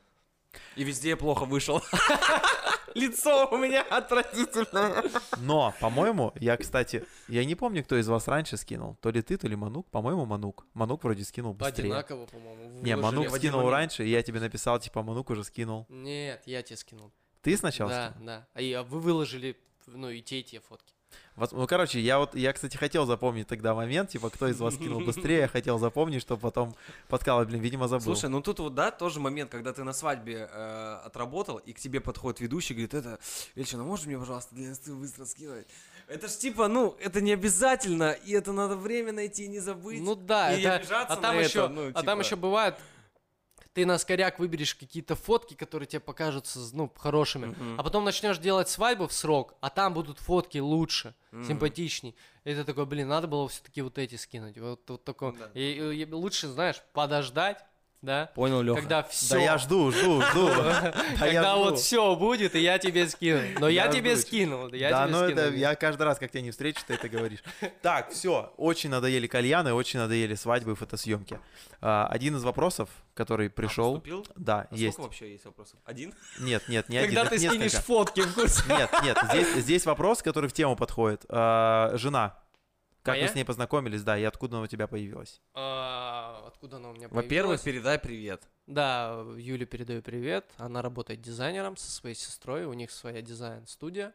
И 0.76 0.84
везде 0.84 1.10
я 1.10 1.16
плохо 1.16 1.44
вышел. 1.44 1.82
Лицо 2.94 3.48
у 3.50 3.56
меня 3.58 3.82
отвратительное. 3.82 5.04
Но, 5.38 5.74
по-моему, 5.80 6.32
я, 6.40 6.56
кстати, 6.56 7.04
я 7.28 7.44
не 7.44 7.54
помню, 7.54 7.84
кто 7.84 7.96
из 7.96 8.08
вас 8.08 8.26
раньше 8.28 8.56
скинул. 8.56 8.96
То 9.00 9.10
ли 9.10 9.22
ты, 9.22 9.36
то 9.36 9.46
ли 9.46 9.56
Манук. 9.56 9.88
По-моему, 9.90 10.24
Манук. 10.26 10.66
Манук 10.74 11.04
вроде 11.04 11.24
скинул 11.24 11.54
быстрее. 11.54 11.84
Одинаково, 11.84 12.26
по-моему. 12.26 12.80
Не. 12.80 12.96
Манук 12.96 13.30
скинул 13.36 13.58
момент. 13.60 13.72
раньше, 13.74 14.04
и 14.04 14.08
я 14.10 14.22
тебе 14.22 14.40
написал, 14.40 14.78
типа, 14.80 15.02
Манук 15.02 15.30
уже 15.30 15.44
скинул. 15.44 15.86
Нет, 15.88 16.42
я 16.46 16.62
тебе 16.62 16.76
скинул. 16.76 17.12
Ты 17.42 17.56
сначала 17.56 17.90
Да, 17.90 18.10
скинул? 18.10 18.26
да. 18.26 18.46
А 18.54 18.60
а 18.60 18.82
вы 18.82 19.00
выложили, 19.00 19.56
ну, 19.86 20.08
и 20.10 20.20
те, 20.22 20.40
и 20.40 20.42
те 20.42 20.60
фотки. 20.60 20.94
Вот, 21.38 21.52
ну, 21.52 21.66
короче, 21.68 22.00
я 22.00 22.18
вот, 22.18 22.34
я, 22.34 22.52
кстати, 22.52 22.76
хотел 22.76 23.06
запомнить 23.06 23.46
тогда 23.46 23.72
момент, 23.72 24.10
типа, 24.10 24.28
кто 24.28 24.48
из 24.48 24.58
вас 24.58 24.74
скинул 24.74 25.00
быстрее, 25.00 25.38
я 25.38 25.48
хотел 25.48 25.78
запомнить, 25.78 26.20
чтобы 26.20 26.40
потом 26.40 26.74
подкалывать, 27.06 27.48
блин, 27.48 27.60
видимо, 27.60 27.86
забыл. 27.86 28.06
Слушай, 28.06 28.28
ну 28.28 28.40
тут 28.40 28.58
вот, 28.58 28.74
да, 28.74 28.90
тоже 28.90 29.20
момент, 29.20 29.52
когда 29.52 29.72
ты 29.72 29.84
на 29.84 29.92
свадьбе 29.92 30.48
э, 30.50 31.00
отработал, 31.04 31.58
и 31.58 31.72
к 31.72 31.78
тебе 31.78 32.00
подходит 32.00 32.40
ведущий, 32.40 32.74
говорит, 32.74 32.94
это, 32.94 33.20
Вельчина, 33.54 33.84
можешь 33.84 34.06
мне, 34.06 34.18
пожалуйста, 34.18 34.52
для 34.56 34.66
инсты 34.66 34.92
быстро 34.92 35.26
скинуть? 35.26 35.66
Это 36.08 36.26
ж 36.26 36.32
типа, 36.32 36.66
ну, 36.66 36.96
это 37.00 37.20
не 37.20 37.32
обязательно, 37.32 38.12
и 38.12 38.32
это 38.32 38.52
надо 38.52 38.76
время 38.76 39.12
найти 39.12 39.44
и 39.44 39.48
не 39.48 39.60
забыть. 39.60 40.00
Ну 40.00 40.16
да, 40.16 40.52
и 40.52 40.62
это, 40.62 40.76
обижаться 40.76 41.14
а 41.14 41.16
там 41.16 41.36
на 41.36 41.40
еще, 41.40 41.58
это, 41.60 41.68
ну, 41.68 41.88
а 41.90 42.02
там 42.02 42.18
типа. 42.18 42.26
еще 42.26 42.36
бывает, 42.36 42.74
ты 43.78 43.86
на 43.86 43.96
скоряк 43.98 44.40
выберешь 44.40 44.74
какие-то 44.74 45.14
фотки, 45.14 45.54
которые 45.54 45.86
тебе 45.86 46.00
покажутся, 46.00 46.58
ну, 46.72 46.92
хорошими, 46.96 47.46
Мгм. 47.46 47.78
а 47.78 47.84
потом 47.84 48.04
начнешь 48.04 48.38
делать 48.38 48.68
свадьбу 48.68 49.06
в 49.06 49.12
срок, 49.12 49.54
а 49.60 49.70
там 49.70 49.94
будут 49.94 50.18
фотки 50.18 50.58
лучше, 50.58 51.14
Мгм. 51.30 51.44
симпатичней. 51.44 52.16
И 52.42 52.54
ты 52.54 52.64
такой, 52.64 52.86
блин, 52.86 53.06
надо 53.06 53.28
было 53.28 53.46
все-таки 53.48 53.80
вот 53.82 53.96
эти 53.98 54.16
скинуть. 54.16 54.58
Вот, 54.58 54.80
вот 54.90 55.04
такое. 55.04 55.30
Да. 55.32 55.50
И, 55.54 55.60
и- 55.60 56.02
и 56.02 56.12
лучше, 56.12 56.48
знаешь, 56.48 56.82
подождать, 56.92 57.64
да, 58.00 58.30
Понял, 58.34 58.62
Леха. 58.62 58.80
когда 58.80 59.02
все. 59.02 59.34
Да 59.34 59.40
я 59.40 59.58
жду, 59.58 59.90
жду, 59.90 60.22
жду. 60.22 60.48
Когда 61.18 61.56
вот 61.56 61.80
все 61.80 62.14
будет, 62.14 62.54
и 62.54 62.60
я 62.60 62.78
тебе 62.78 63.08
скину. 63.08 63.40
Но 63.58 63.68
я 63.68 63.86
Я 63.86 63.92
тебе 63.92 64.16
скинул. 64.16 64.68
Я 64.72 64.90
да, 64.90 65.06
тебе 65.06 65.16
ну 65.16 65.24
это 65.24 65.48
я 65.54 65.74
каждый 65.74 66.02
раз, 66.02 66.18
как 66.18 66.30
тебя 66.30 66.42
не 66.42 66.52
встречу, 66.52 66.80
ты 66.86 66.94
это 66.94 67.08
говоришь. 67.08 67.42
Так, 67.82 68.10
все, 68.10 68.52
очень 68.56 68.90
надоели 68.90 69.26
кальяны, 69.26 69.72
очень 69.72 69.98
надоели 69.98 70.34
свадьбы 70.34 70.72
и 70.72 70.74
фотосъемки. 70.76 71.40
А, 71.80 72.06
один 72.06 72.36
из 72.36 72.44
вопросов, 72.44 72.88
который 73.14 73.50
пришел, 73.50 74.02
да, 74.36 74.68
А 74.70 74.74
есть. 74.74 74.94
Сколько 74.94 75.08
вообще 75.08 75.32
есть 75.32 75.44
вопросов? 75.44 75.78
Один? 75.84 76.14
Нет, 76.38 76.68
нет, 76.68 76.88
не 76.88 77.00
Когда 77.02 77.22
один, 77.22 77.30
ты 77.38 77.44
их 77.44 77.50
скинешь 77.50 77.72
фотки 77.72 78.20
в 78.20 78.34
курсе. 78.34 78.62
Нет, 78.68 78.90
нет, 79.02 79.18
здесь, 79.30 79.54
здесь 79.64 79.86
вопрос, 79.86 80.22
который 80.22 80.48
в 80.48 80.52
тему 80.52 80.76
подходит. 80.76 81.24
А, 81.28 81.92
жена, 81.96 82.38
Как 83.08 83.16
Моя? 83.16 83.26
вы 83.26 83.32
с 83.32 83.34
ней 83.34 83.44
познакомились, 83.44 84.02
да, 84.02 84.18
и 84.18 84.22
откуда 84.24 84.56
она 84.56 84.64
у 84.64 84.66
тебя 84.66 84.86
появилась? 84.86 85.40
А, 85.54 86.44
откуда 86.46 86.76
она 86.76 86.90
у 86.90 86.92
меня 86.92 87.08
Во-первых, 87.08 87.58
появилась? 87.58 87.62
передай 87.62 87.98
привет. 87.98 88.42
Да, 88.66 89.24
Юле 89.38 89.64
передаю 89.64 90.02
привет. 90.02 90.44
Она 90.58 90.82
работает 90.82 91.22
дизайнером 91.22 91.78
со 91.78 91.90
своей 91.90 92.14
сестрой. 92.14 92.66
У 92.66 92.74
них 92.74 92.90
своя 92.90 93.22
дизайн-студия. 93.22 94.12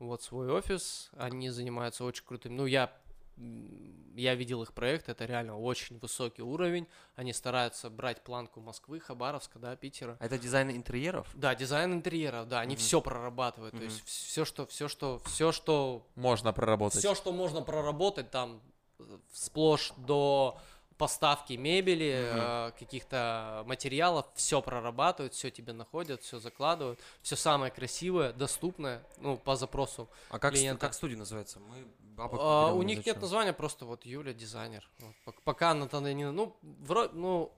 Вот 0.00 0.20
свой 0.22 0.50
офис. 0.50 1.10
Они 1.16 1.48
занимаются 1.50 2.02
очень 2.02 2.24
крутым. 2.24 2.56
Ну, 2.56 2.66
я, 2.66 2.90
я 3.36 4.34
видел 4.34 4.62
их 4.62 4.72
проект. 4.72 5.08
Это 5.08 5.24
реально 5.24 5.58
очень 5.58 5.98
высокий 5.98 6.42
уровень. 6.42 6.86
Они 7.16 7.32
стараются 7.32 7.90
брать 7.90 8.22
планку 8.22 8.60
Москвы, 8.60 9.00
Хабаровска, 9.00 9.58
да, 9.58 9.74
Питера. 9.76 10.16
Это 10.20 10.38
дизайн 10.38 10.70
интерьеров? 10.70 11.28
Да, 11.34 11.54
дизайн 11.54 11.92
интерьеров, 11.92 12.48
да, 12.48 12.60
они 12.60 12.74
Мгм. 12.74 12.80
все 12.80 13.00
прорабатывают. 13.00 13.72
То 13.72 13.78
Мгм. 13.78 13.86
есть 13.86 14.04
все, 14.06 14.44
что, 14.44 14.66
все, 14.66 14.88
что, 14.88 15.20
все, 15.26 15.52
что 15.52 16.06
Можно 16.14 16.52
проработать. 16.52 16.98
все, 17.00 17.14
что 17.14 17.32
можно 17.32 17.62
проработать, 17.62 18.30
там 18.30 18.60
э, 19.00 19.18
сплошь 19.32 19.92
до 19.96 20.58
поставки 20.96 21.54
мебели, 21.54 22.12
э, 22.14 22.70
каких-то 22.78 23.64
материалов, 23.66 24.26
все 24.34 24.62
прорабатывают, 24.62 25.34
все 25.34 25.50
тебе 25.50 25.72
находят, 25.72 26.22
все 26.22 26.38
закладывают, 26.38 27.00
все 27.20 27.34
самое 27.34 27.72
красивое, 27.72 28.32
доступное, 28.32 29.02
ну, 29.18 29.36
по 29.36 29.56
запросу. 29.56 30.08
А 30.30 30.38
как, 30.38 30.52
Клиента. 30.52 30.86
как 30.86 30.94
студия 30.94 31.16
называется? 31.16 31.58
Мы 31.58 31.84
бабок 32.14 32.40
А, 32.42 32.72
у 32.72 32.82
них 32.82 32.98
нет 32.98 33.06
зачем? 33.06 33.20
названия, 33.22 33.52
просто 33.52 33.84
вот 33.86 34.04
Юля 34.06 34.32
дизайнер. 34.32 34.88
Вот, 35.00 35.14
пок- 35.26 35.40
пока 35.44 35.70
она 35.70 35.86
не... 36.12 36.30
Ну, 36.30 36.56
вроде, 36.62 37.12
ну, 37.14 37.52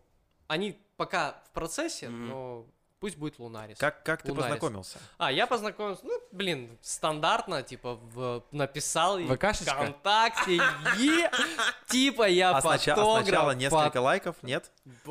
они 0.49 0.79
пока 0.97 1.43
в 1.47 1.51
процессе, 1.53 2.09
Мгм. 2.09 2.29
но 2.29 2.67
пусть 3.01 3.17
будет 3.17 3.39
Лунарис. 3.39 3.79
Как, 3.79 4.03
как 4.03 4.23
ты 4.23 4.31
Лунарис. 4.33 4.47
познакомился? 4.55 4.99
А, 5.19 5.31
я 5.31 5.47
познакомился, 5.47 6.01
ну, 6.05 6.19
блин, 6.33 6.77
стандартно, 6.81 7.63
типа, 7.63 7.95
в, 7.95 8.43
написал 8.53 9.19
ей 9.19 9.27
ВКшечка? 9.29 9.75
ВКонтакте, 9.75 10.61
е, 10.99 11.31
типа, 11.89 12.29
я 12.29 12.57
А, 12.57 12.61
снача- 12.61 12.93
а 12.93 12.97
фотограф. 12.97 13.27
сначала 13.27 13.51
несколько 13.53 13.91
фот- 13.99 14.03
лайков, 14.03 14.37
нет? 14.43 14.71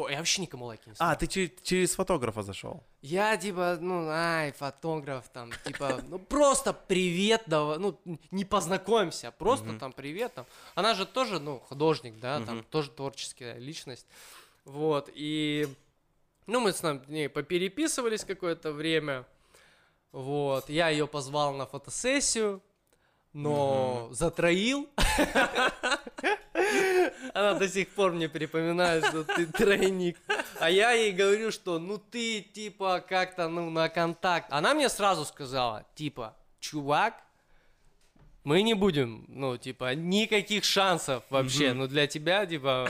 Я 0.10 0.18
вообще 0.18 0.42
никому 0.42 0.66
лайки 0.66 0.84
не 0.88 0.94
А, 0.94 0.96
ставил. 0.96 1.18
ты 1.20 1.28
че- 1.28 1.52
через 1.64 1.96
фотографа 1.96 2.42
зашел. 2.44 2.84
Я, 3.02 3.38
типа, 3.38 3.78
ну, 3.80 4.08
ай, 4.10 4.52
фотограф, 4.54 5.30
там, 5.30 5.52
типа, 5.64 6.02
ну, 6.08 6.18
просто 6.18 6.74
привет, 6.74 7.44
давай, 7.46 7.78
ну, 7.78 8.00
не 8.32 8.46
познакомимся, 8.46 9.32
просто 9.32 9.78
там 9.78 9.94
привет, 9.94 10.34
там. 10.34 10.46
Она 10.74 10.96
же 10.96 11.06
тоже, 11.06 11.40
ну, 11.40 11.60
художник, 11.60 12.20
да, 12.20 12.42
там, 12.42 12.64
тоже 12.64 12.90
творческая 12.90 13.60
личность, 13.60 14.08
вот, 14.66 15.10
и, 15.14 15.68
ну, 16.48 16.60
мы 16.60 16.72
с 16.74 16.84
ней 17.08 17.30
попереписывались 17.30 18.24
какое-то 18.24 18.72
время, 18.72 19.26
вот, 20.12 20.70
я 20.70 20.90
ее 20.90 21.08
позвал 21.08 21.54
на 21.54 21.66
фотосессию, 21.66 22.62
но 23.34 24.08
затроил. 24.12 24.88
Она 27.34 27.56
до 27.56 27.68
сих 27.68 27.90
пор 27.90 28.14
мне 28.14 28.30
припоминает, 28.30 29.06
что 29.06 29.26
ты 29.26 29.46
тройник. 29.46 30.18
А 30.60 30.70
я 30.70 30.94
ей 30.94 31.12
говорю, 31.12 31.52
что 31.52 31.80
ну 31.80 31.98
ты 31.98 32.40
типа 32.40 33.04
как-то 33.06 33.50
ну 33.50 33.70
на 33.70 33.90
контакт. 33.90 34.48
Она 34.52 34.74
мне 34.74 34.88
сразу 34.88 35.26
сказала, 35.26 35.86
типа, 35.96 36.34
чувак, 36.62 37.16
мы 38.46 38.62
не 38.62 38.74
будем, 38.74 39.26
ну, 39.28 39.58
типа, 39.58 39.96
никаких 39.96 40.64
шансов 40.64 41.24
вообще. 41.32 41.74
Ну, 41.74 41.88
для 41.88 42.06
тебя, 42.06 42.46
типа, 42.46 42.90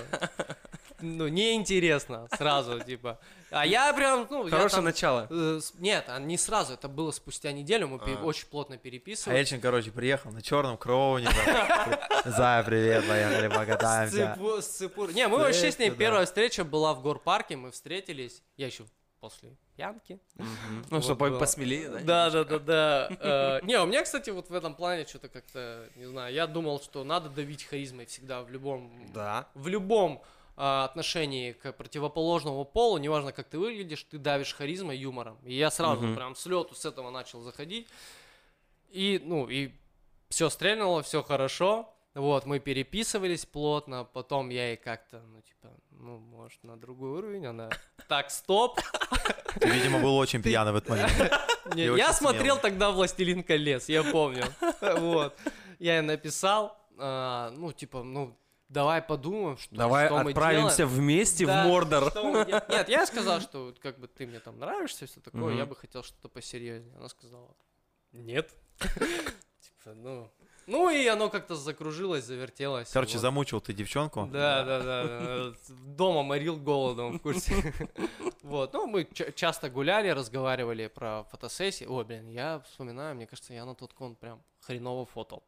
ну, 1.01 1.27
неинтересно 1.27 2.27
сразу, 2.37 2.79
типа. 2.85 3.19
А 3.51 3.65
я 3.65 3.93
прям, 3.93 4.27
ну, 4.29 4.43
я 4.45 4.49
Хорошее 4.49 4.69
там, 4.77 4.85
начало. 4.85 5.27
э, 5.29 5.59
Нет, 5.79 6.05
а 6.07 6.19
не 6.19 6.37
сразу, 6.37 6.73
это 6.73 6.87
было 6.87 7.11
спустя 7.11 7.51
неделю, 7.51 7.87
мы 7.87 7.99
А. 8.01 8.23
очень 8.23 8.47
плотно 8.47 8.75
А 8.75 8.77
переписывались. 8.77 9.39
Эльчин, 9.39 9.61
короче, 9.61 9.91
приехал 9.91 10.31
на 10.31 10.41
черном 10.41 10.77
кроуне. 10.77 11.29
да. 11.45 12.07
Зая, 12.25 12.63
привет, 12.63 13.07
поехали 13.07 13.47
покатаемся. 13.47 14.35
с 14.61 14.81
цепур- 14.81 15.13
Не, 15.13 15.27
мы 15.27 15.37
вообще 15.37 15.71
с 15.71 15.79
ней 15.79 15.91
первая 15.91 16.25
встреча 16.25 16.63
была 16.63 16.93
в 16.93 17.01
горпарке, 17.01 17.55
мы 17.55 17.71
встретились. 17.71 18.41
Я 18.57 18.67
еще 18.67 18.83
после 19.21 19.55
пьянки. 19.75 20.19
Ну, 20.35 20.45
Вот 20.91 21.03
чтобы 21.03 21.29
было. 21.29 21.39
посмелее, 21.39 21.89
да? 21.89 21.99
Да, 21.99 22.29
да, 22.29 22.43
да, 22.43 22.59
да. 22.59 23.09
Э, 23.61 23.65
Не, 23.65 23.79
у 23.79 23.85
меня, 23.87 24.03
кстати, 24.03 24.29
вот 24.29 24.49
в 24.49 24.53
этом 24.53 24.75
плане 24.75 25.05
что-то 25.05 25.29
как-то, 25.29 25.89
не 25.95 26.05
знаю, 26.05 26.33
я 26.33 26.45
думал, 26.45 26.79
что 26.81 27.03
надо 27.03 27.29
давить 27.29 27.63
харизмой 27.63 28.05
всегда 28.05 28.41
в 28.43 28.49
любом, 28.51 28.91
Да. 29.13 29.47
в 29.55 29.67
любом 29.67 30.21
а, 30.21 30.27
отношении 30.57 31.51
к 31.51 31.71
противоположному 31.73 32.63
полу, 32.65 32.97
неважно, 32.97 33.31
как 33.33 33.47
ты 33.49 33.59
выглядишь, 33.59 34.03
ты 34.03 34.17
давишь 34.17 34.53
харизмой, 34.53 34.97
юмором. 34.97 35.37
И 35.43 35.53
я 35.53 35.69
сразу 35.69 36.01
Мгм. 36.03 36.15
прям 36.15 36.35
с 36.35 36.45
лету 36.45 36.75
с 36.75 36.85
этого 36.85 37.09
начал 37.11 37.41
заходить. 37.41 37.87
И, 38.89 39.21
ну, 39.23 39.49
и 39.49 39.71
все 40.29 40.49
стрельнуло, 40.49 41.01
все 41.01 41.21
хорошо. 41.23 41.89
Вот, 42.13 42.45
мы 42.45 42.59
переписывались 42.59 43.45
плотно, 43.45 44.05
потом 44.05 44.49
я 44.49 44.69
ей 44.69 44.77
как-то, 44.77 45.19
ну, 45.19 45.41
типа, 45.41 45.69
ну, 45.91 46.17
может, 46.17 46.63
на 46.63 46.77
другой 46.77 47.09
уровень, 47.09 47.45
она, 47.45 47.69
так, 48.07 48.31
стоп. 48.31 48.79
Ты, 49.59 49.69
видимо, 49.69 49.99
был 49.99 50.15
очень 50.15 50.41
пьяный 50.41 50.71
в 50.71 50.77
этот 50.77 50.89
момент. 50.91 51.33
Не, 51.75 51.83
И 51.87 51.97
я 51.97 52.13
смотрел 52.13 52.57
тогда 52.57 52.91
«Властелин 52.91 53.43
колец», 53.43 53.89
я 53.89 54.03
помню. 54.03 54.45
Вот. 54.81 55.35
Я 55.79 55.95
ей 55.97 56.01
написал, 56.01 56.77
а, 56.97 57.49
ну, 57.51 57.73
типа, 57.73 58.03
ну, 58.03 58.37
давай 58.70 59.01
подумаем, 59.01 59.57
что, 59.57 59.76
Давай 59.76 60.07
что 60.07 60.24
мы 60.24 60.30
отправимся 60.32 60.78
делаем. 60.78 60.95
вместе 60.97 61.45
Да, 61.45 61.63
в 61.63 61.68
Мордор. 61.68 62.09
что 62.11 62.43
Нет, 62.70 62.89
я 62.89 63.05
сказал, 63.05 63.41
что 63.41 63.66
вот 63.66 63.80
как 63.80 63.99
бы 63.99 64.07
ты 64.07 64.26
мне 64.28 64.39
там 64.39 64.59
нравишься, 64.59 65.05
все 65.05 65.20
такое, 65.20 65.49
Мгм. 65.51 65.57
я 65.57 65.66
бы 65.66 65.76
хотел 65.76 66.03
что-то 66.03 66.30
посерьезнее. 66.30 66.95
Она 66.97 67.09
сказала, 67.09 67.55
нет. 68.11 68.51
Типа, 68.80 69.93
ну... 69.95 70.30
Ну 70.68 70.89
и 70.89 71.05
оно 71.05 71.30
как-то 71.30 71.55
закружилось, 71.55 72.24
завертелось. 72.24 72.89
Короче, 72.89 73.13
вот. 73.13 73.22
замучил 73.22 73.61
ты 73.61 73.72
девчонку. 73.72 74.28
Да, 74.34 74.63
да, 74.63 74.82
да. 74.82 75.53
Дома 75.70 76.24
морил 76.24 76.57
голодом, 76.57 77.20
в 77.20 77.22
курсе. 77.22 77.74
Вот, 78.41 78.74
ну, 78.74 78.86
мы 78.86 79.05
ча- 79.11 79.32
часто 79.32 79.72
гуляли, 79.72 80.07
разговаривали 80.09 80.86
про 80.86 81.24
фотосессии. 81.32 81.86
Ой, 81.86 82.03
блин, 82.05 82.30
я 82.30 82.59
вспоминаю, 82.70 83.16
мне 83.16 83.26
кажется, 83.26 83.53
я 83.55 83.66
на 83.66 83.74
тот 83.74 83.93
кон 83.93 84.16
прям 84.16 84.39
хреново 84.66 85.05
фотал. 85.05 85.43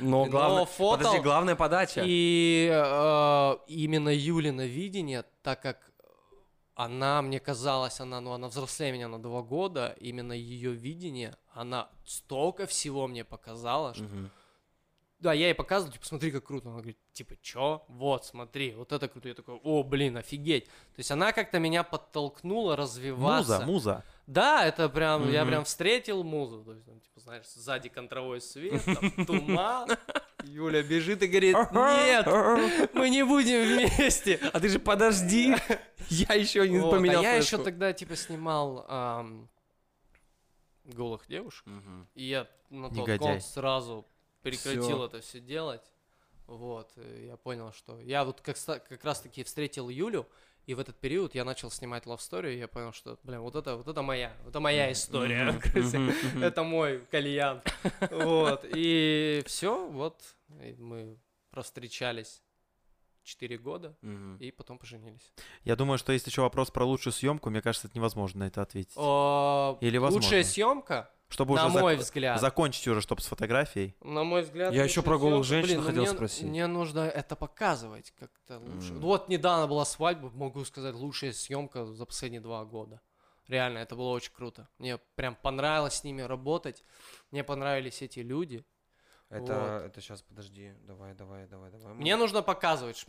Но 0.00 0.24
Но 0.24 0.30
главное... 0.30 0.64
фотал- 0.64 0.98
Подожди, 0.98 1.18
главная 1.20 1.56
подача. 1.56 2.02
И 2.06 2.68
э, 2.72 3.56
именно 3.68 4.08
Юлина 4.08 4.66
видение, 4.66 5.24
так 5.42 5.62
как 5.62 5.90
она, 6.74 7.22
мне 7.22 7.40
казалось, 7.40 8.00
она, 8.00 8.20
ну, 8.20 8.32
она 8.32 8.48
взрослее 8.48 8.92
меня 8.92 9.08
на 9.08 9.18
два 9.22 9.42
года, 9.42 9.96
именно 10.00 10.32
ее 10.32 10.72
видение, 10.72 11.36
она 11.52 11.88
столько 12.04 12.66
всего 12.66 13.06
мне 13.06 13.24
показала, 13.24 13.94
что 13.94 14.06
да, 15.18 15.32
я 15.32 15.46
ей 15.46 15.54
показывал, 15.54 15.94
типа, 15.94 16.04
смотри, 16.06 16.30
как 16.30 16.44
круто. 16.44 16.68
Она 16.68 16.76
говорит, 16.76 16.98
типа, 17.14 17.36
чё? 17.40 17.82
Вот, 17.88 18.26
смотри, 18.26 18.74
вот 18.74 18.92
это 18.92 19.08
круто. 19.08 19.28
Я 19.28 19.34
такой, 19.34 19.58
о, 19.64 19.82
блин, 19.82 20.18
офигеть. 20.18 20.66
То 20.66 20.98
есть 20.98 21.10
она 21.10 21.32
как-то 21.32 21.58
меня 21.58 21.84
подтолкнула 21.84 22.76
развиваться. 22.76 23.60
Муза, 23.64 23.66
муза. 23.66 24.04
Да, 24.26 24.64
это 24.66 24.88
прям, 24.88 25.30
я 25.30 25.42
Мгм. 25.42 25.50
прям 25.50 25.64
встретил 25.64 26.24
музу. 26.24 26.64
То 26.64 26.72
есть, 26.72 26.84
там, 26.84 27.00
типа, 27.00 27.20
знаешь, 27.20 27.46
сзади 27.46 27.88
контровой 27.88 28.40
свет, 28.40 28.82
там, 28.84 29.10
туман. 29.26 29.88
Юля 30.42 30.82
бежит 30.82 31.22
и 31.22 31.26
говорит, 31.28 31.56
нет, 31.72 32.92
мы 32.94 33.08
не 33.10 33.24
будем 33.24 33.62
вместе. 33.62 34.38
А 34.52 34.58
ты 34.60 34.68
же 34.68 34.78
подожди. 34.80 35.54
Я 36.08 36.34
еще 36.34 36.68
не 36.68 36.78
Вот, 36.80 36.92
а 36.92 36.96
поменял 36.96 37.22
я 37.22 37.34
еще 37.34 37.58
тогда, 37.58 37.92
типа, 37.92 38.16
снимал 38.16 38.84
ам, 38.88 39.48
голых 40.84 41.26
девушек. 41.28 41.64
Мгм. 41.66 42.08
И 42.14 42.24
я 42.24 42.46
на 42.70 42.88
тот 42.88 42.98
Негодяй. 42.98 43.34
год 43.34 43.42
сразу 43.44 44.06
прекратил 44.42 44.82
Всё. 44.82 45.04
это 45.06 45.20
все 45.20 45.40
делать. 45.40 45.82
Вот, 46.46 46.92
я 47.24 47.36
понял, 47.36 47.72
что 47.72 47.98
я 48.00 48.24
вот 48.24 48.40
как, 48.40 48.56
как 48.88 49.04
раз 49.04 49.20
таки 49.20 49.42
встретил 49.42 49.88
Юлю, 49.88 50.28
и 50.66 50.74
в 50.74 50.80
этот 50.80 50.98
период 50.98 51.34
я 51.34 51.44
начал 51.44 51.70
снимать 51.70 52.04
love 52.04 52.18
story, 52.18 52.54
и 52.54 52.58
я 52.58 52.66
понял, 52.68 52.92
что, 52.92 53.18
блин, 53.22 53.40
вот 53.40 53.54
это, 53.54 53.76
вот 53.76 53.86
это 53.86 54.02
моя, 54.02 54.36
это 54.46 54.58
моя 54.58 54.90
история, 54.90 55.60
это 56.42 56.62
мой 56.64 57.06
кальян. 57.10 57.62
Вот, 58.10 58.64
и 58.74 59.42
все, 59.46 59.86
вот, 59.88 60.20
и 60.60 60.74
мы 60.78 61.18
провстречались 61.50 62.42
4 63.22 63.58
года, 63.58 63.96
и 64.40 64.50
потом 64.50 64.78
поженились. 64.78 65.32
Я 65.64 65.76
думаю, 65.76 65.98
что 65.98 66.12
есть 66.12 66.26
еще 66.26 66.42
вопрос 66.42 66.70
про 66.70 66.84
лучшую 66.84 67.12
съемку. 67.12 67.50
Мне 67.50 67.62
кажется, 67.62 67.88
это 67.88 67.96
невозможно 67.96 68.40
на 68.40 68.48
это 68.48 68.62
ответить. 68.62 68.92
О, 68.96 69.78
Или 69.80 69.98
Лучшая 69.98 70.12
возможно. 70.20 70.44
съемка, 70.44 71.10
Чтобы 71.28 71.56
на 71.56 71.66
уже 71.66 71.80
мой 71.80 71.94
зак- 71.96 71.98
взгляд, 71.98 72.40
закончить 72.40 72.86
уже, 72.86 73.00
чтобы 73.00 73.20
с 73.20 73.26
фотографией. 73.26 73.96
На 74.00 74.22
мой 74.22 74.42
взгляд, 74.42 74.72
Я 74.72 74.84
лучшая 74.84 75.04
про 75.04 75.18
голых 75.18 75.44
женщин 75.44 75.68
Блин, 75.68 75.80
ну 75.80 75.86
хотел 75.86 76.02
мне, 76.02 76.10
спросить. 76.12 76.44
Мне 76.44 76.66
нужно 76.66 77.00
это 77.00 77.34
показывать 77.34 78.12
как-то 78.18 78.58
лучше. 78.58 78.92
М. 78.92 79.00
Вот 79.00 79.28
недавно 79.28 79.66
была 79.66 79.84
свадьба, 79.84 80.30
могу 80.30 80.64
сказать, 80.64 80.94
лучшая 80.94 81.32
съемка 81.32 81.84
за 81.84 82.06
последние 82.06 82.40
два 82.40 82.64
года. 82.64 83.00
Реально, 83.48 83.78
это 83.78 83.96
было 83.96 84.10
очень 84.10 84.32
круто. 84.32 84.68
Мне 84.78 84.98
прям 85.16 85.34
понравилось 85.36 85.94
с 85.94 86.04
ними 86.04 86.22
работать. 86.22 86.84
Мне 87.30 87.44
понравились 87.44 88.02
эти 88.02 88.20
люди. 88.20 88.64
Это, 89.28 89.82
это 89.86 90.00
сейчас, 90.00 90.22
подожди, 90.22 90.72
давай, 90.82 91.12
давай, 91.14 91.46
давай, 91.48 91.70
давай. 91.70 91.94
Мне 91.94 92.14
нужно 92.16 92.42
показывать, 92.42 93.04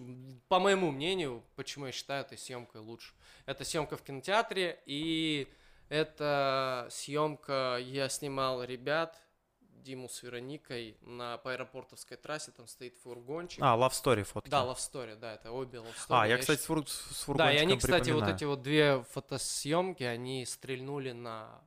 по 0.47 0.59
моему 0.59 0.89
мнению, 0.89 1.43
почему 1.55 1.85
я 1.85 1.91
считаю 1.91 2.21
этой 2.21 2.39
съемкой 2.39 2.81
лучше. 2.81 3.13
Это 3.45 3.63
съемка 3.63 3.97
в 3.97 4.01
кинотеатре, 4.01 4.81
и 4.87 5.47
это 5.89 6.87
съемка, 6.91 7.77
я 7.79 8.09
снимал 8.09 8.63
ребят, 8.63 9.21
Диму 9.59 10.09
с 10.09 10.21
Вероникой 10.21 10.97
на 11.01 11.37
по 11.37 11.53
аэропортовской 11.53 12.17
трассе, 12.17 12.51
там 12.51 12.67
стоит 12.67 12.95
фургончик. 12.97 13.59
А, 13.63 13.77
Love 13.77 13.91
Story 13.91 14.23
фотки. 14.23 14.49
Да, 14.49 14.63
Love 14.65 14.75
Story, 14.77 15.15
да, 15.15 15.33
это 15.35 15.51
обе 15.51 15.77
Love 15.79 15.95
Story. 15.95 16.05
А, 16.09 16.27
я, 16.27 16.35
щ- 16.35 16.41
кстати, 16.41 16.59
с, 16.59 16.65
фур- 16.65 16.85
с 16.85 17.25
Да, 17.27 17.51
и 17.53 17.57
фургончиком 17.57 17.61
они, 17.67 17.77
кстати, 17.77 18.09
вот 18.11 18.27
эти 18.27 18.43
вот 18.43 18.61
две 18.61 19.01
фотосъемки, 19.11 20.03
они 20.03 20.45
стрельнули 20.45 21.11
на 21.13 21.61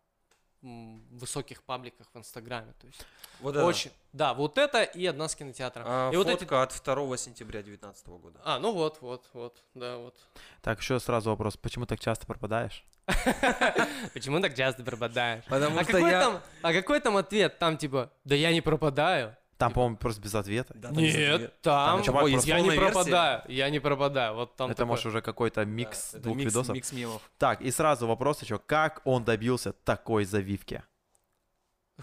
высоких 0.62 1.62
пабликах 1.62 2.06
в 2.12 2.18
Инстаграме. 2.18 2.72
То 2.80 2.86
есть 2.86 3.00
Вот 3.40 3.56
очень. 3.56 3.90
Да, 4.12 4.34
вот 4.34 4.58
это 4.58 4.82
и 4.82 5.06
одна 5.06 5.28
с 5.28 5.34
кинотеатра. 5.34 5.82
А, 5.86 6.10
и 6.12 6.16
вот 6.16 6.28
фотка 6.28 6.62
эти. 6.62 6.76
от 6.76 6.82
2 6.84 7.16
сентября 7.16 7.62
2019 7.62 8.06
года. 8.08 8.40
А, 8.44 8.58
ну 8.58 8.72
вот, 8.72 8.98
вот, 9.00 9.24
вот, 9.32 9.62
да, 9.74 9.96
вот. 9.96 10.14
Так, 10.62 10.80
еще 10.80 11.00
сразу 11.00 11.30
вопрос. 11.30 11.56
Почему 11.56 11.86
так 11.86 12.00
часто 12.00 12.26
пропадаешь? 12.26 12.84
Почему 14.12 14.40
так 14.40 14.54
часто 14.54 14.82
пропадаешь? 14.82 15.44
Потому 15.44 15.78
А 15.78 15.82
что 15.84 15.92
какой, 15.92 16.10
я... 16.10 16.20
там, 16.20 16.40
а 16.62 16.72
какой 16.72 17.00
там 17.00 17.16
ответ? 17.16 17.58
Там 17.58 17.76
типа, 17.76 18.10
да 18.24 18.34
я 18.34 18.52
не 18.52 18.60
пропадаю. 18.60 19.36
Там, 19.60 19.68
Типа- 19.70 19.74
по-моему, 19.74 19.96
просто 19.98 20.22
без 20.22 20.34
ответа. 20.34 20.72
Да, 20.74 20.88
там. 20.88 20.96
Нет, 20.96 21.60
там, 21.60 22.02
чувак 22.02 22.24
Ой, 22.24 22.32
я 22.44 22.60
не 22.60 22.70
версия. 22.70 22.80
пропадаю, 22.80 23.42
я 23.48 23.68
не 23.70 23.78
пропадаю. 23.78 24.34
Вот 24.34 24.56
там 24.56 24.70
Это, 24.70 24.78
такое. 24.78 24.88
может, 24.88 25.06
уже 25.06 25.20
какой-то 25.20 25.60
Да, 25.60 25.70
микс 25.70 26.14
это 26.14 26.22
двух 26.22 26.36
микс, 26.38 26.50
видосов. 26.50 26.74
микс 26.74 26.92
мемов. 26.92 27.30
Так, 27.36 27.60
и 27.60 27.70
сразу 27.70 28.06
вопрос 28.06 28.40
еще. 28.42 28.58
Как 28.58 29.02
он 29.04 29.22
добился 29.22 29.72
такой 29.74 30.24
завивки? 30.24 30.82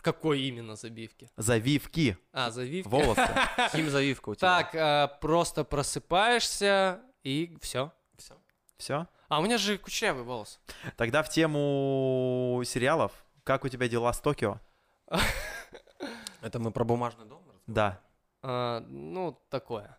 Какой 0.04 0.42
именно 0.42 0.76
забивки? 0.76 1.32
Завивки. 1.36 2.16
А, 2.32 2.52
забивки. 2.52 2.88
Волосы. 2.88 3.28
Ким 3.72 3.90
завивка 3.90 4.30
у 4.30 4.36
тебя? 4.36 4.48
Так, 4.48 4.76
а, 4.76 5.08
просто 5.08 5.64
просыпаешься 5.64 7.00
и 7.24 7.58
все. 7.60 7.92
Все. 8.20 8.36
Все? 8.78 9.08
А 9.30 9.40
у 9.40 9.44
меня 9.44 9.58
же 9.58 9.80
кучерявый 9.80 10.24
волос. 10.24 10.60
Тогда 10.96 11.24
в 11.24 11.30
тему 11.30 12.62
сериалов. 12.66 13.12
Как 13.44 13.66
у 13.66 13.70
тебя 13.70 13.88
дела 13.88 14.14
с 14.14 14.20
Токио? 14.22 14.60
Это 16.42 16.60
мы 16.60 16.70
про 16.72 16.84
бумажный 16.84 17.26
дом? 17.26 17.44
Да. 17.68 18.02
А, 18.42 18.80
ну, 18.88 19.40
такое. 19.50 19.98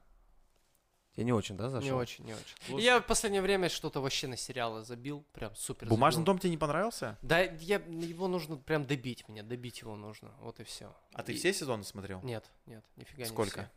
Тебе 1.12 1.24
не 1.24 1.32
очень, 1.32 1.56
да, 1.56 1.68
зашел? 1.68 1.84
Не 1.88 1.92
очень, 1.92 2.24
не 2.24 2.32
очень. 2.32 2.56
Слушай. 2.66 2.84
Я 2.84 3.00
в 3.00 3.06
последнее 3.06 3.42
время 3.42 3.68
что-то 3.68 4.00
вообще 4.00 4.28
на 4.28 4.36
сериалы 4.36 4.84
забил. 4.84 5.24
Прям 5.32 5.54
супер 5.56 5.88
Бумажный 5.88 6.20
забил. 6.20 6.26
дом 6.26 6.38
тебе 6.38 6.50
не 6.50 6.56
понравился? 6.58 7.18
Да, 7.22 7.40
я, 7.40 7.76
его 7.78 8.28
нужно 8.28 8.56
прям 8.56 8.84
добить 8.86 9.28
мне, 9.28 9.42
добить 9.42 9.80
его 9.80 9.96
нужно. 9.96 10.32
Вот 10.40 10.60
и 10.60 10.64
все. 10.64 10.94
А 11.14 11.22
ты 11.24 11.34
все 11.34 11.52
сезоны 11.52 11.82
смотрел? 11.82 12.20
Нет, 12.22 12.44
нет, 12.66 12.84
нифига 12.96 13.24
не 13.24 13.28
Сколько? 13.28 13.70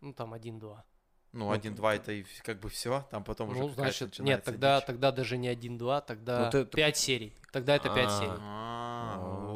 Ну, 0.00 0.12
там 0.12 0.32
один-два. 0.32 0.84
Ну, 1.32 1.44
Ну, 1.46 1.50
один-два 1.52 1.94
это 1.94 2.10
и 2.10 2.24
как 2.42 2.58
бы 2.58 2.68
все, 2.70 3.06
там 3.10 3.22
потом 3.22 3.50
уже 3.50 3.60
Ну, 3.60 3.68
какая-то 3.68 3.96
значит, 3.98 4.18
нет, 4.20 4.42
тогда, 4.44 4.78
дичь. 4.78 4.86
тогда 4.86 5.12
даже 5.12 5.36
не 5.36 5.46
один-два, 5.48 6.00
тогда 6.00 6.46
Ну, 6.46 6.50
ты- 6.50 6.64
пять 6.64 6.96
серий. 6.96 7.34
Тогда 7.52 7.76
это 7.76 7.94
пять 7.94 8.08
А. 8.08 8.18
серий. 8.18 9.47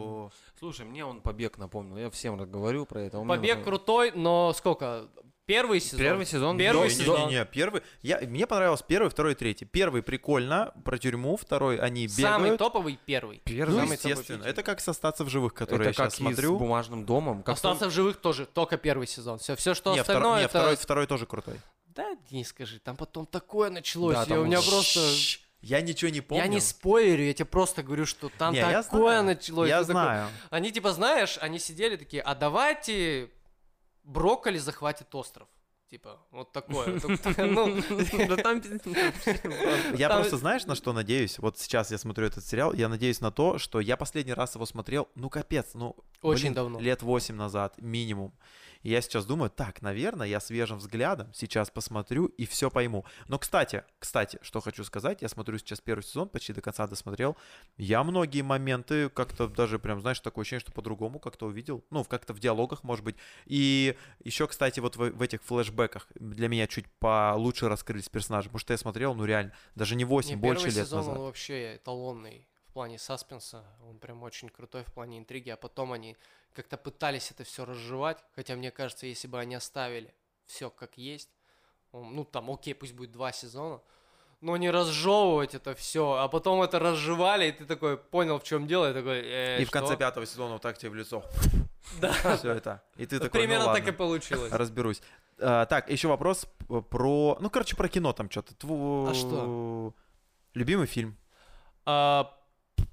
Слушай, 0.63 0.87
мне 0.87 1.05
он 1.05 1.21
побег 1.21 1.59
напомнил. 1.59 1.97
Я 1.97 2.09
всем 2.11 2.37
говорю 2.37 2.87
про 2.87 3.01
это. 3.03 3.19
он 3.19 3.27
Побег 3.27 3.65
крутой, 3.65 4.13
но 4.15 4.53
сколько? 4.53 5.09
Первый 5.45 5.81
сезон. 5.81 5.99
Первый 5.99 6.25
сезон. 6.25 6.57
Первый 6.57 6.89
Не, 6.89 6.95
не, 6.95 7.01
сезон. 7.01 7.29
Не, 7.29 7.35
не, 7.35 7.45
первый. 7.45 7.83
Я, 8.01 8.21
мне 8.21 8.47
понравился 8.47 8.85
первый, 8.87 9.09
второй, 9.11 9.35
третий. 9.35 9.65
Первый 9.65 10.05
прикольно, 10.05 10.73
про 10.85 10.99
тюрьму, 10.99 11.37
второй 11.37 11.79
они 11.79 12.07
Самый 12.07 12.43
бегают. 12.45 12.59
топовый 12.61 12.97
первый. 13.05 13.39
Первый. 13.45 13.73
Ну, 13.73 13.81
самый 13.81 13.97
топовый 13.97 14.11
естественно. 14.13 14.39
фильм. 14.45 14.51
Это 14.53 14.63
как 14.63 14.81
с 14.81 14.87
остаться 14.87 15.25
в 15.25 15.29
живых, 15.31 15.53
которые 15.53 15.91
это 15.91 16.01
я 16.01 16.09
сейчас 16.11 16.15
как 16.17 16.31
и 16.31 16.33
с 16.33 16.37
смотрю. 16.37 16.59
бумажным 16.61 17.05
домом. 17.05 17.43
Как 17.43 17.57
Остаться 17.57 17.89
в 17.89 17.91
живых 17.91 18.19
тоже, 18.19 18.47
только 18.47 18.77
первый 18.77 19.09
сезон. 19.09 19.41
Все, 19.41 19.57
все 19.57 19.75
что 19.75 19.91
Не, 19.95 19.99
втор- 19.99 20.01
остальное, 20.03 20.39
не, 20.39 20.45
это... 20.45 20.49
второй, 20.51 20.77
второй 20.77 21.07
тоже 21.09 21.27
крутой. 21.27 21.57
Да 21.87 22.09
не 22.31 22.45
скажи, 22.45 22.79
там 22.79 22.97
потом 22.97 23.27
такое 23.27 23.69
началось. 23.69 24.15
Да, 24.15 24.21
я, 24.21 24.27
там 24.27 24.39
у 24.39 24.45
меня 24.45 24.63
просто... 24.63 25.01
Я 25.63 25.81
ничего 25.81 26.11
не 26.11 26.21
помню. 26.21 26.43
Я 26.45 26.49
не 26.49 26.61
спойлерю, 26.61 27.25
я 27.25 27.33
тебе 27.35 27.45
просто 27.47 27.83
говорю, 27.83 28.05
что 28.05 28.29
там 28.37 28.53
Не, 28.53 28.59
я 28.59 28.83
такое 28.83 29.21
знаю. 29.21 29.25
началось. 29.25 29.69
Я 29.69 29.85
знаю. 29.85 30.29
Они 30.51 30.73
типа, 30.73 30.93
знаешь, 30.93 31.39
они 31.41 31.59
сидели 31.61 31.97
такие, 31.97 32.23
а 32.23 32.35
давайте 32.35 33.31
брокколи 34.03 34.59
захватит 34.59 35.15
остров. 35.15 35.49
Типа, 35.89 36.19
вот 36.31 36.53
такое. 36.53 36.99
Ну. 37.37 37.77
Я 39.97 40.09
просто, 40.09 40.37
знаешь, 40.39 40.65
на 40.65 40.75
что 40.75 40.93
надеюсь? 40.93 41.39
Вот 41.39 41.59
сейчас 41.59 41.91
я 41.91 41.99
смотрю 41.99 42.27
этот 42.27 42.45
сериал, 42.45 42.73
я 42.73 42.89
надеюсь 42.89 43.21
на 43.21 43.31
то, 43.31 43.59
что 43.59 43.79
я 43.79 43.97
последний 43.97 44.33
раз 44.33 44.55
его 44.55 44.67
смотрел, 44.67 45.09
ну 45.15 45.29
капец, 45.29 45.75
ну 45.75 45.95
Очень 46.23 46.55
давно. 46.55 46.81
лет 46.81 47.03
8 47.03 47.35
назад 47.35 47.75
минимум. 47.79 48.33
И 48.83 48.91
я 48.91 49.01
сейчас 49.01 49.25
думаю, 49.25 49.51
так, 49.51 49.83
наверное, 49.83 50.27
я 50.27 50.41
свежим 50.41 50.79
взглядом 50.79 51.33
сейчас 51.35 51.71
посмотрю 51.71 52.27
и 52.27 52.47
все 52.47 52.71
пойму. 52.71 53.05
Но, 53.29 53.39
кстати, 53.39 53.85
кстати, 53.99 54.39
что 54.43 54.61
хочу 54.61 54.85
сказать, 54.85 55.23
я 55.23 55.29
смотрю 55.29 55.59
сейчас 55.59 55.81
первый 55.81 56.03
сезон, 56.03 56.29
почти 56.29 56.53
до 56.53 56.61
конца 56.61 56.87
досмотрел. 56.87 57.37
Я 57.77 58.03
многие 58.05 58.43
моменты 58.43 59.09
как-то 59.09 59.49
даже 59.49 59.79
прям, 59.79 60.01
знаешь, 60.01 60.21
такое 60.21 60.43
ощущение, 60.43 60.61
что 60.61 60.73
по-другому 60.73 61.19
как-то 61.19 61.47
увидел. 61.47 61.85
Ну, 61.91 62.05
как-то 62.05 62.35
в 62.35 62.41
диалогах, 62.41 62.83
может 62.83 63.05
быть. 63.05 63.17
И 63.47 63.97
еще, 64.25 64.47
кстати, 64.47 64.81
вот 64.81 64.97
в, 64.97 65.11
в 65.11 65.23
этих 65.23 65.43
флешбеках 65.43 66.09
для 66.15 66.49
меня 66.49 66.67
чуть 66.67 66.87
получше 66.99 67.69
раскрылись 67.69 68.09
персонажи, 68.09 68.49
потому 68.49 68.61
что 68.61 68.73
я 68.73 68.79
смотрел, 68.79 69.15
ну, 69.15 69.25
реально, 69.25 69.53
даже 69.75 69.95
не 69.95 70.05
8, 70.05 70.31
не, 70.31 70.37
больше 70.37 70.67
лет 70.67 70.75
сезон, 70.75 70.99
назад. 71.01 71.17
он 71.17 71.25
вообще 71.25 71.77
эталонный 71.77 72.47
в 72.73 72.75
плане 72.75 72.99
саспенса. 72.99 73.63
Он 73.87 73.99
прям 73.99 74.23
очень 74.23 74.49
крутой 74.49 74.85
в 74.85 74.93
плане 74.95 75.19
интриги. 75.19 75.51
А 75.51 75.59
потом 75.59 75.93
они 75.93 76.17
как-то 76.55 76.79
пытались 76.79 77.31
это 77.31 77.45
все 77.45 77.67
разжевать. 77.67 78.25
Хотя, 78.35 78.57
мне 78.57 78.71
кажется, 78.71 79.07
если 79.07 79.29
бы 79.29 79.39
они 79.39 79.55
оставили 79.55 80.15
все 80.47 80.71
как 80.71 80.97
есть, 80.97 81.29
ну, 81.93 82.25
там, 82.25 82.51
окей, 82.51 82.75
пусть 82.75 82.95
будет 82.95 83.13
два 83.13 83.31
сезона, 83.31 83.83
но 84.41 84.57
не 84.57 84.71
разжевывать 84.71 85.55
это 85.55 85.75
все, 85.75 86.15
а 86.15 86.29
потом 86.29 86.63
это 86.63 86.79
разжевали, 86.79 87.49
и 87.49 87.53
ты 87.53 87.67
такой 87.67 87.99
понял, 87.99 88.39
в 88.39 88.43
чем 88.43 88.67
дело, 88.67 88.91
и 88.91 88.95
такой, 88.95 89.21
э, 89.23 89.61
И 89.61 89.67
в 89.67 89.71
конце 89.71 89.93
что? 89.93 89.99
пятого 89.99 90.25
сезона 90.25 90.55
вот 90.55 90.63
так 90.63 90.79
тебе 90.79 90.93
в 90.93 90.95
лицо. 90.95 91.23
Да. 92.01 92.13
Все 92.39 92.53
это. 92.53 92.83
И 92.97 93.05
ты 93.05 93.19
такой, 93.21 93.43
ну 93.43 93.47
примерно 93.47 93.75
так 93.75 93.87
и 93.87 93.93
получилось. 93.93 94.51
разберусь. 94.51 95.03
А, 95.39 95.67
так, 95.67 95.91
еще 95.91 96.09
вопрос 96.09 96.47
про... 96.89 97.37
Ну, 97.39 97.51
короче, 97.51 97.77
про 97.77 97.89
кино 97.89 98.15
там 98.15 98.31
что-то. 98.31 98.55
А 99.11 99.15
что? 99.15 99.95
Любимый 100.55 100.87
фильм. 100.87 101.19
А, 101.85 102.35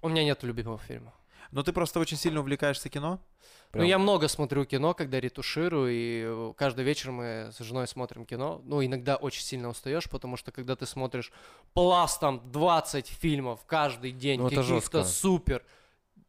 у 0.02 0.10
меня 0.10 0.24
нет 0.24 0.44
любимого 0.44 0.78
фильма. 0.78 1.14
Но 1.52 1.64
ты 1.64 1.74
просто 1.74 2.00
очень 2.00 2.18
сильно 2.18 2.42
увлекаешься 2.42 2.90
кино? 2.90 3.20
Ну, 3.74 3.84
я 3.84 4.00
много 4.00 4.28
смотрю 4.28 4.66
кино, 4.66 4.94
когда 4.96 5.20
ретуширую, 5.20 5.92
и 5.92 6.24
э, 6.26 6.54
каждый 6.58 6.84
вечер 6.84 7.12
мы 7.12 7.52
с 7.52 7.60
женой 7.60 7.88
смотрим 7.88 8.26
кино. 8.26 8.62
Ну, 8.66 8.84
иногда 8.84 9.16
очень 9.16 9.44
сильно 9.44 9.70
устаешь, 9.70 10.10
потому 10.10 10.38
что 10.38 10.52
когда 10.52 10.76
ты 10.76 10.88
смотришь 10.88 11.32
пластом 11.74 12.42
20 12.52 13.08
фильмов 13.08 13.64
каждый 13.68 14.12
день, 14.12 14.40
Ну, 14.40 14.50
каких-то 14.50 15.04
супер 15.04 15.64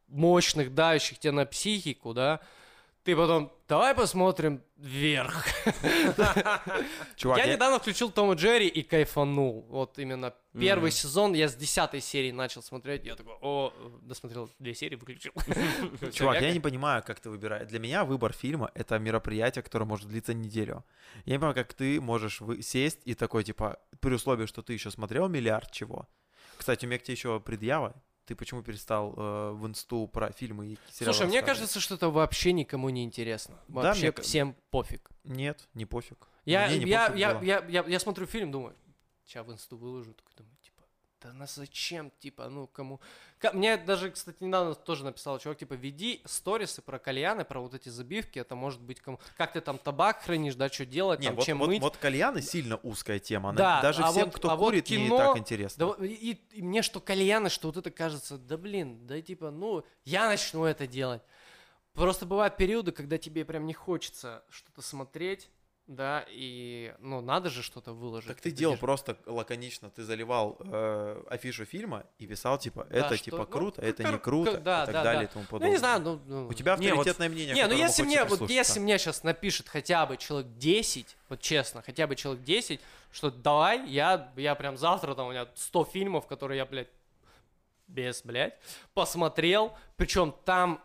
мощных, 0.07 0.73
давящих 0.75 1.17
тебя 1.17 1.33
на 1.33 1.45
психику, 1.45 2.13
да, 2.13 2.41
ты 3.03 3.15
потом, 3.15 3.51
давай 3.67 3.95
посмотрим 3.95 4.61
вверх. 4.77 5.45
Чувак, 7.15 7.37
я 7.39 7.45
я- 7.45 7.53
недавно 7.55 7.79
включил 7.79 8.11
Том 8.11 8.31
и 8.33 8.35
Джерри 8.35 8.67
и 8.67 8.83
кайфанул. 8.83 9.65
Вот 9.69 9.97
именно 9.99 10.33
первый 10.57 10.89
Мгм. 10.89 10.91
сезон, 10.91 11.33
я 11.33 11.47
с 11.47 11.55
десятой 11.55 12.01
серии 12.01 12.31
начал 12.31 12.61
смотреть, 12.61 13.05
я 13.05 13.15
такой, 13.15 13.33
о, 13.41 13.73
досмотрел 14.03 14.49
две 14.59 14.73
серии, 14.75 14.95
выключил. 14.95 15.31
Чувак, 16.13 16.41
я 16.41 16.47
я 16.47 16.53
не 16.53 16.59
понимаю, 16.59 17.03
как 17.05 17.19
ты 17.19 17.29
выбираешь. 17.29 17.67
Для 17.67 17.79
меня 17.79 18.03
выбор 18.05 18.33
фильма— 18.33 18.71
это 18.75 18.99
мероприятие, 18.99 19.63
которое 19.63 19.85
может 19.85 20.07
длиться 20.07 20.33
неделю. 20.33 20.83
Я 21.25 21.33
не 21.33 21.39
понимаю, 21.39 21.55
как 21.55 21.73
ты 21.73 21.99
можешь 22.01 22.41
вы- 22.41 22.61
сесть 22.61 22.99
и 23.05 23.13
такой, 23.13 23.43
типа, 23.43 23.79
при 23.99 24.13
условии, 24.13 24.45
что 24.45 24.61
ты 24.61 24.73
еще 24.73 24.91
смотрел 24.91 25.27
миллиард 25.29 25.71
чего. 25.71 26.07
Кстати, 26.57 26.85
у 26.85 26.87
меня 26.89 26.99
к 26.99 27.03
тебе 27.03 27.13
еще 27.15 27.39
предъява. 27.39 27.95
Ты 28.31 28.35
почему 28.35 28.63
перестал 28.63 29.13
э, 29.17 29.51
в 29.51 29.67
инсту 29.67 30.07
про 30.07 30.31
фильмы 30.31 30.67
и 30.67 30.77
сериалы 30.89 31.13
Слушай, 31.13 31.27
мне 31.27 31.41
кажется, 31.41 31.81
что 31.81 31.95
это 31.95 32.09
вообще 32.09 32.53
никому 32.53 32.87
не 32.87 33.03
интересно. 33.03 33.55
Да, 33.67 33.81
Вообще 33.81 34.03
мне 34.03 34.11
ка- 34.13 34.21
всем 34.21 34.55
пофиг. 34.69 35.09
Нет, 35.25 35.67
не 35.73 35.85
пофиг. 35.85 36.29
Я, 36.45 36.67
Мне 36.69 36.79
не 36.79 36.85
я, 36.85 37.07
пофиг 37.07 37.19
я, 37.19 37.33
было. 37.33 37.43
я, 37.43 37.65
я, 37.67 37.83
я 37.85 37.99
смотрю 37.99 38.25
фильм, 38.27 38.49
думаю, 38.49 38.73
сейчас 39.25 39.45
в 39.45 39.51
инсту 39.51 39.75
выложу, 39.75 40.13
такой 40.13 40.31
думаю, 40.37 40.50
да 41.21 41.33
на 41.33 41.45
зачем, 41.45 42.11
типа, 42.19 42.49
ну 42.49 42.67
кому... 42.67 42.99
Мне 43.53 43.77
даже, 43.77 44.11
кстати, 44.11 44.37
недавно 44.43 44.75
тоже 44.75 45.03
написал 45.03 45.39
чувак, 45.39 45.57
типа, 45.59 45.73
веди 45.73 46.21
сторисы 46.25 46.81
про 46.81 46.99
кальяны, 46.99 47.43
про 47.43 47.59
вот 47.59 47.73
эти 47.73 47.89
забивки, 47.89 48.39
это 48.39 48.55
может 48.55 48.81
быть 48.81 48.99
кому... 48.99 49.19
Как 49.37 49.53
ты 49.53 49.61
там 49.61 49.77
табак 49.77 50.21
хранишь, 50.23 50.55
да, 50.55 50.69
что 50.69 50.85
делать, 50.85 51.19
Не, 51.19 51.27
там, 51.27 51.35
вот, 51.35 51.45
чем 51.45 51.59
вот, 51.59 51.67
мыть. 51.67 51.81
вот 51.81 51.97
кальяны 51.97 52.41
сильно 52.41 52.77
узкая 52.77 53.19
тема. 53.19 53.49
она- 53.49 53.57
Да, 53.57 53.81
Даже 53.81 54.03
а 54.03 54.11
всем, 54.11 54.25
вот- 54.25 54.35
кто 54.35 54.49
а 54.51 54.55
вот 54.55 54.65
курит, 54.65 54.89
не 54.89 54.97
кино- 55.07 55.17
так 55.17 55.37
интересно. 55.37 55.79
Да, 55.79 55.85
вот 55.87 56.01
и, 56.01 56.39
и 56.51 56.61
мне 56.61 56.81
что 56.81 56.99
кальяны, 56.99 57.49
что 57.49 57.67
вот 57.67 57.77
это 57.77 57.91
кажется, 57.91 58.37
да 58.37 58.57
блин, 58.57 59.05
да 59.07 59.21
типа, 59.21 59.51
ну, 59.51 59.83
я 60.05 60.27
начну 60.27 60.65
это 60.65 60.87
делать. 60.87 61.21
Просто 61.93 62.25
бывают 62.25 62.55
периоды, 62.57 62.91
когда 62.91 63.17
тебе 63.17 63.43
прям 63.45 63.65
не 63.65 63.73
хочется 63.73 64.43
что-то 64.49 64.81
смотреть, 64.81 65.49
да, 65.95 66.25
и, 66.29 66.93
ну, 66.99 67.21
надо 67.21 67.49
же 67.49 67.61
что-то 67.63 67.93
выложить. 67.93 68.27
Так 68.29 68.41
ты 68.41 68.49
Это 68.49 68.57
делал 68.57 68.75
же- 68.75 68.79
просто 68.81 69.17
лаконично, 69.25 69.89
ты 69.89 70.03
заливал 70.03 70.57
э, 70.59 71.23
афишу 71.29 71.65
фильма 71.65 72.05
и 72.17 72.25
писал, 72.27 72.57
типа, 72.57 72.85
Да, 72.89 72.97
это 72.97 73.15
что- 73.15 73.25
типа 73.25 73.37
ну, 73.39 73.45
круто, 73.45 73.81
к- 73.81 73.83
это 73.83 74.03
не 74.03 74.17
к- 74.17 74.21
круто, 74.21 74.57
да, 74.57 74.83
и 74.83 74.85
так 74.85 74.93
да, 74.93 75.03
далее 75.03 75.23
да. 75.23 75.29
и 75.29 75.33
тому 75.33 75.43
Ну, 75.43 75.47
подобное. 75.49 75.69
не 75.71 75.77
знаю, 75.77 76.01
ну... 76.01 76.21
ну, 76.25 76.47
У 76.47 76.53
тебя 76.53 76.75
Не, 76.77 76.89
вот- 76.91 76.99
авторитетное 76.99 77.29
мнение, 77.29 77.53
Не, 77.55 77.67
ну 77.67 77.73
если 77.75 78.03
мне, 78.03 78.23
вот 78.25 78.49
если 78.49 78.79
мне 78.79 78.97
сейчас 78.97 79.23
напишет 79.23 79.67
хотя 79.67 80.05
бы 80.05 80.17
человек 80.17 80.51
10, 80.57 81.17
вот 81.29 81.41
честно, 81.41 81.81
хотя 81.81 82.07
бы 82.07 82.15
человек 82.15 82.43
10, 82.43 82.79
что 83.11 83.29
давай, 83.29 83.85
я, 83.89 84.31
я 84.37 84.55
прям 84.55 84.77
завтра, 84.77 85.13
там 85.15 85.27
у 85.27 85.31
меня 85.31 85.47
100 85.55 85.83
фильмов, 85.85 86.27
которые 86.27 86.57
я, 86.59 86.65
блядь, 86.65 86.87
без, 87.87 88.21
блядь, 88.23 88.57
посмотрел, 88.93 89.73
причем 89.97 90.33
там 90.45 90.81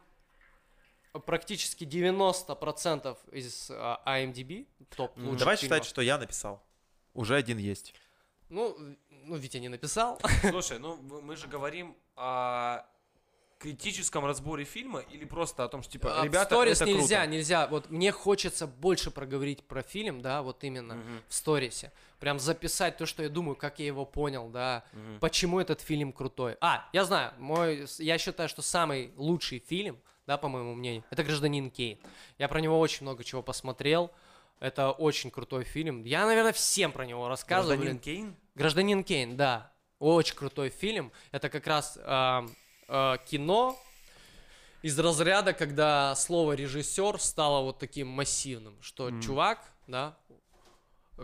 практически 1.21 1.85
90% 1.85 3.17
из 3.33 3.71
а, 3.71 4.01
IMDb, 4.07 4.67
топ 4.97 5.17
Мгм. 5.17 5.27
лучших 5.29 5.39
Давай 5.41 5.57
фильмов. 5.57 5.77
считать, 5.79 5.89
что 5.89 6.03
я 6.03 6.19
написал. 6.19 6.63
Уже 7.15 7.37
один 7.37 7.59
есть. 7.59 7.95
Ну, 8.49 8.77
ну, 9.11 9.37
Витя 9.37 9.59
не 9.59 9.69
написал. 9.69 10.21
Слушай, 10.51 10.79
ну 10.79 10.95
в- 10.95 11.23
мы 11.23 11.37
же 11.37 11.49
говорим 11.49 11.97
о 12.17 12.85
критическом 13.59 14.27
разборе 14.27 14.65
фильма 14.65 15.01
или 15.01 15.25
просто 15.25 15.65
о 15.65 15.69
том, 15.69 15.83
что 15.83 15.93
типа, 15.93 16.19
А, 16.19 16.21
в 16.21 16.25
ребята, 16.27 16.55
сторис 16.55 16.81
это 16.83 16.91
нельзя, 16.91 17.21
круто. 17.23 17.31
нельзя. 17.33 17.67
Вот 17.69 17.91
мне 17.91 18.13
хочется 18.13 18.67
больше 18.67 19.11
проговорить 19.11 19.65
про 19.67 19.83
фильм, 19.83 20.21
да, 20.21 20.43
вот 20.43 20.63
именно 20.63 20.97
Мгм, 20.97 21.23
в 21.27 21.35
сторисе. 21.35 21.91
Прям 22.21 22.39
записать 22.39 22.99
то, 22.99 23.07
что 23.07 23.23
я 23.23 23.31
думаю, 23.31 23.57
как 23.57 23.79
я 23.79 23.87
его 23.87 24.05
понял, 24.05 24.51
да, 24.51 24.85
мгм. 24.93 25.21
почему 25.21 25.59
этот 25.59 25.81
фильм 25.81 26.13
крутой. 26.13 26.59
А, 26.61 26.87
я 26.93 27.05
знаю, 27.07 27.33
мой, 27.39 27.87
я 27.99 28.19
считаю, 28.19 28.49
что 28.51 28.61
самый 28.61 29.13
лучший 29.17 29.59
фильм, 29.59 29.99
да, 30.27 30.37
по 30.37 30.49
моему 30.49 30.75
мнению, 30.75 31.05
это 31.11 31.23
«Гражданин 31.23 31.71
Кейн». 31.71 31.99
Я 32.39 32.49
про 32.49 32.61
него 32.61 32.79
очень 32.79 33.03
много 33.03 33.25
чего 33.25 33.43
посмотрел. 33.43 34.11
Это 34.59 34.91
очень 34.91 35.31
крутой 35.31 35.65
фильм. 35.65 36.03
Я, 36.05 36.27
наверное, 36.27 36.53
всем 36.53 36.91
про 36.91 37.05
него 37.05 37.29
рассказываю. 37.29 37.77
Гражданин 37.77 38.01
блин. 38.01 38.03
Кейн? 38.03 38.37
Гражданин 38.55 39.05
Кейн, 39.05 39.37
да. 39.37 39.73
Очень 39.99 40.35
крутой 40.35 40.71
фильм. 40.71 41.13
Это 41.31 41.49
как 41.51 41.67
раз 41.67 41.99
а, 42.03 42.47
а, 42.89 43.19
кино 43.19 43.79
из 44.83 44.99
разряда, 44.99 45.53
когда 45.53 46.15
слово 46.15 46.55
режиссер 46.55 47.21
стало 47.21 47.63
вот 47.63 47.79
таким 47.79 48.09
массивным, 48.09 48.77
что 48.81 49.11
Мгм. 49.11 49.21
чувак, 49.21 49.61
да, 49.87 50.17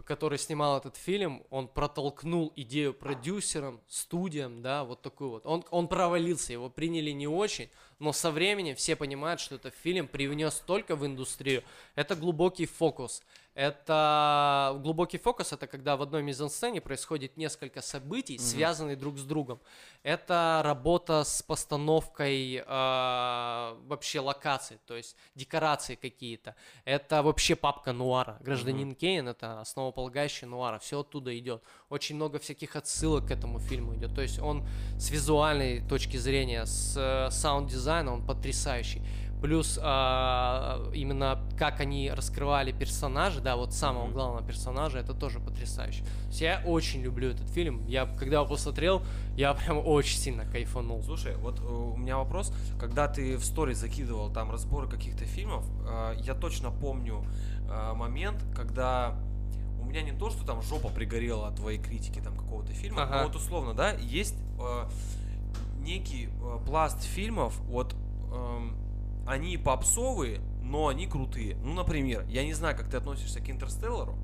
который 0.06 0.38
снимал 0.38 0.78
этот 0.78 0.96
фильм, 0.96 1.42
он 1.50 1.68
протолкнул 1.68 2.52
идею 2.56 2.94
продюсерам, 2.94 3.80
студиям, 3.88 4.62
да, 4.62 4.84
вот 4.84 5.02
такую 5.02 5.30
вот. 5.30 5.46
Он, 5.46 5.64
он 5.70 5.86
провалился, 5.86 6.52
его 6.52 6.70
приняли 6.70 7.10
не 7.10 7.26
очень, 7.26 7.68
но 8.02 8.12
со 8.12 8.30
временем 8.32 8.74
все 8.74 8.96
понимают, 8.96 9.40
что 9.40 9.54
этот 9.54 9.74
фильм 9.74 10.08
привнес 10.08 10.54
столько 10.54 10.96
в 10.96 11.06
индустрию. 11.06 11.62
Это 11.94 12.16
глубокий 12.16 12.66
фокус. 12.66 13.22
Это 13.54 14.78
глубокий 14.82 15.18
фокус, 15.18 15.52
это 15.52 15.66
когда 15.66 15.96
в 15.98 16.02
одной 16.02 16.22
мизансцене 16.22 16.80
происходит 16.80 17.36
несколько 17.36 17.82
событий, 17.82 18.36
Мгм. 18.36 18.42
связанные 18.42 18.96
друг 18.96 19.18
с 19.18 19.24
другом. 19.24 19.60
Это 20.02 20.62
работа 20.64 21.22
с 21.22 21.42
постановкой 21.42 22.56
э, 22.56 22.62
вообще 22.66 24.20
локаций, 24.20 24.78
то 24.86 24.96
есть 24.96 25.16
декорации 25.34 25.96
какие-то. 25.96 26.54
Это 26.86 27.22
вообще 27.22 27.54
папка 27.54 27.92
нуара. 27.92 28.38
Гражданин 28.40 28.94
Кейн 28.94 29.28
это 29.28 29.60
основополагающий 29.60 30.46
нуара. 30.46 30.78
Все 30.78 31.00
оттуда 31.00 31.38
идет. 31.38 31.62
Очень 31.90 32.16
много 32.16 32.38
всяких 32.38 32.74
отсылок 32.74 33.28
к 33.28 33.30
этому 33.30 33.58
фильму 33.58 33.94
идет. 33.94 34.14
То 34.14 34.22
есть 34.22 34.38
он 34.38 34.66
с 34.98 35.10
визуальной 35.10 35.86
точки 35.88 36.16
зрения, 36.16 36.64
с 36.64 36.96
э, 36.96 37.30
саунд-дизайна 37.92 38.12
он 38.12 38.22
потрясающий. 38.22 39.02
Плюс 39.40 39.76
а, 39.82 40.88
именно 40.94 41.40
как 41.58 41.80
они 41.80 42.12
раскрывали 42.12 42.70
персонажа, 42.70 43.40
да, 43.40 43.56
вот 43.56 43.72
самого 43.72 44.08
главного 44.08 44.46
персонажа, 44.46 44.98
это 44.98 45.14
тоже 45.14 45.40
потрясающе. 45.40 46.04
То 46.04 46.28
есть 46.28 46.40
я 46.40 46.62
очень 46.64 47.02
люблю 47.02 47.30
этот 47.30 47.48
фильм. 47.48 47.84
Я 47.88 48.06
когда 48.06 48.36
его 48.36 48.46
посмотрел, 48.46 49.02
я 49.36 49.52
прям 49.66 49.84
очень 49.84 50.18
сильно 50.18 50.44
кайфанул. 50.44 51.02
Слушай, 51.02 51.34
вот 51.36 51.58
э, 51.58 51.64
у 51.64 51.96
меня 51.96 52.18
вопрос. 52.18 52.52
Когда 52.78 53.08
ты 53.08 53.36
в 53.36 53.44
сторис 53.44 53.78
закидывал 53.78 54.30
там 54.32 54.52
разборы 54.52 54.88
каких-то 54.88 55.24
фильмов, 55.24 55.64
э, 55.88 56.14
я 56.22 56.34
точно 56.34 56.70
помню 56.70 57.24
э, 57.68 57.94
момент, 57.94 58.44
когда 58.54 59.16
у 59.80 59.84
меня 59.84 60.02
не 60.02 60.12
то, 60.12 60.30
что 60.30 60.46
там 60.46 60.62
жопа 60.62 60.88
пригорела 60.88 61.48
от 61.48 61.56
твоей 61.56 61.80
критики 61.80 62.20
там 62.20 62.36
какого-то 62.36 62.72
фильма, 62.72 63.02
Ага. 63.02 63.16
но 63.16 63.26
вот 63.26 63.34
условно, 63.34 63.74
да, 63.74 63.90
есть 63.90 64.36
э, 64.60 64.88
некий 65.82 66.28
э, 66.42 66.58
пласт 66.66 67.02
фильмов, 67.02 67.58
вот 67.68 67.94
эм, 68.32 68.76
они 69.26 69.56
попсовые, 69.56 70.40
но 70.62 70.88
они 70.88 71.06
крутые. 71.06 71.56
Ну, 71.62 71.74
например, 71.74 72.24
я 72.28 72.44
не 72.44 72.54
знаю, 72.54 72.76
как 72.76 72.88
ты 72.88 72.96
относишься 72.96 73.40
к 73.40 73.50
Интерстеллару. 73.50 74.14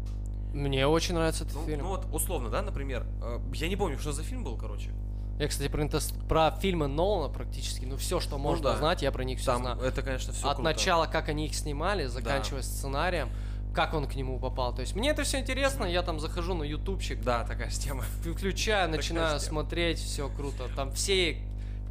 Мне 0.55 0.87
очень 0.87 1.15
нравится 1.15 1.45
этот 1.45 1.57
Ну, 1.57 1.67
фильм. 1.67 1.81
ну 1.83 1.89
вот 1.89 2.07
условно, 2.13 2.49
да, 2.51 2.63
например, 2.63 3.07
э, 3.23 3.39
я 3.55 3.69
не 3.69 3.77
помню, 3.77 3.99
что 3.99 4.13
за 4.13 4.23
фильм 4.23 4.45
был, 4.45 4.57
короче. 4.57 4.91
Я, 5.39 5.47
кстати, 5.47 5.69
про, 5.69 5.85
интерс- 5.85 6.13
про 6.27 6.51
фильмы 6.51 6.89
Нолана 6.89 7.33
практически, 7.33 7.85
ну 7.85 7.97
все, 7.97 8.19
что 8.19 8.39
можно 8.39 8.71
да. 8.73 8.77
знать, 8.79 9.03
я 9.03 9.13
про 9.13 9.23
них 9.23 9.39
все 9.39 9.53
Там 9.53 9.63
знаю. 9.63 9.81
это, 9.81 10.03
конечно, 10.03 10.33
все 10.33 10.49
От 10.49 10.59
начала, 10.59 11.07
как 11.07 11.29
они 11.29 11.47
их 11.47 11.55
снимали, 11.55 12.07
заканчивая 12.07 12.63
сценарием, 12.63 13.29
как 13.73 13.95
он 13.95 14.07
к 14.09 14.17
нему 14.17 14.41
попал. 14.41 14.75
То 14.75 14.81
есть 14.81 14.97
мне 14.97 15.11
это 15.11 15.23
все 15.23 15.39
интересно, 15.39 15.85
я 15.85 16.03
там 16.03 16.19
захожу 16.19 16.55
на 16.55 16.65
ютубчик, 16.65 17.23
Да, 17.23 17.45
такая 17.45 17.71
же 17.71 17.79
тема. 17.79 18.03
включаю, 18.21 18.91
начинаю 18.91 19.39
тема. 19.39 19.41
смотреть, 19.41 19.99
все 20.01 20.29
круто. 20.29 20.65
Там 20.75 20.91
все 20.93 21.37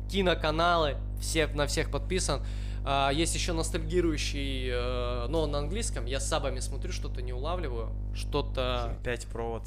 киноканалы, 0.10 0.98
все 1.20 1.48
на 1.48 1.68
всех 1.68 1.92
подписан. 1.92 2.42
А, 2.86 3.12
есть 3.12 3.36
еще 3.36 3.54
ностальгирующий, 3.54 4.70
э, 4.70 5.28
но 5.28 5.46
на 5.46 5.60
английском. 5.60 6.06
Я 6.06 6.20
с 6.20 6.28
сабами 6.30 6.60
смотрю, 6.60 6.92
что-то 6.94 7.22
не 7.22 7.34
улавливаю, 7.34 7.92
что-то. 8.16 8.96
Опять 9.00 9.28
провод. 9.28 9.64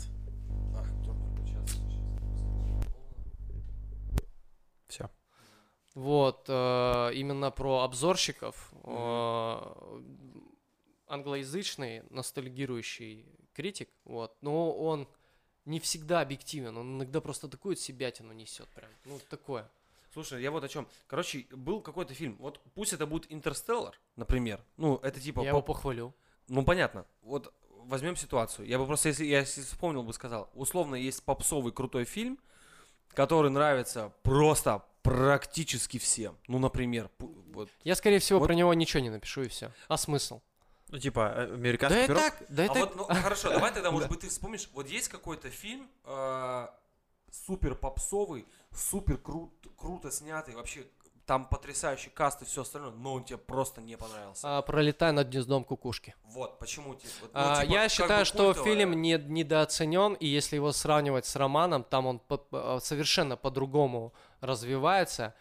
А? 0.75 0.85
Все. 4.89 5.11
Вот, 5.95 6.47
э, 6.49 7.11
именно 7.15 7.51
про 7.51 7.81
обзорщиков. 7.81 8.73
э, 8.85 10.01
англоязычный, 11.11 12.05
ностальгирующий 12.11 13.27
критик, 13.53 13.91
вот, 14.05 14.37
но 14.41 14.73
он 14.73 15.09
не 15.65 15.81
всегда 15.81 16.21
объективен, 16.21 16.77
он 16.77 16.97
иногда 16.97 17.21
просто 17.21 17.49
такую 17.49 17.77
себятину 17.77 18.33
несет 18.33 18.69
прям, 18.69 18.91
ну, 19.05 19.21
такое. 19.29 19.69
Слушай, 20.13 20.43
я 20.43 20.51
вот 20.51 20.65
о 20.65 20.69
чем. 20.69 20.89
Короче, 21.07 21.47
был 21.53 21.81
какой-то 21.81 22.15
фильм. 22.15 22.37
Вот 22.41 22.61
пусть 22.75 22.93
это 22.93 23.07
будет 23.07 23.31
Интерстеллар, 23.33 23.99
например. 24.17 24.61
Ну, 24.77 24.97
это 25.03 25.21
типа. 25.21 25.41
Я 25.43 25.49
его 25.51 25.63
по- 25.63 25.73
похвалю. 25.73 26.15
Ну, 26.49 26.65
понятно. 26.65 27.07
Вот 27.23 27.53
возьмем 27.85 28.17
ситуацию. 28.17 28.67
Я 28.67 28.79
бы 28.79 28.87
просто, 28.87 29.09
если 29.09 29.25
я 29.25 29.41
если 29.41 29.63
вспомнил 29.63 30.03
бы, 30.03 30.13
сказал. 30.13 30.51
Условно, 30.55 30.97
есть 30.97 31.23
попсовый 31.25 31.73
крутой 31.73 32.05
фильм, 32.05 32.39
который 33.15 33.51
нравится 33.51 34.13
просто 34.23 34.85
практически 35.03 35.99
всем. 35.99 36.37
Ну, 36.49 36.59
например, 36.59 37.09
вот. 37.19 37.69
Я, 37.85 37.95
скорее 37.95 38.19
всего, 38.19 38.39
Вот- 38.41 38.47
про 38.47 38.55
него 38.55 38.75
ничего 38.75 39.01
не 39.03 39.11
напишу 39.11 39.43
и 39.43 39.49
все. 39.49 39.73
А 39.89 39.97
смысл? 39.97 40.41
Ну, 40.89 40.99
типа, 40.99 41.33
э, 41.37 41.47
Да 41.47 41.55
американский 41.55 42.05
и 42.05 42.07
пирог. 42.09 42.21
так, 42.23 42.43
да 42.49 42.65
и 42.65 42.69
А 42.69 42.75
так. 42.75 42.83
вот, 42.83 42.97
ну, 42.97 43.05
хорошо, 43.23 43.49
давай 43.51 43.73
тогда, 43.73 43.91
может 43.93 44.09
быть, 44.09 44.21
ты 44.21 44.29
вспомнишь. 44.29 44.69
Вот 44.73 44.89
есть 44.89 45.09
какой-то 45.09 45.49
фильм 45.51 45.89
э, 46.05 46.69
супер 47.31 47.75
попсовый, 47.75 48.47
супер 48.75 49.19
крут, 49.19 49.51
круто 49.77 50.11
снятый, 50.11 50.55
вообще 50.55 50.87
там 51.27 51.47
потрясающий 51.49 52.11
каст 52.11 52.43
и 52.43 52.45
все 52.45 52.63
остальное, 52.63 52.91
но 52.91 53.15
он 53.15 53.23
тебе 53.25 53.39
просто 53.39 53.81
не 53.81 53.97
понравился. 53.97 54.59
А, 54.59 54.63
пролетай 54.63 55.13
над 55.13 55.29
гнездом 55.29 55.63
кукушки. 55.63 56.15
Вот, 56.25 56.59
почему 56.59 56.91
вот, 56.91 57.03
ну, 57.23 57.29
А, 57.35 57.61
типа, 57.63 57.73
я 57.73 57.89
считаю, 57.89 58.25
что 58.27 58.47
культовая. 58.47 58.65
фильм 58.77 59.01
не, 59.01 59.13
недооценен, 59.17 60.15
и 60.15 60.27
если 60.27 60.57
его 60.57 60.73
сравнивать 60.73 61.27
с 61.27 61.37
романом, 61.37 61.85
там 61.85 62.07
он 62.07 62.19
по- 62.19 62.39
по- 62.39 62.81
совершенно 62.83 63.37
по-другому 63.37 64.13
развивается. 64.41 65.35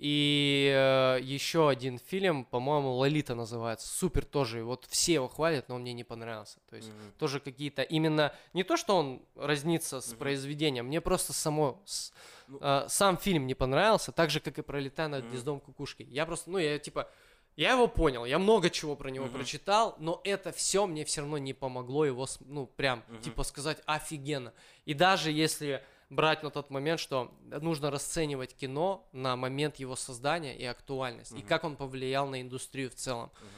И 0.00 0.72
э, 0.72 1.18
еще 1.22 1.68
один 1.68 1.98
фильм, 1.98 2.44
по-моему, 2.44 2.92
Лолита 2.92 3.34
называется. 3.34 3.88
Супер 3.88 4.24
тоже. 4.24 4.62
Вот 4.62 4.86
все 4.88 5.14
его 5.14 5.28
хвалят, 5.28 5.68
но 5.68 5.74
он 5.74 5.80
мне 5.82 5.92
не 5.92 6.04
понравился. 6.04 6.58
То 6.70 6.76
есть 6.76 6.88
Мгм. 6.88 7.12
тоже 7.18 7.40
какие-то 7.40 7.82
именно 7.82 8.32
не 8.52 8.62
то, 8.62 8.76
что 8.76 8.96
он 8.96 9.20
разнится 9.34 10.00
с 10.00 10.10
Мгм. 10.10 10.18
произведением, 10.18 10.86
мне 10.86 11.00
просто 11.00 11.32
само 11.32 11.82
с- 11.84 12.12
Ну- 12.46 12.58
э, 12.60 12.86
сам 12.88 13.16
фильм 13.18 13.46
не 13.48 13.54
понравился, 13.54 14.12
так 14.12 14.30
же 14.30 14.38
как 14.40 14.58
и 14.58 14.62
пролетая 14.62 15.08
над 15.08 15.22
Мгм. 15.24 15.30
гнездом 15.32 15.60
кукушки. 15.60 16.06
Я 16.08 16.26
просто, 16.26 16.48
ну 16.50 16.58
я 16.58 16.78
типа 16.78 17.10
я 17.56 17.72
его 17.72 17.88
понял, 17.88 18.24
я 18.24 18.38
много 18.38 18.70
чего 18.70 18.94
про 18.94 19.10
него 19.10 19.24
Мгм. 19.26 19.34
прочитал, 19.34 19.96
но 19.98 20.20
это 20.22 20.52
все 20.52 20.86
мне 20.86 21.04
все 21.04 21.22
равно 21.22 21.38
не 21.38 21.54
помогло 21.54 22.04
его, 22.04 22.26
ну, 22.46 22.66
прям, 22.66 23.02
Мгм. 23.08 23.20
типа, 23.20 23.42
сказать 23.42 23.82
офигенно. 23.84 24.52
И 24.86 24.94
даже 24.94 25.32
если 25.32 25.82
брать 26.10 26.42
на 26.42 26.50
тот 26.50 26.70
момент, 26.70 27.00
что 27.00 27.32
нужно 27.42 27.90
расценивать 27.90 28.54
кино 28.54 29.06
на 29.12 29.36
момент 29.36 29.76
его 29.76 29.96
создания 29.96 30.56
и 30.56 30.64
актуальность, 30.64 31.32
и 31.32 31.36
Мгм. 31.38 31.46
как 31.46 31.64
он 31.64 31.76
повлиял 31.76 32.26
на 32.26 32.40
индустрию 32.40 32.90
в 32.90 32.94
целом. 32.94 33.30
Мгм. 33.40 33.48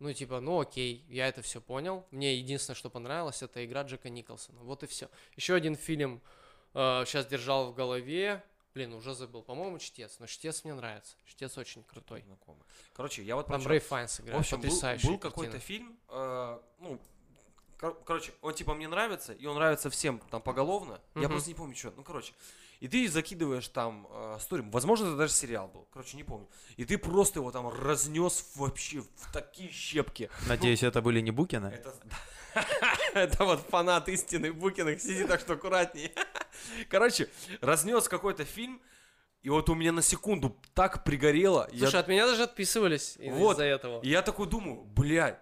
Ну, 0.00 0.12
типа, 0.14 0.40
ну 0.40 0.60
окей, 0.60 1.04
я 1.08 1.28
это 1.28 1.42
все 1.42 1.60
понял. 1.60 2.06
Мне 2.10 2.34
единственное, 2.36 2.74
что 2.74 2.88
понравилось, 2.90 3.42
это 3.42 3.64
игра 3.64 3.82
Джека 3.82 4.08
Николсона. 4.08 4.60
Вот 4.62 4.82
и 4.82 4.86
все. 4.86 5.08
Еще 5.36 5.54
один 5.54 5.76
фильм 5.76 6.20
сейчас 6.72 7.26
держал 7.26 7.70
в 7.70 7.74
голове. 7.74 8.42
Блин, 8.72 8.94
уже 8.94 9.14
забыл. 9.14 9.42
По-моему, 9.42 9.78
чтец. 9.78 10.16
Но 10.20 10.26
чтец 10.26 10.62
мне 10.64 10.72
нравится. 10.74 11.16
Чтец 11.26 11.58
очень 11.58 11.82
крутой. 11.82 12.22
Знакомый. 12.22 12.62
Короче, 12.94 13.22
я 13.24 13.34
вот 13.36 13.46
Там 13.48 13.56
про 13.56 13.62
чё- 13.64 13.68
Рэй 13.68 13.80
Файнс 13.80 14.20
играет. 14.20 14.36
В 14.36 14.40
общем, 14.40 14.56
был, 14.58 14.62
Потрясающая 14.68 15.10
был 15.10 15.18
какой-то 15.18 15.58
фильм, 15.58 15.98
э, 16.08 16.60
ну, 16.78 16.98
кор- 17.80 17.98
короче, 18.04 18.32
он 18.42 18.52
типа 18.54 18.74
мне 18.74 18.86
нравится, 18.88 19.32
и 19.32 19.46
он 19.46 19.54
нравится 19.56 19.88
всем 19.90 20.18
там 20.30 20.42
поголовно. 20.42 21.00
Я 21.14 21.22
Мгм. 21.22 21.30
просто 21.30 21.48
не 21.48 21.54
помню, 21.54 21.74
что. 21.74 21.92
Ну, 21.96 22.02
короче. 22.04 22.32
И 22.80 22.88
ты 22.88 23.08
закидываешь 23.08 23.68
там 23.68 24.06
э. 24.10 24.38
Возможно, 24.72 25.06
это 25.08 25.16
даже 25.16 25.32
сериал 25.34 25.68
был. 25.68 25.86
Короче, 25.92 26.16
не 26.16 26.24
помню. 26.24 26.48
И 26.76 26.84
ты 26.84 26.96
просто 26.96 27.40
его 27.40 27.50
там 27.52 27.68
разнес 27.68 28.52
вообще 28.54 29.00
в 29.00 29.32
такие 29.32 29.70
щепки. 29.70 30.30
Надеюсь, 30.48 30.82
это 30.82 31.02
были 31.02 31.20
не 31.20 31.30
Букины? 31.30 31.66
Это, 31.66 31.94
это 33.14 33.44
вот 33.44 33.60
фанат 33.68 34.08
истины 34.08 34.52
Букиных 34.52 35.00
сидит, 35.00 35.28
так 35.28 35.40
что 35.40 35.54
аккуратнее. 35.54 36.12
Короче, 36.88 37.28
разнес 37.60 38.08
какой-то 38.08 38.44
фильм. 38.44 38.80
И 39.42 39.48
вот 39.48 39.70
у 39.70 39.74
меня 39.74 39.92
на 39.92 40.02
секунду 40.02 40.54
так 40.74 41.02
пригорело. 41.04 41.66
я- 41.72 41.78
Слушай, 41.86 42.00
от 42.00 42.08
меня 42.08 42.26
даже 42.26 42.42
отписывались 42.42 43.16
Вот. 43.22 43.52
из-за 43.54 43.64
этого. 43.64 44.00
И 44.02 44.08
я 44.10 44.20
такой 44.22 44.46
думаю, 44.46 44.82
блядь, 44.84 45.38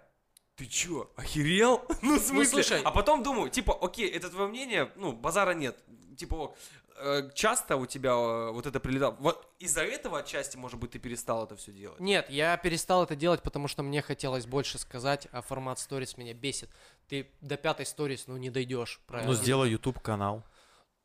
ты 0.59 0.67
чё, 0.67 1.11
охерел? 1.17 1.85
Ну, 2.03 2.19
в 2.19 2.23
смысле? 2.23 2.65
слушай. 2.65 2.83
А 2.85 2.91
потом 2.91 3.23
думаю, 3.23 3.49
типа, 3.49 3.79
окей, 3.81 4.11
это 4.11 4.29
твое 4.29 4.49
мнение, 4.49 4.91
ну, 4.97 5.13
базара 5.13 5.55
нет. 5.55 5.79
Типа, 6.17 6.53
э, 6.97 7.31
часто 7.33 7.77
у 7.77 7.87
тебя 7.87 8.11
э, 8.11 8.51
вот 8.51 8.67
это 8.67 8.81
прилетало. 8.81 9.17
Вот 9.21 9.49
из-за 9.61 9.83
этого 9.83 10.19
отчасти, 10.19 10.57
может 10.57 10.81
быть, 10.81 10.91
ты 10.91 10.99
перестал 10.99 11.45
это 11.45 11.55
все 11.55 11.71
делать. 11.71 12.01
Нет, 12.01 12.29
я 12.29 12.57
перестал 12.57 13.05
это 13.05 13.15
делать, 13.15 13.41
потому 13.43 13.69
что 13.69 13.85
мне 13.85 14.03
хотелось 14.03 14.47
больше 14.47 14.79
сказать, 14.79 15.29
а 15.31 15.43
формат 15.43 15.79
сторис 15.79 16.17
меня 16.17 16.35
бесит. 16.35 16.71
Ты 17.07 17.31
до 17.41 17.57
пятой 17.57 17.87
сторис, 17.87 18.27
ну, 18.27 18.37
не 18.37 18.51
дойдешь. 18.51 19.01
Ну, 19.09 19.35
сделай 19.35 19.71
YouTube 19.71 20.01
канал. 20.01 20.43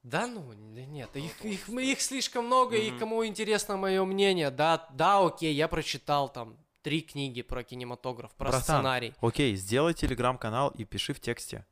Да 0.01 0.27
ну, 0.27 0.51
нет, 0.51 1.15
их, 1.15 1.45
их, 1.45 1.69
их 1.69 2.01
слишком 2.01 2.47
много, 2.47 2.75
и 2.75 2.89
Мгм. 2.89 2.99
кому 2.99 3.25
интересно 3.25 3.77
мое 3.77 4.03
мнение, 4.03 4.49
да, 4.51 4.89
да, 4.91 5.25
окей, 5.25 5.53
я 5.53 5.69
прочитал 5.69 6.27
там 6.27 6.57
три 6.83 7.01
книги 7.01 7.41
про 7.41 7.63
кинематограф, 7.63 8.31
про 8.35 8.49
Братан, 8.49 8.61
сценарий. 8.61 9.13
Окей, 9.21 9.55
сделай 9.55 9.93
телеграм-канал 9.93 10.69
и 10.69 10.83
пиши 10.83 11.13
в 11.13 11.19
тексте. 11.19 11.65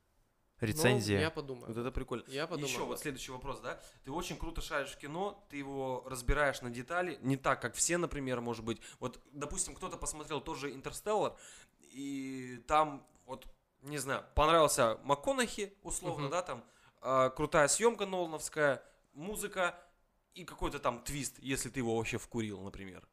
Ну, 0.62 0.68
Рецензия. 0.68 1.20
я 1.20 1.32
подумаю. 1.32 1.68
Вот 1.68 1.78
это 1.78 1.92
прикольно. 1.92 2.24
Я 2.28 2.46
подумаю. 2.48 2.72
Еще 2.72 2.84
вот 2.86 3.00
следующий 3.00 3.32
вопрос, 3.32 3.60
да? 3.62 3.82
Ты 4.04 4.12
очень 4.12 4.38
круто 4.38 4.62
шаришь 4.62 4.92
в 4.92 4.98
кино, 4.98 5.44
ты 5.50 5.58
его 5.58 6.04
разбираешь 6.08 6.62
на 6.62 6.70
детали, 6.70 7.18
не 7.22 7.36
так, 7.36 7.62
как 7.62 7.74
все, 7.74 7.98
например, 7.98 8.42
может 8.42 8.64
быть. 8.64 8.80
Вот, 9.00 9.20
допустим, 9.32 9.76
кто-то 9.76 9.98
посмотрел 9.98 10.40
тоже 10.40 10.72
«Интерстеллар», 10.72 11.36
и 11.80 12.64
там, 12.68 13.06
вот, 13.26 13.48
не 13.82 13.98
знаю, 13.98 14.24
понравился 14.36 15.00
МакКонахи, 15.04 15.74
условно, 15.82 16.26
Мгм. 16.26 16.32
да, 16.32 16.42
там, 16.44 16.64
а, 17.02 17.30
крутая 17.32 17.68
съемка 17.68 18.06
Нолановская, 18.06 18.84
музыка 19.14 19.76
и 20.36 20.46
какой-то 20.46 20.80
там 20.80 21.04
твист, 21.04 21.38
если 21.40 21.70
ты 21.70 21.80
его 21.80 21.98
вообще 21.98 22.20
вкурил, 22.20 22.62
например. 22.62 23.06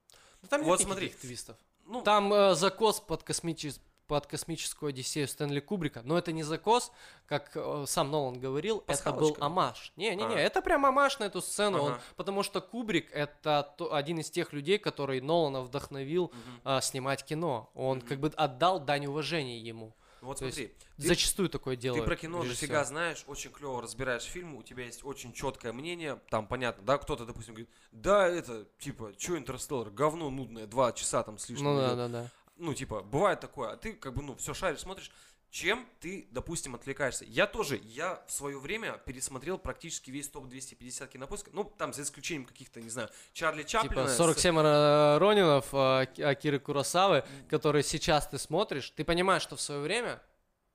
Да 0.43 0.49
там 0.49 0.61
нет 0.61 0.69
вот 0.69 0.81
смотри. 0.83 1.09
твистов. 1.09 1.57
Ну, 1.89 2.02
Там 2.02 2.32
э, 2.32 2.55
закос 2.55 3.01
под, 3.01 3.23
космичес- 3.23 3.81
под 4.06 4.27
космическую 4.27 4.90
Одиссею 4.90 5.27
Стэнли 5.27 5.60
Кубрика, 5.60 6.02
но 6.05 6.16
это 6.19 6.32
не 6.32 6.43
закос, 6.43 6.93
как 7.27 7.51
э, 7.55 7.85
сам 7.86 8.10
Нолан 8.10 8.39
говорил, 8.39 8.85
это 8.86 9.12
был 9.12 9.36
амаш. 9.40 9.93
Не-не-не, 9.97 10.35
А. 10.36 10.39
это 10.39 10.60
прям 10.62 10.85
амаш 10.86 11.19
на 11.19 11.24
эту 11.24 11.40
сцену, 11.43 11.82
он- 11.82 11.93
Ага. 11.93 12.01
потому 12.16 12.43
что 12.43 12.60
Кубрик 12.60 13.10
это 13.12 13.74
то- 13.78 13.93
один 13.94 14.19
из 14.20 14.31
тех 14.31 14.52
людей, 14.52 14.78
который 14.78 15.20
Нолана 15.20 15.60
вдохновил 15.62 16.24
мгм. 16.32 16.60
а, 16.65 16.81
снимать 16.81 17.24
кино. 17.24 17.70
Он 17.74 17.98
Мгм. 17.98 18.06
как 18.06 18.20
бы 18.20 18.28
отдал 18.36 18.81
дань 18.81 19.06
уважения 19.06 19.59
ему. 19.59 19.94
Вот 20.20 20.39
то 20.39 20.47
есть 20.47 20.59
смотри, 20.59 20.74
ты- 20.97 21.09
Зачастую 21.09 21.49
такое 21.49 21.77
делают. 21.77 22.05
Ты 22.05 22.07
про 22.09 22.16
кино 22.16 22.43
режиссеры. 22.43 22.69
дофига 22.69 22.85
знаешь, 22.85 23.24
очень 23.27 23.51
клево 23.51 23.82
разбираешь 23.82 24.23
фильм, 24.23 24.55
у 24.57 24.62
тебя 24.62 24.85
есть 24.85 25.05
очень 25.05 25.32
четкое 25.32 25.73
мнение, 25.73 26.20
там 26.31 26.47
понятно, 26.47 26.85
да, 26.85 26.99
кто-то, 26.99 27.24
допустим, 27.24 27.55
говорит, 27.55 27.70
да, 27.93 28.27
это, 28.27 28.66
типа, 28.78 29.12
что 29.19 29.39
Интерстеллар, 29.39 29.90
говно 29.90 30.31
нудное, 30.31 30.66
два 30.66 30.93
часа 30.93 31.23
там 31.23 31.39
слишком. 31.39 31.66
Ну 31.74 31.77
да, 31.78 31.86
идет». 31.89 31.97
да, 31.97 32.09
да. 32.09 32.31
Ну, 32.57 32.74
типа, 32.74 33.03
бывает 33.03 33.39
такое, 33.39 33.70
а 33.70 33.77
ты, 33.77 33.93
как 33.93 34.15
бы, 34.15 34.23
ну, 34.23 34.35
все 34.35 34.53
шаришь, 34.53 34.81
смотришь, 34.81 35.12
чем 35.51 35.87
ты, 36.01 36.29
допустим, 36.31 36.75
отвлекаешься. 36.75 37.25
Я 37.25 37.47
тоже, 37.47 37.81
я 37.83 38.23
в 38.27 38.33
свое 38.33 38.59
время 38.59 39.01
пересмотрел 39.07 39.57
практически 39.59 40.11
весь 40.11 40.29
топ-250 40.29 41.09
кинопоиска, 41.09 41.51
ну, 41.55 41.65
там, 41.65 41.93
за 41.93 42.03
исключением 42.03 42.45
каких-то, 42.47 42.81
не 42.81 42.91
знаю, 42.91 43.09
Чарли 43.33 43.62
Чаплина. 43.62 43.95
Типа 44.05 44.09
с- 44.09 44.16
47 44.16 44.57
Ро- 44.59 45.19
Ронинов 45.19 45.66
а, 45.73 46.05
Ки- 46.07 46.20
Акиры 46.23 46.59
Куросавы, 46.59 47.25
которые 47.49 47.83
сейчас 47.83 48.29
ты 48.29 48.39
смотришь, 48.39 48.91
ты 48.91 49.05
понимаешь, 49.05 49.43
что 49.43 49.57
в 49.57 49.61
свое 49.61 49.81
время 49.81 50.20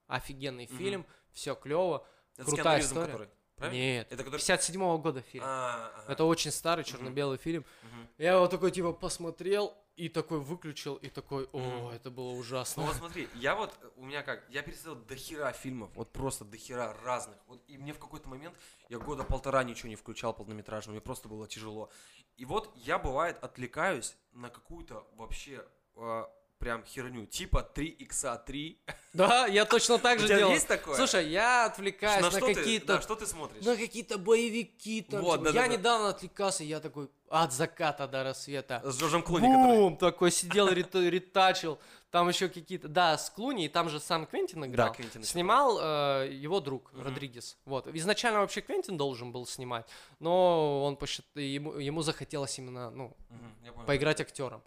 офигенный 0.07 0.65
фильм, 0.65 1.05
все 1.31 1.55
клево. 1.55 2.05
это 2.37 2.49
с 2.49 2.53
крутая 2.53 2.81
история. 2.81 3.05
который, 3.11 3.29
правильно? 3.55 3.77
Нет, 3.77 4.07
Это 4.11 4.23
который... 4.23 4.39
57 4.39 4.97
года 4.97 5.21
фильм. 5.21 5.43
А, 5.45 5.91
ага. 5.95 6.13
Это 6.13 6.23
очень 6.25 6.51
старый 6.51 6.83
черно-белый 6.83 7.37
фильм. 7.37 7.63
Мгм. 7.83 8.09
Я 8.17 8.33
его 8.33 8.47
такой 8.47 8.71
типа 8.71 8.91
посмотрел 8.93 9.75
и 9.95 10.09
такой 10.09 10.39
выключил 10.39 10.95
и 10.95 11.09
такой, 11.09 11.45
о, 11.53 11.59
Мгм. 11.59 11.87
это 11.89 12.09
было 12.09 12.31
Ну 12.31 12.39
ужасно. 12.39 12.83
вот 12.83 12.95
смотри, 12.95 13.27
я 13.35 13.55
вот, 13.55 13.77
э, 13.81 13.89
у 13.95 14.05
меня 14.05 14.23
как, 14.23 14.43
я 14.49 14.61
пересмотрел 14.63 14.95
до 14.95 15.15
хера 15.15 15.51
фильмов, 15.51 15.91
вот 15.95 16.11
просто 16.11 16.45
до 16.45 16.57
хера 16.57 16.93
разных. 17.03 17.37
Вот, 17.47 17.61
и 17.67 17.77
мне 17.77 17.93
в 17.93 17.99
какой-то 17.99 18.27
момент, 18.27 18.55
я 18.89 18.97
года 18.97 19.23
полтора 19.23 19.63
ничего 19.63 19.89
не 19.89 19.95
включал 19.95 20.33
полнометражного, 20.33 20.93
мне 20.93 21.01
просто 21.01 21.29
было 21.29 21.47
тяжело. 21.47 21.89
И 22.37 22.45
вот 22.45 22.71
я, 22.75 22.97
бывает, 22.97 23.37
отвлекаюсь 23.43 24.15
на 24.31 24.49
какую-то 24.49 25.07
вообще 25.15 25.65
а, 25.95 26.27
прям 26.63 26.83
херню, 26.85 27.25
типа 27.25 27.61
3 27.61 27.87
икса 27.87 28.41
3. 28.45 28.77
Да, 29.13 29.45
я 29.45 29.65
точно 29.65 29.99
так 29.99 30.19
же 30.19 30.27
делал. 30.27 30.51
есть 30.51 30.67
такое? 30.67 30.95
Слушай, 30.95 31.27
я 31.29 31.65
отвлекаюсь 31.65 32.33
на 32.33 32.39
какие-то 32.39 32.87
да, 32.87 33.01
что 33.01 33.15
ты 33.15 33.27
смотришь? 33.27 33.63
на 33.63 33.75
какие-то 33.75 34.17
боевики 34.17 35.03
там. 35.03 35.21
Вот, 35.21 35.45
типа. 35.45 35.53
я 35.53 35.67
недавно 35.67 36.09
отвлекался, 36.09 36.63
я 36.63 36.79
такой 36.79 37.09
от 37.29 37.53
заката 37.53 38.07
до 38.07 38.23
рассвета. 38.23 38.81
С 38.83 38.99
Джорджем 38.99 39.21
Клуни, 39.21 39.47
который... 39.47 39.77
Бум! 39.77 39.97
Такой 39.97 40.31
сидел, 40.31 40.67
рета- 40.73 41.07
ретачил. 41.07 41.77
Там 42.09 42.29
еще 42.29 42.47
какие-то... 42.47 42.87
Да, 42.87 43.15
с 43.17 43.29
Клуни, 43.29 43.65
и 43.65 43.69
там 43.69 43.89
же 43.89 43.99
сам 43.99 44.25
Квентин 44.25 44.65
играл. 44.65 44.93
Квентин 44.93 45.21
играл. 45.21 45.31
Снимал 45.31 45.79
э, 45.79 46.29
его 46.31 46.59
друг. 46.59 46.91
Родригес. 46.95 47.57
Вот. 47.65 47.87
Изначально 47.87 48.39
вообще 48.39 48.61
Квентин 48.61 48.97
должен 48.97 49.31
был 49.31 49.45
снимать, 49.45 49.85
но 50.19 50.83
он 50.85 50.95
посчит... 50.95 51.25
ему, 51.35 51.73
ему 51.73 52.01
захотелось 52.01 52.57
именно, 52.57 52.89
ну, 52.89 53.15
поиграть 53.85 54.21
актером. 54.21 54.63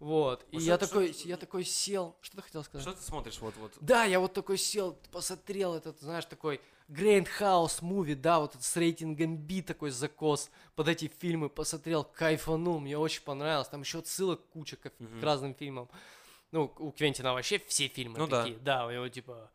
Вот. 0.00 0.46
И 0.50 0.56
я 0.58 0.78
такой, 0.78 1.14
я 1.24 1.36
такой 1.36 1.62
сел. 1.62 2.16
Что 2.22 2.38
ты 2.38 2.42
хотел 2.42 2.64
сказать? 2.64 2.82
Что 2.88 2.96
ты 2.96 3.02
смотришь 3.02 3.38
вот 3.40 3.54
вот? 3.58 3.72
Да, 3.80 4.04
я 4.04 4.18
вот 4.18 4.32
такой 4.32 4.56
сел, 4.56 4.98
посмотрел 5.12 5.74
этот, 5.74 6.00
знаешь, 6.00 6.24
такой 6.24 6.60
grindhouse 6.88 7.82
movie, 7.82 8.14
да, 8.14 8.40
вот 8.40 8.52
этот 8.52 8.64
с 8.64 8.76
рейтингом 8.76 9.36
B 9.36 9.62
такой 9.62 9.90
закос 9.90 10.50
под 10.74 10.88
эти 10.88 11.12
фильмы, 11.20 11.50
посмотрел, 11.50 12.02
кайфанул, 12.02 12.80
мне 12.80 12.96
очень 12.98 13.22
понравилось. 13.22 13.68
Там 13.68 13.82
еще 13.82 13.98
отсылок 13.98 14.40
куча 14.48 14.76
к, 14.76 14.90
к 14.90 15.22
разным 15.22 15.54
фильмам. 15.54 15.88
Ну, 16.50 16.72
у 16.78 16.90
Квентина 16.90 17.34
вообще 17.34 17.60
все 17.68 17.86
фильмы 17.88 18.18
Ну 18.18 18.26
да. 18.26 18.42
такие. 18.42 18.58
Да, 18.58 18.86
у 18.86 18.90
него 18.90 19.06
типа 19.08 19.50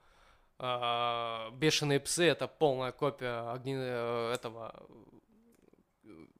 а, 0.59 1.49
Бешеные 1.51 1.99
псы 1.99 2.23
это 2.23 2.47
полная 2.47 2.91
копия 2.91 3.51
огни... 3.51 3.73
э, 3.75 4.31
этого 4.33 4.73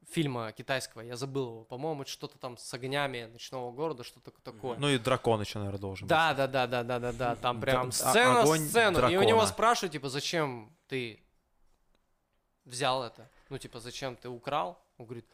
фильма 0.09 0.51
китайского, 0.51 1.01
я 1.01 1.15
забыл 1.15 1.47
его, 1.47 1.63
по-моему, 1.63 2.05
что-то 2.05 2.37
там 2.37 2.57
с 2.57 2.73
огнями 2.73 3.25
ночного 3.31 3.71
города, 3.71 4.03
что-то 4.03 4.31
такое. 4.43 4.77
Ну 4.77 4.89
и 4.89 4.97
дракон 4.97 5.41
еще, 5.41 5.59
наверное, 5.59 5.79
должен 5.79 6.07
Да, 6.07 6.33
да, 6.33 6.47
да, 6.47 6.67
да, 6.67 6.83
да, 6.83 6.99
да, 6.99 7.11
да. 7.11 7.35
Там 7.35 7.61
прям 7.61 7.89
а- 7.89 7.91
сцена 7.91 8.41
огонь 8.41 8.59
сцену. 8.67 8.99
И 9.09 9.17
у 9.17 9.21
него 9.21 9.39
дракона. 9.39 9.47
спрашивают, 9.47 9.93
типа, 9.93 10.09
зачем 10.09 10.75
ты 10.87 11.19
взял 12.65 13.03
это? 13.03 13.29
Ну, 13.49 13.57
типа, 13.57 13.79
зачем 13.79 14.15
ты 14.15 14.29
украл? 14.29 14.79
Он 14.97 15.05
говорит, 15.05 15.25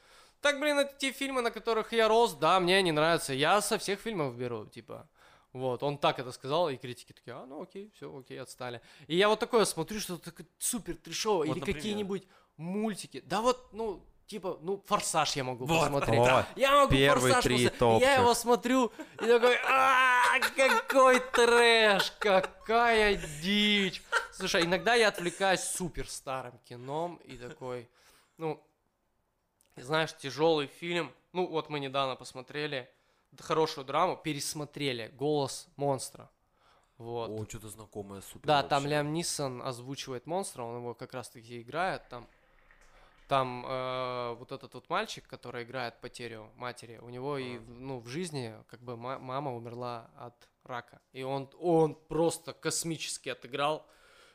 так, 0.41 0.60
блин, 0.60 0.80
это 0.80 0.93
те 0.98 1.11
фильмы, 1.11 1.41
на 1.41 1.52
которых 1.52 1.93
я 1.93 2.07
рос, 2.07 2.34
да, 2.34 2.60
мне 2.60 2.77
они 2.77 2.91
нравятся. 2.91 3.34
Я 3.34 3.61
со 3.61 3.77
всех 3.77 3.99
фильмов 3.99 4.35
беру, 4.35 4.65
типа. 4.65 5.07
Вот, 5.53 5.84
он 5.84 5.98
так 5.98 6.18
это 6.18 6.31
сказал, 6.31 6.69
и 6.69 6.77
критики 6.77 7.11
такие, 7.11 7.35
а, 7.35 7.45
ну 7.45 7.61
окей, 7.61 7.91
все, 7.95 8.18
окей, 8.18 8.41
отстали. 8.41 8.81
И 9.07 9.18
я 9.18 9.27
вот 9.27 9.39
такое 9.39 9.65
смотрю, 9.65 9.99
что 9.99 10.18
такое 10.18 10.45
супер 10.57 10.95
трешово, 10.95 11.39
Вот, 11.39 11.48
или 11.48 11.60
например? 11.60 11.77
какие-нибудь 11.77 12.23
мультики. 12.56 13.22
Да 13.26 13.41
вот, 13.41 13.73
ну, 13.73 14.02
типа, 14.31 14.57
ну, 14.61 14.81
форсаж 14.85 15.35
я 15.35 15.43
могу 15.43 15.65
Вот, 15.65 15.81
посмотреть. 15.81 16.19
Вот. 16.19 16.45
Я 16.55 16.71
могу 16.71 16.91
Первые 16.91 17.33
форсаж 17.33 17.43
три 17.43 17.67
посмотреть. 17.67 18.01
Я 18.01 18.15
его 18.15 18.33
смотрю 18.33 18.91
и 19.21 19.25
такой, 19.25 19.57
а 19.67 20.39
какой 20.55 21.19
трэш, 21.19 22.11
какая 22.17 23.17
дичь. 23.41 24.01
Слушай, 24.31 24.63
иногда 24.63 24.95
я 24.95 25.09
отвлекаюсь 25.09 25.59
супер 25.59 26.09
старым 26.09 26.57
кином 26.59 27.17
и 27.25 27.35
такой, 27.35 27.89
ну, 28.37 28.63
знаешь, 29.75 30.15
тяжелый 30.15 30.67
фильм. 30.67 31.11
Ну, 31.33 31.47
вот 31.47 31.69
мы 31.69 31.81
недавно 31.81 32.15
посмотрели 32.15 32.89
хорошую 33.37 33.83
драму, 33.85 34.15
пересмотрели 34.15 35.11
«Голос 35.17 35.67
монстра». 35.75 36.29
Вот. 36.97 37.29
О, 37.31 37.45
что-то 37.49 37.67
знакомое, 37.67 38.21
супер. 38.21 38.47
Да, 38.47 38.63
там 38.63 38.83
вообще. 38.83 38.95
Лям 38.95 39.11
Нисон 39.11 39.61
озвучивает 39.61 40.25
монстра, 40.25 40.63
он 40.63 40.77
его 40.77 40.93
как 40.93 41.13
раз-таки 41.13 41.61
играет. 41.61 42.07
Там, 42.09 42.27
там 43.31 43.65
э, 43.65 44.35
вот 44.39 44.51
этот 44.51 44.73
вот 44.73 44.89
мальчик, 44.89 45.25
который 45.25 45.63
играет 45.63 46.01
потерю 46.01 46.51
матери, 46.57 46.97
у 47.01 47.07
него 47.09 47.37
и 47.37 47.59
ну, 47.59 47.99
в 47.99 48.07
жизни 48.09 48.53
как 48.67 48.81
бы 48.81 48.97
ма- 48.97 49.19
мама 49.19 49.55
умерла 49.55 50.11
от 50.17 50.49
рака. 50.65 50.99
И 51.13 51.23
он, 51.23 51.49
он 51.57 51.95
просто 51.95 52.51
космически 52.51 53.29
отыграл. 53.29 53.87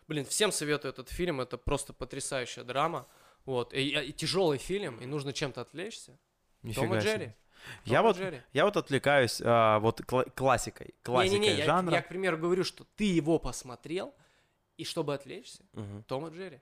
Блин, 0.09 0.25
всем 0.25 0.51
советую 0.51 0.93
этот 0.95 1.11
фильм, 1.11 1.43
это 1.43 1.59
просто 1.59 1.93
потрясающая 1.93 2.65
драма. 2.65 3.07
Вот, 3.45 3.75
и, 3.75 4.13
тяжелый 4.15 4.57
фильм, 4.57 4.97
и 4.97 5.05
нужно 5.05 5.35
чем-то 5.35 5.61
отвлечься. 5.61 6.19
Том 6.75 6.95
и. 6.95 6.99
Джерри. 6.99 7.33
Я 7.85 7.99
Том 7.99 8.07
и 8.07 8.09
вот, 8.09 8.17
Джерри. 8.17 8.43
я 8.55 8.65
вот 8.65 8.77
отвлекаюсь 8.79 9.43
а, 9.45 9.79
вот 9.81 10.01
кла- 10.01 10.31
классикой, 10.35 10.95
классикой 11.03 11.39
Не-не-не, 11.41 11.59
я, 11.59 11.65
жанра. 11.67 11.93
я, 11.97 12.03
к 12.03 12.09
примеру, 12.09 12.39
говорю, 12.39 12.65
что 12.65 12.85
ты 12.97 13.05
его 13.05 13.39
посмотрел, 13.39 14.15
и 14.79 14.85
чтобы 14.85 15.13
отвлечься, 15.13 15.63
Мгм. 15.75 16.03
Том 16.05 16.29
и 16.29 16.31
Джерри. 16.35 16.61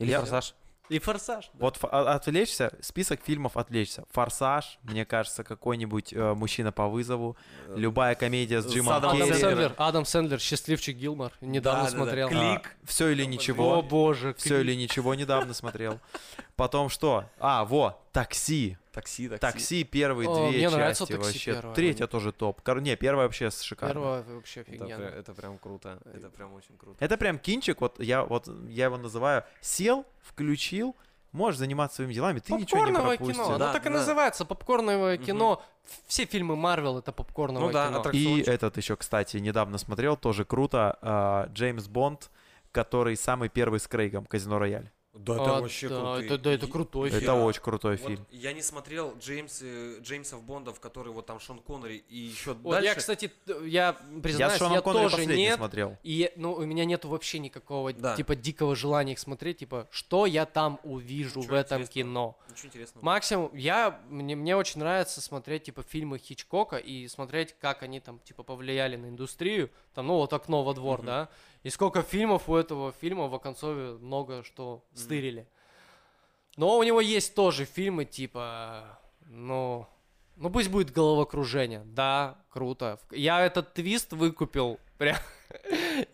Или 0.00 0.10
Я- 0.10 0.18
форсаж. 0.20 0.54
И 0.88 0.98
«Форсаж». 0.98 1.46
да. 1.46 1.58
Вот 1.58 1.78
а- 1.82 2.14
отвлечься, 2.14 2.72
список 2.80 3.20
фильмов 3.24 3.56
отвлечься. 3.56 4.04
Форсаж, 4.12 4.78
мне 4.84 5.04
кажется, 5.04 5.42
какой-нибудь 5.42 6.12
э, 6.12 6.34
мужчина 6.34 6.70
по 6.70 6.86
вызову, 6.88 7.36
любая 7.74 8.14
комедия 8.14 8.62
с 8.62 8.66
С 8.66 8.72
Джимом 8.72 8.92
Адамом 8.94 9.16
Адам 9.16 9.28
Керри. 9.28 9.40
Сэндлер, 9.40 9.74
Адам 9.78 10.04
Сэндлер, 10.04 10.40
счастливчик 10.40 10.96
Гилмор. 10.96 11.32
Недавно 11.40 11.84
Да-да-да. 11.84 11.96
смотрел. 11.96 12.28
Клик. 12.28 12.76
Все 12.84 13.08
или 13.08 13.22
О 13.22 13.26
ничего. 13.26 13.82
боже, 13.82 14.34
Все 14.38 14.60
или 14.60 14.74
ничего 14.74 15.14
недавно 15.14 15.54
смотрел. 15.54 15.98
Потом 16.54 16.88
что? 16.88 17.24
А, 17.38 17.64
во, 17.64 18.00
такси. 18.12 18.78
Такси, 18.96 19.28
такси. 19.28 19.40
Такси 19.40 19.84
первые 19.84 20.28
О, 20.28 20.48
две 20.48 20.56
мне 20.58 20.70
нравится 20.70 21.02
части 21.06 21.12
«Такси» 21.12 21.26
вообще. 21.28 21.52
первая. 21.54 21.74
Третья 21.74 22.06
тоже 22.06 22.32
топ. 22.32 22.62
Кор- 22.62 22.80
Не, 22.80 22.96
первая 22.96 23.26
вообще 23.26 23.50
шикарная. 23.50 23.94
Первое 23.94 24.22
вообще 24.22 24.60
Это, 24.62 24.70
офигенно. 24.70 24.88
пря- 25.04 25.18
это 25.18 25.34
прям 25.34 25.58
круто. 25.58 25.98
Это 26.14 26.30
прям 26.30 26.54
очень 26.54 26.76
круто. 26.78 26.96
Это 27.04 27.16
прям 27.18 27.38
кинчик, 27.38 27.80
вот 27.82 28.00
я 28.00 28.24
вот 28.24 28.48
я 28.68 28.86
его 28.86 28.96
называю 28.96 29.44
сел, 29.60 30.06
включил, 30.22 30.96
можешь 31.32 31.58
заниматься 31.58 31.96
своими 31.96 32.14
делами, 32.14 32.38
ты 32.38 32.54
ничего 32.54 32.78
не 32.80 32.86
Попкорновое 32.86 33.16
пропустил. 33.18 33.44
кино, 33.44 33.58
Да, 33.58 33.64
оно 33.66 33.72
так 33.74 33.82
и 33.86 33.88
да. 33.90 33.94
называется, 33.96 34.44
попкорновое 34.46 35.18
кино. 35.18 35.62
Все 36.06 36.24
фильмы 36.24 36.56
Марвел 36.56 36.98
это 36.98 37.12
попкорновое 37.12 37.66
Ну 37.68 37.72
да, 37.72 37.88
кино. 37.88 38.10
И 38.12 38.40
этот 38.40 38.76
еще, 38.78 38.96
кстати, 38.96 39.36
недавно 39.36 39.76
смотрел, 39.78 40.16
тоже 40.16 40.44
круто, 40.46 40.98
а, 41.02 41.48
Джеймс 41.52 41.86
Бонд, 41.86 42.30
который 42.72 43.16
самый 43.16 43.50
первый 43.50 43.78
с 43.78 43.86
Крейгом, 43.86 44.24
Казино 44.24 44.58
Рояль. 44.58 44.90
Да, 45.18 45.34
А, 45.38 45.60
да, 45.62 46.20
это, 46.24 46.38
да, 46.38 46.52
это 46.52 46.66
крутой 46.66 47.08
Это 47.08 47.20
фильм. 47.20 47.34
очень 47.42 47.62
крутой 47.62 47.96
Вот 47.96 48.08
фильм. 48.08 48.26
я 48.30 48.52
не 48.52 48.62
смотрел 48.62 49.16
Джеймс, 49.18 49.60
э, 49.62 49.98
Джеймсов 50.00 50.42
Бондов, 50.42 50.78
который 50.80 51.12
вот 51.12 51.26
там 51.26 51.40
Шон 51.40 51.58
Коннери 51.60 52.04
и 52.08 52.18
еще 52.18 52.52
Вот 52.54 52.72
дальше. 52.72 52.86
я, 52.88 52.94
кстати, 52.94 53.32
я 53.46 53.86
Я 53.86 53.92
признаюсь, 54.22 54.52
с 54.52 54.56
я, 54.56 54.58
Шоном 54.58 54.82
Коннери 54.82 55.02
тоже 55.08 55.26
нет. 55.26 55.56
смотрел. 55.56 55.96
И 56.02 56.32
ну, 56.36 56.52
у 56.52 56.64
меня 56.64 56.84
нету 56.84 57.08
вообще 57.08 57.38
никакого 57.38 57.92
Да. 57.92 58.14
типа 58.16 58.36
дикого 58.36 58.76
желания 58.76 59.12
их 59.12 59.18
смотреть, 59.18 59.58
типа, 59.58 59.86
что 59.90 60.26
я 60.26 60.44
там 60.46 60.78
увижу 60.82 61.40
Ничего 61.40 61.52
в 61.54 61.58
этом 61.58 61.86
кино. 61.86 62.38
Ничего 62.50 62.68
интересного. 62.68 63.04
Максимум, 63.04 63.50
я, 63.54 64.00
мне, 64.08 64.36
мне 64.36 64.56
очень 64.56 64.80
нравится 64.80 65.20
смотреть, 65.20 65.64
типа, 65.64 65.82
фильмы 65.82 66.18
Хичкока 66.18 66.76
и 66.76 67.08
смотреть, 67.08 67.54
как 67.60 67.82
они 67.82 68.00
там, 68.00 68.18
типа, 68.20 68.42
повлияли 68.42 68.96
на 68.96 69.06
индустрию. 69.06 69.70
Там, 69.94 70.08
ну, 70.08 70.16
вот 70.16 70.32
«Окно 70.32 70.62
во 70.62 70.74
двор», 70.74 70.98
Мгм. 70.98 71.06
да? 71.06 71.28
И 71.66 71.70
сколько 71.70 72.02
фильмов 72.02 72.48
у 72.48 72.54
этого 72.54 72.92
фильма 72.92 73.26
в 73.26 73.34
Оконцове 73.34 73.98
много 73.98 74.44
что 74.44 74.84
стырили. 74.94 75.48
Но 76.56 76.78
у 76.78 76.82
него 76.84 77.00
есть 77.00 77.34
тоже 77.34 77.64
фильмы, 77.64 78.04
типа, 78.04 79.00
ну, 79.22 79.84
ну 80.36 80.48
пусть 80.48 80.70
будет 80.70 80.92
головокружение. 80.92 81.82
Да, 81.84 82.38
круто. 82.50 83.00
Я 83.10 83.44
этот 83.44 83.74
твист 83.74 84.12
выкупил. 84.12 84.78
Прям, 84.96 85.16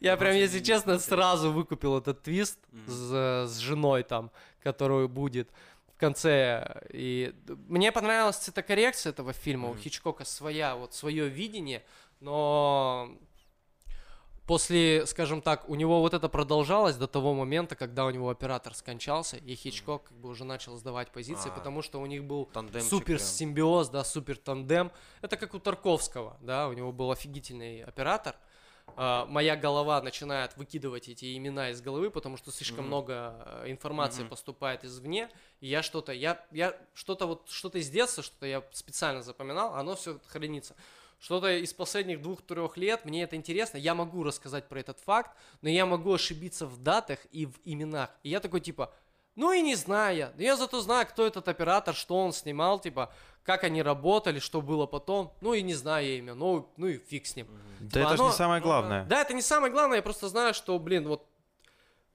я 0.01 0.17
прям, 0.17 0.35
если 0.35 0.61
честно, 0.61 0.99
сразу 0.99 1.53
выкупил 1.53 1.99
этот 1.99 2.23
твист 2.23 2.59
с, 2.87 3.47
с 3.47 3.59
женой 3.59 4.05
там, 4.05 4.31
которую 4.63 5.11
будет 5.11 5.51
в 5.95 5.99
конце. 5.99 6.83
И 6.89 7.35
мне 7.69 7.93
понравилась 7.93 8.39
цветокоррекция 8.39 9.11
этого 9.11 9.35
фильма. 9.35 9.69
У. 9.69 9.77
Хичкока 9.77 10.25
своя, 10.25 10.77
вот 10.77 10.95
свое 10.95 11.29
видение, 11.29 11.85
но 12.21 13.15
после, 14.47 15.07
скажем 15.07 15.43
так, 15.43 15.69
у 15.69 15.75
него 15.75 16.01
вот 16.01 16.15
это 16.15 16.29
продолжалось 16.29 16.97
до 16.97 17.07
того 17.07 17.35
момента, 17.35 17.77
когда 17.77 18.05
у 18.07 18.11
него 18.11 18.31
оператор 18.31 18.75
скончался, 18.75 19.37
и 19.37 19.55
Хичкок 19.55 20.05
как 20.05 20.17
бы 20.19 20.29
уже 20.29 20.45
начал 20.45 20.77
сдавать 20.77 21.11
позиции, 21.11 21.51
А. 21.51 21.53
потому 21.53 21.83
что 21.83 22.01
у 22.01 22.07
них 22.07 22.25
был 22.25 22.47
Тандемчик 22.47 22.91
супер 22.91 23.19
симбиоз, 23.21 23.89
да, 23.89 24.05
супер 24.05 24.37
тандем. 24.37 24.91
Это 25.21 25.37
как 25.37 25.55
у 25.55 25.59
Тарковского, 25.59 26.37
да, 26.41 26.69
у 26.69 26.73
него 26.73 26.93
был 26.93 27.11
офигительный 27.11 27.83
оператор. 27.83 28.37
А, 28.95 29.25
моя 29.27 29.57
голова 29.57 30.03
начинает 30.03 30.57
выкидывать 30.57 31.09
эти 31.09 31.37
имена 31.37 31.71
из 31.71 31.81
головы, 31.81 32.11
потому 32.11 32.37
что 32.37 32.51
слишком 32.53 32.81
Мгм. 32.81 32.87
много 32.89 33.63
э, 33.65 33.71
информации 33.71 34.21
Мгм. 34.23 34.29
поступает 34.31 34.85
извне, 34.85 35.31
и 35.61 35.69
я 35.69 35.83
что-то, 35.83 36.13
я, 36.13 36.45
я 36.51 36.77
что-то 36.93 37.27
вот, 37.27 37.49
что-то 37.49 37.79
из 37.79 37.89
детства, 37.89 38.23
что-то 38.23 38.45
я 38.45 38.63
специально 38.73 39.23
запоминал, 39.23 39.75
оно 39.77 39.97
все 39.97 40.19
хранится. 40.27 40.77
Что-то 41.23 41.57
из 41.57 41.73
последних 41.73 42.21
двух-трех 42.21 42.77
лет, 42.77 43.05
мне 43.05 43.23
это 43.23 43.37
интересно, 43.37 43.79
я 43.79 43.95
могу 43.95 44.25
рассказать 44.25 44.69
про 44.69 44.81
этот 44.81 44.99
факт, 44.99 45.31
но 45.61 45.69
я 45.69 45.87
могу 45.87 46.13
ошибиться 46.13 46.67
в 46.67 46.83
датах 46.83 47.21
и 47.31 47.47
в 47.47 47.55
именах. 47.65 48.11
И 48.25 48.31
я 48.31 48.41
такой, 48.41 48.61
типа, 48.61 48.93
ну 49.37 49.53
и 49.53 49.63
не 49.63 49.77
знаю. 49.77 50.33
Но 50.37 50.43
я 50.43 50.57
зато 50.57 50.81
знаю, 50.81 51.07
кто 51.07 51.25
этот 51.25 51.47
оператор, 51.47 51.95
что 51.95 52.17
он 52.17 52.33
снимал, 52.33 52.81
типа, 52.81 53.13
как 53.45 53.63
они 53.63 53.85
работали, 53.85 54.41
что 54.41 54.61
было 54.61 54.87
потом. 54.87 55.33
Ну 55.41 55.55
и 55.55 55.63
не 55.63 55.75
знаю 55.75 56.05
я 56.05 56.19
имя, 56.19 56.35
ну, 56.35 56.69
ну 56.77 56.89
и 56.89 56.99
фиг 56.99 57.25
с 57.27 57.37
ним. 57.37 57.47
Да 57.79 58.01
это 58.01 58.17
же 58.17 58.25
не 58.25 58.33
самое 58.33 58.61
ну 58.61 58.67
да. 58.67 58.69
главное. 58.69 59.05
Да, 59.05 59.23
это 59.23 59.33
не 59.33 59.43
самое 59.43 59.73
главное, 59.73 59.99
я 59.99 60.03
просто 60.03 60.29
знаю, 60.29 60.55
что, 60.55 60.77
блин, 60.81 61.07
вот 61.07 61.25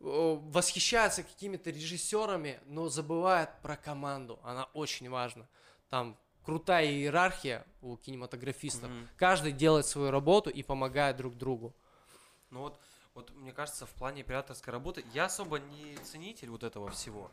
восхищается 0.01 1.23
какими-то 1.23 1.69
режиссерами, 1.69 2.59
но 2.65 2.89
забывает 2.89 3.51
про 3.61 3.77
команду. 3.77 4.37
Она 4.43 4.65
очень 4.73 5.09
важна. 5.09 5.47
Там 5.89 6.17
крутая 6.47 6.85
иерархия 6.85 7.65
у 7.81 7.97
кинематографистов. 7.97 8.89
Мгм. 8.89 9.07
Каждый 9.17 9.51
делает 9.51 9.85
свою 9.85 10.11
работу 10.11 10.49
и 10.49 10.63
помогает 10.63 11.17
друг 11.17 11.37
другу. 11.37 11.75
Ну 12.51 12.61
вот, 12.61 12.79
вот 13.15 13.31
мне 13.35 13.51
кажется, 13.51 13.85
в 13.85 13.89
плане 13.89 14.21
операторской 14.21 14.71
работы 14.71 15.03
я 15.13 15.25
особо 15.25 15.59
не 15.59 15.97
ценитель 16.05 16.49
вот 16.49 16.63
этого 16.63 16.89
всего. 16.89 17.29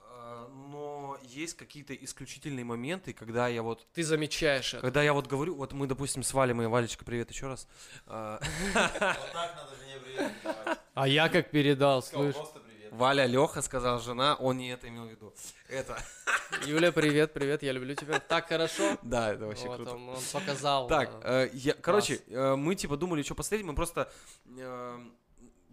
А, 0.00 0.48
Но 0.48 1.18
есть 1.22 1.54
какие-то 1.54 1.94
исключительные 1.94 2.64
моменты, 2.64 3.12
когда 3.12 3.46
я 3.46 3.62
вот 3.62 3.86
Ты 3.94 4.02
замечаешь 4.02 4.74
это. 4.74 4.80
Когда 4.80 5.04
я 5.04 5.12
вот 5.12 5.28
говорю, 5.28 5.54
вот 5.54 5.72
мы, 5.72 5.86
допустим, 5.86 6.24
с 6.24 6.34
Валей, 6.34 6.52
мы, 6.52 6.68
Валечка, 6.68 7.04
привет 7.04 7.30
еще 7.30 7.46
раз. 7.46 7.68
А, 8.06 8.40
А 10.94 11.06
я 11.06 11.28
как 11.28 11.52
передал, 11.52 12.02
слышь. 12.02 12.34
Валя, 12.92 13.24
Леха 13.24 13.62
сказал, 13.62 14.00
жена, 14.00 14.34
он 14.34 14.58
не 14.58 14.68
это 14.70 14.86
имел 14.86 15.06
в 15.06 15.10
виду. 15.10 15.32
Это, 15.66 15.98
Юля, 16.66 16.92
привет, 16.92 17.32
привет, 17.32 17.62
я 17.62 17.72
люблю 17.72 17.94
тебя. 17.94 18.20
Так 18.20 18.48
хорошо. 18.48 18.98
да, 19.02 19.32
это 19.32 19.46
вообще 19.46 19.66
Вот 19.66 19.76
круто. 19.76 19.94
он, 19.94 20.08
он 20.10 20.22
показал. 20.30 20.88
Так, 20.88 21.10
э, 21.22 21.46
э, 21.46 21.50
я, 21.54 21.72
короче, 21.72 22.20
э, 22.28 22.54
мы 22.54 22.74
типа 22.74 22.98
думали, 22.98 23.22
что 23.22 23.34
посмотреть, 23.34 23.64
мы 23.64 23.74
просто 23.74 24.12
э, 24.46 24.98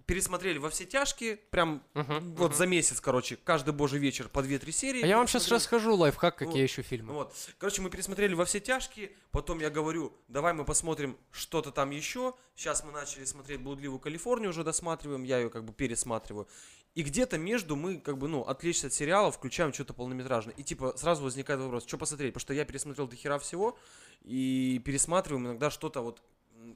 пересмотрели 0.05 0.57
во 0.59 0.69
все 0.69 0.85
тяжкие, 0.85 1.35
прям 1.35 1.83
мгм, 1.93 2.35
вот 2.35 2.51
мгм. 2.51 2.57
за 2.57 2.65
месяц, 2.65 3.01
короче, 3.01 3.35
каждый 3.35 3.73
божий 3.73 3.99
вечер 3.99 4.29
по 4.29 4.39
2-3 4.39 4.71
серии. 4.71 5.03
А 5.03 5.05
я 5.05 5.17
вам 5.17 5.27
сейчас 5.27 5.49
расскажу 5.49 5.95
лайфхак, 5.95 6.37
какие 6.37 6.61
Вот. 6.61 6.69
еще 6.69 6.81
фильмы. 6.81 7.13
Вот. 7.13 7.35
Короче, 7.57 7.81
мы 7.81 7.89
пересмотрели 7.89 8.33
во 8.33 8.45
все 8.45 8.59
тяжкие, 8.61 9.11
потом 9.31 9.59
я 9.59 9.69
говорю, 9.69 10.13
давай 10.27 10.53
мы 10.53 10.63
посмотрим 10.65 11.17
что-то 11.31 11.71
там 11.71 11.91
еще. 11.91 12.33
Сейчас 12.55 12.83
мы 12.83 12.91
начали 12.91 13.25
смотреть 13.25 13.59
«Блудливую 13.59 13.99
Калифорнию», 13.99 14.49
уже 14.49 14.63
досматриваем, 14.63 15.23
я 15.23 15.37
ее 15.37 15.49
как 15.49 15.63
бы 15.63 15.73
пересматриваю. 15.73 16.47
И 16.95 17.03
где-то 17.03 17.37
между 17.37 17.75
мы 17.75 17.99
как 17.99 18.17
бы, 18.17 18.27
ну, 18.27 18.41
отвлечься 18.41 18.87
от 18.87 18.93
сериала, 18.93 19.31
включаем 19.31 19.73
что-то 19.73 19.93
полнометражное. 19.93 20.53
И 20.55 20.63
типа 20.63 20.97
сразу 20.97 21.23
возникает 21.23 21.59
вопрос, 21.59 21.85
что 21.85 21.97
посмотреть? 21.97 22.33
Потому 22.33 22.41
что 22.41 22.53
я 22.53 22.65
пересмотрел 22.65 23.07
до 23.07 23.15
хера 23.15 23.37
всего, 23.39 23.77
и 24.21 24.81
пересматриваем 24.83 25.47
иногда 25.47 25.69
что-то 25.69 26.01
вот, 26.01 26.21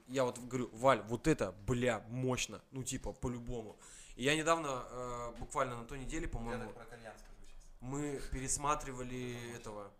я 0.07 0.23
вот 0.23 0.38
говорю, 0.40 0.69
Валь, 0.72 1.02
вот 1.07 1.27
это, 1.27 1.52
бля, 1.65 2.06
мощно, 2.10 2.61
ну 2.72 2.84
типа, 2.84 3.11
по-любому. 3.11 3.77
И 4.15 4.23
я 4.23 4.35
недавно, 4.35 4.85
э, 4.90 5.34
буквально 5.40 5.77
на 5.77 5.85
той 5.85 5.99
неделе, 5.99 6.27
по-моему, 6.27 6.72
мы 7.81 8.22
пересматривали 8.31 9.35
этого 9.56 9.91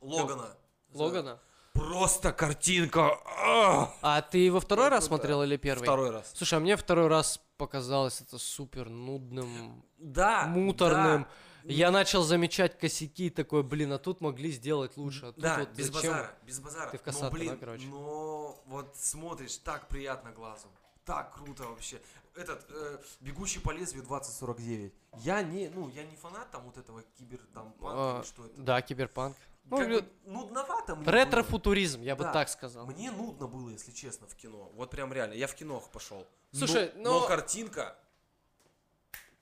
Логана. 0.00 0.56
Логана? 0.92 1.40
Просто 1.72 2.32
картинка. 2.32 3.18
а! 3.26 3.94
А 4.02 4.22
ты 4.22 4.50
во 4.52 4.60
второй 4.60 4.86
Ну, 4.86 4.90
раз 4.90 5.04
да. 5.04 5.08
смотрел 5.08 5.42
или 5.42 5.56
первый? 5.56 5.82
Второй 5.84 6.10
раз. 6.10 6.32
Слушай, 6.34 6.54
а 6.54 6.60
мне 6.60 6.76
второй 6.76 7.06
раз 7.08 7.40
показалось 7.56 8.20
это 8.20 8.38
супер 8.38 8.88
нудным, 8.88 9.82
Да. 9.98 10.46
муторным. 10.46 11.22
да. 11.22 11.28
Я 11.64 11.90
начал 11.90 12.22
замечать 12.22 12.78
косяки, 12.78 13.28
такой, 13.28 13.62
блин, 13.62 13.92
а 13.92 13.98
тут 13.98 14.20
могли 14.22 14.50
сделать 14.50 14.96
лучше. 14.96 15.26
А 15.26 15.32
тут 15.32 15.42
Да, 15.42 15.58
вот 15.58 15.68
без 15.70 15.86
зачем? 15.92 16.12
базара, 16.12 16.30
без 16.46 16.58
базара. 16.60 16.90
Ты 16.90 16.96
в 16.98 17.00
но, 17.00 17.04
касатке, 17.12 17.30
блин, 17.36 17.50
да, 17.50 17.56
короче? 17.56 17.86
но 17.86 18.62
вот 18.66 18.96
смотришь, 18.96 19.56
так 19.58 19.86
приятно 19.88 20.32
глазу. 20.32 20.68
Так 21.04 21.34
круто 21.34 21.64
вообще. 21.64 22.00
Этот, 22.34 22.64
э, 22.70 22.98
«Бегущий 23.20 23.60
по 23.60 23.72
лезвию» 23.72 24.04
2049. 24.04 24.94
Я 25.18 25.42
не, 25.42 25.68
ну, 25.68 25.88
я 25.90 26.04
не 26.04 26.16
фанат 26.16 26.50
там 26.50 26.62
вот 26.64 26.78
этого 26.78 27.02
кибер, 27.18 27.40
там, 27.52 27.72
панка 27.72 27.98
А, 27.98 28.18
или 28.20 28.26
что 28.26 28.46
это. 28.46 28.60
Да, 28.60 28.80
киберпанк. 28.80 29.36
Ну, 29.70 29.76
Как 29.76 29.88
бы 29.88 30.04
нудновато 30.24 30.96
мне 30.96 31.04
было. 31.04 31.12
Ретро-футуризм, 31.12 32.02
я 32.02 32.16
бы 32.16 32.24
Да. 32.24 32.32
так 32.32 32.48
сказал. 32.48 32.86
Мне 32.86 33.10
нудно 33.12 33.46
было, 33.46 33.70
если 33.70 33.92
честно, 33.92 34.26
в 34.26 34.34
кино. 34.34 34.70
Вот 34.74 34.90
прям 34.90 35.12
реально. 35.12 35.34
Я 35.34 35.46
в 35.46 35.54
кино 35.54 35.80
пошел. 35.92 36.26
Слушай, 36.52 36.90
но, 36.96 37.02
но 37.12 37.20
но- 37.20 37.26
картинка. 37.28 37.96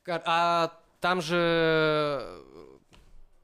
Кар- 0.02 0.22
А 0.26 0.78
там 1.00 1.22
же 1.22 1.36
э, 2.20 2.76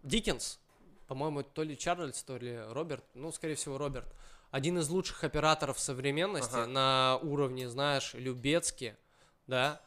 Диккенс, 0.03 0.59
по-моему, 1.07 1.43
то 1.43 1.63
ли 1.63 1.77
Чарльз, 1.77 2.23
то 2.23 2.37
ли 2.37 2.59
Роберт, 2.71 3.05
ну, 3.15 3.33
скорее 3.33 3.55
всего, 3.55 3.79
Роберт, 3.79 4.13
один 4.51 4.79
из 4.79 4.89
лучших 4.89 5.25
операторов 5.25 5.79
современности 5.79 6.55
Ага. 6.55 6.67
на 6.67 7.19
уровне, 7.23 7.69
знаешь, 7.69 8.13
Любецки, 8.15 8.97
да. 9.47 9.81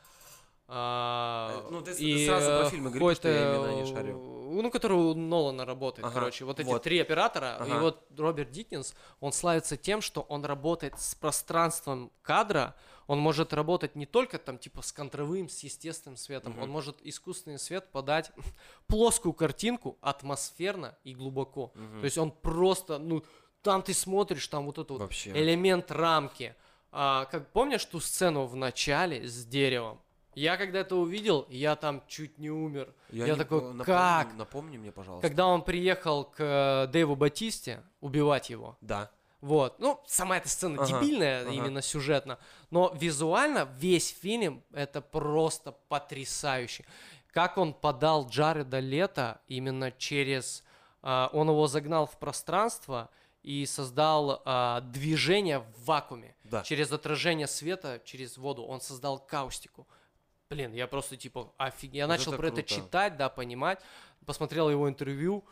А, 0.70 1.64
Э, 1.66 1.68
ну, 1.72 1.82
ты 1.82 1.92
и, 1.94 2.26
сразу 2.26 2.48
про 2.48 2.68
э, 2.68 2.70
фильмы 2.70 2.90
говори, 2.90 3.00
потому 3.00 3.16
что 3.16 3.30
я 3.30 3.56
имена 3.56 3.74
не 3.82 3.86
шарю. 3.86 4.18
э, 4.18 4.62
Ну, 4.62 4.70
который 4.72 4.98
у 4.98 5.14
Нолана 5.14 5.66
работает, 5.66 6.06
Ага, 6.06 6.14
короче. 6.16 6.44
Вот 6.46 6.60
эти 6.60 6.68
вот. 6.68 6.84
три 6.84 7.00
оператора. 7.00 7.58
И 7.66 7.72
Ага. 7.72 7.80
вот 7.80 8.08
Роберт 8.18 8.52
Диккенс, 8.52 8.94
он 9.22 9.32
славится 9.32 9.78
тем, 9.78 10.02
что 10.02 10.22
он 10.22 10.44
работает 10.46 11.00
с 11.00 11.16
пространством 11.16 12.12
кадра. 12.22 12.76
Он 13.08 13.20
может 13.20 13.54
работать 13.54 13.96
не 13.96 14.06
только 14.06 14.38
там, 14.40 14.58
типа, 14.58 14.82
с 14.82 14.92
контровым, 14.92 15.48
с 15.48 15.60
естественным 15.64 16.18
светом. 16.18 16.52
Мгм. 16.54 16.64
Он 16.64 16.70
может 16.70 16.98
искусственный 17.02 17.60
свет 17.60 17.90
подать 17.92 18.32
плоскую 18.88 19.32
картинку 19.34 19.98
атмосферно 20.02 20.98
и 21.06 21.14
глубоко. 21.16 21.72
Мгм. 21.76 22.00
То 22.02 22.06
есть 22.06 22.18
он 22.18 22.32
просто, 22.32 22.98
ну, 23.00 23.24
там 23.62 23.82
ты 23.84 23.94
смотришь, 23.94 24.46
там 24.48 24.66
вот 24.66 24.78
этот 24.78 24.92
вот 24.92 25.00
Вообще. 25.02 25.32
элемент 25.32 25.92
рамки. 25.92 26.56
А, 26.92 27.26
как 27.26 27.52
помнишь 27.52 27.86
ту 27.86 28.00
сцену 28.02 28.46
в 28.46 28.56
начале 28.58 29.26
с 29.28 29.46
деревом? 29.46 30.02
Я 30.38 30.56
когда 30.56 30.82
это 30.82 30.96
увидел, 30.96 31.48
я 31.50 31.76
там 31.76 32.04
чуть 32.08 32.38
не 32.38 32.52
умер. 32.52 32.94
Я 33.10 33.26
не 33.26 33.36
такой, 33.36 33.60
по- 33.60 33.74
напомни- 33.74 33.84
как? 33.84 34.34
Напомни 34.36 34.78
мне, 34.78 34.92
пожалуйста. 34.92 35.28
Когда 35.28 35.48
он 35.48 35.64
приехал 35.64 36.26
к 36.26 36.36
э, 36.38 36.88
Дэйву 36.92 37.16
Батисте 37.16 37.82
убивать 38.02 38.52
его. 38.52 38.78
Да. 38.82 39.10
Вот. 39.42 39.80
Ну, 39.80 40.00
сама 40.06 40.38
эта 40.38 40.48
сцена 40.48 40.84
Ага, 40.84 41.00
дебильная 41.00 41.42
ага. 41.42 41.50
именно 41.52 41.82
сюжетно, 41.82 42.38
но 42.70 42.94
визуально 42.94 43.68
весь 43.80 44.16
фильм 44.16 44.64
это 44.74 45.02
просто 45.02 45.72
потрясающе. 45.90 46.86
Как 47.32 47.58
он 47.58 47.74
подал 47.74 48.28
Джареда 48.30 48.78
Лето 48.80 49.42
именно 49.48 49.92
через... 49.92 50.64
а, 51.02 51.32
он 51.34 51.50
его 51.50 51.66
загнал 51.66 52.06
в 52.06 52.16
пространство 52.20 53.10
и 53.42 53.66
создал 53.66 54.44
а, 54.46 54.82
движение 54.82 55.60
в 55.60 55.86
вакууме. 55.86 56.36
Да. 56.44 56.62
Через 56.62 56.92
отражение 56.92 57.48
света, 57.48 58.00
через 58.06 58.38
воду. 58.38 58.64
Он 58.64 58.82
создал 58.82 59.18
каустику. 59.18 59.88
Блин, 60.50 60.74
я 60.74 60.88
просто 60.88 61.18
типа 61.18 61.54
офиг... 61.58 61.94
Я 61.94 62.08
Вот 62.08 62.14
начал 62.14 62.32
это 62.32 62.38
про 62.38 62.48
это 62.48 62.64
круто. 62.64 62.74
читать, 62.74 63.18
да, 63.18 63.30
понимать. 63.30 63.80
Посмотрел 64.26 64.70
его 64.70 64.88
интервью. 64.88 65.44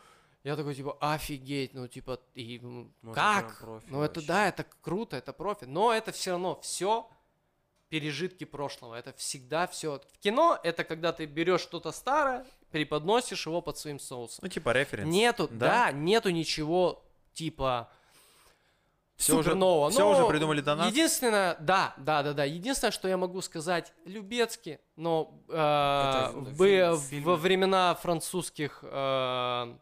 Я 0.42 0.54
такой, 0.54 0.74
типа, 0.74 0.96
офигеть, 1.00 1.74
ну, 1.74 1.88
типа, 1.88 2.20
и, 2.34 2.60
Ну, 2.62 2.88
это 3.02 3.14
как? 3.14 3.46
прям 3.46 3.58
профи 3.58 3.86
ну, 3.88 4.02
это 4.02 4.14
вообще. 4.20 4.28
да, 4.28 4.48
это 4.48 4.66
круто, 4.80 5.16
это 5.16 5.32
профи, 5.32 5.64
но 5.64 5.92
это 5.92 6.12
все 6.12 6.30
равно 6.30 6.60
все 6.60 7.08
пережитки 7.88 8.44
прошлого. 8.44 8.94
Это 8.94 9.12
всегда 9.14 9.66
все. 9.66 10.00
В 10.12 10.18
кино 10.18 10.58
это 10.62 10.84
когда 10.84 11.12
ты 11.12 11.26
берешь 11.26 11.60
что-то 11.62 11.92
старое, 11.92 12.46
преподносишь 12.70 13.46
его 13.46 13.60
под 13.60 13.76
своим 13.76 13.98
соусом. 13.98 14.40
Ну, 14.42 14.48
типа 14.48 14.70
референс. 14.72 15.12
Нету, 15.12 15.48
да? 15.50 15.86
да, 15.86 15.92
нету 15.92 16.30
ничего 16.30 17.02
типа 17.32 17.90
Всё 19.16 19.34
уже- 19.34 19.44
супер 19.44 19.54
нового. 19.56 19.90
всё 19.90 20.00
Но 20.00 20.10
уже 20.12 20.26
придумали 20.28 20.60
до 20.60 20.74
нас? 20.76 20.92
Единственное, 20.92 21.56
да, 21.60 21.94
да, 21.96 22.22
да, 22.22 22.32
да. 22.34 22.44
Единственное, 22.44 22.90
что 22.92 23.08
я 23.08 23.16
могу 23.16 23.40
сказать, 23.40 23.92
Любецкий, 24.04 24.78
но 24.96 25.42
э, 25.48 25.52
Это 25.52 26.32
в- 26.34 27.00
фильм- 27.08 27.24
во 27.24 27.36
времена 27.36 27.94
французских, 27.94 28.80
э, 28.82 29.74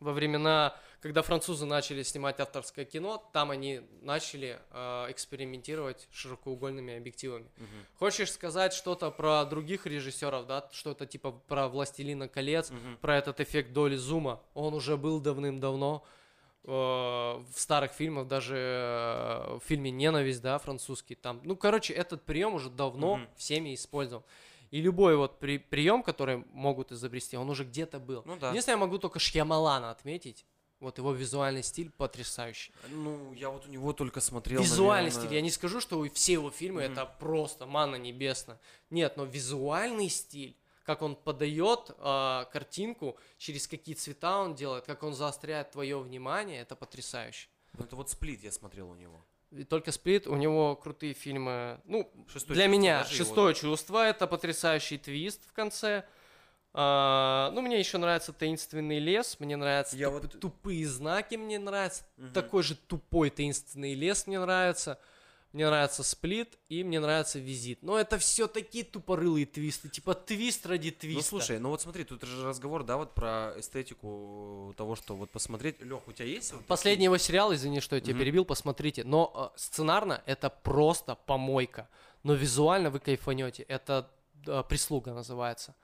во 0.00 0.12
времена, 0.12 0.76
когда 1.00 1.22
французы 1.22 1.64
начали 1.64 2.02
снимать 2.02 2.40
авторское 2.40 2.84
кино, 2.84 3.22
там 3.32 3.50
они 3.50 3.80
начали 4.02 4.58
э, 4.70 5.06
экспериментировать 5.10 6.06
с 6.12 6.16
широкоугольными 6.16 6.96
объективами. 6.96 7.48
Мгм. 7.56 7.68
Хочешь 7.98 8.30
сказать 8.32 8.72
что-то 8.74 9.10
про 9.10 9.44
других 9.44 9.86
режиссеров, 9.86 10.46
да, 10.46 10.68
что-то 10.72 11.06
типа 11.06 11.30
про 11.32 11.68
«Властелина 11.68 12.28
колец», 12.28 12.70
Мгм. 12.70 12.98
про 13.00 13.16
этот 13.16 13.40
эффект 13.40 13.72
доли 13.72 13.96
зума. 13.96 14.40
Он 14.54 14.74
уже 14.74 14.96
был 14.96 15.20
давным-давно 15.20 16.04
в 16.72 17.44
старых 17.56 17.92
фильмах, 17.92 18.28
даже 18.28 18.56
э, 18.56 19.58
в 19.58 19.62
фильме 19.64 19.90
«Ненависть», 19.90 20.42
да, 20.42 20.58
французский. 20.58 21.14
Там, 21.14 21.40
ну, 21.44 21.56
короче, 21.56 21.94
этот 21.94 22.22
прием 22.24 22.54
уже 22.54 22.68
давно 22.70 23.16
Мгм. 23.16 23.28
всеми 23.36 23.74
использован. 23.74 24.22
И 24.70 24.82
любой 24.82 25.16
вот 25.16 25.38
при, 25.38 25.56
прием, 25.58 26.02
который 26.02 26.44
могут 26.52 26.92
изобрести, 26.92 27.36
он 27.38 27.48
уже 27.48 27.64
где-то 27.64 27.98
был. 27.98 28.22
Ну 28.26 28.36
да. 28.36 28.50
Единственное, 28.50 28.74
я 28.76 28.80
могу 28.80 28.98
только 28.98 29.18
Шьямалана 29.18 29.90
отметить. 29.90 30.44
Вот 30.80 30.98
его 30.98 31.12
визуальный 31.12 31.62
стиль 31.64 31.90
потрясающий. 31.90 32.70
Ну, 32.90 33.32
я 33.32 33.48
вот 33.50 33.66
у 33.66 33.70
него 33.70 33.92
только 33.92 34.20
смотрел, 34.20 34.60
Визуальный 34.62 35.10
наверное, 35.10 35.26
стиль. 35.26 35.34
Я 35.36 35.40
не 35.40 35.50
скажу, 35.50 35.80
что 35.80 36.04
все 36.12 36.34
его 36.34 36.50
фильмы 36.50 36.84
Мгм. 36.84 36.92
это 36.92 37.06
просто 37.18 37.66
манна 37.66 37.96
небесная. 37.96 38.60
Нет, 38.90 39.16
но 39.16 39.24
визуальный 39.24 40.08
стиль, 40.08 40.54
как 40.88 41.02
он 41.02 41.16
подает 41.16 41.90
а, 41.98 42.46
картинку, 42.46 43.18
через 43.36 43.68
какие 43.68 43.94
цвета 43.94 44.38
он 44.38 44.54
делает, 44.54 44.86
как 44.86 45.02
он 45.02 45.12
заостряет 45.12 45.70
твое 45.72 45.98
внимание, 45.98 46.62
это 46.62 46.76
потрясающе. 46.76 47.48
Ну, 47.74 47.84
это 47.84 47.94
вот 47.94 48.08
сплит 48.08 48.42
я 48.42 48.50
смотрел 48.50 48.88
у 48.88 48.94
него. 48.94 49.22
И 49.50 49.64
только 49.64 49.92
Сплит, 49.92 50.26
у 50.26 50.34
него 50.36 50.76
крутые 50.76 51.12
фильмы. 51.12 51.78
Ну, 51.84 52.10
Шестое 52.32 52.54
для 52.54 52.64
чувство, 52.64 52.78
меня 52.80 52.98
даже 53.02 53.14
его- 53.16 53.24
шестое 53.24 53.54
чувство 53.54 54.08
это 54.08 54.26
потрясающий 54.26 54.96
твист 54.96 55.46
в 55.46 55.52
конце. 55.52 56.04
А, 56.72 57.50
ну, 57.54 57.60
мне 57.60 57.78
еще 57.78 57.98
нравится 57.98 58.32
таинственный 58.32 58.98
лес, 58.98 59.36
мне 59.40 59.56
нравятся 59.58 59.94
Я 59.94 60.08
туп- 60.10 60.22
вот- 60.22 60.40
тупые 60.40 60.86
знаки, 60.88 61.34
мне 61.34 61.58
нравится 61.58 62.04
Мгм. 62.16 62.32
такой 62.32 62.62
же 62.62 62.76
тупой 62.76 63.28
таинственный 63.28 63.92
лес, 63.94 64.26
мне 64.26 64.38
нравится. 64.40 64.98
Мне 65.52 65.66
нравится 65.66 66.02
сплит 66.02 66.58
и 66.68 66.84
мне 66.84 67.00
нравится 67.00 67.38
визит. 67.38 67.82
Но 67.82 67.98
это 67.98 68.18
все 68.18 68.46
такие 68.48 68.84
тупорылые 68.84 69.46
твисты. 69.46 69.88
Типа 69.88 70.14
твист 70.14 70.66
ради 70.66 70.90
твиста. 70.90 71.18
Ну 71.18 71.22
слушай, 71.40 71.58
ну 71.58 71.70
вот 71.70 71.80
смотри, 71.80 72.04
тут 72.04 72.22
же 72.22 72.46
разговор, 72.46 72.84
да, 72.84 72.98
вот 72.98 73.14
про 73.14 73.54
эстетику 73.56 74.74
того, 74.76 74.94
что 74.94 75.14
вот 75.16 75.30
посмотреть. 75.30 75.80
Лех, 75.80 76.06
у 76.06 76.12
тебя 76.12 76.26
есть? 76.26 76.52
вот 76.52 76.66
Последний 76.66 77.06
его 77.06 77.16
сериал, 77.16 77.54
извини, 77.54 77.80
что 77.80 77.96
я 77.96 78.02
тебя 78.02 78.12
Мгм. 78.14 78.20
перебил, 78.20 78.44
посмотрите. 78.44 79.04
Но 79.04 79.52
э, 79.54 79.58
сценарно 79.58 80.22
это 80.26 80.50
просто 80.50 81.14
помойка. 81.14 81.88
Но 82.24 82.34
визуально 82.34 82.90
вы 82.90 83.00
кайфанете. 83.00 83.62
Это 83.62 84.10
э, 84.46 84.62
прислуга 84.68 85.14
называется. 85.14 85.74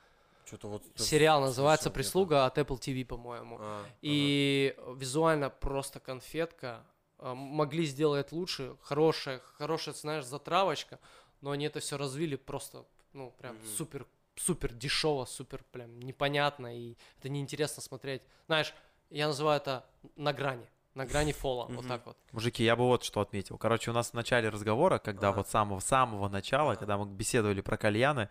такие- 0.44 0.46
Что-то 0.46 0.68
вот... 0.68 0.82
Сериал 0.96 1.40
называется. 1.40 1.90
«Прислуга» 1.90 2.44
от 2.44 2.58
Apple 2.58 2.78
TV, 2.78 3.06
по-моему. 3.06 3.56
А, 3.60 3.82
И 4.02 4.76
визуально 4.94 5.48
просто 5.48 6.00
конфетка. 6.00 6.84
А, 7.18 7.34
Могли 7.34 7.84
сделать 7.86 8.32
лучше. 8.32 8.76
Хорошая, 8.82 9.40
хорошая, 9.58 9.94
знаешь, 9.94 10.24
затравочка. 10.24 10.98
Но 11.40 11.50
они 11.50 11.66
это 11.66 11.80
все 11.80 11.96
развили 11.96 12.36
просто, 12.36 12.84
ну, 13.12 13.30
прям 13.38 13.56
Мгм. 13.56 13.66
супер, 13.76 14.06
супер 14.36 14.72
дешево, 14.72 15.24
супер 15.26 15.62
прям 15.72 16.00
непонятно. 16.00 16.76
И 16.76 16.96
это 17.18 17.28
неинтересно 17.28 17.82
смотреть. 17.82 18.22
Знаешь, 18.46 18.74
я 19.10 19.26
называю 19.28 19.58
это 19.60 19.84
на 20.16 20.32
грани. 20.32 20.66
На 20.94 21.04
грани 21.06 21.32
фола. 21.32 21.66
Вот 21.66 21.80
Мгм. 21.80 21.88
так 21.88 22.06
вот. 22.06 22.16
Мужики, 22.32 22.62
я 22.64 22.76
бы 22.76 22.84
вот 22.84 23.02
что 23.04 23.20
отметил. 23.20 23.58
Короче, 23.58 23.90
у 23.90 23.94
нас 23.94 24.10
в 24.10 24.14
начале 24.14 24.48
разговора, 24.48 24.98
когда 24.98 25.28
Ага. 25.30 25.38
вот 25.38 25.48
с 25.48 25.50
самого-самого 25.50 26.28
начала, 26.28 26.70
Ага. 26.72 26.78
когда 26.80 26.96
мы 26.96 27.06
беседовали 27.06 27.60
про 27.60 27.76
кальяны, 27.76 28.28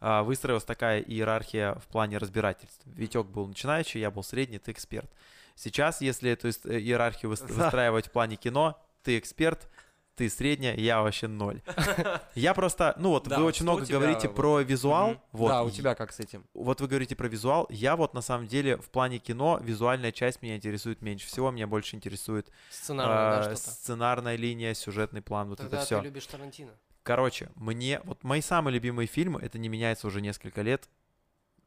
а, 0.00 0.22
выстроилась 0.22 0.64
такая 0.64 1.00
иерархия 1.00 1.74
в 1.74 1.86
плане 1.86 2.18
разбирательств. 2.18 2.82
Витек 2.86 3.26
был 3.26 3.46
начинающий, 3.46 4.00
я 4.00 4.10
был 4.10 4.22
средний, 4.22 4.58
ты 4.58 4.70
эксперт. 4.72 5.10
Сейчас, 5.54 6.00
если 6.00 6.30
эту 6.30 6.48
иерархию 6.48 7.30
выстраивать 7.30 8.08
в 8.08 8.10
плане 8.10 8.36
кино, 8.36 8.80
ты 9.02 9.18
эксперт, 9.18 9.68
ты 10.16 10.30
средняя, 10.30 10.76
я 10.76 11.02
вообще 11.02 11.26
ноль. 11.26 11.60
Я 12.36 12.54
просто, 12.54 12.94
ну 12.98 13.10
вот 13.10 13.26
Да, 13.26 13.38
вы 13.38 13.44
очень 13.44 13.64
много 13.64 13.84
тебя 13.84 13.98
говорите 13.98 14.28
вот- 14.28 14.36
про 14.36 14.60
визуал. 14.60 15.16
Вот, 15.32 15.48
Да, 15.48 15.64
у 15.64 15.70
тебя 15.70 15.96
как 15.96 16.12
с 16.12 16.20
этим? 16.20 16.46
вот 16.54 16.80
вы 16.80 16.86
говорите 16.86 17.16
про 17.16 17.26
визуал. 17.26 17.66
Я 17.68 17.96
вот 17.96 18.14
на 18.14 18.20
самом 18.20 18.46
деле 18.46 18.76
в 18.76 18.90
плане 18.90 19.18
кино 19.18 19.58
визуальная 19.60 20.12
часть 20.12 20.40
меня 20.40 20.54
интересует 20.56 21.02
меньше 21.02 21.26
всего. 21.26 21.50
Меня 21.50 21.66
больше 21.66 21.96
интересует 21.96 22.48
да, 22.88 23.40
а, 23.50 23.56
сценарная 23.56 24.36
линия, 24.36 24.72
сюжетный 24.74 25.20
план, 25.20 25.48
вот 25.48 25.58
Тогда 25.58 25.78
это 25.78 25.86
ты 25.88 25.94
все. 25.96 26.02
любишь 26.02 26.26
Тарантино. 26.26 26.70
Короче, 27.02 27.50
мне 27.56 28.00
вот 28.04 28.22
мои 28.22 28.40
самые 28.40 28.74
любимые 28.74 29.08
фильмы, 29.08 29.40
это 29.42 29.58
не 29.58 29.68
меняется 29.68 30.06
уже 30.06 30.20
несколько 30.20 30.62
лет. 30.62 30.88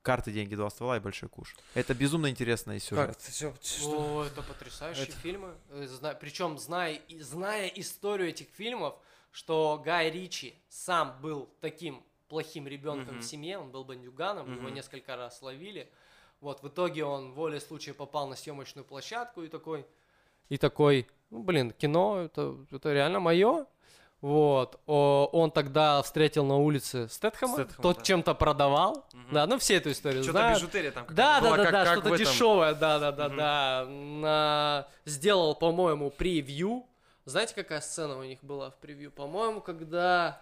Карты, 0.08 0.32
деньги, 0.32 0.56
два 0.56 0.70
ствола 0.70 0.96
и 0.96 1.00
большой 1.02 1.28
куш. 1.28 1.54
Это 1.74 1.94
безумно 1.94 2.30
интересный 2.30 2.80
сюжет. 2.80 3.08
Как? 3.10 3.20
Всё- 3.20 3.52
ты 3.52 3.86
О, 3.86 4.24
это 4.24 4.42
потрясающие 4.42 5.04
Это- 5.04 5.18
фильмы. 5.18 5.54
Причем, 6.22 6.58
зная, 6.58 7.02
зная 7.20 7.68
историю 7.68 8.30
этих 8.30 8.48
фильмов, 8.56 8.96
что 9.34 9.82
Гай 9.84 10.10
Ричи 10.10 10.56
сам 10.70 11.20
был 11.22 11.50
таким 11.60 12.02
плохим 12.30 12.70
ребенком 12.70 13.16
Мгм. 13.16 13.22
в 13.22 13.26
семье, 13.26 13.58
он 13.58 13.70
был 13.70 13.84
бандюганом, 13.84 14.50
его 14.50 14.62
Мгм. 14.68 14.76
несколько 14.76 15.18
раз 15.18 15.42
ловили. 15.42 15.92
Вот, 16.40 16.64
в 16.64 16.68
итоге 16.70 17.04
он 17.04 17.34
волей 17.34 17.60
случая 17.60 17.94
попал 17.94 18.30
на 18.30 18.38
съемочную 18.38 18.86
площадку 18.86 19.44
и 19.44 19.50
такой, 19.50 19.86
и 20.48 20.58
такой, 20.58 21.06
ну, 21.32 21.44
блин, 21.44 21.72
кино, 21.72 22.20
это, 22.20 22.56
это 22.72 22.94
реально 22.94 23.20
мое. 23.20 23.66
Вот, 24.22 24.80
О, 24.88 25.30
он 25.32 25.52
тогда 25.52 26.02
встретил 26.02 26.44
на 26.44 26.58
улице 26.58 27.08
Стэтхэма, 27.08 27.54
Стэтхэма, 27.54 27.84
тот 27.84 27.98
да. 27.98 28.04
чем-то 28.04 28.34
продавал, 28.34 29.06
Мгм. 29.14 29.34
да, 29.34 29.46
ну 29.46 29.60
все 29.60 29.76
эту 29.76 29.92
историю 29.92 30.24
Что-то 30.24 30.40
знают. 30.40 30.58
бижутерия 30.60 30.92
там 30.92 31.06
Да, 31.10 31.40
какая-то 31.40 31.42
да, 31.42 31.42
была, 31.42 31.58
да, 31.58 31.64
как- 31.64 31.72
да, 31.72 31.84
как 31.86 31.94
что-то 31.94 32.16
этом. 32.16 32.26
дешевое, 32.26 32.74
да, 32.74 33.00
да, 33.00 33.12
да, 33.12 33.28
Мгм. 33.28 33.38
да. 33.38 33.86
На- 33.88 34.88
Сделал, 35.06 35.54
по-моему, 35.56 36.10
превью. 36.10 36.86
Знаете, 37.26 37.54
какая 37.54 37.80
сцена 37.82 38.18
у 38.18 38.24
них 38.24 38.44
была 38.44 38.72
в 38.72 38.78
превью? 38.78 39.12
По-моему, 39.12 39.62
когда... 39.62 40.42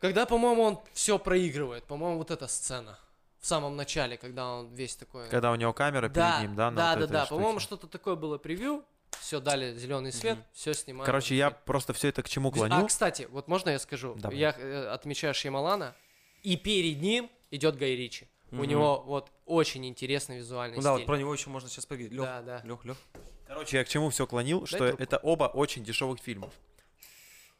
Когда, 0.00 0.26
по-моему, 0.26 0.62
он 0.62 0.78
все 0.92 1.18
проигрывает. 1.18 1.84
По-моему, 1.84 2.18
вот 2.18 2.30
эта 2.30 2.46
сцена. 2.48 2.98
В 3.40 3.46
самом 3.46 3.76
начале, 3.76 4.18
когда 4.18 4.46
он 4.56 4.74
весь 4.74 4.94
такой... 4.96 5.28
Когда 5.28 5.52
у 5.52 5.54
него 5.54 5.72
камера 5.72 6.08
да, 6.08 6.36
перед 6.38 6.48
ним, 6.48 6.56
да, 6.56 6.70
на 6.70 6.76
да, 6.76 7.00
вот 7.00 7.08
да, 7.10 7.20
да. 7.20 7.26
По-моему, 7.26 7.60
что-то 7.60 7.86
такое 7.86 8.14
было 8.16 8.36
превью. 8.38 8.84
Все, 9.26 9.40
дали 9.40 9.74
зеленый 9.74 10.12
свет, 10.12 10.36
Мгм. 10.36 10.44
все 10.52 10.72
снимаем. 10.72 11.04
Короче, 11.04 11.34
я 11.34 11.50
просто 11.50 11.92
все 11.92 12.06
это 12.10 12.22
к 12.22 12.28
чему 12.28 12.50
Виз- 12.50 12.62
А, 12.66 12.68
клоню. 12.68 12.86
кстати, 12.86 13.26
вот 13.32 13.48
можно 13.48 13.70
я 13.70 13.80
скажу? 13.80 14.14
Давай. 14.14 14.36
Я 14.38 14.54
э, 14.56 14.86
отмечаю 14.86 15.34
Шьямалана, 15.34 15.96
и 16.44 16.56
перед 16.56 17.00
ним 17.02 17.28
идет 17.50 17.74
Гай 17.76 17.96
Ричи. 17.96 18.28
У 18.52 18.56
Мгм. 18.56 18.68
него 18.68 19.02
вот 19.04 19.32
очень 19.44 19.84
интересный 19.84 20.36
визуальный 20.38 20.76
Ну 20.76 20.82
да, 20.84 20.90
стиль. 20.90 21.00
вот 21.00 21.06
про 21.06 21.16
него 21.18 21.34
еще 21.34 21.50
можно 21.50 21.68
сейчас 21.68 21.86
поговорить. 21.86 22.12
Лех, 22.12 22.22
Да, 22.22 22.42
да. 22.42 22.60
Лех, 22.62 22.84
Лех. 22.84 22.96
Короче, 23.48 23.78
я 23.78 23.84
к 23.84 23.88
чему 23.88 24.10
все 24.10 24.28
клонил, 24.28 24.64
что 24.64 24.78
трубку. 24.78 25.02
это 25.02 25.16
оба 25.18 25.46
очень 25.46 25.82
дешевых 25.82 26.20
фильмов. 26.20 26.52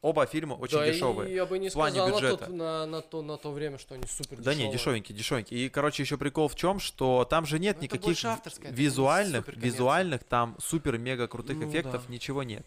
Оба 0.02 0.26
фильма 0.26 0.54
очень 0.54 0.76
да 0.78 0.86
дешевые. 0.92 1.34
Я 1.34 1.46
бы 1.46 1.58
не 1.58 1.68
в 1.68 1.72
плане 1.72 1.96
сказал 1.96 2.08
на, 2.08 2.14
бюджета. 2.14 2.44
тот- 2.46 2.54
на, 2.54 2.86
на 2.86 3.00
то, 3.02 3.22
на 3.22 3.36
то 3.38 3.50
время, 3.50 3.78
что 3.78 3.94
они 3.94 4.04
супер 4.06 4.36
Да 4.38 4.54
не, 4.54 4.70
дешевенькие, 4.70 5.16
дешевенькие. 5.16 5.60
И, 5.60 5.68
короче, 5.68 6.02
еще 6.02 6.16
прикол 6.16 6.48
в 6.48 6.54
чем, 6.54 6.78
что 6.80 7.24
там 7.24 7.46
же 7.46 7.58
нет 7.58 7.78
Ну, 7.80 7.86
это 7.86 7.96
никаких 7.96 8.70
визуальных, 8.70 9.48
визуальных 9.48 10.24
там 10.24 10.56
супер-мега 10.60 11.26
крутых 11.28 11.56
Ну 11.56 11.68
эффектов, 11.68 12.06
да. 12.06 12.12
ничего 12.12 12.42
нет. 12.42 12.64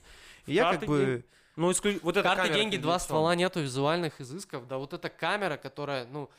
И 0.47 0.53
я 0.53 0.73
как 0.73 0.85
бы... 0.85 1.23
Ну, 1.55 1.71
исклю- 1.71 1.99
вот 2.03 2.15
эта 2.15 2.35
Карты, 2.35 2.53
деньги, 2.53 2.77
два 2.77 2.99
ствола, 2.99 3.35
нету 3.35 3.59
визуальных 3.59 4.21
изысков. 4.21 4.65
Да 4.67 4.77
вот 4.77 4.93
эта 4.93 5.09
камера, 5.09 5.57
которая, 5.57 6.05
ну, 6.05 6.29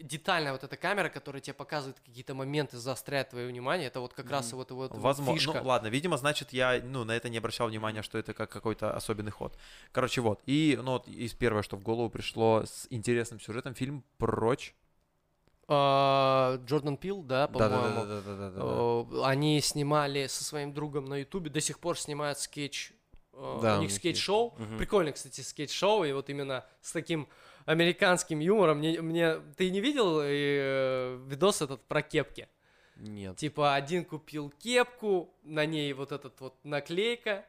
детальная 0.00 0.52
вот 0.52 0.64
эта 0.64 0.76
камера, 0.76 1.08
которая 1.08 1.40
тебе 1.40 1.54
показывает 1.54 1.98
какие-то 2.00 2.34
моменты, 2.34 2.78
заостряет 2.78 3.30
твое 3.30 3.48
внимание, 3.48 3.88
это 3.88 4.00
вот 4.00 4.14
как 4.14 4.30
раз 4.30 4.52
и 4.52 4.54
вот, 4.54 4.70
вот 4.70 4.92
Возможно. 4.94 5.34
фишка. 5.34 5.60
Ну, 5.60 5.68
ладно, 5.68 5.88
видимо, 5.88 6.16
значит, 6.16 6.52
я 6.52 6.80
ну, 6.82 7.04
на 7.04 7.12
это 7.12 7.28
не 7.28 7.38
обращал 7.38 7.68
внимания, 7.68 8.02
что 8.02 8.18
это 8.18 8.34
как 8.34 8.50
какой-то 8.50 8.94
особенный 8.94 9.32
ход. 9.32 9.56
Короче, 9.92 10.20
вот. 10.20 10.40
И 10.46 10.78
ну, 10.82 10.92
вот, 10.92 11.08
из 11.08 11.32
первое, 11.34 11.62
что 11.62 11.76
в 11.76 11.82
голову 11.82 12.10
пришло 12.10 12.64
с 12.64 12.86
интересным 12.90 13.40
сюжетом, 13.40 13.74
фильм 13.74 14.04
«Прочь». 14.18 14.74
А, 15.72 16.60
Джордан 16.66 16.96
Пил, 16.96 17.22
да, 17.22 17.46
по-моему. 17.46 18.04
Да-да-да-да-да-да. 18.04 19.20
Э, 19.20 19.22
Они 19.24 19.60
снимали 19.60 20.26
со 20.26 20.42
своим 20.42 20.74
другом 20.74 21.04
на 21.04 21.18
Ютубе, 21.18 21.48
до 21.48 21.60
сих 21.60 21.78
пор 21.78 21.96
снимают 21.96 22.38
скетч. 22.40 22.92
э, 23.32 23.58
Да, 23.62 23.78
у 23.78 23.82
них 23.82 23.92
скетч-шоу. 23.92 24.56
Мгм. 24.58 24.78
Прикольный, 24.78 25.12
кстати, 25.12 25.42
скетч-шоу. 25.42 26.02
И 26.04 26.12
вот 26.12 26.28
именно 26.28 26.66
с 26.82 26.90
таким 26.90 27.28
американским 27.70 28.40
юмором. 28.40 28.78
Мне, 28.78 29.00
мне... 29.00 29.36
Ты 29.56 29.70
не 29.70 29.80
видел 29.80 30.20
э, 30.22 31.18
видос 31.28 31.62
этот 31.62 31.80
про 31.82 32.02
кепки? 32.02 32.48
Нет. 32.96 33.36
Типа 33.36 33.74
один 33.74 34.04
купил 34.04 34.52
кепку, 34.58 35.32
на 35.42 35.64
ней 35.66 35.92
вот 35.92 36.12
этот 36.12 36.40
вот 36.40 36.54
наклейка, 36.64 37.46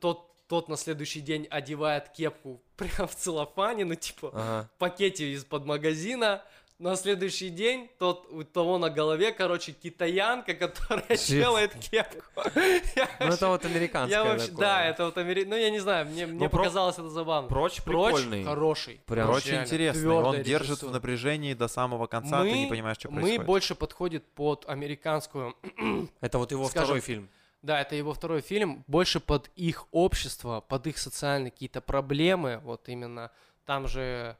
тот, 0.00 0.30
тот 0.46 0.68
на 0.68 0.76
следующий 0.76 1.20
день 1.20 1.46
одевает 1.50 2.10
кепку 2.10 2.60
прямо 2.76 3.08
в 3.08 3.16
целлофане, 3.16 3.84
ну 3.84 3.94
типа 3.94 4.30
Ага. 4.32 4.70
в 4.74 4.78
пакете 4.78 5.32
из-под 5.32 5.64
магазина. 5.64 6.44
На 6.80 6.96
следующий 6.96 7.50
день 7.50 7.90
тот, 7.98 8.26
у 8.32 8.42
того 8.42 8.78
на 8.78 8.88
голове, 8.88 9.32
короче, 9.32 9.72
китаянка, 9.72 10.54
которая 10.54 11.04
Честно. 11.10 11.34
делает 11.36 11.74
кепку. 11.74 12.22
Ну, 12.54 13.26
это 13.26 13.48
вот 13.48 13.66
американское 13.66 14.18
я 14.18 14.24
вообще, 14.24 14.46
такое. 14.46 14.60
да, 14.60 14.84
это 14.86 15.04
вот 15.04 15.18
амери... 15.18 15.44
Ну, 15.44 15.56
я 15.56 15.68
не 15.68 15.78
знаю, 15.78 16.06
мне, 16.06 16.24
мне 16.26 16.48
про- 16.48 16.56
показалось 16.60 16.94
это 16.94 17.10
забавно. 17.10 17.50
Прочь 17.50 17.82
прикольный. 17.82 18.44
хороший. 18.44 18.98
Прям 19.04 19.28
реально 19.28 19.62
интересный. 19.64 20.08
Он 20.10 20.42
держит 20.42 20.82
в 20.82 20.90
напряжении 20.90 21.52
до 21.52 21.68
самого 21.68 22.06
конца, 22.06 22.40
ты 22.42 22.50
не 22.50 22.64
Мы- 22.64 22.70
понимаешь, 22.70 22.96
что 22.96 23.10
Мы 23.10 23.20
происходит. 23.20 23.46
больше 23.46 23.74
подходит 23.74 24.24
под 24.32 24.64
американскую 24.66 25.54
Это 26.22 26.38
вот 26.38 26.50
его 26.50 26.64
Скажем, 26.66 26.84
второй 26.86 27.00
фильм. 27.02 27.28
Да, 27.60 27.78
это 27.78 27.94
его 27.94 28.14
второй 28.14 28.40
фильм, 28.40 28.84
больше 28.86 29.20
под 29.20 29.50
их 29.54 29.86
общество, 29.90 30.62
под 30.62 30.86
их 30.86 30.96
социальные 30.96 31.50
какие-то 31.50 31.82
проблемы, 31.82 32.58
вот 32.64 32.88
именно 32.88 33.30
там 33.66 33.86
же, 33.86 34.38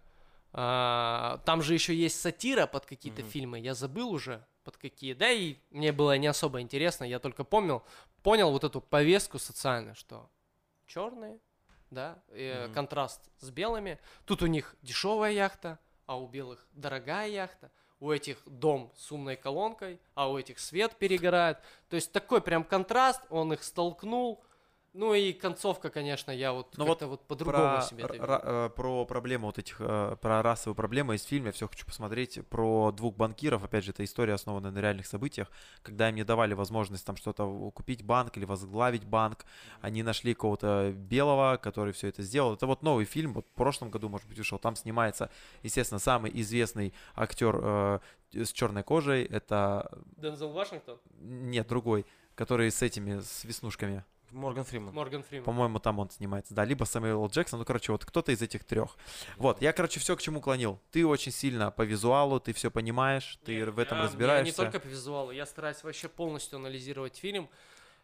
а, 0.52 1.40
там 1.44 1.62
же 1.62 1.74
еще 1.74 1.94
есть 1.94 2.20
сатира 2.20 2.66
под 2.66 2.86
какие-то 2.86 3.22
Мгм. 3.22 3.30
фильмы, 3.30 3.60
я 3.60 3.74
забыл 3.74 4.10
уже 4.10 4.44
под 4.64 4.76
какие, 4.76 5.14
да 5.14 5.30
и 5.30 5.56
мне 5.70 5.92
было 5.92 6.16
не 6.18 6.26
особо 6.26 6.60
интересно, 6.60 7.04
я 7.04 7.18
только 7.18 7.44
помнил, 7.44 7.82
понял 8.22 8.50
вот 8.50 8.64
эту 8.64 8.80
повестку 8.80 9.38
социальную, 9.38 9.94
что 9.94 10.30
черные, 10.86 11.38
да, 11.90 12.22
и, 12.32 12.64
Мгм. 12.64 12.74
контраст 12.74 13.30
с 13.38 13.50
белыми, 13.50 13.98
тут 14.24 14.42
у 14.42 14.46
них 14.46 14.74
дешевая 14.82 15.32
яхта, 15.32 15.78
а 16.06 16.18
у 16.18 16.26
белых 16.26 16.66
дорогая 16.72 17.28
яхта, 17.28 17.70
у 18.00 18.10
этих 18.10 18.38
дом 18.46 18.92
с 18.96 19.12
умной 19.12 19.36
колонкой, 19.36 20.00
а 20.14 20.30
у 20.30 20.38
этих 20.38 20.58
свет 20.58 20.96
перегорает. 20.96 21.58
То 21.88 21.96
есть 21.96 22.12
такой 22.12 22.40
прям 22.40 22.64
контраст, 22.64 23.20
он 23.28 23.52
их 23.52 23.62
столкнул. 23.62 24.42
Ну 24.92 25.14
и 25.14 25.32
концовка, 25.32 25.88
конечно, 25.88 26.32
я 26.32 26.52
вот 26.52 26.76
Ну 26.76 26.84
как-то 26.84 27.06
вот 27.06 27.24
по-другому 27.26 27.76
про, 27.76 27.82
себе 27.82 28.04
это 28.04 28.14
ра- 28.16 28.66
э, 28.66 28.70
про 28.70 29.04
проблему 29.04 29.46
вот 29.46 29.58
этих, 29.58 29.76
э, 29.78 30.16
про 30.20 30.42
расовые 30.42 30.74
проблемы 30.74 31.14
из 31.14 31.22
фильма. 31.22 31.46
Я 31.46 31.52
все 31.52 31.68
хочу 31.68 31.86
посмотреть 31.86 32.40
про 32.48 32.90
двух 32.90 33.14
банкиров, 33.14 33.62
опять 33.62 33.84
же, 33.84 33.92
это 33.92 34.02
история 34.04 34.34
основанная 34.34 34.72
на 34.72 34.80
реальных 34.80 35.06
событиях, 35.06 35.48
когда 35.82 36.08
им 36.08 36.16
не 36.16 36.24
давали 36.24 36.54
возможность 36.54 37.06
там 37.06 37.16
что-то 37.16 37.70
купить 37.70 38.02
банк 38.02 38.36
или 38.36 38.44
возглавить 38.44 39.04
банк, 39.04 39.44
они 39.80 40.02
нашли 40.02 40.34
кого-то 40.34 40.92
белого, 40.92 41.56
который 41.56 41.92
все 41.92 42.08
это 42.08 42.22
сделал. 42.22 42.54
Это 42.54 42.66
вот 42.66 42.82
новый 42.82 43.04
фильм, 43.04 43.32
вот 43.34 43.46
в 43.46 43.52
прошлом 43.52 43.90
году, 43.90 44.08
может 44.08 44.26
быть, 44.26 44.38
вышел, 44.38 44.58
там 44.58 44.74
снимается, 44.74 45.30
естественно, 45.62 46.00
самый 46.00 46.32
известный 46.40 46.94
актер 47.14 47.60
э, 47.62 47.98
с 48.32 48.52
черной 48.52 48.82
кожей, 48.82 49.24
это, 49.24 49.88
Дензел 50.16 50.50
Вашингтон, 50.50 50.98
нет, 51.20 51.68
другой, 51.68 52.06
который 52.34 52.72
с 52.72 52.82
этими, 52.82 53.20
с 53.20 53.44
веснушками. 53.44 54.04
Морган 54.32 54.64
Фриман. 54.64 54.94
Морган 54.94 55.22
Фриман. 55.22 55.44
По-моему, 55.44 55.78
там 55.78 55.98
он 55.98 56.10
снимается. 56.10 56.54
Да, 56.54 56.64
либо 56.64 56.84
Сэмюэл. 56.84 57.26
Джексон, 57.28 57.58
ну, 57.58 57.64
короче, 57.64 57.92
вот 57.92 58.04
кто-то 58.04 58.32
из 58.32 58.40
этих 58.42 58.64
трех. 58.64 58.96
Вот, 59.36 59.60
я, 59.62 59.72
короче, 59.72 60.00
все 60.00 60.16
к 60.16 60.22
чему 60.22 60.40
клонил. 60.40 60.80
Ты 60.90 61.06
очень 61.06 61.32
сильно 61.32 61.70
по 61.70 61.82
визуалу, 61.82 62.40
ты 62.40 62.52
все 62.52 62.70
понимаешь, 62.70 63.38
ты 63.44 63.56
Нет, 63.56 63.68
в 63.70 63.78
этом 63.78 63.98
я- 63.98 64.04
разбираешься. 64.04 64.44
Я 64.46 64.50
не 64.50 64.52
только 64.72 64.80
по 64.80 64.88
визуалу, 64.90 65.30
я 65.32 65.46
стараюсь 65.46 65.82
вообще 65.82 66.08
полностью 66.08 66.56
анализировать 66.56 67.16
фильм, 67.16 67.48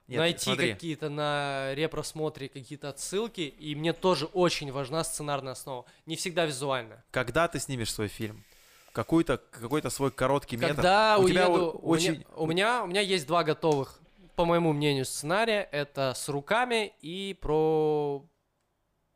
Нет, 0.09 0.19
найти 0.19 0.45
смотри, 0.45 0.73
какие-то 0.73 1.09
на 1.09 1.75
репросмотре 1.75 2.49
какие-то 2.49 2.89
отсылки, 2.91 3.41
и 3.41 3.75
мне 3.75 3.93
тоже 3.93 4.27
очень 4.27 4.71
важна 4.73 5.03
сценарная 5.05 5.53
основа. 5.53 5.85
Не 6.07 6.17
всегда 6.17 6.47
визуальная. 6.47 7.05
когда 7.11 7.49
ты 7.49 7.59
снимешь 7.61 7.93
свой 7.93 8.09
фильм, 8.09 8.45
какой-то 8.93 9.37
какой-то 9.39 9.91
свой 9.91 10.11
короткий 10.11 10.57
метр. 10.57 10.75
Когда 10.77 11.19
у 11.19 11.29
тебя 11.29 11.49
уеду, 11.51 11.65
о- 11.67 11.71
у, 11.73 11.95
меня, 11.97 12.11
очень- 12.13 12.25
у 12.37 12.47
меня 12.47 12.83
у 12.85 12.87
меня 12.87 13.01
есть 13.01 13.27
два 13.27 13.45
готовых, 13.45 14.01
по 14.37 14.45
моему 14.45 14.73
мнению, 14.73 15.07
сценария. 15.07 15.69
Это 15.73 16.13
с 16.15 16.29
руками 16.29 16.93
и 17.01 17.37
про 17.41 18.25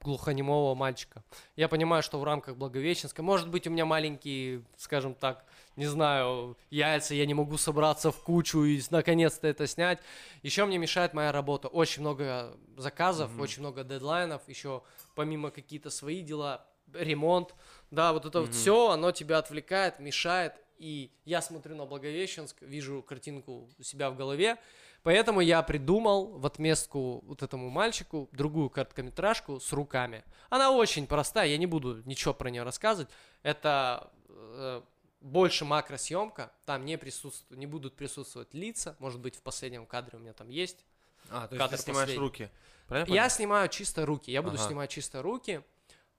глухонемого 0.00 0.74
мальчика. 0.74 1.22
Я 1.56 1.68
понимаю, 1.68 2.02
что 2.02 2.18
в 2.18 2.24
рамках 2.24 2.56
Благовещенска, 2.56 3.22
может 3.22 3.50
быть, 3.50 3.66
у 3.66 3.70
меня 3.70 3.84
маленькие, 3.84 4.64
скажем 4.78 5.14
так, 5.14 5.44
не 5.76 5.84
знаю, 5.86 6.56
яйца, 6.70 7.14
я 7.14 7.26
не 7.26 7.34
могу 7.34 7.58
собраться 7.58 8.10
в 8.10 8.22
кучу 8.24 8.64
и 8.64 8.80
наконец-то 8.88 9.46
это 9.46 9.66
снять. 9.66 9.98
Еще 10.42 10.64
мне 10.64 10.78
мешает 10.78 11.12
моя 11.12 11.32
работа. 11.32 11.68
Очень 11.68 12.00
много 12.00 12.56
заказов, 12.78 13.32
Мгм. 13.32 13.40
очень 13.42 13.60
много 13.60 13.84
дедлайнов, 13.84 14.48
еще 14.48 14.82
помимо 15.14 15.50
какие-то 15.50 15.90
свои 15.90 16.22
дела, 16.22 16.66
ремонт. 16.94 17.54
Да, 17.90 18.14
вот 18.14 18.24
это 18.24 18.40
вот 18.40 18.48
Мгм. 18.50 18.56
все, 18.56 18.88
оно 18.88 19.12
тебя 19.12 19.36
отвлекает, 19.36 19.98
мешает. 19.98 20.54
И 20.78 21.12
я 21.26 21.42
смотрю 21.42 21.76
на 21.76 21.84
Благовещенск, 21.84 22.62
вижу 22.62 23.02
картинку 23.02 23.68
у 23.78 23.82
себя 23.82 24.10
в 24.10 24.16
голове. 24.16 24.56
Поэтому 25.02 25.40
я 25.40 25.62
придумал 25.62 26.38
в 26.38 26.46
отместку 26.46 27.22
вот 27.26 27.42
этому 27.42 27.70
мальчику 27.70 28.28
другую 28.32 28.68
короткометражку 28.70 29.58
с 29.60 29.72
руками. 29.72 30.24
Она 30.50 30.70
очень 30.70 31.06
простая, 31.06 31.48
я 31.48 31.56
не 31.56 31.66
буду 31.66 32.02
ничего 32.04 32.34
про 32.34 32.50
нее 32.50 32.62
рассказывать. 32.62 33.08
Это 33.42 34.10
э, 34.28 34.82
больше 35.20 35.64
макросъемка, 35.64 36.52
там 36.66 36.84
не 36.84 36.98
присутствуют, 36.98 37.58
не 37.58 37.66
будут 37.66 37.96
присутствовать 37.96 38.52
лица, 38.54 38.96
может 38.98 39.20
быть 39.20 39.36
в 39.36 39.42
последнем 39.42 39.86
кадре 39.86 40.18
у 40.18 40.20
меня 40.20 40.32
там 40.32 40.48
есть. 40.48 40.84
А, 41.30 41.46
то 41.46 41.54
есть 41.54 41.58
Кадр 41.64 41.76
ты 41.76 41.82
снимаешь 41.82 42.06
последний. 42.08 42.24
руки. 42.24 42.50
Правильно? 42.88 43.14
Я 43.14 43.28
снимаю 43.28 43.68
чисто 43.68 44.04
руки. 44.04 44.30
Я 44.30 44.42
буду 44.42 44.56
Ага. 44.56 44.66
снимать 44.66 44.90
чисто 44.90 45.22
руки 45.22 45.62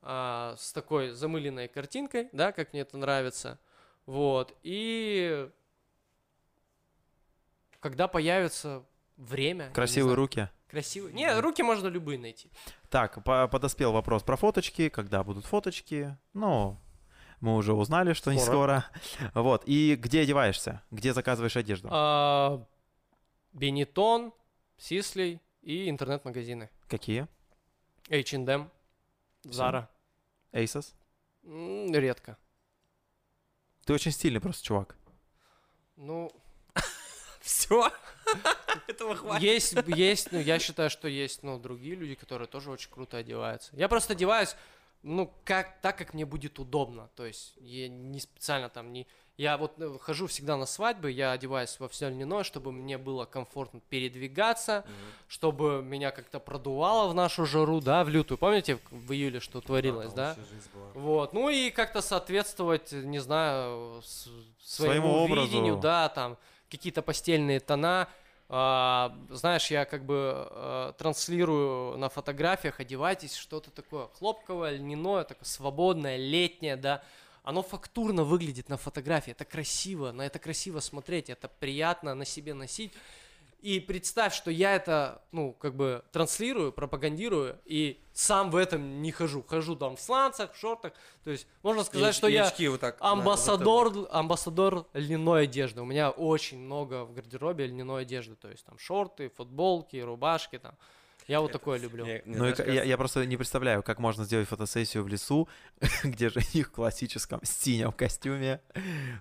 а, 0.02 0.56
с 0.58 0.72
такой 0.72 1.12
замыленной 1.12 1.68
картинкой, 1.68 2.30
да, 2.32 2.52
как 2.52 2.72
мне 2.74 2.82
это 2.84 2.98
нравится. 2.98 3.60
Вот. 4.06 4.56
И 4.64 5.50
когда 7.82 8.08
появится 8.08 8.86
время. 9.18 9.70
Красивые 9.72 10.16
руки. 10.16 10.50
Красивые. 10.70 11.14
Не, 11.14 11.38
руки 11.42 11.62
можно 11.64 11.90
любые 11.90 12.18
найти. 12.18 12.50
Так, 12.90 13.22
по- 13.26 13.50
подоспел 13.50 13.92
вопрос 13.92 14.24
про 14.24 14.38
фоточки, 14.38 14.88
когда 14.88 15.22
будут 15.24 15.46
фоточки. 15.46 16.18
Ну, 16.34 16.80
мы 17.42 17.56
уже 17.56 17.74
узнали, 17.74 18.14
что 18.14 18.32
не 18.32 18.40
скоро. 18.40 18.86
Вот, 19.34 19.64
и 19.66 19.96
где 19.98 20.22
одеваешься? 20.22 20.82
Где 20.92 21.14
заказываешь 21.14 21.58
одежду? 21.58 21.90
А, 21.92 22.66
Бенетон, 23.52 24.32
Сислей 24.78 25.42
и 25.62 25.90
интернет-магазины. 25.90 26.70
Какие? 26.88 27.28
H&M, 28.10 28.70
Zara. 29.44 29.88
Asos? 30.54 30.94
Редко. 31.44 32.38
Ты 33.86 33.94
очень 33.94 34.12
стильный 34.12 34.40
просто 34.40 34.64
чувак. 34.64 34.96
Ну, 35.98 36.32
Все. 37.46 37.92
Этого 38.88 39.16
хватит. 39.16 39.42
Есть, 39.44 39.76
есть, 39.88 40.32
ну, 40.32 40.40
я 40.40 40.60
считаю, 40.60 40.90
что 40.90 41.08
есть, 41.08 41.44
ну, 41.44 41.58
другие 41.60 41.96
люди, 41.96 42.16
которые 42.16 42.48
тоже 42.48 42.72
очень 42.72 42.90
круто 42.92 43.18
одеваются. 43.18 43.76
Я 43.76 43.88
просто 43.88 44.14
одеваюсь, 44.14 44.56
ну, 45.04 45.34
как, 45.44 45.80
так, 45.82 45.98
как 45.98 46.14
мне 46.14 46.26
будет 46.26 46.60
удобно. 46.60 47.10
То 47.16 47.26
есть, 47.26 47.54
я 47.58 47.88
не 47.90 48.20
специально 48.20 48.70
там 48.70 48.94
не... 48.94 49.08
Я 49.38 49.58
вот 49.58 49.74
э, 49.80 49.98
хожу 50.00 50.28
всегда 50.28 50.56
на 50.56 50.68
свадьбы, 50.68 51.10
я 51.10 51.32
одеваюсь 51.32 51.80
во 51.80 51.88
все 51.90 52.10
льняное, 52.10 52.44
чтобы 52.44 52.72
мне 52.72 53.00
было 53.00 53.26
комфортно 53.26 53.80
передвигаться, 53.90 54.86
чтобы 55.28 55.82
меня 55.82 56.12
как-то 56.12 56.40
продувало 56.40 57.10
в 57.10 57.16
нашу 57.16 57.48
жару, 57.48 57.82
да, 57.82 58.04
в 58.04 58.10
лютую. 58.10 58.38
Помните, 58.38 58.78
в 58.92 59.12
июле 59.14 59.40
что 59.40 59.60
творилось, 59.62 60.14
да? 60.14 60.36
Вот, 60.94 61.34
ну 61.34 61.50
и 61.50 61.72
как-то 61.72 62.02
соответствовать, 62.02 62.92
не 62.92 63.18
знаю, 63.20 64.02
с- 64.04 64.30
своему, 64.64 65.08
Своему 65.08 65.14
образу. 65.24 65.48
видению, 65.48 65.78
да, 65.78 66.10
там 66.10 66.38
какие-то 66.72 67.02
постельные 67.02 67.60
тона. 67.60 68.08
А, 68.50 69.16
знаешь, 69.30 69.72
я 69.72 69.86
как 69.86 70.06
бы 70.06 70.48
э, 70.50 70.94
транслирую 70.98 71.98
на 71.98 72.10
фотографиях, 72.10 72.80
одевайтесь 72.80 73.36
что-то 73.36 73.72
такое 73.72 74.08
хлопковое, 74.08 74.72
льняное, 74.72 75.24
такое 75.24 75.46
свободное, 75.46 76.18
летнее, 76.18 76.76
да. 76.76 77.04
Оно 77.44 77.64
фактурно 77.64 78.24
выглядит 78.24 78.70
на 78.70 78.78
фотографии, 78.78 79.32
это 79.32 79.46
красиво, 79.46 80.12
на 80.12 80.24
это 80.24 80.38
красиво 80.38 80.80
смотреть, 80.80 81.30
это 81.30 81.48
приятно 81.48 82.14
на 82.14 82.26
себе 82.26 82.54
носить. 82.54 82.94
И 83.62 83.80
представь, 83.80 84.34
что 84.34 84.50
я 84.50 84.76
это, 84.76 85.22
ну, 85.32 85.54
как 85.54 85.76
бы 85.76 86.04
транслирую, 86.12 86.72
пропагандирую, 86.74 87.60
и 87.66 88.02
сам 88.12 88.50
в 88.50 88.56
этом 88.56 89.02
не 89.04 89.12
хожу. 89.12 89.44
Хожу 89.44 89.76
там 89.76 89.96
в 89.96 90.02
сланцах, 90.02 90.54
в 90.54 90.58
шортах. 90.58 90.94
То 91.24 91.30
есть 91.30 91.48
можно 91.62 91.84
сказать, 91.84 92.16
И- 92.16 92.18
что 92.18 92.28
и 92.28 92.34
я 92.34 92.52
вот 92.72 92.80
так 92.80 92.98
амбассадор, 93.00 94.08
амбассадор 94.10 94.88
льняной 94.94 95.44
одежды. 95.44 95.82
У 95.82 95.86
меня 95.86 96.10
очень 96.10 96.58
много 96.58 97.06
в 97.06 97.14
гардеробе 97.14 97.68
льняной 97.68 98.02
одежды. 98.02 98.36
То 98.36 98.50
есть 98.50 98.66
там 98.66 98.80
шорты, 98.80 99.30
футболки, 99.30 99.98
рубашки 99.98 100.58
там. 100.58 100.76
Я 101.28 101.40
вот 101.42 101.52
такое 101.52 101.80
люблю. 101.80 102.04
Мне- 102.04 102.22
мне, 102.26 102.38
Ну, 102.38 102.46
я, 102.74 102.98
просто 102.98 103.26
не 103.26 103.38
представляю, 103.38 103.84
как 103.84 104.00
можно 104.00 104.24
сделать 104.26 104.48
фотосессию 104.48 105.04
в 105.04 105.08
лесу, 105.08 105.48
где 106.04 106.30
жених 106.30 106.68
в 106.68 106.72
классическом 106.72 107.40
синем 107.44 107.92
костюме, 107.92 108.60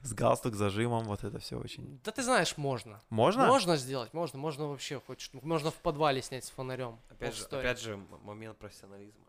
с 0.03 0.13
галстук, 0.13 0.55
зажимом, 0.55 1.05
вот 1.05 1.25
это 1.25 1.39
все 1.39 1.59
очень... 1.59 2.01
Да 2.05 2.11
ты 2.13 2.23
знаешь, 2.23 2.57
можно. 2.57 3.01
Можно? 3.11 3.47
Можно 3.47 3.77
сделать, 3.77 4.13
можно, 4.15 4.39
можно 4.39 4.67
вообще 4.67 5.01
хоть 5.07 5.21
что- 5.21 5.39
можно 5.43 5.71
в 5.71 5.77
подвале 5.77 6.23
снять 6.23 6.45
с 6.45 6.51
фонарем. 6.51 6.99
Опять 7.11 7.37
же, 7.37 7.45
опять 7.45 7.81
же, 7.81 7.97
момент 8.23 8.57
профессионализма. 8.59 9.25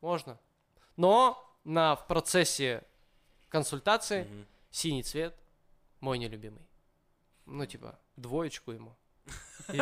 Можно. 0.00 0.38
Но 0.96 1.42
на, 1.64 1.96
в 1.96 2.06
процессе 2.06 2.82
консультации 3.48 4.22
Мгм. 4.24 4.46
синий 4.70 5.02
цвет 5.02 5.34
мой 6.00 6.18
нелюбимый. 6.18 6.62
Ну, 7.46 7.64
типа, 7.66 7.98
двоечку 8.16 8.72
ему. 8.72 8.96
И, 9.72 9.78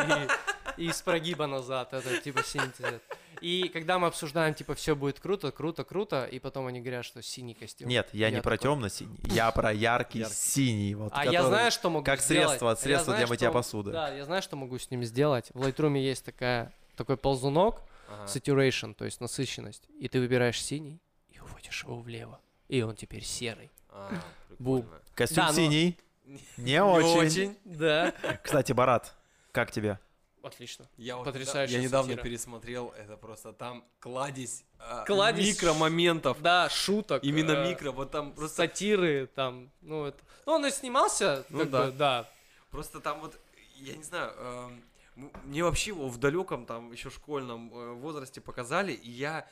и 0.77 0.91
с 0.91 1.01
прогиба 1.01 1.47
назад, 1.47 1.93
это 1.93 2.17
типа 2.21 2.43
синий 2.43 2.69
цвет. 2.77 3.01
И 3.41 3.67
когда 3.69 3.99
мы 3.99 4.07
обсуждаем, 4.07 4.53
типа, 4.53 4.75
все 4.75 4.95
будет 4.95 5.19
круто, 5.19 5.51
круто, 5.51 5.83
круто, 5.83 6.25
и 6.25 6.39
потом 6.39 6.67
они 6.67 6.79
говорят, 6.79 7.03
что 7.05 7.21
синий 7.21 7.53
костюм. 7.53 7.87
Нет, 7.89 8.07
я, 8.13 8.31
не 8.31 8.41
про 8.41 8.57
темно-синий, 8.57 9.17
я 9.25 9.51
про 9.51 9.73
яркий, 9.73 10.19
Яркий. 10.19 10.33
синий. 10.35 10.95
Вот, 10.95 11.11
А 11.15 11.25
я 11.25 11.31
который- 11.31 11.47
знаю, 11.49 11.71
что 11.71 11.89
могу 11.89 12.05
как 12.05 12.21
сделать. 12.21 12.47
средство, 12.47 12.69
я 12.69 12.75
средство 12.75 13.05
знаю, 13.13 13.25
для 13.25 13.27
мытья 13.33 13.47
что- 13.49 13.53
посуды. 13.53 13.91
Да, 13.91 14.09
я 14.13 14.23
знаю, 14.25 14.41
что 14.41 14.55
могу 14.55 14.79
с 14.79 14.89
ним 14.89 15.03
сделать. 15.03 15.49
В 15.53 15.61
Lightroom 15.61 15.97
есть 15.97 16.23
такая, 16.23 16.71
такой 16.95 17.17
ползунок, 17.17 17.81
Ага. 18.07 18.25
saturation, 18.25 18.93
то 18.93 19.03
есть 19.05 19.19
насыщенность. 19.19 19.83
И 19.99 20.07
ты 20.07 20.19
выбираешь 20.19 20.61
синий 20.61 21.01
и 21.29 21.39
уводишь 21.39 21.83
его 21.83 21.99
влево. 21.99 22.39
И 22.69 22.81
он 22.81 22.95
теперь 22.95 23.23
серый. 23.23 23.69
А, 23.89 24.11
Бу. 24.59 24.81
прикольно. 24.81 25.01
Костюм 25.13 25.35
Да, 25.37 25.47
но- 25.47 25.53
синий, 25.53 25.97
Не 26.25 26.41
не 26.57 26.83
очень. 26.83 27.17
очень. 27.19 27.57
Да. 27.65 28.13
Кстати, 28.43 28.71
Барат, 28.71 29.13
как 29.51 29.71
тебе? 29.71 29.99
Отлично. 30.45 30.85
Я 30.97 31.17
вот 31.17 31.25
Потрясающая 31.25 31.77
Я 31.79 31.83
недавно 31.83 32.11
сатира. 32.11 32.23
пересмотрел, 32.23 32.93
это 32.97 33.17
просто 33.17 33.51
там 33.51 33.83
кладезь, 33.99 34.63
а, 34.79 35.03
Кладезь 35.05 35.47
микромоментов. 35.61 36.39
Да, 36.41 36.69
шуток. 36.69 37.23
Именно 37.23 37.51
э, 37.53 37.69
микро, 37.69 37.91
вот 37.91 38.11
там 38.11 38.31
просто, 38.31 38.57
Сатиры 38.57 39.25
там, 39.33 39.71
ну 39.81 40.05
это... 40.05 40.19
Ну 40.45 40.53
он 40.53 40.65
и 40.65 40.69
снимался, 40.71 41.45
Ну 41.49 41.65
да. 41.65 41.85
бы, 41.87 41.91
да. 41.93 42.29
просто 42.69 42.99
там 42.99 43.21
вот, 43.21 43.35
я 43.77 43.95
не 43.95 44.03
знаю, 44.03 44.31
м- 45.15 45.31
мне 45.45 45.63
вообще 45.63 45.89
его 45.91 46.07
в 46.09 46.17
далеком 46.17 46.65
там 46.67 46.91
еще 46.91 47.09
школьном 47.09 47.71
э, 47.73 47.93
возрасте 47.93 48.39
показали, 48.39 48.91
и 48.91 49.09
я, 49.09 49.47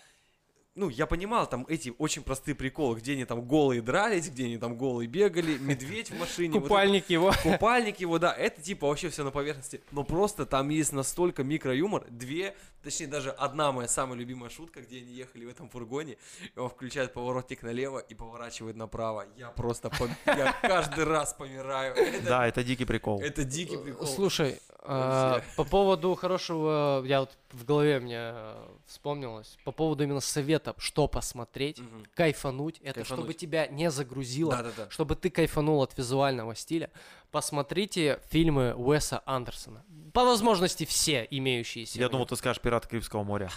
ну, 0.75 0.89
я 0.89 1.05
понимал 1.05 1.47
там 1.47 1.65
эти 1.69 1.93
очень 1.99 2.23
простые 2.23 2.55
приколы, 2.55 2.97
где 2.99 3.13
они 3.13 3.25
там 3.25 3.47
голые 3.47 3.81
дрались, 3.81 4.29
где 4.29 4.45
они 4.45 4.57
там 4.57 4.75
голые 4.75 5.07
бегали, 5.07 5.57
медведь 5.59 6.09
в 6.09 6.19
машине. 6.19 6.53
вот 6.53 6.59
это- 6.59 6.67
Купальник 6.67 7.09
его. 7.09 7.31
Купальник 7.43 7.99
его, 7.99 8.17
да, 8.17 8.33
это 8.33 8.59
типа 8.61 8.87
вообще 8.87 9.09
все 9.09 9.23
на 9.23 9.29
поверхности. 9.31 9.81
Но 9.91 10.03
просто 10.03 10.45
там 10.47 10.69
есть 10.69 10.91
настолько 10.91 11.43
микроюмор. 11.43 12.05
Две, 12.09 12.55
точнее 12.83 13.07
даже 13.07 13.31
одна 13.31 13.71
моя 13.71 13.87
самая 13.87 14.17
любимая 14.17 14.49
шутка, 14.49 14.81
где 14.81 14.97
они 14.97 15.11
ехали 15.13 15.45
в 15.45 15.49
этом 15.49 15.69
фургоне, 15.69 16.17
и 16.55 16.59
он 16.59 16.69
включает 16.69 17.13
поворотник 17.13 17.63
налево 17.63 17.99
и 17.99 18.13
поворачивает 18.13 18.75
направо. 18.75 19.25
Я 19.37 19.49
просто, 19.49 19.87
пом- 19.87 20.11
я 20.25 20.53
каждый 20.61 21.05
раз 21.05 21.33
помираю. 21.33 21.95
Это, 21.95 22.25
Да, 22.27 22.47
это 22.47 22.63
дикий 22.63 22.85
прикол. 22.85 23.21
это 23.21 23.43
дикий 23.43 23.77
прикол. 23.77 24.05
Слушай, 24.07 24.59
а, 24.85 25.41
по 25.55 25.63
поводу 25.63 26.13
хорошего, 26.15 27.03
я 27.05 27.21
вот 27.21 27.37
в 27.51 27.63
голове 27.65 27.99
мне 27.99 28.17
э, 28.19 28.67
вспомнилось, 28.87 29.57
по 29.63 29.71
поводу 29.71 30.03
именно 30.03 30.19
совета, 30.19 30.75
что 30.77 31.07
посмотреть, 31.07 31.79
Мгм. 31.79 32.05
кайфануть, 32.15 32.79
это 32.81 32.95
Кайфануть. 32.95 33.07
чтобы 33.07 33.33
тебя 33.33 33.67
не 33.67 33.89
загрузило, 33.91 34.51
Да-да-да. 34.57 34.89
чтобы 34.89 35.15
ты 35.15 35.29
кайфанул 35.29 35.81
от 35.81 35.97
визуального 35.97 36.55
стиля, 36.55 36.89
посмотрите 37.33 38.19
фильмы 38.29 38.73
Уэса 38.75 39.21
Андерсона. 39.25 39.83
По 40.13 40.23
возможности 40.23 40.85
все 40.85 41.27
имеющиеся. 41.31 41.99
Я 41.99 42.07
думал, 42.07 42.27
ты 42.27 42.35
скажешь 42.35 42.61
«Пираты 42.61 42.87
Карибского 42.87 43.23
моря». 43.23 43.49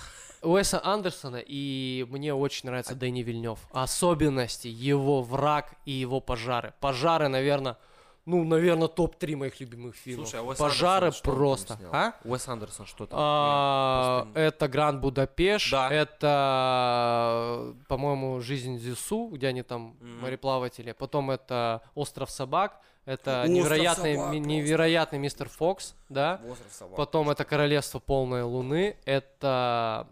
Уэса 0.42 0.80
Андерсона, 0.82 1.42
и 1.46 2.06
мне 2.08 2.32
очень 2.34 2.68
нравится 2.68 2.94
Дэнни 2.94 3.22
Вильнев. 3.22 3.58
Особенности 3.72 4.68
его 4.68 5.22
враг 5.22 5.74
и 5.84 5.92
его 5.92 6.20
пожары. 6.20 6.72
Пожары, 6.80 7.28
наверное, 7.28 7.76
ну, 8.24 8.44
наверное, 8.44 8.88
топ-3 8.88 9.36
моих 9.36 9.60
любимых 9.60 9.94
фильмов. 9.94 10.28
Слушай, 10.28 10.40
а 10.40 10.44
Уэс 10.48 10.58
пожары 10.58 11.06
Андерсон 11.06 11.18
что 11.18 11.30
он 11.30 11.36
там 11.36 11.46
просто. 11.46 11.76
снял? 11.76 11.90
А? 11.94 12.14
Уэс 12.24 12.48
Андерсон 12.48 12.86
что 12.86 13.06
там? 13.06 13.18
А, 13.20 14.28
это 14.34 14.68
Гранд 14.68 15.00
Будапешт, 15.00 15.70
Да. 15.70 15.90
это, 15.90 17.74
по-моему, 17.88 18.40
Жизнь 18.40 18.78
Зису, 18.78 19.28
где 19.28 19.48
они 19.48 19.62
там 19.62 19.96
Мгм. 20.00 20.20
мореплаватели. 20.22 20.92
Потом 20.92 21.30
это 21.30 21.82
Остров 21.94 22.30
собак, 22.30 22.80
это 23.06 23.42
Остров 23.42 23.50
невероятный, 23.56 24.16
собак 24.16 24.34
невероятный 24.34 25.18
мистер 25.18 25.48
Фокс, 25.48 25.94
да. 26.08 26.42
Остров 26.46 26.72
собак. 26.72 26.96
Потом 26.96 27.30
это 27.30 27.44
Королевство 27.44 27.98
полной 28.00 28.42
луны. 28.42 28.96
Это, 29.06 30.08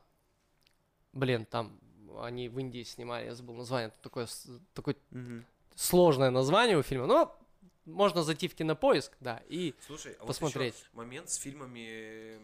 блин, 1.13 1.45
там 1.45 1.79
они 2.23 2.49
в 2.49 2.59
Индии 2.59 2.85
снимали, 2.85 3.27
я 3.27 3.35
забыл 3.35 3.55
название, 3.57 3.89
это 3.89 3.99
такое, 4.01 4.29
такое 4.73 4.97
Мгм. 5.11 5.45
сложное 5.75 6.31
название 6.31 6.79
у 6.79 6.83
фильма. 6.83 7.07
Но 7.07 7.37
можно 7.85 8.23
зайти 8.23 8.49
в 8.49 8.55
кинопоиск, 8.55 9.13
да, 9.21 9.43
и 9.49 9.75
Слушай, 9.87 10.13
а 10.15 10.21
вот 10.21 10.29
посмотреть. 10.29 10.75
ещё 10.75 10.87
момент 10.93 11.29
с 11.31 11.35
фильмами, 11.37 12.39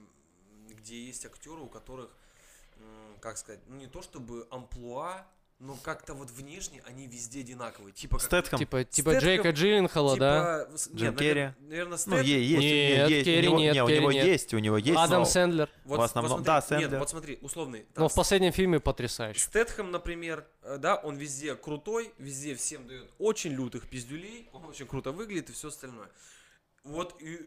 где 0.69 1.01
есть 1.07 1.25
актеры, 1.25 1.61
у 1.63 1.69
которых, 1.69 2.11
как 3.21 3.39
сказать, 3.39 3.61
ну 3.69 3.77
не 3.77 3.87
то 3.87 4.03
чтобы 4.03 4.47
амплуа, 4.51 5.25
но 5.61 5.77
как-то 5.83 6.15
вот 6.15 6.31
внешне 6.31 6.83
они 6.87 7.07
везде 7.07 7.41
одинаковые. 7.41 7.93
Типа 7.93 8.17
как- 8.19 8.27
Стэтхэм. 8.27 8.59
типа, 8.59 8.85
типа 8.85 9.11
Стэтхэм, 9.11 9.29
Джейка 9.29 9.51
Джилленхола, 9.51 10.17
да. 10.17 10.65
типа, 10.65 10.79
с- 10.79 10.89
Джим 10.89 11.11
нет, 11.11 11.19
Керри. 11.19 11.51
Наверное, 11.61 11.99
Ну, 12.07 12.17
е- 12.19 12.43
есть, 12.45 12.57
у 12.57 12.61
Нет, 12.61 13.11
есть, 13.11 13.23
у 13.23 13.25
Керри 13.31 13.47
него- 13.47 13.59
нет, 13.59 13.75
не, 13.75 13.83
у 13.85 13.89
него 13.89 14.13
нет. 14.13 14.25
есть, 14.27 14.55
у 14.55 14.59
него 14.59 14.77
есть. 14.79 14.99
Адам 14.99 15.21
но- 15.21 15.25
Сэндлер. 15.27 15.69
в 15.85 16.01
основном- 16.01 16.43
да, 16.43 16.57
Нет, 16.57 16.65
Сэндлер. 16.65 16.99
вот 16.99 17.11
смотри, 17.11 17.39
условный. 17.43 17.81
Но 17.91 17.95
там 17.95 18.09
в 18.09 18.15
последнем 18.15 18.53
фильме 18.53 18.81
потрясающий. 18.81 19.41
Стэтхэм, 19.41 19.91
например, 19.91 20.47
э, 20.63 20.79
да, 20.79 20.97
он 20.97 21.17
везде 21.17 21.55
крутой, 21.55 22.13
везде 22.19 22.55
всем 22.55 22.87
дает 22.89 23.11
очень 23.19 23.53
лютых 23.53 23.87
пиздюлей, 23.89 24.49
он 24.53 24.65
очень 24.65 24.87
круто 24.87 25.13
выглядит 25.13 25.51
и 25.51 25.53
все 25.53 25.69
остальное. 25.69 26.09
Вот 26.85 27.21
и, 27.21 27.47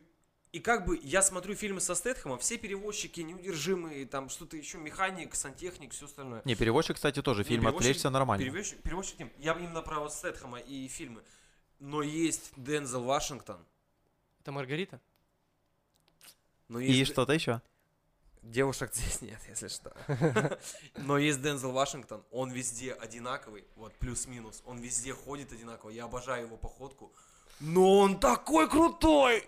и 0.53 0.59
как 0.59 0.85
бы 0.85 0.99
я 1.03 1.21
смотрю 1.21 1.55
фильмы 1.55 1.81
со 1.81 1.95
Стэтхэмом, 1.95 2.37
все 2.39 2.57
перевозчики 2.57 3.19
неудержимые, 3.21 4.05
там 4.05 4.29
что-то 4.29 4.55
еще, 4.55 4.77
механик, 4.77 5.33
сантехник, 5.35 5.91
все 5.93 6.05
остальное. 6.05 6.41
Не, 6.45 6.55
переводчик, 6.55 6.95
кстати, 6.95 7.21
тоже. 7.21 7.43
Фильм 7.43 7.63
переводчик- 7.63 7.79
«Отвлечься» 7.79 8.09
нормально. 8.11 8.45
Перевозчик, 8.45 8.81
перевозчик 8.83 9.17
я 9.39 9.53
именно 9.53 9.81
про 9.81 9.99
вот 9.99 10.13
Стэтхэма 10.13 10.59
и 10.59 10.87
фильмы. 10.87 11.23
Но 11.79 12.01
есть 12.03 12.51
Дензел 12.55 13.03
Вашингтон, 13.03 13.57
Это 14.41 14.51
Маргарита? 14.51 15.01
но 16.69 16.79
И 16.79 16.85
есть 16.91 17.09
Д- 17.09 17.13
что-то 17.13 17.33
еще? 17.33 17.61
Девушек 18.43 18.93
здесь 18.93 19.21
нет, 19.21 19.39
если 19.49 19.69
что. 19.69 19.95
Но 20.97 21.17
есть 21.17 21.41
Дензел 21.41 21.71
Вашингтон, 21.71 22.23
он 22.29 22.51
везде 22.51 22.93
одинаковый, 22.93 23.63
вот 23.75 23.95
плюс-минус, 23.95 24.61
он 24.65 24.77
везде 24.79 25.13
ходит 25.13 25.51
одинаково, 25.53 25.89
я 25.91 26.03
обожаю 26.05 26.45
его 26.47 26.57
походку. 26.57 27.11
Но 27.61 27.99
он 27.99 28.19
такой 28.19 28.69
крутой! 28.69 29.47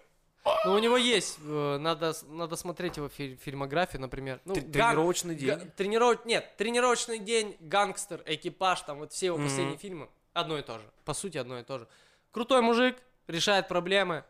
Ну, 0.65 0.73
у 0.73 0.79
него 0.79 0.95
есть, 0.97 1.39
э, 1.43 1.77
надо, 1.79 2.13
надо 2.27 2.55
смотреть 2.55 2.97
его 2.97 3.09
фи- 3.09 3.35
фильмографию, 3.37 4.01
например. 4.01 4.39
Ну, 4.45 4.53
Т- 4.53 4.61
ган- 4.61 4.71
Тренировочный 4.91 5.35
га- 5.35 5.55
день. 5.55 5.71
трениров- 5.75 6.25
Нет, 6.25 6.55
тренировочный 6.57 7.17
день, 7.19 7.57
гангстер, 7.59 8.21
экипаж, 8.25 8.81
там 8.81 8.99
вот 8.99 9.11
все 9.11 9.27
его 9.27 9.37
Мгм. 9.37 9.47
последние 9.47 9.77
фильмы. 9.77 10.09
Одно 10.33 10.57
и 10.57 10.61
то 10.61 10.77
же. 10.77 10.85
По 11.03 11.13
сути, 11.13 11.37
одно 11.37 11.57
и 11.59 11.63
то 11.63 11.79
же. 11.79 11.87
Крутой 12.31 12.61
мужик, 12.61 12.95
решает 13.27 13.67
проблемы. 13.67 14.23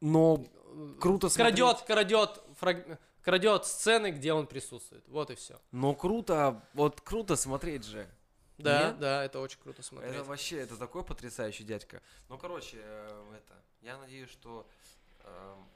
Но 0.00 0.44
круто 1.00 1.28
Крадет, 1.28 1.82
крадет, 1.82 2.40
фраг- 2.60 2.98
крадет 3.22 3.66
сцены, 3.66 4.12
где 4.12 4.32
он 4.32 4.46
присутствует. 4.46 5.04
Вот 5.08 5.30
и 5.30 5.34
все. 5.34 5.60
Но 5.72 5.94
круто, 5.94 6.62
вот 6.74 7.00
круто 7.02 7.36
смотреть 7.36 7.84
же. 7.84 8.08
Да, 8.58 8.84
Нет? 8.84 8.98
да, 9.00 9.24
это 9.24 9.40
очень 9.40 9.58
круто 9.62 9.82
смотреть. 9.82 10.14
Это 10.14 10.24
вообще, 10.24 10.60
это 10.60 10.76
такой 10.78 11.04
потрясающий 11.04 11.64
дядька. 11.64 12.00
Ну, 12.30 12.38
короче, 12.38 12.78
э, 12.80 13.24
это, 13.36 13.54
я 13.82 13.98
надеюсь, 13.98 14.30
что 14.30 14.66
э, 14.66 14.85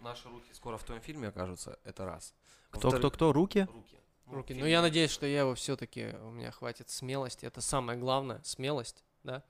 наши 0.01 0.29
руки 0.29 0.53
скоро 0.53 0.77
в 0.77 0.85
твоем 0.85 1.03
фильме 1.03 1.29
окажутся, 1.29 1.79
это 1.85 2.05
раз. 2.07 2.35
Кто, 2.71 2.91
кто, 2.91 3.11
кто? 3.11 3.33
Руки? 3.33 3.67
Руки. 3.73 3.97
Ну, 4.27 4.35
Руки. 4.37 4.49
фильм. 4.49 4.61
Ну, 4.61 4.67
я 4.67 4.81
надеюсь, 4.83 5.11
что 5.11 5.27
я 5.27 5.41
его 5.41 5.55
все-таки, 5.55 6.15
у 6.23 6.31
меня 6.31 6.51
хватит 6.53 6.89
смелости. 6.89 7.47
Это 7.47 7.61
самое 7.61 7.99
главное, 7.99 8.41
смелость, 8.45 9.05
да. 9.25 9.43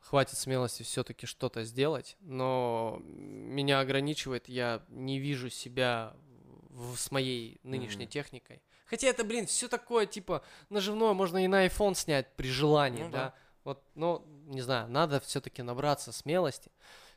Хватит 0.00 0.36
смелости 0.36 0.82
все-таки 0.82 1.24
что-то 1.26 1.64
сделать, 1.64 2.16
но 2.20 2.98
меня 3.00 3.80
ограничивает, 3.80 4.48
я 4.50 4.82
не 4.88 5.18
вижу 5.18 5.48
себя 5.48 6.14
в- 6.68 6.96
с 6.96 7.10
моей 7.10 7.58
нынешней 7.62 8.04
Мгм. 8.04 8.10
техникой. 8.10 8.62
Хотя 8.84 9.06
это, 9.08 9.24
блин, 9.24 9.46
все 9.46 9.66
такое, 9.66 10.04
типа, 10.04 10.44
наживное 10.68 11.14
можно 11.14 11.42
и 11.42 11.48
на 11.48 11.66
iPhone 11.66 11.94
снять 11.94 12.36
при 12.36 12.48
желании, 12.48 13.04
Ну 13.04 13.10
да. 13.10 13.18
да. 13.18 13.34
Вот, 13.64 13.82
ну, 13.94 14.22
не 14.44 14.60
знаю, 14.60 14.88
надо 14.90 15.20
все-таки 15.20 15.62
набраться 15.62 16.12
смелости, 16.12 16.70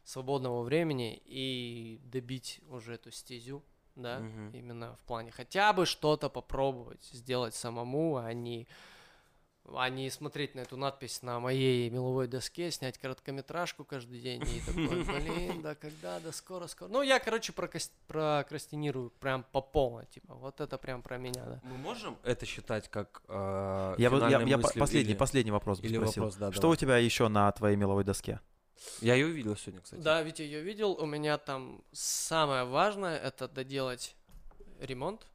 свободного 0.07 0.63
времени 0.63 1.21
и 1.25 1.99
добить 2.05 2.61
уже 2.69 2.93
эту 2.93 3.11
стезю 3.11 3.61
да, 3.95 4.19
Мгм. 4.19 4.51
именно 4.53 4.95
в 4.95 5.03
плане 5.05 5.31
хотя 5.31 5.73
бы 5.73 5.85
что-то 5.85 6.29
попробовать 6.29 7.03
сделать 7.11 7.53
самому, 7.55 8.15
а 8.17 8.31
не, 8.31 8.67
а 9.65 9.89
не 9.89 10.09
смотреть 10.11 10.53
на 10.55 10.61
эту 10.61 10.77
надпись 10.77 11.23
на 11.23 11.39
моей 11.41 11.89
меловой 11.89 12.27
доске, 12.27 12.69
снять 12.71 12.97
короткометражку 12.99 13.83
каждый 13.83 14.19
день 14.21 14.43
и 14.43 14.61
такой, 14.61 15.03
блин, 15.19 15.61
да 15.63 15.73
когда, 15.75 16.19
да 16.21 16.31
скоро, 16.31 16.67
скоро. 16.67 16.89
Ну, 16.89 17.01
я, 17.01 17.19
короче, 17.19 17.51
прокас- 17.53 17.91
прокрастинирую 18.07 19.09
прям 19.19 19.43
по 19.51 19.61
полной, 19.61 20.05
типа, 20.05 20.35
вот 20.35 20.61
это 20.61 20.77
прям 20.77 21.01
про 21.01 21.17
меня, 21.17 21.43
да. 21.43 21.59
Мы 21.63 21.75
можем 21.77 22.17
это 22.23 22.45
считать 22.45 22.87
как 22.87 23.23
э, 23.27 23.95
Я, 23.97 24.09
я, 24.09 24.39
я 24.41 24.57
мыслью 24.57 24.79
последний, 24.79 25.11
или- 25.11 25.17
последний 25.17 25.51
вопрос 25.51 25.79
бы 25.81 25.87
или 25.87 25.97
спросил. 25.97 26.23
вопрос, 26.23 26.35
да, 26.37 26.51
Что 26.51 26.61
давай. 26.61 26.73
у 26.73 26.77
тебя 26.77 26.97
еще 26.97 27.27
на 27.27 27.51
твоей 27.51 27.75
меловой 27.75 28.03
доске? 28.05 28.39
Я 29.01 29.15
ее 29.15 29.27
увидел 29.27 29.55
сегодня, 29.55 29.81
кстати. 29.81 30.01
Да, 30.01 30.21
Витя 30.21 30.41
ее 30.43 30.61
видел. 30.61 30.93
У 30.93 31.05
меня 31.05 31.37
там 31.37 31.83
самое 31.91 32.63
важное 32.63 33.17
это 33.17 33.47
доделать 33.47 34.15
ремонт 34.79 35.27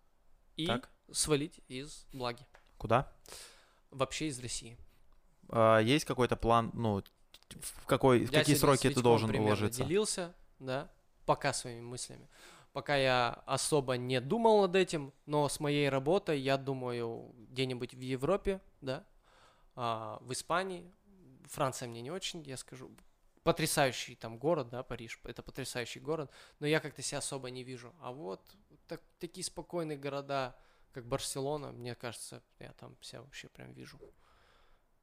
и 0.57 0.67
Так. 0.67 0.89
свалить 1.11 1.61
из 1.69 2.07
Благи. 2.13 2.47
Куда? 2.79 3.13
Вообще 3.91 4.29
из 4.29 4.41
России. 4.41 4.77
А, 5.49 5.79
есть 5.79 6.05
какой-то 6.05 6.37
план, 6.37 6.71
ну, 6.73 7.03
в, 7.61 7.87
какой, 7.87 8.25
в 8.27 8.33
Я 8.33 8.41
какие 8.41 8.57
сроки 8.57 8.89
ты 8.91 9.03
должен 9.03 9.35
уложиться? 9.35 9.85
делился, 9.85 10.35
да, 10.59 10.91
пока 11.27 11.53
своими 11.53 11.81
мыслями. 11.83 12.29
Пока 12.73 12.97
я 12.97 13.43
особо 13.45 13.99
не 13.99 14.21
думал 14.21 14.63
над 14.63 14.77
этим, 14.77 15.13
но 15.27 15.47
с 15.49 15.61
моей 15.61 15.91
работой 15.91 16.41
я 16.41 16.57
думаю 16.57 17.35
где-нибудь 17.51 17.93
в 17.93 18.01
Европе, 18.01 18.61
да, 18.81 19.05
а, 19.75 20.19
в 20.23 20.33
Испании. 20.33 20.91
Франция 21.45 21.89
мне 21.89 22.01
не 22.01 22.11
очень, 22.11 22.43
я 22.45 22.57
скажу. 22.57 22.91
Потрясающий 23.43 24.15
там 24.15 24.39
город, 24.39 24.69
да, 24.69 24.85
Париж, 24.85 25.19
это 25.25 25.43
потрясающий 25.43 25.99
город, 25.99 26.31
но 26.61 26.67
я 26.67 26.79
как-то 26.79 27.03
себя 27.03 27.19
особо 27.19 27.51
не 27.51 27.65
вижу. 27.65 27.93
А 28.01 28.13
вот 28.13 28.41
так- 28.87 29.03
такие 29.19 29.43
спокойные 29.45 29.99
города, 29.99 30.57
как 30.93 31.07
Барселона, 31.07 31.73
мне 31.73 31.97
кажется, 31.97 32.41
я 32.61 32.73
там 32.75 32.97
себя 33.03 33.23
вообще 33.23 33.49
прям 33.49 33.73
вижу. 33.73 33.99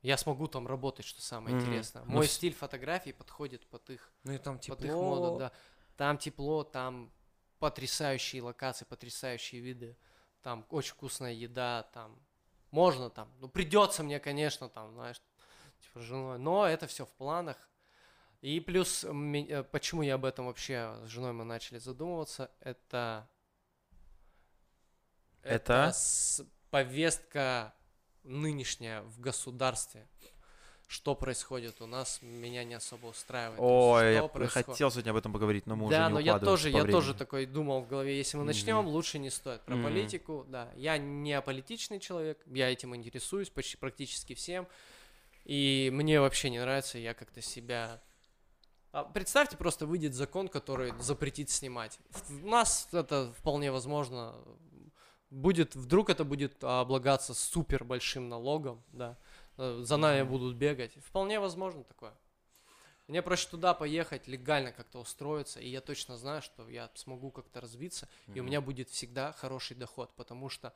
Я 0.02 0.16
смогу 0.16 0.48
там 0.48 0.68
работать, 0.68 1.06
что 1.06 1.22
самое 1.22 1.54
Мгм. 1.54 1.66
интересное. 1.66 2.04
Ну, 2.06 2.12
Мой 2.12 2.28
с- 2.28 2.32
стиль 2.32 2.54
фотографий 2.54 3.12
подходит 3.12 3.68
под 3.68 3.90
их, 3.90 4.10
Ну 4.24 4.32
и 4.32 4.38
там 4.38 4.58
под 4.58 4.86
их 4.86 4.94
моду, 4.94 5.22
тепло. 5.26 5.40
да. 5.40 5.52
Там 5.98 6.18
тепло, 6.18 6.64
там 6.64 7.12
потрясающие 7.60 8.42
локации, 8.42 8.86
потрясающие 8.86 9.60
виды, 9.60 9.98
там 10.42 10.66
очень 10.70 10.94
вкусная 10.94 11.34
еда, 11.34 11.84
там 11.94 12.18
можно 12.72 13.10
там, 13.10 13.30
ну 13.40 13.50
придется 13.50 14.02
мне, 14.04 14.22
конечно, 14.22 14.70
там, 14.70 14.94
знаешь, 14.94 15.22
типа 15.82 16.00
женой, 16.00 16.40
но 16.40 16.66
это 16.66 16.88
все 16.88 17.06
в 17.06 17.12
планах. 17.12 17.58
И 18.42 18.60
плюс, 18.62 19.04
э, 19.04 19.64
почему 19.72 20.02
я 20.02 20.16
об 20.16 20.24
этом 20.26 20.46
вообще 20.46 20.96
с 21.04 21.10
женой 21.10 21.34
мы 21.34 21.44
начали 21.44 21.78
задумываться, 21.78 22.50
это... 22.62 23.28
Это? 25.44 25.92
с- 25.94 26.46
повестка 26.70 27.74
нынешняя 28.24 29.02
в 29.02 29.20
государстве. 29.20 30.08
Что 30.88 31.14
происходит 31.16 31.82
у 31.82 31.86
нас, 31.86 32.20
меня 32.22 32.64
не 32.64 32.74
особо 32.74 33.08
устраивает. 33.08 33.60
Есть, 33.60 33.72
Ой, 33.72 34.14
я 34.14 34.28
происход- 34.28 34.66
хотел 34.66 34.90
сегодня 34.90 35.12
об 35.12 35.18
этом 35.18 35.32
поговорить, 35.34 35.68
но 35.68 35.76
мы 35.76 35.86
уже 35.86 35.96
да, 35.98 36.08
не 36.08 36.14
но 36.16 36.20
я 36.20 36.40
тоже, 36.40 36.70
я 36.70 36.78
времени. 36.82 36.92
тоже 36.92 37.14
такой 37.14 37.46
думал 37.46 37.82
в 37.82 37.88
голове, 37.88 38.18
если 38.18 38.38
мы 38.38 38.44
начнем, 38.44 38.88
лучше 38.88 39.20
не 39.20 39.30
стоит. 39.30 39.62
Про 39.62 39.76
Мгм. 39.76 39.84
политику, 39.84 40.46
да. 40.48 40.72
Я 40.76 40.98
не 40.98 41.34
аполитичный 41.34 42.00
человек, 42.00 42.42
я 42.48 42.72
этим 42.72 42.96
интересуюсь 42.96 43.50
почти 43.52 43.78
практически 43.78 44.34
всем. 44.34 44.68
И 45.46 45.90
мне 45.94 46.20
вообще 46.22 46.50
не 46.50 46.60
нравится, 46.60 46.98
я 46.98 47.14
как-то 47.14 47.42
себя... 47.42 48.02
А 48.92 49.04
представьте, 49.04 49.56
просто 49.56 49.86
выйдет 49.86 50.16
закон, 50.16 50.48
который 50.48 50.94
запретит 51.00 51.50
снимать. 51.50 52.00
У 52.30 52.48
нас 52.48 52.88
это 52.92 53.32
вполне 53.38 53.72
возможно 53.72 54.36
будет, 55.30 55.76
вдруг 55.76 56.10
это 56.10 56.24
будет 56.24 56.64
облагаться 56.64 57.34
супер 57.34 57.84
большим 57.84 58.30
налогом, 58.30 58.84
да, 58.92 59.18
э, 59.58 59.82
за 59.84 59.98
нами 59.98 60.24
будут 60.24 60.56
бегать. 60.56 60.96
Вполне 61.06 61.40
возможно 61.40 61.84
такое. 61.84 62.14
Мне 63.08 63.22
проще 63.22 63.48
туда 63.50 63.74
поехать, 63.74 64.28
легально 64.28 64.72
как-то 64.72 65.00
устроиться, 65.00 65.60
и 65.60 65.68
я 65.68 65.82
точно 65.82 66.16
знаю, 66.18 66.44
что 66.44 66.70
я 66.70 66.92
смогу 66.94 67.32
как-то 67.32 67.60
развиться, 67.60 68.08
и 68.28 68.40
у 68.40 68.44
меня 68.44 68.62
будет 68.62 68.90
всегда 68.90 69.34
хороший 69.34 69.76
доход, 69.76 70.16
потому 70.16 70.50
что 70.50 70.74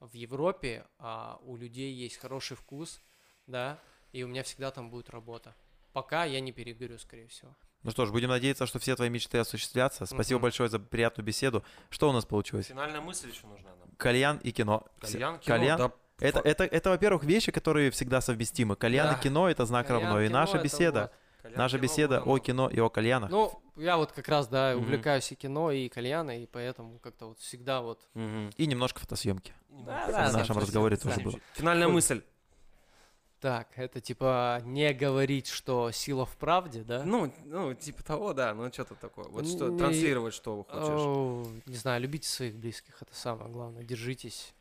в 0.00 0.12
Европе 0.14 0.84
а, 0.98 1.38
у 1.42 1.56
людей 1.56 1.92
есть 1.92 2.16
хороший 2.16 2.56
вкус, 2.56 3.00
да, 3.46 3.80
и 4.12 4.24
у 4.24 4.28
меня 4.28 4.42
всегда 4.42 4.72
там 4.72 4.90
будет 4.90 5.10
работа. 5.10 5.54
Пока 5.96 6.26
я 6.26 6.40
не 6.40 6.52
перегорю, 6.52 6.98
скорее 6.98 7.26
всего. 7.26 7.56
Ну 7.82 7.90
что 7.90 8.04
ж, 8.04 8.10
будем 8.10 8.28
надеяться, 8.28 8.66
что 8.66 8.78
все 8.78 8.94
твои 8.96 9.08
мечты 9.08 9.38
осуществятся. 9.38 10.04
Спасибо 10.04 10.36
Мгм. 10.36 10.42
большое 10.42 10.68
за 10.68 10.78
приятную 10.78 11.24
беседу. 11.24 11.64
Что 11.88 12.10
у 12.10 12.12
нас 12.12 12.26
получилось? 12.26 12.66
Финальная 12.66 13.00
мысль 13.00 13.30
еще 13.30 13.46
нужна 13.46 13.70
нам. 13.80 13.88
Кальян 13.96 14.36
и 14.42 14.50
кино. 14.50 14.84
Кальян, 15.00 15.38
кино, 15.38 15.56
да, 15.78 15.92
Это, 16.18 16.40
это, 16.40 16.64
это, 16.64 16.90
во-первых, 16.90 17.24
вещи, 17.24 17.50
которые 17.50 17.90
всегда 17.90 18.20
совместимы. 18.20 18.76
Кальян 18.76 19.06
Да. 19.08 19.14
и 19.18 19.22
кино— 19.22 19.48
это 19.50 19.64
знак 19.64 19.86
Кальян, 19.86 20.02
равно. 20.02 20.20
И 20.20 20.28
кино, 20.28 20.38
наша 20.38 20.56
это 20.58 20.64
беседа, 20.64 21.12
кальян, 21.40 21.58
наша 21.58 21.76
кино, 21.78 21.82
беседа 21.82 22.22
о 22.22 22.38
кино 22.40 22.68
и 22.68 22.78
о 22.78 22.90
кальянах. 22.90 23.30
Ну, 23.30 23.58
я 23.76 23.96
вот 23.96 24.12
как 24.12 24.28
раз, 24.28 24.48
да, 24.48 24.76
увлекаюсь 24.76 25.32
и 25.32 25.34
кино, 25.34 25.70
и 25.70 25.88
кальяна, 25.88 26.42
и 26.42 26.44
поэтому 26.44 26.98
как-то 26.98 27.28
вот 27.28 27.38
всегда 27.38 27.80
вот... 27.80 28.06
Мгм. 28.12 28.50
И 28.58 28.66
немножко 28.66 29.00
фотосъемки. 29.00 29.54
Да, 29.70 30.06
В 30.08 30.10
да, 30.10 30.32
нашем 30.32 30.56
да, 30.56 30.60
разговоре 30.60 30.98
тоже 30.98 31.20
было. 31.20 31.40
Финальная 31.54 31.88
мысль. 31.88 32.22
Так, 33.40 33.68
это 33.76 34.00
типа 34.00 34.60
не 34.64 34.92
говорить, 34.94 35.46
что 35.46 35.90
сила 35.90 36.24
в 36.24 36.36
правде, 36.36 36.82
да? 36.82 37.04
Ну, 37.04 37.32
ну, 37.44 37.74
типа 37.74 38.02
того, 38.02 38.32
да, 38.32 38.54
ну 38.54 38.72
что-то 38.72 38.94
такое. 38.94 39.26
Вот 39.26 39.46
что, 39.46 39.68
Не- 39.68 39.78
транслировать, 39.78 40.32
что 40.34 40.62
хочешь. 40.64 40.88
Оу, 40.88 41.46
не 41.66 41.76
знаю, 41.76 42.00
любите 42.00 42.28
своих 42.28 42.56
близких, 42.56 43.00
это 43.02 43.14
самое 43.14 43.50
главное. 43.50 43.84
Держитесь 43.84 44.54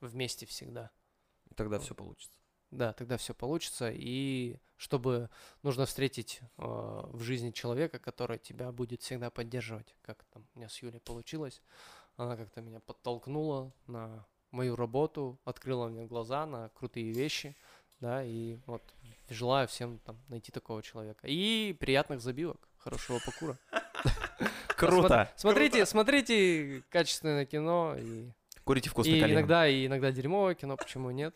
вместе 0.00 0.46
всегда. 0.46 0.90
И 1.50 1.54
Тогда 1.54 1.78
все 1.78 1.94
получится. 1.94 2.30
Да, 2.70 2.92
тогда 2.92 3.16
все 3.16 3.34
получится. 3.34 3.90
И 3.92 4.56
чтобы 4.76 5.28
нужно 5.62 5.84
встретить 5.84 6.40
э, 6.56 6.62
в 6.64 7.20
жизни 7.20 7.50
человека, 7.50 7.98
который 7.98 8.38
тебя 8.38 8.72
будет 8.72 9.02
всегда 9.02 9.30
поддерживать. 9.30 9.94
Как 10.02 10.24
там 10.32 10.46
у 10.54 10.58
меня 10.58 10.68
с 10.68 10.80
Юлей 10.80 11.00
получилось. 11.00 11.60
Она 12.16 12.36
как-то 12.36 12.60
меня 12.62 12.80
подтолкнула 12.80 13.72
на 13.86 14.24
мою 14.50 14.76
работу, 14.76 15.38
открыла 15.44 15.88
мне 15.88 16.06
глаза 16.06 16.46
на 16.46 16.68
крутые 16.70 17.12
вещи. 17.12 17.56
Да, 18.00 18.24
и 18.24 18.56
вот 18.66 18.82
желаю 19.28 19.68
всем 19.68 19.98
там 19.98 20.18
найти 20.28 20.50
такого 20.50 20.82
человека. 20.82 21.26
И 21.26 21.76
приятных 21.78 22.20
забивок, 22.22 22.68
хорошего 22.78 23.20
покура. 23.24 23.58
Круто! 24.76 25.30
Смотрите, 25.36 25.84
смотрите 25.86 26.82
качественное 26.88 27.44
кино 27.44 27.96
и, 27.98 28.30
Курите 28.64 28.88
вкусный 28.88 29.20
кальян. 29.20 29.38
иногда 29.38 29.68
и 29.68 29.86
иногда 29.86 30.10
дерьмовое 30.12 30.54
кино, 30.54 30.76
почему 30.76 31.10
нет? 31.10 31.34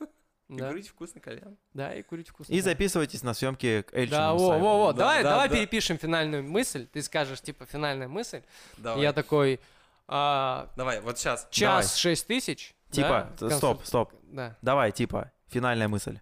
И 0.48 0.56
Да, 0.56 0.68
курить 0.68 0.88
вкусный 0.88 1.20
кальян. 1.20 1.56
да, 1.72 1.94
и 1.94 2.02
курить 2.02 2.28
вкусно. 2.28 2.52
И 2.52 2.60
записывайтесь 2.60 3.22
на 3.22 3.34
съемки 3.34 3.82
к 3.82 3.94
Эльчину 3.94 4.16
Да, 4.16 4.34
во, 4.34 4.58
во, 4.58 4.78
во, 4.86 4.92
Да, 4.92 4.98
давай, 4.98 5.22
да, 5.22 5.30
давай 5.30 5.48
да. 5.48 5.54
перепишем 5.56 5.98
финальную 5.98 6.42
мысль. 6.44 6.86
Ты 6.86 7.02
скажешь, 7.02 7.40
типа, 7.40 7.66
финальная 7.66 8.08
мысль. 8.08 8.42
Давай. 8.76 9.02
Я 9.02 9.12
такой, 9.12 9.58
а, 10.06 10.70
Давай, 10.76 11.00
вот 11.00 11.18
сейчас. 11.18 11.48
час 11.50 11.96
шесть 11.96 12.26
тысяч. 12.26 12.74
Типа, 12.90 13.32
да, 13.40 13.50
стоп, 13.50 13.84
стоп. 13.84 14.12
Да. 14.22 14.56
Давай, 14.62 14.92
типа, 14.92 15.32
финальная 15.48 15.88
мысль. 15.88 16.20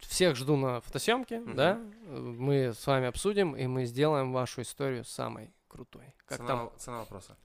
Всех 0.00 0.34
жду 0.36 0.56
на 0.56 0.80
фотосъемке, 0.80 1.40
Мгм. 1.40 1.54
да. 1.56 1.74
Мы 2.06 2.72
с 2.74 2.86
вами 2.86 3.06
обсудим, 3.06 3.54
и 3.54 3.66
мы 3.66 3.84
сделаем 3.84 4.32
вашу 4.32 4.62
историю 4.62 5.04
самой 5.04 5.52
крутой. 5.68 6.14
Как 6.26 6.38
цена, 6.38 6.48
там? 6.48 6.72
цена 6.78 6.98
вопроса. 6.98 7.36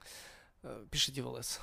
Э, 0.62 0.84
Пишите 0.90 1.22
в 1.22 1.28
ЛС. 1.28 1.60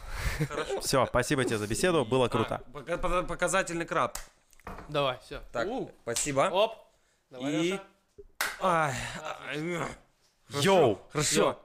Хорошо. 0.48 0.80
Все, 0.82 1.06
спасибо 1.08 1.44
тебе 1.44 1.58
за 1.58 1.68
беседу, 1.68 2.06
было 2.06 2.28
круто. 2.30 2.62
А, 2.66 2.72
пока- 2.72 2.98
пока- 2.98 3.24
показательный 3.24 3.86
краб. 3.86 4.18
Давай, 4.88 5.18
все. 5.20 5.42
Так, 5.52 5.68
спасибо. 6.04 6.50
Оп. 6.54 6.76
Давай, 7.30 7.54
И-. 7.54 7.80
Ай. 8.62 8.94
Йоу! 10.50 11.00
Хорошо. 11.12 11.60